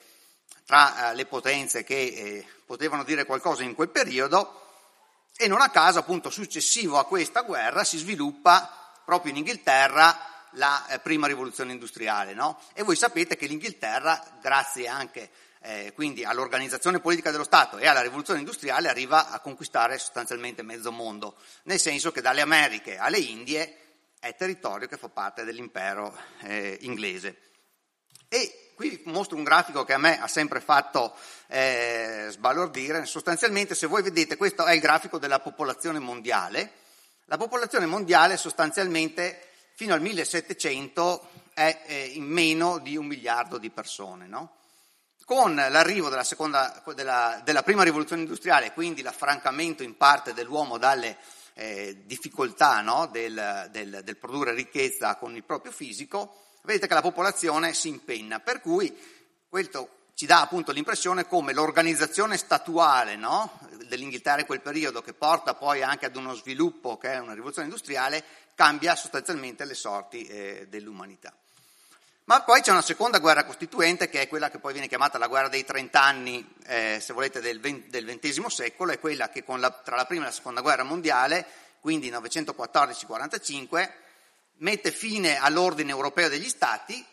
tra 0.65 1.11
eh, 1.11 1.15
le 1.15 1.25
potenze 1.25 1.85
che 1.85 1.95
eh, 1.95 2.45
potevano 2.65 3.05
dire 3.05 3.23
qualcosa 3.23 3.63
in 3.63 3.75
quel 3.75 3.87
periodo 3.87 4.65
e 5.37 5.47
non 5.47 5.61
a 5.61 5.69
caso, 5.69 5.99
appunto, 5.99 6.29
successivo 6.29 6.99
a 6.99 7.05
questa 7.05 7.43
guerra 7.43 7.85
si 7.85 7.97
sviluppa 7.97 8.91
proprio 9.05 9.31
in 9.31 9.37
Inghilterra 9.37 10.49
la 10.55 10.85
eh, 10.87 10.99
prima 10.99 11.27
rivoluzione 11.27 11.71
industriale. 11.71 12.33
No? 12.33 12.59
E 12.73 12.83
voi 12.83 12.97
sapete 12.97 13.37
che 13.37 13.45
l'Inghilterra, 13.45 14.21
grazie 14.41 14.89
anche 14.89 15.29
eh, 15.63 15.91
quindi 15.93 16.23
all'organizzazione 16.23 16.99
politica 16.99 17.29
dello 17.29 17.43
Stato 17.43 17.77
e 17.77 17.87
alla 17.87 18.01
rivoluzione 18.01 18.39
industriale 18.39 18.89
arriva 18.89 19.29
a 19.29 19.39
conquistare 19.39 19.99
sostanzialmente 19.99 20.63
mezzo 20.63 20.91
mondo, 20.91 21.35
nel 21.63 21.79
senso 21.79 22.11
che 22.11 22.21
dalle 22.21 22.41
Americhe 22.41 22.97
alle 22.97 23.19
Indie 23.19 23.77
è 24.19 24.35
territorio 24.35 24.87
che 24.87 24.97
fa 24.97 25.09
parte 25.09 25.43
dell'impero 25.43 26.15
eh, 26.41 26.77
inglese. 26.81 27.37
E 28.27 28.71
qui 28.75 29.01
mostro 29.05 29.35
un 29.37 29.43
grafico 29.43 29.83
che 29.83 29.93
a 29.93 29.97
me 29.97 30.19
ha 30.19 30.27
sempre 30.27 30.61
fatto 30.61 31.15
eh, 31.47 32.27
sbalordire. 32.29 33.05
Sostanzialmente, 33.05 33.75
se 33.75 33.87
voi 33.87 34.01
vedete, 34.01 34.37
questo 34.37 34.65
è 34.65 34.73
il 34.73 34.79
grafico 34.79 35.17
della 35.17 35.39
popolazione 35.39 35.99
mondiale. 35.99 36.71
La 37.25 37.37
popolazione 37.37 37.85
mondiale 37.85 38.37
sostanzialmente 38.37 39.49
fino 39.73 39.93
al 39.93 40.01
1700 40.01 41.29
è 41.53 41.81
eh, 41.85 42.05
in 42.13 42.23
meno 42.23 42.77
di 42.79 42.95
un 42.95 43.05
miliardo 43.05 43.57
di 43.57 43.69
persone, 43.69 44.27
no? 44.27 44.60
Con 45.31 45.55
l'arrivo 45.55 46.09
della, 46.09 46.25
seconda, 46.25 46.83
della, 46.93 47.39
della, 47.45 47.63
prima 47.63 47.83
rivoluzione 47.83 48.23
industriale, 48.23 48.73
quindi 48.73 49.01
l'affrancamento 49.01 49.81
in 49.81 49.95
parte 49.95 50.33
dell'uomo 50.33 50.77
dalle 50.77 51.15
eh, 51.53 52.01
difficoltà 52.03 52.81
no? 52.81 53.07
del, 53.09 53.69
del, 53.71 54.01
del, 54.03 54.17
produrre 54.17 54.53
ricchezza 54.53 55.15
con 55.15 55.33
il 55.33 55.45
proprio 55.45 55.71
fisico, 55.71 56.47
vedete 56.63 56.85
che 56.85 56.93
la 56.93 57.01
popolazione 57.01 57.73
si 57.73 57.87
impenna, 57.87 58.41
per 58.41 58.59
cui 58.59 58.93
questo 59.47 60.09
ci 60.15 60.25
dà 60.25 60.41
appunto 60.41 60.73
l'impressione 60.73 61.25
come 61.25 61.53
l'organizzazione 61.53 62.35
statuale 62.35 63.15
no? 63.15 63.57
dell'Inghilterra 63.87 64.41
in 64.41 64.45
quel 64.45 64.59
periodo, 64.59 65.01
che 65.01 65.13
porta 65.13 65.53
poi 65.53 65.81
anche 65.81 66.07
ad 66.07 66.17
uno 66.17 66.33
sviluppo 66.33 66.97
che 66.97 67.13
è 67.13 67.19
una 67.19 67.31
rivoluzione 67.31 67.69
industriale, 67.69 68.21
cambia 68.53 68.97
sostanzialmente 68.97 69.63
le 69.63 69.75
sorti 69.75 70.25
eh, 70.25 70.67
dell'umanità. 70.69 71.33
Ma 72.31 72.43
poi 72.43 72.61
c'è 72.61 72.71
una 72.71 72.81
seconda 72.81 73.19
guerra 73.19 73.43
costituente 73.43 74.07
che 74.07 74.21
è 74.21 74.29
quella 74.29 74.49
che 74.49 74.57
poi 74.57 74.71
viene 74.71 74.87
chiamata 74.87 75.17
la 75.17 75.27
guerra 75.27 75.49
dei 75.49 75.65
trent'anni, 75.65 76.55
eh, 76.65 76.97
se 77.01 77.11
volete, 77.11 77.41
del, 77.41 77.59
XX 77.59 78.45
secolo, 78.45 78.93
è 78.93 79.01
quella 79.01 79.27
che 79.27 79.43
la, 79.45 79.69
tra 79.69 79.97
la 79.97 80.05
prima 80.05 80.23
e 80.23 80.27
la 80.27 80.31
seconda 80.31 80.61
guerra 80.61 80.83
mondiale, 80.83 81.45
quindi 81.81 82.09
1914-45, 82.09 83.91
mette 84.59 84.91
fine 84.91 85.39
all'ordine 85.39 85.91
europeo 85.91 86.29
degli 86.29 86.47
Stati 86.47 87.05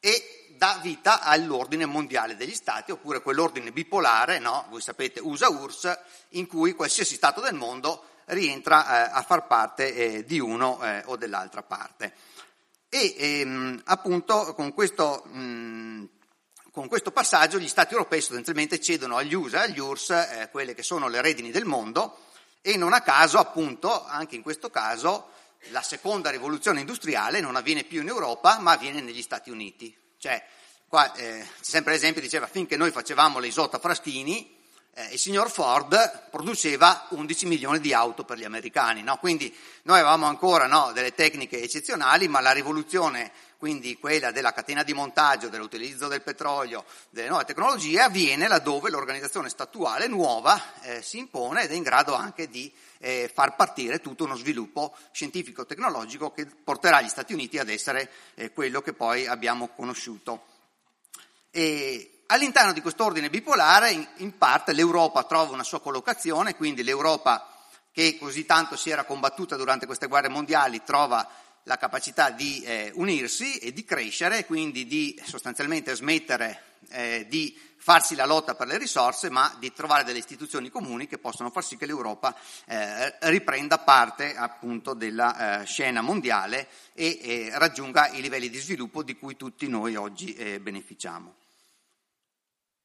e 0.00 0.48
dà 0.56 0.80
vita 0.82 1.20
all'ordine 1.20 1.86
mondiale 1.86 2.34
degli 2.34 2.52
Stati, 2.52 2.90
oppure 2.90 3.22
quell'ordine 3.22 3.70
bipolare, 3.70 4.40
no? 4.40 4.66
voi 4.70 4.80
sapete 4.80 5.20
USA-URSS, 5.20 5.98
in 6.30 6.48
cui 6.48 6.72
qualsiasi 6.72 7.14
Stato 7.14 7.40
del 7.40 7.54
mondo 7.54 8.06
rientra 8.24 9.06
eh, 9.06 9.10
a 9.12 9.22
far 9.22 9.46
parte 9.46 9.94
eh, 9.94 10.24
di 10.24 10.40
uno 10.40 10.82
eh, 10.82 11.02
o 11.04 11.16
dell'altra 11.16 11.62
parte. 11.62 12.12
E 12.96 13.12
ehm, 13.18 13.82
appunto 13.86 14.54
con 14.54 14.72
questo, 14.72 15.24
mh, 15.24 16.08
con 16.70 16.86
questo, 16.86 17.10
passaggio 17.10 17.58
gli 17.58 17.66
Stati 17.66 17.92
europei 17.92 18.20
sostanzialmente 18.20 18.80
cedono 18.80 19.16
agli 19.16 19.34
USA 19.34 19.62
agli 19.62 19.80
URSS 19.80 20.10
eh, 20.10 20.48
quelle 20.52 20.74
che 20.74 20.84
sono 20.84 21.08
le 21.08 21.20
redini 21.20 21.50
del 21.50 21.64
mondo 21.64 22.18
e 22.60 22.76
non 22.76 22.92
a 22.92 23.00
caso 23.00 23.38
appunto 23.38 24.04
anche 24.04 24.36
in 24.36 24.42
questo 24.42 24.70
caso 24.70 25.30
la 25.70 25.82
seconda 25.82 26.30
rivoluzione 26.30 26.78
industriale 26.78 27.40
non 27.40 27.56
avviene 27.56 27.82
più 27.82 28.00
in 28.00 28.06
Europa 28.06 28.60
ma 28.60 28.70
avviene 28.70 29.00
negli 29.00 29.22
Stati 29.22 29.50
Uniti. 29.50 29.92
Cioè, 30.16 30.40
qua 30.86 31.12
eh, 31.14 31.44
sempre 31.60 31.94
l'esempio, 31.94 32.22
diceva 32.22 32.46
finché 32.46 32.76
noi 32.76 32.92
facevamo 32.92 33.40
le 33.40 33.48
isotta 33.48 33.80
Fraschini, 33.80 34.53
eh, 34.94 35.08
il 35.12 35.18
signor 35.18 35.50
Ford 35.50 36.28
produceva 36.30 37.06
11 37.10 37.46
milioni 37.46 37.80
di 37.80 37.92
auto 37.92 38.24
per 38.24 38.38
gli 38.38 38.44
americani, 38.44 39.02
no? 39.02 39.16
quindi 39.18 39.54
noi 39.82 39.98
avevamo 39.98 40.26
ancora 40.26 40.66
no, 40.66 40.92
delle 40.92 41.14
tecniche 41.14 41.60
eccezionali, 41.60 42.28
ma 42.28 42.40
la 42.40 42.52
rivoluzione, 42.52 43.32
quindi 43.58 43.98
quella 43.98 44.30
della 44.30 44.52
catena 44.52 44.84
di 44.84 44.92
montaggio, 44.92 45.48
dell'utilizzo 45.48 46.06
del 46.06 46.22
petrolio, 46.22 46.84
delle 47.10 47.28
nuove 47.28 47.44
tecnologie, 47.44 48.00
avviene 48.00 48.46
laddove 48.46 48.88
l'organizzazione 48.90 49.48
statuale 49.48 50.06
nuova 50.06 50.60
eh, 50.82 51.02
si 51.02 51.18
impone 51.18 51.64
ed 51.64 51.72
è 51.72 51.74
in 51.74 51.82
grado 51.82 52.14
anche 52.14 52.48
di 52.48 52.72
eh, 52.98 53.28
far 53.32 53.56
partire 53.56 54.00
tutto 54.00 54.24
uno 54.24 54.36
sviluppo 54.36 54.96
scientifico-tecnologico 55.10 56.30
che 56.30 56.46
porterà 56.46 57.02
gli 57.02 57.08
Stati 57.08 57.32
Uniti 57.32 57.58
ad 57.58 57.68
essere 57.68 58.10
eh, 58.34 58.52
quello 58.52 58.80
che 58.80 58.92
poi 58.92 59.26
abbiamo 59.26 59.68
conosciuto. 59.74 60.46
E, 61.50 62.13
all'interno 62.26 62.72
di 62.72 62.80
quest'ordine 62.80 63.30
bipolare, 63.30 63.90
in, 63.90 64.06
in, 64.16 64.38
parte 64.38 64.72
l'Europa 64.72 65.24
trova 65.24 65.52
una 65.52 65.64
sua 65.64 65.80
collocazione, 65.80 66.56
quindi 66.56 66.82
l'Europa 66.82 67.48
che 67.92 68.18
così 68.18 68.44
tanto 68.44 68.76
si 68.76 68.90
era 68.90 69.04
combattuta 69.04 69.56
durante 69.56 69.86
queste 69.86 70.08
guerre 70.08 70.28
mondiali 70.28 70.82
trova 70.82 71.28
la 71.64 71.76
capacità 71.76 72.30
di 72.30 72.62
eh, 72.62 72.90
unirsi 72.94 73.56
e 73.58 73.72
di 73.72 73.84
crescere, 73.84 74.44
quindi 74.46 74.86
di 74.86 75.20
sostanzialmente 75.24 75.94
smettere 75.94 76.62
eh, 76.90 77.26
di 77.28 77.56
farsi 77.76 78.14
la 78.14 78.26
lotta 78.26 78.54
per 78.54 78.66
le 78.66 78.78
risorse, 78.78 79.30
ma 79.30 79.54
di 79.58 79.72
trovare 79.72 80.04
delle 80.04 80.18
istituzioni 80.18 80.70
comuni 80.70 81.06
che 81.06 81.18
possono 81.18 81.50
far 81.50 81.64
sì 81.64 81.76
che 81.76 81.86
l'Europa 81.86 82.34
eh, 82.66 83.14
riprenda 83.20 83.78
parte 83.78 84.34
appunto 84.34 84.94
della 84.94 85.60
eh, 85.60 85.66
scena 85.66 86.00
mondiale 86.00 86.68
e 86.94 87.50
raggiunga 87.52 88.08
i 88.08 88.20
livelli 88.20 88.48
di 88.48 88.58
sviluppo 88.58 89.02
di 89.02 89.16
cui 89.16 89.36
tutti 89.36 89.68
noi 89.68 89.96
oggi 89.96 90.34
eh, 90.34 90.60
beneficiamo. 90.60 91.43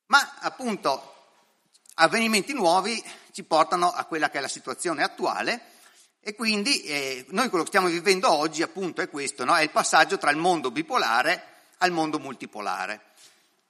Ma 0.09 0.37
appunto 0.39 1.15
avvenimenti 1.95 2.53
nuovi 2.53 3.03
ci 3.31 3.43
portano 3.43 3.91
a 3.91 4.05
quella 4.05 4.29
che 4.29 4.39
è 4.39 4.41
la 4.41 4.47
situazione 4.47 5.03
attuale 5.03 5.61
e 6.19 6.33
quindi 6.33 6.81
eh, 6.83 7.25
noi 7.29 7.49
quello 7.49 7.63
che 7.63 7.69
stiamo 7.69 7.87
vivendo 7.87 8.31
oggi 8.31 8.63
appunto 8.63 9.01
è 9.01 9.09
questo, 9.09 9.45
no? 9.45 9.55
è 9.55 9.61
il 9.61 9.69
passaggio 9.69 10.17
tra 10.17 10.31
il 10.31 10.37
mondo 10.37 10.71
bipolare 10.71 11.43
al 11.77 11.91
mondo 11.91 12.17
multipolare. 12.17 13.01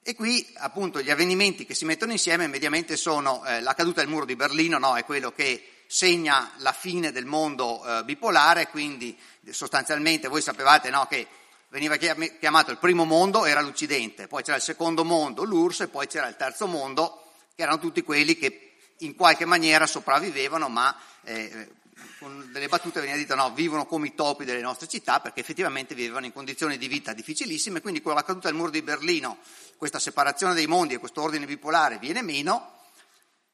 E 0.02 0.14
qui 0.14 0.50
appunto 0.54 1.02
gli 1.02 1.10
avvenimenti 1.10 1.66
che 1.66 1.74
si 1.74 1.84
mettono 1.84 2.12
insieme 2.12 2.46
mediamente 2.46 2.96
sono 2.96 3.44
eh, 3.44 3.60
la 3.60 3.74
caduta 3.74 4.00
del 4.00 4.08
muro 4.08 4.24
di 4.24 4.34
Berlino, 4.34 4.78
no? 4.78 4.96
è 4.96 5.04
quello 5.04 5.32
che 5.32 5.82
segna 5.86 6.52
la 6.58 6.72
fine 6.72 7.12
del 7.12 7.26
mondo 7.26 7.84
eh, 7.84 8.04
bipolare, 8.04 8.68
quindi 8.68 9.16
sostanzialmente 9.50 10.28
voi 10.28 10.40
sapevate 10.40 10.88
no, 10.88 11.04
che 11.04 11.26
veniva 11.70 11.96
chiamato 11.96 12.70
il 12.70 12.78
primo 12.78 13.04
mondo, 13.04 13.44
era 13.44 13.60
l'Occidente, 13.60 14.26
poi 14.26 14.42
c'era 14.42 14.56
il 14.56 14.62
secondo 14.62 15.04
mondo, 15.04 15.44
l'URSS, 15.44 15.80
e 15.80 15.88
poi 15.88 16.06
c'era 16.06 16.28
il 16.28 16.36
terzo 16.36 16.66
mondo, 16.66 17.32
che 17.54 17.62
erano 17.62 17.78
tutti 17.78 18.02
quelli 18.02 18.36
che 18.36 18.72
in 18.98 19.14
qualche 19.14 19.44
maniera 19.44 19.86
sopravvivevano, 19.86 20.68
ma 20.68 20.94
eh, 21.22 21.70
con 22.18 22.50
delle 22.52 22.68
battute 22.68 23.00
veniva 23.00 23.16
detto 23.16 23.34
no, 23.34 23.52
vivono 23.52 23.86
come 23.86 24.08
i 24.08 24.14
topi 24.14 24.44
delle 24.44 24.60
nostre 24.60 24.88
città, 24.88 25.20
perché 25.20 25.40
effettivamente 25.40 25.94
vivevano 25.94 26.26
in 26.26 26.32
condizioni 26.32 26.76
di 26.76 26.88
vita 26.88 27.12
difficilissime, 27.12 27.80
quindi 27.80 28.02
con 28.02 28.14
la 28.14 28.24
caduta 28.24 28.48
del 28.48 28.56
muro 28.56 28.70
di 28.70 28.82
Berlino, 28.82 29.38
questa 29.76 30.00
separazione 30.00 30.54
dei 30.54 30.66
mondi 30.66 30.94
e 30.94 30.98
questo 30.98 31.22
ordine 31.22 31.46
bipolare 31.46 31.98
viene 31.98 32.20
meno, 32.20 32.78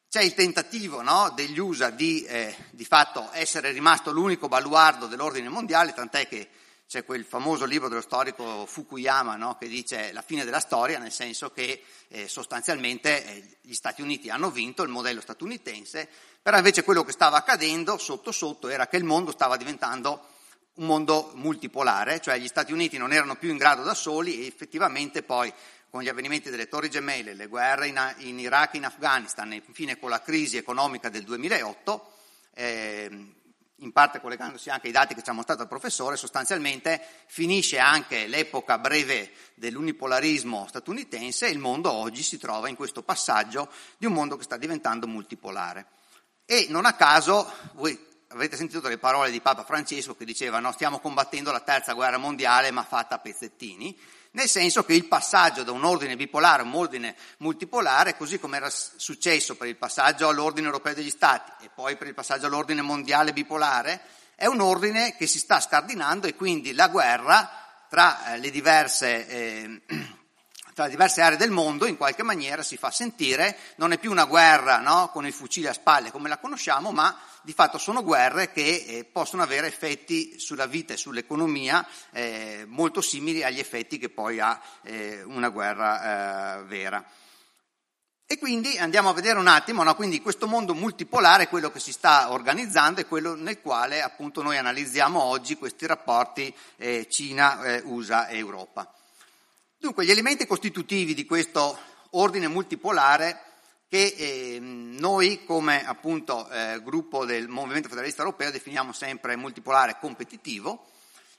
c'è 0.08 0.22
il 0.22 0.34
tentativo 0.34 1.02
no, 1.02 1.32
degli 1.34 1.58
USA 1.58 1.90
di, 1.90 2.22
eh, 2.22 2.56
di 2.70 2.84
fatto 2.86 3.28
essere 3.32 3.72
rimasto 3.72 4.10
l'unico 4.10 4.48
baluardo 4.48 5.06
dell'ordine 5.06 5.50
mondiale, 5.50 5.92
tant'è 5.92 6.26
che 6.26 6.48
c'è 6.88 7.04
quel 7.04 7.24
famoso 7.24 7.64
libro 7.64 7.88
dello 7.88 8.00
storico 8.00 8.64
Fukuyama 8.64 9.34
no, 9.34 9.56
che 9.58 9.66
dice 9.66 10.12
la 10.12 10.22
fine 10.22 10.44
della 10.44 10.60
storia, 10.60 10.98
nel 10.98 11.10
senso 11.10 11.50
che 11.50 11.82
eh, 12.08 12.28
sostanzialmente 12.28 13.24
eh, 13.24 13.58
gli 13.60 13.74
Stati 13.74 14.02
Uniti 14.02 14.30
hanno 14.30 14.50
vinto 14.50 14.84
il 14.84 14.88
modello 14.88 15.20
statunitense, 15.20 16.08
però 16.40 16.56
invece 16.56 16.84
quello 16.84 17.02
che 17.02 17.10
stava 17.10 17.38
accadendo 17.38 17.98
sotto 17.98 18.30
sotto 18.30 18.68
era 18.68 18.86
che 18.86 18.96
il 18.96 19.04
mondo 19.04 19.32
stava 19.32 19.56
diventando 19.56 20.34
un 20.74 20.86
mondo 20.86 21.32
multipolare, 21.34 22.20
cioè 22.20 22.38
gli 22.38 22.46
Stati 22.46 22.72
Uniti 22.72 22.98
non 22.98 23.12
erano 23.12 23.34
più 23.34 23.50
in 23.50 23.56
grado 23.56 23.82
da 23.82 23.94
soli 23.94 24.42
e 24.42 24.46
effettivamente 24.46 25.22
poi 25.24 25.52
con 25.90 26.02
gli 26.02 26.08
avvenimenti 26.08 26.50
delle 26.50 26.68
Torri 26.68 26.90
Gemelle, 26.90 27.34
le 27.34 27.46
guerre 27.46 27.88
in, 27.88 28.14
in 28.18 28.38
Iraq 28.38 28.74
e 28.74 28.76
in 28.76 28.84
Afghanistan 28.84 29.50
e 29.52 29.62
infine 29.66 29.98
con 29.98 30.10
la 30.10 30.20
crisi 30.20 30.56
economica 30.56 31.08
del 31.08 31.24
2008, 31.24 32.12
eh, 32.54 33.34
in 33.80 33.92
parte 33.92 34.20
collegandosi 34.20 34.70
anche 34.70 34.86
ai 34.86 34.92
dati 34.92 35.14
che 35.14 35.22
ci 35.22 35.30
ha 35.30 35.34
mostrato 35.34 35.62
il 35.62 35.68
professore, 35.68 36.16
sostanzialmente 36.16 37.00
finisce 37.26 37.78
anche 37.78 38.26
l'epoca 38.26 38.78
breve 38.78 39.32
dell'unipolarismo 39.54 40.66
statunitense 40.68 41.46
e 41.46 41.50
il 41.50 41.58
mondo 41.58 41.92
oggi 41.92 42.22
si 42.22 42.38
trova 42.38 42.68
in 42.68 42.76
questo 42.76 43.02
passaggio 43.02 43.70
di 43.98 44.06
un 44.06 44.12
mondo 44.12 44.36
che 44.36 44.44
sta 44.44 44.56
diventando 44.56 45.06
multipolare. 45.06 45.86
E 46.46 46.66
non 46.70 46.86
a 46.86 46.94
caso, 46.94 47.50
voi 47.74 47.98
avete 48.28 48.56
sentito 48.56 48.88
le 48.88 48.98
parole 48.98 49.30
di 49.30 49.40
Papa 49.40 49.64
Francesco 49.64 50.16
che 50.16 50.24
diceva 50.24 50.58
no, 50.58 50.72
stiamo 50.72 50.98
combattendo 50.98 51.52
la 51.52 51.60
terza 51.60 51.92
guerra 51.92 52.18
mondiale 52.18 52.70
ma 52.70 52.82
fatta 52.82 53.16
a 53.16 53.18
pezzettini, 53.18 53.96
nel 54.36 54.48
senso 54.48 54.84
che 54.84 54.92
il 54.92 55.08
passaggio 55.08 55.62
da 55.62 55.72
un 55.72 55.82
ordine 55.82 56.14
bipolare 56.14 56.60
a 56.60 56.66
un 56.66 56.74
ordine 56.74 57.16
multipolare, 57.38 58.18
così 58.18 58.38
come 58.38 58.58
era 58.58 58.68
successo 58.70 59.56
per 59.56 59.66
il 59.66 59.76
passaggio 59.76 60.28
all'ordine 60.28 60.66
europeo 60.66 60.92
degli 60.92 61.10
Stati 61.10 61.64
e 61.64 61.70
poi 61.74 61.96
per 61.96 62.06
il 62.06 62.14
passaggio 62.14 62.44
all'ordine 62.44 62.82
mondiale 62.82 63.32
bipolare, 63.32 63.98
è 64.34 64.44
un 64.44 64.60
ordine 64.60 65.16
che 65.16 65.26
si 65.26 65.38
sta 65.38 65.58
scardinando 65.58 66.26
e 66.26 66.34
quindi 66.34 66.74
la 66.74 66.88
guerra 66.88 67.50
tra 67.88 68.34
eh, 68.34 68.38
le 68.38 68.50
diverse 68.50 69.26
eh, 69.26 69.82
tra 70.76 70.88
diverse 70.88 71.22
aree 71.22 71.38
del 71.38 71.50
mondo 71.50 71.86
in 71.86 71.96
qualche 71.96 72.22
maniera 72.22 72.62
si 72.62 72.76
fa 72.76 72.90
sentire, 72.90 73.56
non 73.76 73.92
è 73.92 73.98
più 73.98 74.10
una 74.10 74.26
guerra 74.26 74.80
no, 74.80 75.08
con 75.10 75.24
il 75.24 75.32
fucile 75.32 75.70
a 75.70 75.72
spalle 75.72 76.10
come 76.10 76.28
la 76.28 76.36
conosciamo, 76.36 76.92
ma 76.92 77.18
di 77.40 77.54
fatto 77.54 77.78
sono 77.78 78.02
guerre 78.02 78.52
che 78.52 78.84
eh, 78.86 79.04
possono 79.10 79.42
avere 79.42 79.68
effetti 79.68 80.38
sulla 80.38 80.66
vita 80.66 80.92
e 80.92 80.98
sull'economia 80.98 81.86
eh, 82.10 82.66
molto 82.68 83.00
simili 83.00 83.42
agli 83.42 83.58
effetti 83.58 83.96
che 83.96 84.10
poi 84.10 84.38
ha 84.38 84.60
eh, 84.82 85.22
una 85.22 85.48
guerra 85.48 86.58
eh, 86.58 86.64
vera. 86.64 87.02
E 88.26 88.38
quindi 88.38 88.76
andiamo 88.76 89.08
a 89.08 89.14
vedere 89.14 89.38
un 89.38 89.46
attimo, 89.46 89.82
no? 89.82 89.94
quindi 89.94 90.20
questo 90.20 90.46
mondo 90.46 90.74
multipolare 90.74 91.48
quello 91.48 91.70
che 91.70 91.80
si 91.80 91.92
sta 91.92 92.30
organizzando, 92.30 93.00
è 93.00 93.06
quello 93.06 93.34
nel 93.34 93.62
quale 93.62 94.02
appunto 94.02 94.42
noi 94.42 94.58
analizziamo 94.58 95.22
oggi 95.22 95.56
questi 95.56 95.86
rapporti 95.86 96.54
eh, 96.76 97.06
Cina, 97.08 97.62
eh, 97.62 97.80
USA 97.86 98.26
e 98.26 98.36
Europa. 98.36 98.92
Dunque, 99.78 100.06
gli 100.06 100.10
elementi 100.10 100.46
costitutivi 100.46 101.12
di 101.12 101.26
questo 101.26 101.78
ordine 102.10 102.48
multipolare 102.48 103.42
che 103.88 104.14
eh, 104.16 104.58
noi 104.58 105.44
come 105.44 105.86
appunto 105.86 106.48
eh, 106.48 106.80
gruppo 106.82 107.26
del 107.26 107.46
Movimento 107.46 107.88
Federalista 107.88 108.22
Europeo 108.22 108.50
definiamo 108.50 108.92
sempre 108.92 109.36
multipolare 109.36 109.98
competitivo, 110.00 110.86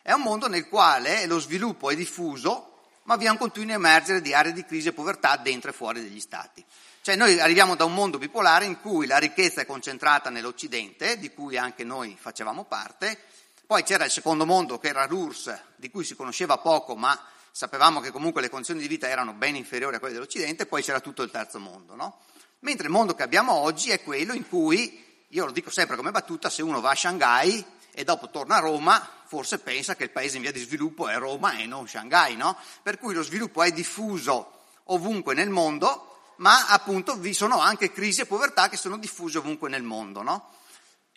è 0.03 0.11
un 0.11 0.21
mondo 0.21 0.47
nel 0.47 0.69
quale 0.69 1.25
lo 1.25 1.39
sviluppo 1.39 1.89
è 1.89 1.95
diffuso, 1.95 2.83
ma 3.03 3.15
vi 3.15 3.25
è 3.25 3.29
un 3.29 3.37
continuo 3.37 3.73
emergere 3.73 4.21
di 4.21 4.33
aree 4.33 4.53
di 4.53 4.63
crisi 4.63 4.89
e 4.89 4.93
povertà 4.93 5.35
dentro 5.37 5.71
e 5.71 5.73
fuori 5.73 6.01
degli 6.01 6.19
stati. 6.19 6.63
Cioè 7.01 7.15
noi 7.15 7.39
arriviamo 7.39 7.75
da 7.75 7.85
un 7.85 7.93
mondo 7.93 8.19
bipolare 8.19 8.65
in 8.65 8.79
cui 8.79 9.07
la 9.07 9.17
ricchezza 9.17 9.61
è 9.61 9.65
concentrata 9.65 10.29
nell'Occidente, 10.29 11.17
di 11.17 11.33
cui 11.33 11.57
anche 11.57 11.83
noi 11.83 12.15
facevamo 12.19 12.65
parte, 12.65 13.19
poi 13.65 13.83
c'era 13.83 14.05
il 14.05 14.11
secondo 14.11 14.45
mondo 14.45 14.77
che 14.77 14.89
era 14.89 15.07
l'URSS, 15.07 15.59
di 15.75 15.89
cui 15.89 16.03
si 16.03 16.15
conosceva 16.15 16.57
poco, 16.59 16.95
ma 16.95 17.19
sapevamo 17.57 18.01
che 18.01 18.11
comunque 18.11 18.39
le 18.39 18.49
condizioni 18.49 18.81
di 18.81 18.87
vita 18.87 19.09
erano 19.09 19.33
ben 19.33 19.55
inferiori 19.55 19.95
a 19.95 19.99
quelle 19.99 20.13
dell'Occidente, 20.13 20.67
poi 20.67 20.83
c'era 20.83 20.99
tutto 20.99 21.23
il 21.23 21.31
terzo 21.31 21.57
mondo. 21.57 21.95
No? 21.95 22.19
Mentre 22.59 22.85
il 22.85 22.91
mondo 22.93 23.15
che 23.15 23.23
abbiamo 23.23 23.51
oggi 23.51 23.89
è 23.89 24.03
quello 24.03 24.33
in 24.33 24.47
cui, 24.47 25.25
io 25.29 25.45
lo 25.45 25.51
dico 25.51 25.71
sempre 25.71 25.95
come 25.95 26.11
battuta, 26.11 26.51
se 26.51 26.61
uno 26.61 26.81
va 26.81 26.91
a 26.91 26.95
Shanghai 26.95 27.65
e 27.91 28.03
dopo 28.03 28.29
torna 28.29 28.57
a 28.57 28.59
Roma, 28.59 29.09
forse 29.25 29.57
pensa 29.57 29.95
che 29.95 30.03
il 30.03 30.11
paese 30.11 30.35
in 30.35 30.43
via 30.43 30.51
di 30.51 30.59
sviluppo 30.59 31.07
è 31.07 31.17
Roma 31.17 31.57
e 31.57 31.65
non 31.65 31.87
Shanghai, 31.87 32.35
no? 32.35 32.55
Per 32.83 32.99
cui 32.99 33.15
lo 33.15 33.23
sviluppo 33.23 33.63
è 33.63 33.71
diffuso 33.71 34.65
ovunque 34.89 35.33
nel 35.33 35.49
mondo, 35.49 36.33
ma 36.35 36.67
appunto 36.67 37.15
vi 37.15 37.33
sono 37.33 37.59
anche 37.59 37.91
crisi 37.91 38.21
e 38.21 38.27
povertà 38.27 38.69
che 38.69 38.77
sono 38.77 38.99
diffuse 38.99 39.39
ovunque 39.39 39.67
nel 39.67 39.81
mondo, 39.81 40.21
no? 40.21 40.53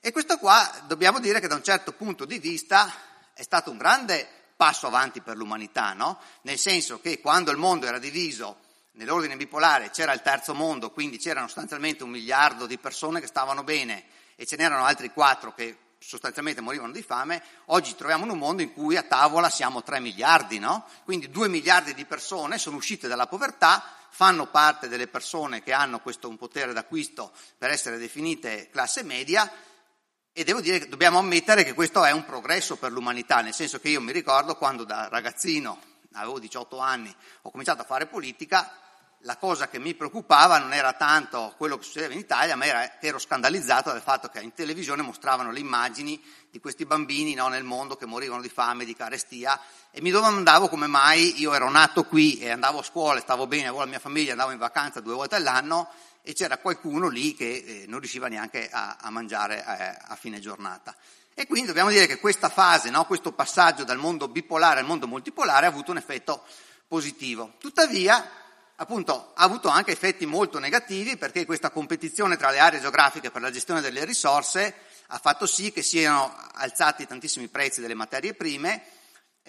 E 0.01 0.11
questo 0.11 0.39
qua 0.39 0.85
dobbiamo 0.87 1.21
dire 1.21 1.39
che 1.39 1.49
da 1.49 1.57
un 1.57 1.63
certo 1.63 1.93
punto 1.93 2.25
di 2.25 2.39
vista 2.39 2.91
è 3.35 3.43
stato 3.43 3.71
un 3.71 3.77
grande 3.77 4.40
passo 4.61 4.89
avanti 4.89 5.23
per 5.23 5.39
l'umanità, 5.39 5.95
no? 5.95 6.19
Nel 6.43 6.59
senso 6.59 7.01
che 7.01 7.19
quando 7.19 7.51
il 7.51 7.57
mondo 7.57 7.87
era 7.87 7.99
diviso 7.99 8.59
nell'ordine 8.93 9.35
bipolare 9.39 9.89
c'era 9.89 10.13
il 10.13 10.21
terzo 10.21 10.53
mondo, 10.53 10.91
quindi 10.91 11.17
c'erano 11.17 11.47
sostanzialmente 11.47 12.03
un 12.03 12.11
miliardo 12.11 12.67
di 12.67 12.77
persone 12.77 13.23
che 13.23 13.27
stavano 13.27 13.65
bene 13.65 14.05
e 14.37 14.45
ce 14.45 14.57
n'erano 14.57 14.85
altri 14.85 15.15
quattro 15.15 15.55
che 15.55 15.79
sostanzialmente 15.99 16.61
morivano 16.61 16.93
di 16.93 17.01
fame, 17.01 17.43
oggi 17.67 17.95
troviamo 17.95 18.25
in 18.25 18.33
un 18.33 18.39
mondo 18.39 18.61
in 18.61 18.75
cui 18.75 18.99
a 18.99 19.03
tavola 19.03 19.49
siamo 19.49 19.83
3 19.83 19.99
miliardi, 19.99 20.59
no? 20.59 20.85
Quindi 21.05 21.31
2 21.31 21.49
miliardi 21.49 21.95
di 21.95 22.05
persone 22.05 22.59
sono 22.59 22.77
uscite 22.77 23.09
dalla 23.09 23.27
povertà, 23.27 23.83
fanno 24.11 24.47
parte 24.49 24.89
delle 24.89 25.07
persone 25.07 25.63
che 25.63 25.73
hanno 25.73 26.01
questo 26.01 26.29
un 26.29 26.37
potere 26.37 26.75
d'acquisto 26.75 27.33
per 27.57 27.71
essere 27.71 27.97
definite 27.97 28.69
classe 28.69 29.05
media 29.05 29.51
e 30.33 30.45
devo 30.45 30.61
dire 30.61 30.79
che 30.79 30.89
dobbiamo 30.89 31.19
ammettere 31.19 31.65
che 31.65 31.75
questo 31.75 32.05
è 32.05 32.13
un 32.13 32.25
progresso 32.25 32.77
per 32.77 32.93
l'umanità, 32.93 33.41
nel 33.41 33.55
senso 33.55 33.81
che 33.81 33.89
io 33.89 34.01
mi 34.01 34.13
ricordo 34.13 34.57
quando 34.57 34.85
da 34.85 35.09
ragazzino, 35.09 35.79
avevo 36.13 36.39
18 36.39 36.79
anni, 36.79 37.15
ho 37.43 37.51
cominciato 37.51 37.83
a 37.83 37.85
fare 37.85 38.07
politica, 38.07 38.73
la 39.25 39.37
cosa 39.37 39.69
che 39.69 39.79
mi 39.79 39.95
preoccupava 39.95 40.59
non 40.59 40.73
era 40.73 40.95
tanto 40.95 41.55
quello 41.59 41.77
che 41.77 41.85
succedeva 41.85 42.15
in 42.15 42.21
Italia, 42.21 42.57
ma 42.57 42.65
era, 42.65 43.01
ero 43.01 43.19
scandalizzato 43.19 43.91
dal 43.91 44.01
fatto 44.01 44.29
che 44.29 44.41
in 44.41 44.55
televisione 44.55 45.03
mostravano 45.03 45.53
le 45.53 45.61
immagini 45.61 46.23
di 46.51 46.59
questi 46.59 46.87
bambini 46.87 47.35
no, 47.35 47.49
nel 47.49 47.65
mondo 47.65 47.97
che 47.97 48.07
morivano 48.07 48.41
di 48.41 48.49
fame, 48.49 48.85
di 48.85 48.95
carestia 48.95 49.61
e 49.91 50.01
mi 50.01 50.11
domandavo 50.11 50.69
come 50.69 50.87
mai 50.87 51.39
io 51.39 51.53
ero 51.53 51.69
nato 51.69 52.05
qui 52.05 52.39
e 52.39 52.51
andavo 52.51 52.79
a 52.79 52.83
scuola, 52.83 53.21
stavo 53.21 53.47
bene, 53.47 53.65
avevo 53.65 53.81
la 53.81 53.87
mia 53.87 53.99
famiglia, 53.99 54.33
andavo 54.33 54.53
in 54.53 54.59
vacanza 54.59 55.01
due 55.01 55.15
volte 55.15 55.35
all'anno 55.35 55.89
e 56.23 56.33
c'era 56.33 56.59
qualcuno 56.59 57.09
lì 57.09 57.35
che 57.35 57.65
eh, 57.67 57.85
non 57.89 57.99
riusciva 58.01 58.29
neanche 58.29 58.69
a, 58.71 58.97
a 59.01 59.11
mangiare 59.11 59.59
eh, 59.59 59.99
a 60.09 60.17
fine 60.17 60.39
giornata. 60.41 60.95
E 61.35 61.47
quindi 61.47 61.69
dobbiamo 61.69 61.91
dire 61.91 62.07
che 62.07 62.19
questa 62.19 62.49
fase, 62.49 62.91
no, 62.91 63.05
questo 63.05 63.33
passaggio 63.33 63.85
dal 63.85 63.99
mondo 63.99 64.29
bipolare 64.29 64.81
al 64.81 64.87
mondo 64.87 65.07
multipolare 65.07 65.67
ha 65.67 65.69
avuto 65.69 65.91
un 65.91 65.97
effetto 65.97 66.45
positivo. 66.87 67.55
Tuttavia, 67.59 68.29
appunto 68.81 69.33
ha 69.35 69.45
avuto 69.45 69.69
anche 69.69 69.93
effetti 69.93 70.25
molto 70.25 70.59
negativi 70.59 71.19
perché 71.19 71.45
questa 71.45 71.71
competizione 71.71 72.39
tra 72.39 72.51
le 72.51 72.59
aree 72.59 72.81
geografiche 72.81 73.31
per 73.31 73.43
la 73.43 73.51
gestione 73.51 73.83
delle 73.83 74.07
risorse 74.07 74.75
ha 75.09 75.19
fatto 75.19 75.45
sì 75.45 75.71
che 75.71 75.83
siano 75.83 76.35
alzati 76.55 77.07
tantissimi 77.07 77.49
prezzi 77.49 77.83
delle 77.83 77.95
materie 77.95 78.33
prime 78.33 78.83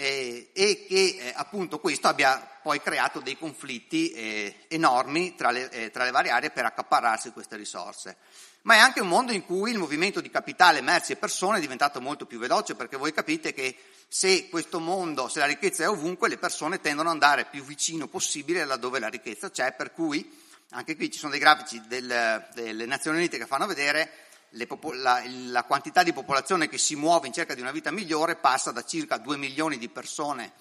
eh, 0.01 0.49
e 0.53 0.85
che 0.87 0.95
eh, 0.95 1.33
appunto 1.35 1.79
questo 1.79 2.07
abbia 2.07 2.59
poi 2.63 2.81
creato 2.81 3.19
dei 3.19 3.37
conflitti 3.37 4.11
eh, 4.11 4.65
enormi 4.67 5.35
tra 5.35 5.51
le, 5.51 5.69
eh, 5.69 5.91
tra 5.91 6.05
le 6.05 6.11
varie 6.11 6.31
aree 6.31 6.49
per 6.49 6.65
accaparrarsi 6.65 7.31
queste 7.31 7.55
risorse. 7.55 8.17
Ma 8.63 8.75
è 8.75 8.77
anche 8.79 8.99
un 8.99 9.07
mondo 9.07 9.31
in 9.31 9.45
cui 9.45 9.71
il 9.71 9.77
movimento 9.77 10.19
di 10.19 10.31
capitale, 10.31 10.81
merci 10.81 11.11
e 11.11 11.17
persone 11.17 11.57
è 11.57 11.61
diventato 11.61 12.01
molto 12.01 12.25
più 12.25 12.39
veloce, 12.39 12.73
perché 12.73 12.97
voi 12.97 13.13
capite 13.13 13.53
che 13.53 13.75
se 14.07 14.49
questo 14.49 14.79
mondo, 14.79 15.27
se 15.27 15.39
la 15.39 15.45
ricchezza 15.45 15.83
è 15.83 15.89
ovunque, 15.89 16.29
le 16.29 16.37
persone 16.37 16.81
tendono 16.81 17.09
ad 17.09 17.15
andare 17.15 17.45
più 17.45 17.63
vicino 17.63 18.07
possibile 18.07 18.65
laddove 18.65 18.99
la 18.99 19.07
ricchezza 19.07 19.51
c'è, 19.51 19.73
per 19.73 19.93
cui 19.93 20.39
anche 20.71 20.95
qui 20.95 21.11
ci 21.11 21.19
sono 21.19 21.31
dei 21.31 21.39
grafici 21.39 21.81
del, 21.87 22.47
delle 22.53 22.85
Nazioni 22.85 23.17
Unite 23.17 23.37
che 23.37 23.45
fanno 23.45 23.67
vedere 23.67 24.29
popo- 24.67 24.93
la, 24.93 25.21
la 25.25 25.63
quantità 25.63 26.03
di 26.03 26.13
popolazione 26.13 26.67
che 26.67 26.77
si 26.77 26.95
muove 26.95 27.27
in 27.27 27.33
cerca 27.33 27.53
di 27.53 27.61
una 27.61 27.71
vita 27.71 27.91
migliore 27.91 28.35
passa 28.35 28.71
da 28.71 28.83
circa 28.83 29.17
2 29.17 29.37
milioni 29.37 29.77
di 29.77 29.89
persone 29.89 30.51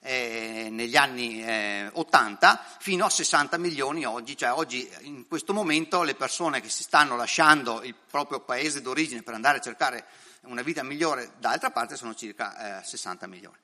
eh, 0.00 0.68
negli 0.70 0.96
anni 0.96 1.42
eh, 1.42 1.90
80 1.92 2.64
fino 2.78 3.04
a 3.04 3.10
60 3.10 3.58
milioni 3.58 4.04
oggi, 4.04 4.36
cioè 4.36 4.52
oggi 4.52 4.88
in 5.00 5.26
questo 5.26 5.52
momento 5.52 6.02
le 6.02 6.14
persone 6.14 6.60
che 6.60 6.68
si 6.68 6.82
stanno 6.82 7.16
lasciando 7.16 7.82
il 7.82 7.94
proprio 7.94 8.40
paese 8.40 8.80
d'origine 8.80 9.22
per 9.22 9.34
andare 9.34 9.58
a 9.58 9.60
cercare 9.60 10.04
una 10.42 10.62
vita 10.62 10.82
migliore 10.82 11.32
da 11.38 11.50
altra 11.50 11.70
parte 11.70 11.96
sono 11.96 12.14
circa 12.14 12.80
eh, 12.80 12.84
60 12.84 13.26
milioni. 13.26 13.56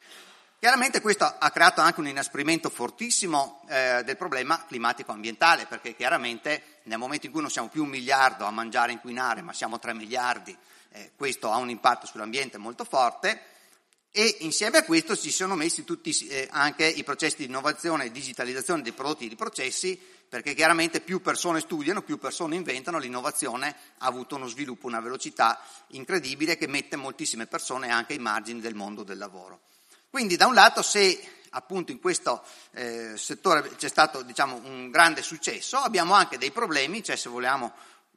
Chiaramente 0.65 1.03
questo 1.03 1.27
ha 1.27 1.51
creato 1.51 1.83
anche 1.83 2.01
un 2.01 2.09
inasprimento 2.09 2.71
fortissimo 2.71 3.61
eh, 3.69 4.01
del 4.03 4.17
problema 4.17 4.65
climatico-ambientale, 4.67 5.67
perché 5.67 5.95
chiaramente 5.95 6.79
nel 6.85 6.97
momento 6.97 7.27
in 7.27 7.33
cui 7.33 7.43
non 7.43 7.51
siamo 7.51 7.69
più 7.69 7.83
un 7.83 7.91
miliardo 7.91 8.47
a 8.47 8.51
mangiare 8.51 8.89
e 8.89 8.95
inquinare, 8.95 9.43
ma 9.43 9.53
siamo 9.53 9.79
3 9.79 9.93
miliardi, 9.93 10.57
eh, 10.93 11.13
questo 11.17 11.51
ha 11.51 11.59
un 11.59 11.69
impatto 11.69 12.07
sull'ambiente 12.07 12.57
molto 12.57 12.85
forte 12.85 13.43
e 14.11 14.39
insieme 14.41 14.79
a 14.79 14.85
questo 14.85 15.15
si 15.15 15.31
sono 15.31 15.55
messi 15.55 15.85
tutti 15.85 16.17
eh, 16.29 16.49
anche 16.51 16.87
i 16.87 17.05
processi 17.05 17.37
di 17.37 17.45
innovazione 17.45 18.07
e 18.07 18.11
digitalizzazione 18.11 18.81
dei 18.81 18.93
prodotti 18.93 19.25
e 19.25 19.29
dei 19.29 19.37
processi, 19.37 20.01
perché 20.27 20.55
chiaramente 20.55 21.03
più 21.03 21.21
persone 21.21 21.61
studiano, 21.61 22.01
più 22.01 22.17
persone 22.17 22.57
inventano, 22.57 22.97
l'innovazione 22.97 23.77
ha 23.99 24.07
avuto 24.07 24.37
uno 24.37 24.47
sviluppo, 24.47 24.87
una 24.87 25.01
velocità 25.01 25.61
incredibile 25.89 26.57
che 26.57 26.69
mette 26.69 26.97
moltissime 26.97 27.47
persone 27.47 27.91
anche 27.91 28.15
ai 28.15 28.19
margini 28.19 28.61
del 28.61 28.75
mondo 28.75 29.03
del 29.03 29.19
lavoro. 29.19 29.61
Quindi 30.15 30.37
da 30.37 30.47
un 30.47 30.55
lato 30.55 30.81
se 30.81 31.41
appunto 31.51 31.91
in 31.91 31.99
questo 31.99 32.45
eh, 32.71 33.15
settore 33.17 33.75
c'è 33.75 33.89
stato 33.89 34.23
diciamo, 34.23 34.61
un 34.63 34.89
grande 34.89 35.23
successo, 35.23 35.77
abbiamo 35.77 36.15
anche 36.15 36.39
dei 36.39 36.53
problemi, 36.53 37.03
cioè 37.03 37.17
se 37.17 37.29
vogliamo 37.29 37.73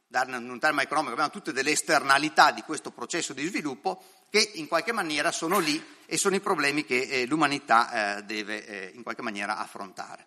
darne 0.06 0.36
un 0.36 0.60
termine 0.60 0.84
economico, 0.84 1.14
abbiamo 1.14 1.32
tutte 1.32 1.52
delle 1.52 1.72
esternalità 1.72 2.52
di 2.52 2.62
questo 2.62 2.92
processo 2.92 3.32
di 3.32 3.44
sviluppo 3.48 4.00
che 4.30 4.38
in 4.54 4.68
qualche 4.68 4.92
maniera 4.92 5.32
sono 5.32 5.58
lì 5.58 5.84
e 6.06 6.16
sono 6.16 6.36
i 6.36 6.40
problemi 6.40 6.84
che 6.84 7.00
eh, 7.00 7.26
l'umanità 7.26 8.18
eh, 8.18 8.22
deve 8.22 8.64
eh, 8.64 8.92
in 8.94 9.02
qualche 9.02 9.22
maniera 9.22 9.58
affrontare. 9.58 10.26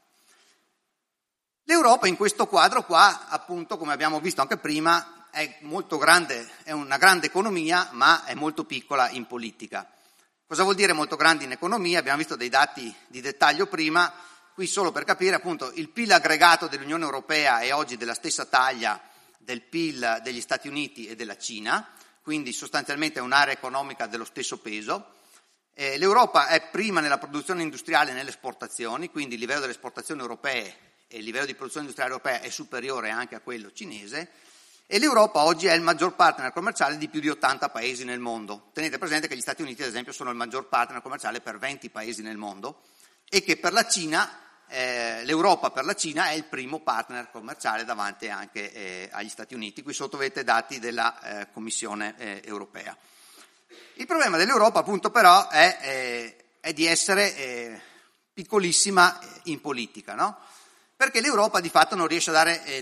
L'Europa 1.63 2.05
in 2.05 2.17
questo 2.17 2.47
quadro 2.47 2.83
qua, 2.83 3.29
appunto, 3.29 3.77
come 3.77 3.93
abbiamo 3.93 4.19
visto 4.19 4.41
anche 4.41 4.57
prima, 4.57 5.29
è 5.31 5.59
grande, 5.97 6.51
è 6.63 6.71
una 6.73 6.97
grande 6.97 7.27
economia, 7.27 7.91
ma 7.93 8.25
è 8.25 8.33
molto 8.33 8.65
piccola 8.65 9.09
in 9.11 9.25
politica. 9.25 9.89
Cosa 10.51 10.63
vuol 10.63 10.75
dire 10.75 10.91
molto 10.91 11.15
grande 11.15 11.45
in 11.45 11.53
economia? 11.53 11.99
Abbiamo 11.99 12.17
visto 12.17 12.35
dei 12.35 12.49
dati 12.49 12.93
di 13.07 13.21
dettaglio 13.21 13.67
prima, 13.67 14.13
qui 14.53 14.67
solo 14.67 14.91
per 14.91 15.05
capire 15.05 15.37
appunto 15.37 15.71
il 15.75 15.87
PIL 15.87 16.11
aggregato 16.11 16.67
dell'Unione 16.67 17.05
Europea 17.05 17.61
è 17.61 17.73
oggi 17.73 17.95
della 17.95 18.13
stessa 18.13 18.43
taglia 18.43 18.99
del 19.37 19.61
PIL 19.61 20.19
degli 20.21 20.41
Stati 20.41 20.67
Uniti 20.67 21.07
e 21.07 21.15
della 21.15 21.37
Cina, 21.37 21.87
quindi 22.21 22.51
sostanzialmente 22.51 23.19
è 23.19 23.21
un'area 23.21 23.53
economica 23.53 24.07
dello 24.07 24.25
stesso 24.25 24.57
peso. 24.57 25.13
Eh, 25.73 25.97
L'Europa 25.97 26.47
è 26.47 26.69
prima 26.69 26.99
nella 26.99 27.17
produzione 27.17 27.61
industriale 27.61 28.11
e 28.11 28.13
nelle 28.13 28.31
esportazioni, 28.31 29.09
quindi 29.09 29.35
il 29.35 29.39
livello 29.39 29.61
delle 29.61 29.71
esportazioni 29.71 30.19
europee 30.19 30.75
e 31.07 31.19
il 31.19 31.23
livello 31.23 31.45
di 31.45 31.55
produzione 31.55 31.85
industriale 31.85 32.11
europea 32.11 32.41
è 32.41 32.49
superiore 32.49 33.09
anche 33.09 33.35
a 33.35 33.39
quello 33.39 33.71
cinese 33.71 34.29
e 34.93 34.99
l'Europa 34.99 35.45
oggi 35.45 35.67
è 35.67 35.73
il 35.73 35.81
maggior 35.81 36.15
partner 36.15 36.51
commerciale 36.51 36.97
di 36.97 37.07
più 37.07 37.21
di 37.21 37.29
80 37.29 37.69
paesi 37.69 38.03
nel 38.03 38.19
mondo. 38.19 38.71
Tenete 38.73 38.97
presente 38.97 39.29
che 39.29 39.37
gli 39.37 39.41
Stati 39.41 39.61
Uniti, 39.61 39.83
ad 39.83 39.87
esempio, 39.87 40.11
sono 40.11 40.31
il 40.31 40.35
maggior 40.35 40.67
partner 40.67 41.01
commerciale 41.01 41.39
per 41.39 41.57
20 41.59 41.89
paesi 41.89 42.21
nel 42.21 42.35
mondo 42.35 42.81
e 43.29 43.41
che 43.41 43.55
per 43.55 43.71
la 43.71 43.87
Cina 43.87 44.29
eh, 44.67 45.23
l'Europa 45.23 45.71
per 45.71 45.85
la 45.85 45.95
Cina 45.95 46.25
è 46.31 46.33
il 46.33 46.43
primo 46.43 46.81
partner 46.81 47.31
commerciale 47.31 47.85
davanti 47.85 48.27
anche 48.27 48.73
eh, 48.73 49.09
agli 49.13 49.29
Stati 49.29 49.53
Uniti. 49.53 49.81
Qui 49.81 49.93
sotto 49.93 50.17
vedete 50.17 50.43
dati 50.43 50.77
della 50.77 51.21
eh, 51.21 51.47
Commissione 51.53 52.13
eh, 52.17 52.41
europea. 52.43 52.93
Il 53.93 54.05
problema 54.05 54.35
dell'Europa 54.35 54.79
appunto 54.79 55.09
però 55.09 55.47
è, 55.47 55.77
eh, 55.83 56.45
è 56.59 56.73
di 56.73 56.85
essere 56.85 57.33
eh, 57.37 57.81
piccolissima 58.33 59.17
in 59.43 59.61
politica, 59.61 60.15
no? 60.15 60.37
Perché 61.01 61.19
l'Europa 61.19 61.61
di 61.61 61.69
fatto 61.69 61.95
non 61.95 62.05
riesce, 62.05 62.31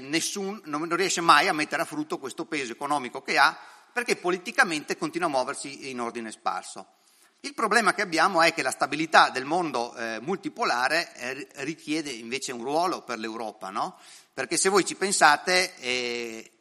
nessun, 0.02 0.60
non 0.66 0.94
riesce 0.94 1.22
mai 1.22 1.48
a 1.48 1.54
mettere 1.54 1.84
a 1.84 1.86
frutto 1.86 2.18
questo 2.18 2.44
peso 2.44 2.74
economico 2.74 3.22
che 3.22 3.38
ha, 3.38 3.58
perché 3.94 4.18
politicamente 4.18 4.98
continua 4.98 5.28
a 5.28 5.32
muoversi 5.32 5.90
in 5.90 6.02
ordine 6.02 6.30
sparso. 6.30 6.96
Il 7.40 7.54
problema 7.54 7.94
che 7.94 8.02
abbiamo 8.02 8.42
è 8.42 8.54
che 8.54 8.62
la 8.62 8.72
stabilità 8.72 9.30
del 9.30 9.46
mondo 9.46 9.96
eh, 9.96 10.20
multipolare 10.20 11.16
eh, 11.16 11.48
richiede 11.64 12.10
invece 12.10 12.52
un 12.52 12.62
ruolo 12.62 13.04
per 13.04 13.20
l'Europa, 13.20 13.70
no? 13.70 13.98
Perché 14.34 14.58
se 14.58 14.68
voi 14.68 14.84
ci 14.84 14.96
pensate, 14.96 15.78
eh, 15.78 16.52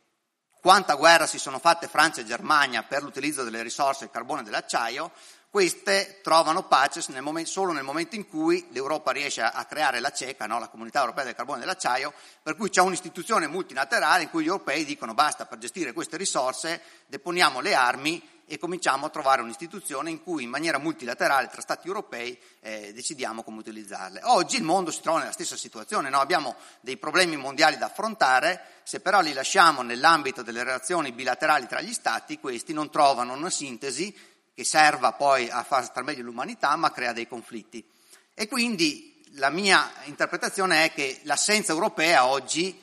quanta 0.60 0.94
guerra 0.94 1.26
si 1.26 1.40
sono 1.40 1.58
fatte 1.58 1.88
Francia 1.88 2.20
e 2.20 2.24
Germania 2.24 2.84
per 2.84 3.02
l'utilizzo 3.02 3.42
delle 3.42 3.64
risorse 3.64 4.04
del 4.04 4.10
carbone 4.12 4.42
e 4.42 4.44
dell'acciaio, 4.44 5.10
queste 5.50 6.20
trovano 6.22 6.64
pace 6.64 7.02
nel 7.08 7.22
momento, 7.22 7.50
solo 7.50 7.72
nel 7.72 7.82
momento 7.82 8.16
in 8.16 8.28
cui 8.28 8.66
l'Europa 8.70 9.12
riesce 9.12 9.40
a, 9.40 9.50
a 9.50 9.64
creare 9.64 9.98
la 10.00 10.10
CECA, 10.10 10.46
no? 10.46 10.58
la 10.58 10.68
Comunità 10.68 11.00
Europea 11.00 11.24
del 11.24 11.34
Carbone 11.34 11.58
e 11.58 11.60
dell'Acciaio, 11.60 12.12
per 12.42 12.54
cui 12.54 12.68
c'è 12.68 12.82
un'istituzione 12.82 13.46
multilaterale 13.46 14.24
in 14.24 14.30
cui 14.30 14.44
gli 14.44 14.48
europei 14.48 14.84
dicono 14.84 15.14
basta 15.14 15.46
per 15.46 15.58
gestire 15.58 15.92
queste 15.92 16.16
risorse, 16.16 16.82
deponiamo 17.06 17.60
le 17.60 17.74
armi 17.74 18.36
e 18.50 18.58
cominciamo 18.58 19.06
a 19.06 19.10
trovare 19.10 19.42
un'istituzione 19.42 20.08
in 20.10 20.22
cui 20.22 20.42
in 20.42 20.50
maniera 20.50 20.78
multilaterale 20.78 21.48
tra 21.48 21.60
Stati 21.60 21.86
europei 21.86 22.38
eh, 22.60 22.92
decidiamo 22.94 23.42
come 23.42 23.58
utilizzarle. 23.58 24.20
Oggi 24.24 24.56
il 24.56 24.62
mondo 24.62 24.90
si 24.90 25.02
trova 25.02 25.18
nella 25.18 25.32
stessa 25.32 25.56
situazione, 25.56 26.08
no? 26.08 26.18
abbiamo 26.18 26.56
dei 26.80 26.96
problemi 26.96 27.36
mondiali 27.36 27.76
da 27.76 27.86
affrontare, 27.86 28.80
se 28.82 29.00
però 29.00 29.20
li 29.20 29.34
lasciamo 29.34 29.82
nell'ambito 29.82 30.42
delle 30.42 30.64
relazioni 30.64 31.12
bilaterali 31.12 31.66
tra 31.66 31.82
gli 31.82 31.92
Stati, 31.92 32.38
questi 32.38 32.72
non 32.72 32.90
trovano 32.90 33.34
una 33.34 33.50
sintesi 33.50 34.14
che 34.58 34.64
serva 34.64 35.12
poi 35.12 35.48
a 35.48 35.62
far 35.62 35.84
star 35.84 36.02
meglio 36.02 36.24
l'umanità, 36.24 36.74
ma 36.74 36.90
crea 36.90 37.12
dei 37.12 37.28
conflitti. 37.28 37.88
E 38.34 38.48
quindi 38.48 39.24
la 39.34 39.50
mia 39.50 39.88
interpretazione 40.06 40.84
è 40.84 40.92
che 40.92 41.20
l'assenza 41.22 41.70
europea 41.70 42.26
oggi 42.26 42.76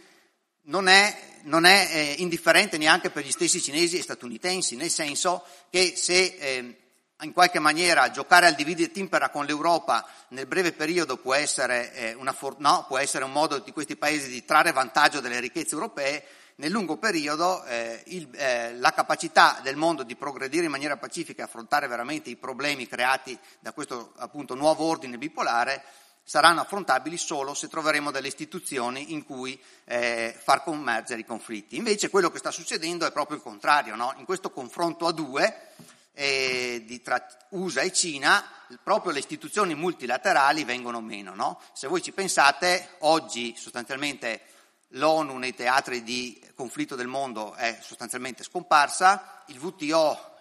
non 0.68 0.88
è 0.88 1.34
non 1.42 1.66
è 1.66 1.90
eh, 1.92 2.16
indifferente 2.20 2.78
neanche 2.78 3.10
per 3.10 3.26
gli 3.26 3.32
stessi 3.32 3.62
cinesi 3.62 3.98
e 3.98 4.04
statunitensi, 4.04 4.78
nel 4.78 4.90
senso 4.90 5.46
che 5.70 5.96
se 5.98 6.38
eh, 6.40 6.78
in 7.20 7.34
qualche 7.34 7.60
maniera 7.60 8.10
giocare 8.10 8.46
al 8.46 8.56
divide 8.56 8.84
et 8.84 8.96
impera 8.96 9.28
con 9.30 9.46
l'Europa 9.46 10.08
nel 10.30 10.48
breve 10.48 10.72
periodo 10.72 11.18
può 11.18 11.34
essere, 11.34 11.94
eh, 11.94 12.18
for- 12.34 12.56
no, 12.60 12.86
può 12.88 12.98
essere, 12.98 13.26
un 13.26 13.34
modo 13.34 13.60
di 13.60 13.74
questi 13.74 13.98
paesi 13.98 14.30
di 14.30 14.46
trarre 14.46 14.72
vantaggio 14.72 15.20
delle 15.20 15.42
ricchezze 15.42 15.74
europee, 15.74 16.24
nel 16.56 16.72
lungo 16.72 16.98
periodo 16.98 17.64
eh, 17.66 18.02
il, 18.08 18.30
eh, 18.34 18.76
la 18.76 18.94
capacità 18.94 19.60
del 19.62 19.76
mondo 19.76 20.04
di 20.04 20.16
progredire 20.16 20.66
in 20.66 20.72
maniera 20.72 20.98
pacifica 20.98 21.42
e 21.42 21.46
affrontare 21.46 21.88
veramente 21.88 22.30
i 22.30 22.38
problemi 22.38 22.88
creati 22.88 23.38
da 23.60 23.74
questo 23.74 24.14
appunto 24.18 24.56
nuovo 24.56 24.86
ordine 24.86 25.18
bipolare 25.18 25.84
saranno 26.24 26.62
affrontabili 26.62 27.18
solo 27.18 27.54
se 27.54 27.68
troveremo 27.68 28.10
delle 28.10 28.28
istituzioni 28.28 29.14
in 29.14 29.24
cui 29.26 29.62
eh, 29.84 30.36
far 30.42 30.64
convergere 30.64 31.22
i 31.22 31.26
conflitti. 31.26 31.78
Invece 31.78 32.10
quello 32.10 32.32
che 32.32 32.40
sta 32.40 32.52
succedendo 32.52 33.06
è 33.06 33.12
proprio 33.12 33.38
il 33.38 33.44
contrario, 33.44 33.96
no? 33.96 34.14
in 34.18 34.26
questo 34.26 34.50
confronto 34.50 35.06
a 35.06 35.12
due 35.12 35.72
eh, 36.14 36.84
di, 36.86 37.02
tra 37.02 37.24
USA 37.50 37.82
e 37.82 37.92
Cina 37.94 38.44
proprio 38.82 39.12
le 39.12 39.20
istituzioni 39.20 39.76
multilaterali 39.76 40.64
vengono 40.64 41.00
meno. 41.00 41.36
No? 41.36 41.62
Se 41.74 41.88
voi 41.88 42.02
ci 42.02 42.12
pensate, 42.12 42.96
oggi 43.00 43.54
sostanzialmente 43.56 44.42
l'ONU 44.90 45.38
nei 45.38 45.54
teatri 45.54 46.04
di 46.04 46.42
conflitto 46.56 46.96
del 46.96 47.08
mondo 47.08 47.54
è 47.54 47.78
sostanzialmente 47.82 48.44
scomparsa, 48.44 49.44
il 49.48 49.60
WTO 49.60 50.34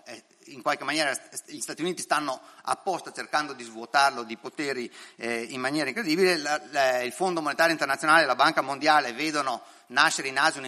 in 0.46 0.62
qualche 0.62 0.84
maniera 0.84 1.12
gli 1.46 1.60
Stati 1.60 1.82
Uniti 1.82 2.02
stanno 2.02 2.40
apposta 2.62 3.12
cercando 3.12 3.52
di 3.52 3.64
svuotarlo 3.64 4.24
di 4.24 4.36
poteri 4.36 4.90
eh, 5.16 5.42
in 5.42 5.60
maniera 5.60 5.88
incredibile, 5.88 6.36
la, 6.36 6.60
la, 6.70 7.02
il 7.02 7.12
Fondo 7.12 7.40
Monetario 7.40 7.72
Internazionale 7.72 8.24
e 8.24 8.26
la 8.26 8.34
Banca 8.34 8.60
Mondiale 8.60 9.12
vedono 9.12 9.62
nascere 9.88 10.28
in 10.28 10.38
Asia 10.38 10.60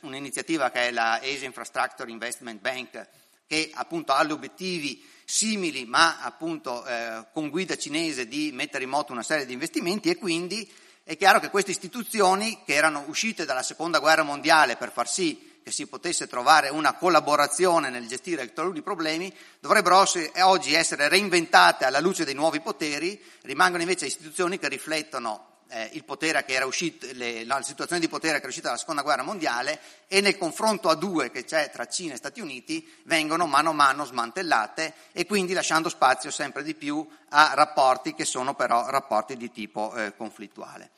un'iniziativa 0.00 0.70
che 0.70 0.88
è 0.88 0.90
la 0.90 1.14
Asia 1.14 1.46
Infrastructure 1.46 2.10
Investment 2.10 2.60
Bank, 2.60 3.08
che 3.46 3.70
appunto 3.74 4.12
ha 4.12 4.24
gli 4.24 4.32
obiettivi 4.32 5.08
simili 5.24 5.84
ma 5.86 6.20
appunto 6.20 6.84
eh, 6.84 7.26
con 7.32 7.48
guida 7.48 7.76
cinese 7.76 8.26
di 8.26 8.50
mettere 8.52 8.84
in 8.84 8.90
moto 8.90 9.12
una 9.12 9.22
serie 9.22 9.46
di 9.46 9.52
investimenti 9.52 10.10
e 10.10 10.16
quindi 10.16 10.70
è 11.04 11.16
chiaro 11.16 11.40
che 11.40 11.50
queste 11.50 11.72
istituzioni 11.72 12.62
che 12.64 12.74
erano 12.74 13.04
uscite 13.08 13.44
dalla 13.44 13.62
seconda 13.62 13.98
guerra 13.98 14.22
mondiale 14.22 14.76
per 14.76 14.92
far 14.92 15.08
sì 15.08 15.50
che 15.62 15.70
si 15.70 15.86
potesse 15.86 16.26
trovare 16.26 16.68
una 16.68 16.94
collaborazione 16.94 17.88
nel 17.88 18.08
gestire 18.08 18.52
taluni 18.52 18.82
problemi, 18.82 19.32
dovrebbero 19.60 20.04
oggi 20.40 20.74
essere 20.74 21.08
reinventate 21.08 21.84
alla 21.84 22.00
luce 22.00 22.24
dei 22.24 22.34
nuovi 22.34 22.60
poteri, 22.60 23.20
rimangono 23.42 23.82
invece 23.82 24.06
istituzioni 24.06 24.58
che 24.58 24.68
riflettono 24.68 25.51
eh, 25.72 26.04
era 26.46 26.66
uscito, 26.66 27.06
le, 27.12 27.44
la 27.44 27.62
situazione 27.62 28.00
di 28.00 28.08
potere 28.08 28.38
che 28.38 28.44
è 28.44 28.48
uscita 28.48 28.66
dalla 28.66 28.78
seconda 28.78 29.02
guerra 29.02 29.22
mondiale 29.22 29.80
e 30.06 30.20
nel 30.20 30.36
confronto 30.36 30.90
a 30.90 30.94
due 30.94 31.30
che 31.30 31.44
c'è 31.44 31.70
tra 31.70 31.86
Cina 31.86 32.12
e 32.12 32.18
Stati 32.18 32.40
Uniti 32.40 32.86
vengono 33.04 33.46
mano 33.46 33.70
a 33.70 33.74
mano 33.74 34.04
smantellate 34.04 34.92
e 35.12 35.24
quindi 35.24 35.54
lasciando 35.54 35.88
spazio 35.88 36.30
sempre 36.30 36.62
di 36.62 36.74
più 36.74 37.06
a 37.30 37.52
rapporti 37.54 38.14
che 38.14 38.26
sono 38.26 38.54
però 38.54 38.88
rapporti 38.90 39.36
di 39.36 39.50
tipo 39.50 39.94
eh, 39.94 40.14
conflittuale. 40.14 40.90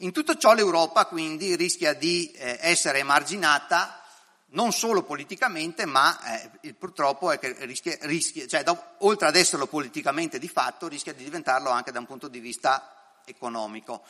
In 0.00 0.12
tutto 0.12 0.36
ciò 0.36 0.52
l'Europa 0.52 1.06
quindi 1.06 1.54
rischia 1.54 1.94
di 1.94 2.30
eh, 2.32 2.58
essere 2.60 2.98
emarginata 2.98 4.02
non 4.50 4.72
solo 4.72 5.02
politicamente, 5.02 5.86
ma 5.86 6.18
eh, 6.60 6.72
purtroppo 6.74 7.30
è 7.30 7.38
che 7.38 7.54
rischia, 7.60 7.96
rischia 8.02 8.46
cioè, 8.46 8.62
do, 8.62 8.80
oltre 8.98 9.28
ad 9.28 9.36
esserlo 9.36 9.66
politicamente 9.66 10.38
di 10.38 10.48
fatto, 10.48 10.88
rischia 10.88 11.12
di 11.12 11.24
diventarlo 11.24 11.70
anche 11.70 11.92
da 11.92 11.98
un 11.98 12.06
punto 12.06 12.28
di 12.28 12.38
vista 12.38 12.90
economico. 13.26 14.02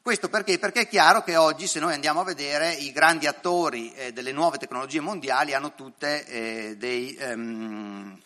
Questo 0.00 0.28
perché? 0.28 0.58
Perché 0.58 0.82
è 0.82 0.88
chiaro 0.88 1.22
che 1.22 1.36
oggi, 1.36 1.66
se 1.66 1.80
noi 1.80 1.94
andiamo 1.94 2.20
a 2.20 2.24
vedere, 2.24 2.72
i 2.72 2.92
grandi 2.92 3.26
attori 3.26 3.92
eh, 3.92 4.12
delle 4.12 4.32
nuove 4.32 4.58
tecnologie 4.58 5.00
mondiali 5.00 5.54
hanno 5.54 5.74
tutte 5.74 6.24
eh, 6.26 6.76
dei, 6.76 7.16
um, 7.20 8.18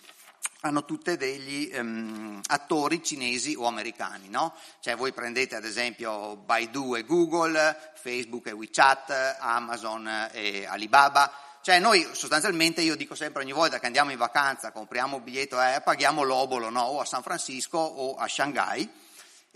hanno 0.60 0.84
tutte 0.84 1.16
degli 1.16 1.70
um, 1.74 2.40
attori 2.46 3.02
cinesi 3.02 3.54
o 3.56 3.66
americani, 3.66 4.28
no? 4.28 4.54
Cioè 4.80 4.96
voi 4.96 5.12
prendete 5.12 5.56
ad 5.56 5.64
esempio 5.64 6.36
Baidu 6.36 6.96
e 6.96 7.04
Google, 7.04 7.92
Facebook 7.94 8.46
e 8.46 8.52
WeChat, 8.52 9.36
Amazon 9.38 10.30
e 10.32 10.66
Alibaba, 10.66 11.30
cioè 11.62 11.78
noi 11.78 12.06
sostanzialmente, 12.12 12.80
io 12.80 12.94
dico 12.94 13.14
sempre 13.14 13.42
ogni 13.42 13.52
volta 13.52 13.78
che 13.78 13.86
andiamo 13.86 14.12
in 14.12 14.18
vacanza, 14.18 14.70
compriamo 14.70 15.16
un 15.16 15.24
biglietto 15.24 15.60
e 15.60 15.74
eh, 15.74 15.80
paghiamo 15.80 16.22
l'obolo, 16.22 16.70
no? 16.70 16.82
o 16.82 17.00
a 17.00 17.04
San 17.04 17.22
Francisco 17.22 17.78
o 17.78 18.14
a 18.14 18.28
Shanghai, 18.28 18.88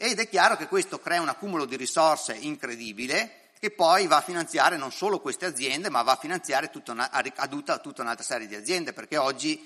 ed 0.03 0.19
è 0.19 0.31
chiaro 0.31 0.57
che 0.57 0.67
questo 0.67 0.99
crea 0.99 1.21
un 1.21 1.29
accumulo 1.29 1.67
di 1.67 1.77
risorse 1.77 2.33
incredibile 2.33 3.51
che 3.59 3.71
poi 3.71 4.07
va 4.07 4.17
a 4.17 4.23
finanziare 4.23 4.79
non 4.79 4.91
solo 4.91 5.21
queste 5.21 5.45
aziende, 5.45 5.91
ma 5.91 6.01
va 6.01 6.13
a 6.13 6.17
finanziare 6.17 6.71
tutta 6.71 6.93
una, 6.93 7.11
tutta 7.83 8.01
un'altra 8.01 8.25
serie 8.25 8.47
di 8.47 8.55
aziende, 8.55 8.95
perché 8.95 9.19
oggi 9.19 9.63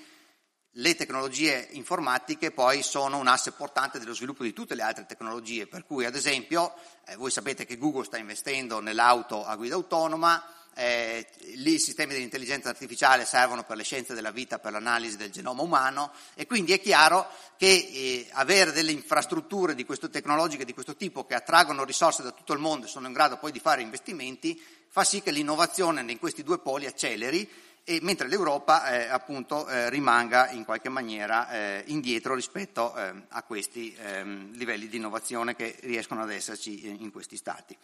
le 0.71 0.95
tecnologie 0.95 1.69
informatiche 1.71 2.51
poi 2.51 2.83
sono 2.83 3.17
un 3.17 3.27
asse 3.27 3.53
portante 3.53 3.97
dello 3.97 4.13
sviluppo 4.13 4.43
di 4.43 4.51
tutte 4.51 4.75
le 4.75 4.81
altre 4.81 5.05
tecnologie, 5.05 5.67
per 5.67 5.85
cui 5.85 6.03
ad 6.03 6.15
esempio 6.15 6.73
eh, 7.05 7.15
voi 7.15 7.31
sapete 7.31 7.63
che 7.63 7.77
Google 7.77 8.03
sta 8.03 8.17
investendo 8.17 8.81
nell'auto 8.81 9.45
a 9.45 9.55
guida 9.55 9.75
autonoma, 9.75 10.43
eh, 10.75 11.25
lì 11.55 11.73
i 11.73 11.79
sistemi 11.79 12.13
di 12.13 12.21
intelligenza 12.21 12.69
artificiale 12.69 13.25
servono 13.25 13.63
per 13.63 13.77
le 13.77 13.83
scienze 13.83 14.13
della 14.13 14.31
vita, 14.31 14.59
per 14.59 14.73
l'analisi 14.73 15.17
del 15.17 15.31
genoma 15.31 15.61
umano 15.61 16.11
e 16.35 16.45
quindi 16.45 16.73
è 16.73 16.81
chiaro 16.81 17.27
che 17.57 17.65
eh, 17.67 18.27
avere 18.33 18.71
delle 18.71 18.91
infrastrutture 18.91 19.73
di 19.73 19.85
questo, 19.85 20.09
tecnologiche 20.09 20.65
di 20.65 20.73
questo 20.73 20.95
tipo 20.95 21.25
che 21.25 21.35
attraggono 21.35 21.85
risorse 21.85 22.23
da 22.23 22.31
tutto 22.31 22.53
il 22.53 22.59
mondo 22.59 22.85
e 22.85 22.89
sono 22.89 23.07
in 23.07 23.13
grado 23.13 23.37
poi 23.37 23.51
di 23.51 23.59
fare 23.59 23.81
investimenti 23.81 24.61
fa 24.87 25.03
sì 25.03 25.21
che 25.21 25.31
l'innovazione 25.31 26.09
in 26.09 26.19
questi 26.19 26.43
due 26.43 26.59
poli 26.59 26.85
acceleri 26.85 27.49
e 27.83 27.99
mentre 28.01 28.27
l'Europa 28.27 28.87
eh, 28.89 29.07
appunto 29.09 29.67
eh, 29.67 29.89
rimanga 29.89 30.49
in 30.49 30.65
qualche 30.65 30.89
maniera 30.89 31.51
eh, 31.51 31.83
indietro 31.87 32.33
rispetto 32.33 32.95
eh, 32.95 33.13
a 33.29 33.43
questi 33.43 33.95
ehm, 33.95 34.53
livelli 34.53 34.87
di 34.87 34.97
innovazione 34.97 35.55
che 35.55 35.75
riescono 35.81 36.23
ad 36.23 36.31
esserci 36.31 36.87
in 36.87 37.11
questi 37.11 37.37
stati. 37.37 37.77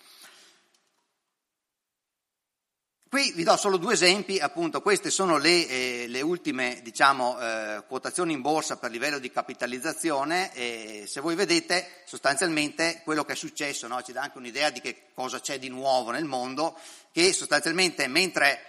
Qui 3.12 3.34
vi 3.34 3.44
do 3.44 3.58
solo 3.58 3.76
due 3.76 3.92
esempi, 3.92 4.40
appunto 4.40 4.82
queste 4.82 5.10
sono 5.10 5.38
le, 5.38 5.68
eh, 5.68 6.06
le 6.08 6.22
ultime 6.22 6.80
diciamo, 6.82 7.38
eh, 7.42 7.84
quotazioni 7.86 8.32
in 8.32 8.40
borsa 8.40 8.78
per 8.78 8.90
livello 8.90 9.20
di 9.20 9.30
capitalizzazione 9.30 10.54
e 10.54 11.04
se 11.08 11.20
voi 11.20 11.36
vedete 11.36 12.04
sostanzialmente 12.06 13.02
quello 13.04 13.26
che 13.26 13.34
è 13.34 13.36
successo 13.36 13.86
no? 13.88 14.02
ci 14.02 14.14
dà 14.14 14.22
anche 14.22 14.38
un'idea 14.38 14.70
di 14.70 14.80
che 14.80 15.08
cosa 15.14 15.42
c'è 15.42 15.60
di 15.60 15.68
nuovo 15.68 16.12
nel 16.12 16.24
mondo, 16.24 16.78
che 17.12 17.34
sostanzialmente 17.34 18.08
mentre 18.08 18.60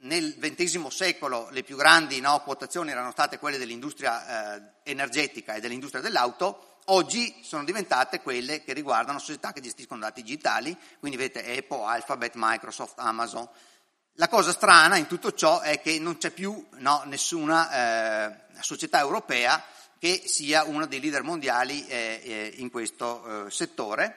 nel 0.00 0.36
XX 0.38 0.88
secolo 0.88 1.48
le 1.50 1.62
più 1.62 1.76
grandi 1.76 2.20
no, 2.20 2.42
quotazioni 2.42 2.90
erano 2.90 3.12
state 3.12 3.38
quelle 3.38 3.56
dell'industria 3.56 4.56
eh, 4.56 4.62
energetica 4.82 5.54
e 5.54 5.60
dell'industria 5.60 6.02
dell'auto, 6.02 6.80
oggi 6.88 7.34
sono 7.42 7.64
diventate 7.64 8.20
quelle 8.20 8.62
che 8.62 8.74
riguardano 8.74 9.18
società 9.18 9.54
che 9.54 9.62
gestiscono 9.62 10.00
dati 10.00 10.20
digitali, 10.22 10.76
quindi 10.98 11.16
vedete 11.16 11.56
Apple, 11.56 11.82
Alphabet, 11.82 12.32
Microsoft, 12.34 12.98
Amazon. 12.98 13.48
La 14.20 14.28
cosa 14.28 14.52
strana 14.52 14.98
in 14.98 15.06
tutto 15.06 15.32
ciò 15.32 15.60
è 15.60 15.80
che 15.80 15.98
non 15.98 16.18
c'è 16.18 16.30
più 16.30 16.66
no, 16.72 17.02
nessuna 17.06 18.28
eh, 18.28 18.36
società 18.60 19.00
europea 19.00 19.64
che 19.98 20.24
sia 20.26 20.64
uno 20.64 20.84
dei 20.84 21.00
leader 21.00 21.22
mondiali 21.22 21.86
eh, 21.86 22.20
eh 22.22 22.52
in 22.56 22.70
questo 22.70 23.46
eh, 23.46 23.50
settore. 23.50 24.16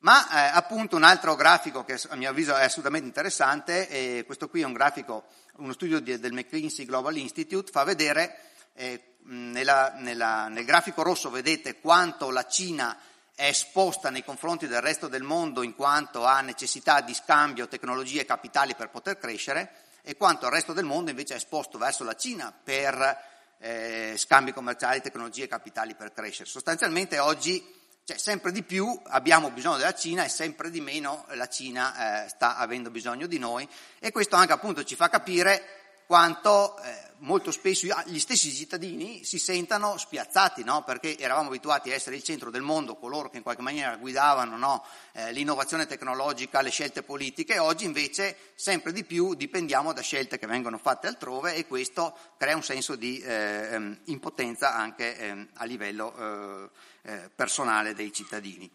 Ma 0.00 0.28
eh, 0.28 0.50
appunto 0.52 0.96
un 0.96 1.04
altro 1.04 1.36
grafico 1.36 1.86
che 1.86 1.98
a 2.10 2.16
mio 2.16 2.28
avviso 2.28 2.54
è 2.54 2.64
assolutamente 2.64 3.06
interessante, 3.06 4.24
questo 4.26 4.50
qui 4.50 4.60
è 4.60 4.66
un 4.66 4.74
grafico, 4.74 5.24
uno 5.56 5.72
studio 5.72 6.00
di, 6.00 6.18
del 6.20 6.34
McKinsey 6.34 6.84
Global 6.84 7.16
Institute, 7.16 7.72
fa 7.72 7.82
vedere 7.82 8.36
eh, 8.74 9.14
nella, 9.22 9.94
nella, 9.96 10.48
nel 10.48 10.66
grafico 10.66 11.02
rosso 11.02 11.30
vedete 11.30 11.80
quanto 11.80 12.28
la 12.28 12.46
Cina 12.46 12.94
è 13.34 13.46
esposta 13.46 14.10
nei 14.10 14.24
confronti 14.24 14.66
del 14.66 14.80
resto 14.80 15.08
del 15.08 15.22
mondo 15.22 15.62
in 15.62 15.74
quanto 15.74 16.24
ha 16.24 16.40
necessità 16.40 17.00
di 17.00 17.14
scambio, 17.14 17.68
tecnologie 17.68 18.20
e 18.20 18.24
capitali 18.24 18.74
per 18.74 18.90
poter 18.90 19.18
crescere 19.18 19.72
e 20.02 20.16
quanto 20.16 20.46
il 20.46 20.52
resto 20.52 20.72
del 20.72 20.84
mondo 20.84 21.10
invece 21.10 21.34
è 21.34 21.38
esposto 21.38 21.78
verso 21.78 22.04
la 22.04 22.14
Cina 22.14 22.52
per 22.52 23.32
eh, 23.58 24.14
scambi 24.16 24.52
commerciali, 24.52 25.00
tecnologie 25.00 25.44
e 25.44 25.48
capitali 25.48 25.94
per 25.94 26.12
crescere. 26.12 26.48
Sostanzialmente 26.48 27.18
oggi 27.18 27.82
cioè, 28.04 28.18
sempre 28.18 28.52
di 28.52 28.62
più 28.62 29.00
abbiamo 29.06 29.50
bisogno 29.50 29.78
della 29.78 29.94
Cina 29.94 30.24
e 30.24 30.28
sempre 30.28 30.70
di 30.70 30.80
meno 30.80 31.24
la 31.30 31.48
Cina 31.48 32.24
eh, 32.24 32.28
sta 32.28 32.56
avendo 32.56 32.90
bisogno 32.90 33.26
di 33.26 33.38
noi 33.38 33.66
e 33.98 34.12
questo 34.12 34.36
anche 34.36 34.52
appunto 34.52 34.84
ci 34.84 34.94
fa 34.94 35.08
capire 35.08 35.83
quanto 36.06 36.78
eh, 36.82 37.04
molto 37.18 37.50
spesso 37.50 37.86
gli 38.06 38.18
stessi 38.18 38.52
cittadini 38.52 39.24
si 39.24 39.38
sentano 39.38 39.96
spiazzati, 39.96 40.62
no? 40.64 40.82
perché 40.84 41.16
eravamo 41.18 41.48
abituati 41.48 41.90
a 41.90 41.94
essere 41.94 42.16
il 42.16 42.22
centro 42.22 42.50
del 42.50 42.62
mondo, 42.62 42.96
coloro 42.96 43.30
che 43.30 43.38
in 43.38 43.42
qualche 43.42 43.62
maniera 43.62 43.96
guidavano 43.96 44.56
no? 44.56 44.84
eh, 45.12 45.32
l'innovazione 45.32 45.86
tecnologica, 45.86 46.60
le 46.60 46.70
scelte 46.70 47.02
politiche, 47.02 47.58
oggi 47.58 47.84
invece 47.84 48.36
sempre 48.54 48.92
di 48.92 49.04
più 49.04 49.34
dipendiamo 49.34 49.92
da 49.92 50.02
scelte 50.02 50.38
che 50.38 50.46
vengono 50.46 50.78
fatte 50.78 51.06
altrove 51.06 51.54
e 51.54 51.66
questo 51.66 52.16
crea 52.36 52.56
un 52.56 52.62
senso 52.62 52.96
di 52.96 53.20
eh, 53.20 53.68
ehm, 53.72 54.00
impotenza 54.04 54.74
anche 54.74 55.16
ehm, 55.16 55.48
a 55.54 55.64
livello 55.64 56.14
eh, 56.16 56.70
eh, 57.10 57.30
personale 57.34 57.94
dei 57.94 58.12
cittadini. 58.12 58.70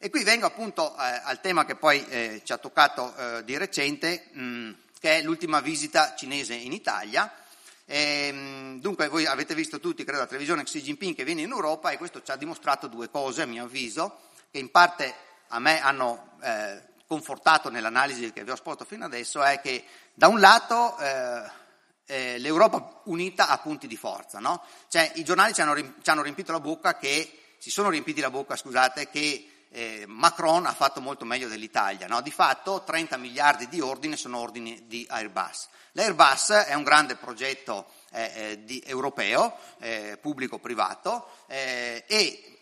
E 0.00 0.10
qui 0.10 0.22
vengo 0.22 0.46
appunto 0.46 0.92
eh, 0.92 1.20
al 1.24 1.40
tema 1.40 1.64
che 1.64 1.74
poi 1.74 2.40
ci 2.44 2.52
ha 2.52 2.58
toccato 2.58 3.42
di 3.42 3.56
recente. 3.56 4.28
Mh, 4.32 4.70
che 4.98 5.18
è 5.18 5.22
l'ultima 5.22 5.60
visita 5.60 6.14
cinese 6.14 6.54
in 6.54 6.72
Italia. 6.72 7.32
E, 7.84 8.28
ehm, 8.28 8.80
dunque 8.80 9.08
voi 9.08 9.26
avete 9.26 9.54
visto 9.54 9.80
tutti, 9.80 10.04
credo, 10.04 10.20
la 10.20 10.26
televisione 10.26 10.64
Xi 10.64 10.82
Jinping 10.82 11.14
che 11.14 11.24
viene 11.24 11.42
in 11.42 11.50
Europa 11.50 11.90
e 11.90 11.96
questo 11.98 12.22
ci 12.22 12.30
ha 12.30 12.36
dimostrato 12.36 12.86
due 12.86 13.10
cose, 13.10 13.42
a 13.42 13.46
mio 13.46 13.64
avviso, 13.64 14.20
che 14.50 14.58
in 14.58 14.70
parte 14.70 15.14
a 15.48 15.58
me 15.58 15.80
hanno 15.80 16.36
eh, 16.42 16.82
confortato 17.06 17.70
nell'analisi 17.70 18.32
che 18.32 18.44
vi 18.44 18.50
ho 18.50 18.54
esposto 18.54 18.84
fino 18.84 19.04
adesso, 19.04 19.42
è 19.42 19.60
che 19.60 19.84
da 20.12 20.28
un 20.28 20.40
lato 20.40 20.98
eh, 20.98 21.50
eh, 22.06 22.38
l'Europa 22.38 23.00
unita 23.04 23.48
ha 23.48 23.58
punti 23.58 23.86
di 23.86 23.96
forza, 23.96 24.38
no? 24.38 24.62
Cioè 24.88 25.12
i 25.14 25.24
giornali 25.24 25.54
ci 25.54 25.60
hanno, 25.60 25.74
ci 25.74 26.10
hanno 26.10 26.22
riempito 26.22 26.52
la 26.52 26.60
bocca 26.60 26.96
che, 26.96 27.56
si 27.58 27.70
sono 27.70 27.90
riempiti 27.90 28.20
la 28.20 28.30
bocca, 28.30 28.56
scusate, 28.56 29.08
che 29.08 29.57
eh, 29.70 30.04
Macron 30.06 30.66
ha 30.66 30.72
fatto 30.72 31.00
molto 31.00 31.24
meglio 31.24 31.48
dell'Italia. 31.48 32.06
No? 32.06 32.20
Di 32.20 32.30
fatto 32.30 32.82
30 32.84 33.16
miliardi 33.16 33.68
di 33.68 33.80
ordini 33.80 34.16
sono 34.16 34.38
ordini 34.38 34.86
di 34.86 35.06
Airbus. 35.08 35.68
L'Airbus 35.92 36.50
è 36.50 36.74
un 36.74 36.84
grande 36.84 37.16
progetto 37.16 37.86
eh, 38.12 38.32
eh 38.34 38.64
di, 38.64 38.82
europeo, 38.86 39.56
eh, 39.80 40.18
pubblico-privato, 40.20 41.28
eh, 41.46 42.04
e 42.06 42.57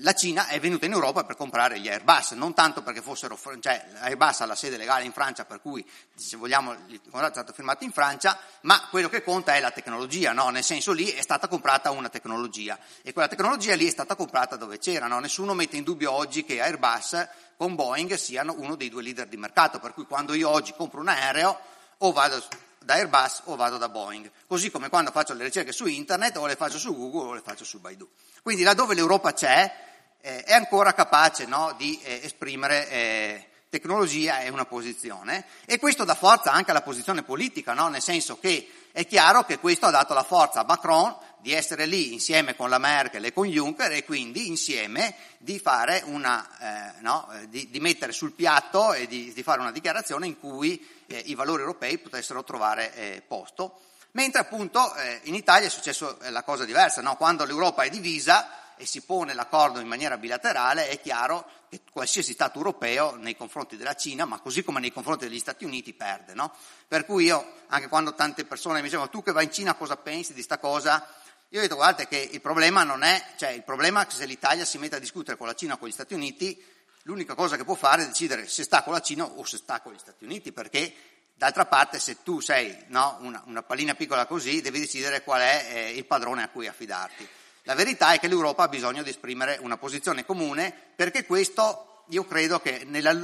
la 0.00 0.12
Cina 0.12 0.48
è 0.48 0.60
venuta 0.60 0.86
in 0.86 0.92
Europa 0.92 1.24
per 1.24 1.36
comprare 1.36 1.78
gli 1.78 1.88
Airbus, 1.88 2.32
non 2.32 2.54
tanto 2.54 2.82
perché 2.82 3.00
fossero, 3.00 3.38
cioè 3.60 3.86
Airbus 4.00 4.40
ha 4.40 4.46
la 4.46 4.54
sede 4.54 4.76
legale 4.76 5.04
in 5.04 5.12
Francia, 5.12 5.44
per 5.44 5.60
cui 5.60 5.84
se 6.14 6.36
vogliamo 6.36 6.72
il 6.88 7.00
contratto 7.02 7.28
è 7.28 7.32
stato 7.32 7.52
firmato 7.52 7.84
in 7.84 7.92
Francia, 7.92 8.38
ma 8.62 8.88
quello 8.90 9.08
che 9.08 9.22
conta 9.22 9.54
è 9.54 9.60
la 9.60 9.70
tecnologia, 9.70 10.32
no? 10.32 10.50
nel 10.50 10.64
senso 10.64 10.92
lì 10.92 11.06
è 11.10 11.22
stata 11.22 11.48
comprata 11.48 11.90
una 11.90 12.08
tecnologia 12.08 12.78
e 13.02 13.12
quella 13.12 13.28
tecnologia 13.28 13.74
lì 13.74 13.86
è 13.86 13.90
stata 13.90 14.14
comprata 14.14 14.56
dove 14.56 14.78
c'era, 14.78 15.06
no? 15.06 15.18
nessuno 15.20 15.54
mette 15.54 15.76
in 15.76 15.84
dubbio 15.84 16.12
oggi 16.12 16.44
che 16.44 16.60
Airbus 16.60 17.28
con 17.56 17.74
Boeing 17.74 18.14
siano 18.14 18.54
uno 18.58 18.76
dei 18.76 18.88
due 18.88 19.02
leader 19.02 19.26
di 19.26 19.36
mercato, 19.36 19.78
per 19.78 19.94
cui 19.94 20.04
quando 20.04 20.34
io 20.34 20.48
oggi 20.48 20.74
compro 20.76 21.00
un 21.00 21.08
aereo 21.08 21.58
o 21.98 22.12
vado 22.12 22.42
da 22.84 22.94
Airbus 22.94 23.42
o 23.44 23.56
vado 23.56 23.76
da 23.76 23.88
Boeing, 23.88 24.30
così 24.46 24.70
come 24.70 24.88
quando 24.88 25.10
faccio 25.10 25.34
le 25.34 25.44
ricerche 25.44 25.72
su 25.72 25.86
internet 25.86 26.36
o 26.36 26.46
le 26.46 26.56
faccio 26.56 26.78
su 26.78 26.94
Google 26.96 27.30
o 27.30 27.34
le 27.34 27.42
faccio 27.42 27.64
su 27.64 27.80
Baidu. 27.80 28.08
Quindi 28.42 28.62
laddove 28.62 28.94
l'Europa 28.94 29.32
c'è 29.32 29.86
eh, 30.20 30.42
è 30.42 30.52
ancora 30.52 30.94
capace 30.94 31.46
no, 31.46 31.74
di 31.76 32.00
eh, 32.02 32.20
esprimere 32.22 32.88
eh, 32.88 33.46
tecnologia 33.68 34.40
e 34.40 34.48
una 34.48 34.64
posizione 34.64 35.44
e 35.66 35.78
questo 35.78 36.04
dà 36.04 36.14
forza 36.14 36.52
anche 36.52 36.70
alla 36.70 36.82
posizione 36.82 37.22
politica, 37.22 37.74
no? 37.74 37.88
nel 37.88 38.02
senso 38.02 38.38
che 38.38 38.68
è 38.92 39.06
chiaro 39.06 39.44
che 39.44 39.58
questo 39.58 39.86
ha 39.86 39.90
dato 39.90 40.14
la 40.14 40.22
forza 40.22 40.60
a 40.60 40.64
Macron 40.64 41.14
di 41.40 41.52
essere 41.52 41.86
lì 41.86 42.12
insieme 42.12 42.56
con 42.56 42.68
la 42.68 42.78
Merkel 42.78 43.24
e 43.24 43.32
con 43.32 43.46
Juncker 43.46 43.92
e 43.92 44.04
quindi 44.04 44.48
insieme 44.48 45.14
di, 45.38 45.62
una, 46.04 46.96
eh, 46.96 47.00
no, 47.00 47.28
di, 47.48 47.68
di 47.70 47.80
mettere 47.80 48.12
sul 48.12 48.32
piatto 48.32 48.92
e 48.92 49.06
di, 49.06 49.32
di, 49.32 49.42
fare 49.42 49.60
una 49.60 49.70
dichiarazione 49.70 50.26
in 50.26 50.38
cui 50.38 50.84
eh, 51.08 51.22
i 51.26 51.34
valori 51.34 51.62
europei 51.62 51.98
potessero 51.98 52.44
trovare 52.44 52.94
eh, 52.94 53.22
posto. 53.26 53.80
Mentre 54.12 54.40
appunto 54.40 54.94
eh, 54.94 55.20
in 55.24 55.34
Italia 55.34 55.66
è 55.66 55.70
successa 55.70 56.16
eh, 56.22 56.30
la 56.30 56.42
cosa 56.42 56.64
diversa, 56.64 57.02
no? 57.02 57.16
quando 57.16 57.44
l'Europa 57.44 57.82
è 57.82 57.90
divisa 57.90 58.76
e 58.76 58.86
si 58.86 59.02
pone 59.02 59.34
l'accordo 59.34 59.80
in 59.80 59.88
maniera 59.88 60.16
bilaterale, 60.16 60.88
è 60.88 61.00
chiaro 61.00 61.46
che 61.68 61.80
qualsiasi 61.90 62.32
Stato 62.32 62.58
europeo 62.58 63.16
nei 63.16 63.36
confronti 63.36 63.76
della 63.76 63.94
Cina, 63.94 64.24
ma 64.24 64.38
così 64.40 64.62
come 64.62 64.80
nei 64.80 64.92
confronti 64.92 65.28
degli 65.28 65.38
Stati 65.38 65.64
Uniti, 65.64 65.92
perde. 65.94 66.32
No? 66.34 66.52
Per 66.86 67.04
cui 67.04 67.24
io, 67.24 67.54
anche 67.68 67.88
quando 67.88 68.14
tante 68.14 68.44
persone 68.44 68.76
mi 68.76 68.84
dicevano 68.84 69.10
tu 69.10 69.22
che 69.22 69.32
vai 69.32 69.44
in 69.44 69.52
Cina 69.52 69.74
cosa 69.74 69.96
pensi 69.96 70.28
di 70.28 70.44
questa 70.44 70.58
cosa, 70.58 71.06
io 71.50 71.58
ho 71.58 71.62
detto 71.62 71.76
guardate 71.76 72.06
che 72.06 72.28
il 72.32 72.40
problema 72.40 72.84
non 72.84 73.02
è, 73.02 73.34
cioè 73.36 73.50
il 73.50 73.64
problema 73.64 74.02
è 74.02 74.06
che 74.06 74.14
se 74.14 74.26
l'Italia 74.26 74.64
si 74.64 74.78
mette 74.78 74.96
a 74.96 75.00
discutere 75.00 75.36
con 75.36 75.46
la 75.46 75.54
Cina 75.54 75.74
o 75.74 75.78
con 75.78 75.88
gli 75.88 75.92
Stati 75.92 76.14
Uniti, 76.14 76.62
l'unica 77.08 77.34
cosa 77.34 77.56
che 77.56 77.64
può 77.64 77.74
fare 77.74 78.02
è 78.02 78.06
decidere 78.06 78.46
se 78.46 78.62
sta 78.62 78.82
con 78.82 78.92
la 78.92 79.00
Cina 79.00 79.24
o 79.24 79.42
se 79.44 79.56
sta 79.56 79.80
con 79.80 79.92
gli 79.92 79.98
Stati 79.98 80.24
Uniti, 80.24 80.52
perché 80.52 80.94
D'altra 81.38 81.66
parte, 81.66 82.00
se 82.00 82.24
tu 82.24 82.40
sei 82.40 82.76
no, 82.88 83.16
una, 83.20 83.40
una, 83.46 83.62
pallina 83.62 83.94
piccola 83.94 84.26
così, 84.26 84.60
devi 84.60 84.80
decidere 84.80 85.22
qual 85.22 85.40
è 85.40 85.68
eh, 85.70 85.90
il 85.92 86.04
padrone 86.04 86.42
a 86.42 86.48
cui 86.48 86.66
affidarti. 86.66 87.28
La 87.62 87.76
verità 87.76 88.10
è 88.10 88.18
che 88.18 88.26
l'Europa 88.26 88.64
ha 88.64 88.68
bisogno 88.68 89.04
di 89.04 89.10
esprimere 89.10 89.56
una 89.60 89.76
posizione 89.76 90.26
comune 90.26 90.74
perché 90.96 91.24
questo 91.24 92.06
io 92.08 92.24
credo 92.24 92.58
che 92.58 92.82
nella, 92.86 93.14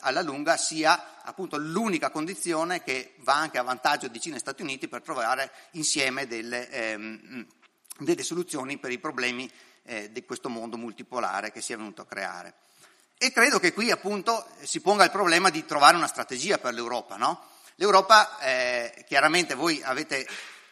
alla 0.00 0.22
lunga 0.22 0.56
sia 0.56 1.20
appunto 1.22 1.58
l'unica 1.58 2.08
condizione 2.08 2.82
che 2.82 3.16
va 3.18 3.34
anche 3.34 3.58
a 3.58 3.62
vantaggio 3.62 4.08
di 4.08 4.18
Cina 4.18 4.36
e 4.36 4.40
Stati 4.40 4.62
Uniti 4.62 4.88
per 4.88 5.02
trovare 5.02 5.52
insieme 5.72 6.26
delle, 6.26 6.70
ehm, 6.70 7.46
delle 7.98 8.22
soluzioni 8.22 8.78
per 8.78 8.92
i 8.92 8.98
problemi 8.98 9.50
eh, 9.82 10.10
di 10.10 10.24
questo 10.24 10.48
mondo 10.48 10.78
multipolare 10.78 11.52
che 11.52 11.60
si 11.60 11.74
è 11.74 11.76
venuto 11.76 12.00
a 12.00 12.06
creare. 12.06 12.54
E 13.20 13.32
credo 13.32 13.58
che 13.58 13.72
qui 13.72 13.90
appunto 13.90 14.46
si 14.62 14.80
ponga 14.80 15.02
il 15.02 15.10
problema 15.10 15.50
di 15.50 15.66
trovare 15.66 15.96
una 15.96 16.06
strategia 16.06 16.58
per 16.58 16.72
l'Europa, 16.72 17.16
no? 17.16 17.46
L'Europa, 17.74 18.38
eh, 18.38 19.04
chiaramente 19.08 19.56
voi 19.56 19.82
avete, 19.82 20.24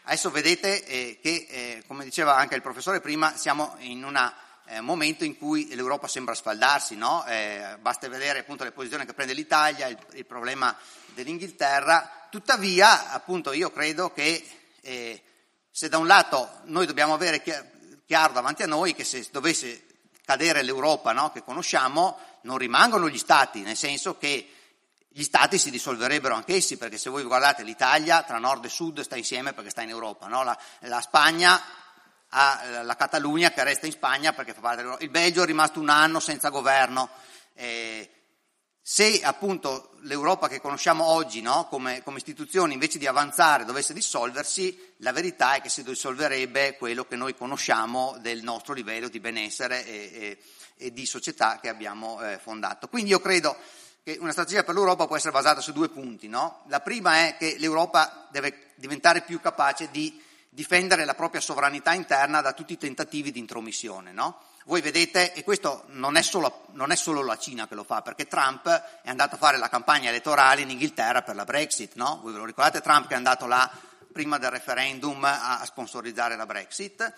adesso 0.05 0.31
vedete 0.31 0.85
eh, 0.85 1.19
che, 1.21 1.47
eh, 1.51 1.83
come 1.89 2.05
diceva 2.05 2.37
anche 2.37 2.55
il 2.55 2.63
professore 2.63 3.01
prima, 3.01 3.37
siamo 3.37 3.75
in 3.79 4.05
un 4.05 4.33
eh, 4.67 4.81
momento 4.81 5.25
in 5.25 5.37
cui 5.37 5.75
l'Europa 5.75 6.07
sembra 6.07 6.37
sfaldarsi, 6.37 6.95
no? 6.95 7.25
Eh, 7.27 7.79
basta 7.81 8.09
vedere 8.09 8.39
appunto 8.39 8.63
le 8.63 8.71
posizioni 8.71 9.05
che 9.05 9.13
prende 9.13 9.33
l'Italia, 9.33 9.89
il, 9.89 9.99
il 10.13 10.25
problema 10.25 10.77
dell'Inghilterra, 11.15 12.29
tuttavia 12.31 13.11
appunto 13.11 13.53
io 13.55 13.73
credo 13.73 14.13
che 14.13 14.49
eh, 14.83 15.21
se 15.69 15.89
da 15.89 15.99
un 15.99 16.07
lato 16.07 16.61
noi 16.67 16.87
dobbiamo 16.87 17.15
avere 17.15 17.43
chiaro 18.07 18.33
davanti 18.33 18.63
a 18.63 18.69
noi 18.69 18.95
che 18.95 19.03
se 19.03 19.27
dovesse 19.33 19.83
cadere 20.27 20.63
l'Europa 20.63 21.13
no, 21.13 21.31
che 21.31 21.45
conosciamo, 21.45 22.19
non 22.47 22.57
rimangono 22.57 23.11
gli 23.11 23.19
Stati, 23.19 23.61
nel 23.61 23.77
senso 23.77 24.17
che 24.17 24.49
gli 25.09 25.23
stati 25.23 25.57
si 25.57 25.71
dissolverebbero 25.71 26.35
anch'essi, 26.35 26.77
perché 26.77 26.99
se 26.99 27.09
voi 27.09 27.23
guardate 27.23 27.63
l'Italia 27.63 28.23
tra 28.23 28.39
nord 28.39 28.67
e 28.67 28.69
sud 28.69 29.01
sta 29.01 29.17
insieme 29.17 29.55
perché 29.55 29.71
sta 29.71 29.81
in 29.81 29.89
Europa, 29.89 30.27
no? 30.27 30.43
la, 30.43 30.59
la, 30.81 31.01
Spagna 31.01 31.59
ha 32.29 32.83
la 32.83 32.97
Catalogna 32.97 33.51
che 33.51 33.65
resta 33.65 33.87
in 33.87 33.93
Spagna 33.93 34.35
perché 34.35 34.53
fa 34.53 34.61
parte 34.61 34.77
dell'Europa, 34.77 35.05
il 35.05 35.11
Belgio 35.11 35.43
è 35.43 35.47
rimasto 35.47 35.81
un 35.81 35.89
anno 35.89 36.21
senza 36.21 36.51
governo. 36.51 37.09
Eh, 37.55 38.11
se 38.83 39.21
appunto 39.23 39.97
l'Europa 40.03 40.49
che 40.49 40.61
conosciamo 40.61 41.05
oggi 41.07 41.41
no? 41.41 41.67
come, 41.69 42.03
come, 42.05 42.19
istituzione 42.19 42.75
invece 42.75 42.99
di 42.99 43.07
avanzare 43.07 43.65
dovesse 43.65 43.93
dissolversi, 43.93 44.95
la 44.99 45.13
verità 45.13 45.55
è 45.55 45.61
che 45.61 45.71
si 45.71 45.83
dissolverebbe 45.83 46.77
quello 46.77 47.05
che 47.05 47.17
noi 47.17 47.35
conosciamo 47.35 48.17
del 48.21 48.43
nostro 48.43 48.75
livello 48.75 49.09
di 49.09 49.19
benessere 49.19 49.85
e, 49.85 49.95
e, 49.95 50.39
e 50.77 50.93
di 50.93 51.07
società 51.07 51.59
che 51.61 51.69
abbiamo 51.69 52.21
eh, 52.23 52.39
fondato. 52.39 52.89
Quindi 52.89 53.11
io 53.11 53.21
credo 53.21 53.57
che 54.03 54.19
una 54.21 54.31
strategia 54.31 54.63
per 54.63 54.75
l'Europa 54.75 55.07
può 55.07 55.17
essere 55.17 55.33
basata 55.33 55.61
su 55.61 55.73
due 55.73 55.89
punti. 55.89 56.29
No? 56.29 56.63
La 56.69 56.81
prima 56.81 57.27
è 57.27 57.37
che 57.37 57.57
l'Europa 57.59 58.29
deve 58.31 58.71
diventare 58.77 59.23
più 59.23 59.41
capace 59.41 59.91
di 59.91 60.23
difendere 60.49 61.05
la 61.05 61.15
propria 61.15 61.41
sovranità 61.41 61.93
interna 61.93 62.41
da 62.41 62.53
tutti 62.53 62.75
i 62.75 62.79
tentativi 62.79 63.33
di 63.33 63.39
intromissione. 63.39 64.13
No? 64.13 64.39
Voi 64.67 64.81
vedete, 64.81 65.33
e 65.33 65.45
questo 65.45 65.85
non 65.89 66.17
è, 66.17 66.23
solo, 66.23 66.67
non 66.73 66.93
è, 66.93 66.97
solo, 66.97 67.23
la 67.23 67.37
Cina 67.37 67.69
che 67.69 67.75
lo 67.75 67.85
fa, 67.85 68.03
perché 68.03 68.27
Trump 68.27 68.69
è 68.69 69.09
andato 69.09 69.35
a 69.35 69.39
fare 69.39 69.59
la 69.59 69.69
campagna 69.69 70.09
elettorale 70.09 70.63
in 70.63 70.71
Inghilterra 70.71 71.23
per 71.23 71.35
la 71.35 71.45
Brexit. 71.45 71.95
No? 71.95 72.21
Voi 72.23 72.33
ve 72.33 72.39
lo 72.39 72.45
ricordate 72.45 72.81
Trump 72.81 73.07
che 73.07 73.15
è 73.15 73.17
andato 73.17 73.47
là 73.47 73.71
prima 74.13 74.39
del 74.39 74.51
referendum 74.51 75.23
a 75.25 75.63
sponsorizzare 75.65 76.37
la 76.37 76.47
Brexit? 76.47 77.13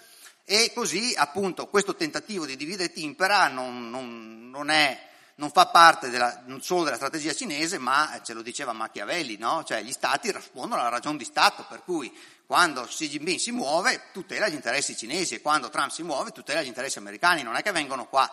E 0.50 0.72
così 0.74 1.12
appunto 1.14 1.66
questo 1.66 1.94
tentativo 1.94 2.46
di 2.46 2.56
divide 2.56 2.84
e 2.84 2.92
timpera 2.92 3.48
non, 3.48 3.90
non, 3.90 4.48
non 4.48 4.70
è 4.70 4.98
non 5.34 5.50
fa 5.50 5.66
parte 5.66 6.08
della, 6.08 6.42
non 6.46 6.62
solo 6.62 6.84
della 6.84 6.96
strategia 6.96 7.34
cinese, 7.34 7.76
ma 7.76 8.14
eh, 8.14 8.22
ce 8.24 8.32
lo 8.32 8.40
diceva 8.40 8.72
Machiavelli, 8.72 9.36
no? 9.36 9.62
cioè 9.62 9.82
gli 9.82 9.92
stati 9.92 10.32
rispondono 10.32 10.80
alla 10.80 10.90
ragione 10.90 11.18
di 11.18 11.24
Stato, 11.24 11.66
per 11.68 11.82
cui 11.84 12.10
quando 12.46 12.82
Xi 12.84 13.10
Jinping 13.10 13.38
si 13.38 13.52
muove 13.52 14.04
tutela 14.10 14.48
gli 14.48 14.54
interessi 14.54 14.96
cinesi 14.96 15.34
e 15.34 15.42
quando 15.42 15.68
Trump 15.68 15.90
si 15.90 16.02
muove 16.02 16.30
tutela 16.30 16.62
gli 16.62 16.66
interessi 16.66 16.96
americani, 16.96 17.42
non 17.42 17.54
è 17.54 17.62
che 17.62 17.70
vengono 17.70 18.06
qua 18.06 18.26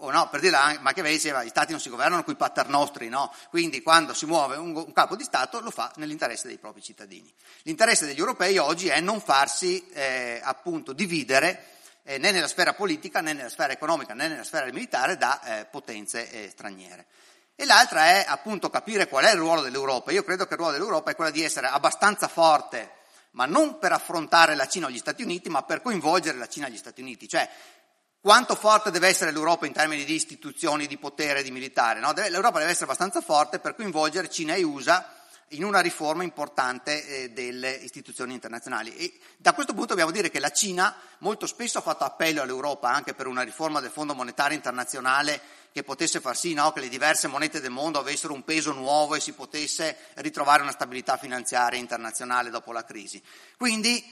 o 0.00 0.10
no, 0.10 0.28
per 0.28 0.40
dire 0.40 0.78
Machiavelli 0.80 1.16
diceva 1.16 1.42
gli 1.42 1.48
stati 1.48 1.72
non 1.72 1.80
si 1.80 1.88
governano 1.88 2.22
con 2.22 2.34
i 2.34 2.36
paternostri, 2.36 3.08
no? 3.08 3.32
Quindi 3.50 3.82
quando 3.82 4.14
si 4.14 4.26
muove 4.26 4.56
un, 4.56 4.74
un, 4.74 4.92
capo 4.92 5.16
di 5.16 5.24
Stato 5.24 5.60
lo 5.60 5.70
fa 5.70 5.92
nell'interesse 5.96 6.46
dei 6.46 6.58
propri 6.58 6.82
cittadini. 6.82 7.32
L'interesse 7.62 8.06
degli 8.06 8.18
europei 8.18 8.58
oggi 8.58 8.88
è 8.88 9.00
non 9.00 9.20
farsi 9.20 9.88
eh, 9.92 10.40
appunto 10.42 10.92
dividere 10.92 11.64
eh, 12.04 12.18
né 12.18 12.30
nella 12.30 12.46
sfera 12.46 12.74
politica, 12.74 13.20
né 13.20 13.32
nella 13.32 13.48
sfera 13.48 13.72
economica, 13.72 14.14
né 14.14 14.28
nella 14.28 14.44
sfera 14.44 14.66
militare 14.66 15.16
da 15.16 15.40
eh, 15.42 15.64
potenze 15.64 16.30
eh, 16.30 16.48
straniere. 16.48 17.06
E 17.56 17.64
l'altra 17.64 18.04
è 18.06 18.24
appunto 18.28 18.70
capire 18.70 19.08
qual 19.08 19.24
è 19.24 19.32
il 19.32 19.38
ruolo 19.38 19.62
dell'Europa. 19.62 20.12
Io 20.12 20.22
credo 20.22 20.46
che 20.46 20.52
il 20.52 20.58
ruolo 20.60 20.74
dell'Europa 20.74 21.10
è 21.10 21.16
quello 21.16 21.32
di 21.32 21.42
essere 21.42 21.66
abbastanza 21.66 22.28
forte, 22.28 22.92
ma 23.32 23.46
non 23.46 23.80
per 23.80 23.90
affrontare 23.90 24.54
la 24.54 24.68
Cina 24.68 24.86
o 24.86 24.90
gli 24.90 24.98
Stati 24.98 25.24
Uniti, 25.24 25.48
ma 25.48 25.64
per 25.64 25.82
coinvolgere 25.82 26.38
la 26.38 26.46
Cina 26.46 26.68
e 26.68 26.70
gli 26.70 26.76
Stati 26.76 27.00
Uniti. 27.00 27.26
Cioè, 27.26 27.48
quanto 28.20 28.54
forte 28.54 28.90
deve 28.90 29.08
essere 29.08 29.30
l'Europa 29.30 29.66
in 29.66 29.72
termini 29.72 30.04
di 30.04 30.14
istituzioni, 30.14 30.86
di 30.86 30.98
potere, 30.98 31.42
di 31.42 31.50
militare? 31.50 32.00
No? 32.00 32.12
L'Europa 32.12 32.58
deve 32.58 32.70
essere 32.70 32.86
abbastanza 32.86 33.20
forte 33.20 33.58
per 33.58 33.74
coinvolgere 33.74 34.28
Cina 34.28 34.54
e 34.54 34.62
USA 34.62 35.14
in 35.52 35.64
una 35.64 35.80
riforma 35.80 36.24
importante 36.24 37.06
eh, 37.06 37.30
delle 37.30 37.70
istituzioni 37.70 38.34
internazionali. 38.34 38.94
E 38.96 39.18
da 39.36 39.54
questo 39.54 39.72
punto 39.72 39.88
dobbiamo 39.90 40.10
dire 40.10 40.30
che 40.30 40.40
la 40.40 40.50
Cina 40.50 40.94
molto 41.18 41.46
spesso 41.46 41.78
ha 41.78 41.82
fatto 41.82 42.04
appello 42.04 42.42
all'Europa 42.42 42.90
anche 42.90 43.14
per 43.14 43.26
una 43.26 43.42
riforma 43.42 43.80
del 43.80 43.90
Fondo 43.90 44.14
Monetario 44.14 44.56
Internazionale 44.56 45.40
che 45.72 45.82
potesse 45.84 46.20
far 46.20 46.36
sì 46.36 46.54
no, 46.54 46.72
che 46.72 46.80
le 46.80 46.88
diverse 46.88 47.28
monete 47.28 47.60
del 47.60 47.70
mondo 47.70 47.98
avessero 47.98 48.32
un 48.32 48.42
peso 48.42 48.72
nuovo 48.72 49.14
e 49.14 49.20
si 49.20 49.32
potesse 49.32 49.96
ritrovare 50.14 50.62
una 50.62 50.72
stabilità 50.72 51.16
finanziaria 51.16 51.78
internazionale 51.78 52.50
dopo 52.50 52.72
la 52.72 52.84
crisi. 52.84 53.22
Quindi 53.56 54.02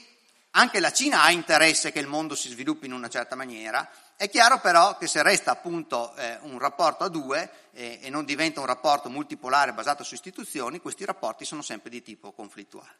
anche 0.57 0.79
la 0.79 0.91
Cina 0.91 1.23
ha 1.23 1.31
interesse 1.31 1.91
che 1.91 1.99
il 1.99 2.07
mondo 2.07 2.35
si 2.35 2.49
sviluppi 2.49 2.87
in 2.87 2.93
una 2.93 3.09
certa 3.09 3.35
maniera 3.35 3.87
è 4.17 4.31
chiaro 4.31 4.59
però 4.59 4.97
che 4.97 5.05
se 5.05 5.21
resta 5.21 5.51
appunto 5.51 6.15
eh, 6.15 6.39
un 6.41 6.57
rapporto 6.57 7.03
a 7.03 7.07
due 7.07 7.47
eh, 7.73 7.99
e 8.01 8.09
non 8.09 8.25
diventa 8.25 8.59
un 8.59 8.65
rapporto 8.65 9.09
multipolare 9.09 9.73
basato 9.73 10.03
su 10.03 10.15
istituzioni, 10.15 10.81
questi 10.81 11.05
rapporti 11.05 11.45
sono 11.45 11.61
sempre 11.61 11.91
di 11.91 12.01
tipo 12.01 12.31
conflittuale. 12.31 12.95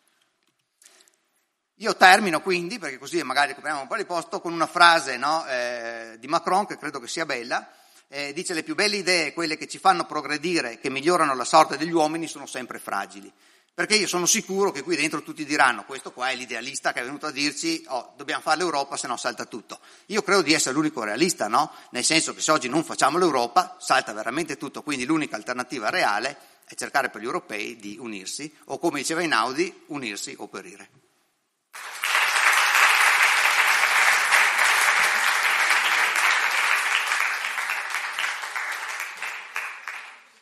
Io 1.78 1.96
termino 1.96 2.40
quindi, 2.42 2.78
perché 2.78 3.00
così 3.00 3.22
magari 3.24 3.56
copriamo 3.56 3.82
un 3.82 3.88
po' 3.88 3.98
di 3.98 4.06
posto, 4.06 4.40
con 4.40 4.54
una 4.54 4.68
frase 4.68 5.18
no, 5.18 5.44
eh, 5.48 6.18
di 6.20 6.28
Macron 6.28 6.68
che 6.68 6.78
credo 6.78 7.00
che 7.00 7.08
sia 7.08 7.26
bella. 7.26 7.68
Eh, 8.10 8.32
dice 8.34 8.54
le 8.54 8.62
più 8.62 8.76
belle 8.76 8.98
idee, 8.98 9.34
quelle 9.34 9.58
che 9.58 9.68
ci 9.68 9.80
fanno 9.80 10.06
progredire, 10.06 10.78
che 10.78 10.92
migliorano 10.92 11.34
la 11.34 11.46
sorte 11.46 11.78
degli 11.78 11.92
uomini, 11.92 12.28
sono 12.28 12.46
sempre 12.46 12.78
fragili. 12.78 13.32
Perché 13.78 13.94
io 13.94 14.08
sono 14.08 14.26
sicuro 14.26 14.72
che 14.72 14.82
qui 14.82 14.96
dentro 14.96 15.22
tutti 15.22 15.46
diranno, 15.46 15.86
questo 15.86 16.12
qua 16.12 16.32
è 16.32 16.36
l'idealista 16.36 16.94
che 16.94 17.02
è 17.02 17.04
venuto 17.04 17.28
a 17.28 17.32
dirci, 17.32 17.86
oh, 17.90 18.14
dobbiamo 18.18 18.42
fare 18.42 18.58
l'Europa, 18.58 18.98
se 18.98 19.06
no 19.06 19.18
salta 19.18 19.46
tutto. 19.46 19.80
Io 20.08 20.24
credo 20.24 20.42
di 20.42 20.54
essere 20.54 20.74
l'unico 20.74 21.04
realista, 21.04 21.48
no? 21.48 21.72
Nel 21.92 22.04
senso 22.04 22.34
che 22.34 22.42
se 22.42 22.50
oggi 22.50 22.70
non 22.70 22.84
facciamo 22.84 23.20
l'Europa, 23.20 23.78
salta 23.80 24.14
veramente 24.14 24.58
tutto, 24.58 24.82
quindi 24.82 25.06
l'unica 25.06 25.36
alternativa 25.36 25.92
reale 25.92 26.36
è 26.66 26.74
cercare 26.74 27.12
per 27.12 27.22
gli 27.22 27.26
europei 27.26 27.76
di 27.76 27.98
unirsi, 28.00 28.52
o 28.66 28.80
come 28.80 29.02
diceva 29.02 29.22
Inaudi, 29.22 29.84
unirsi 29.90 30.34
o 30.40 30.48
perire. 30.48 30.90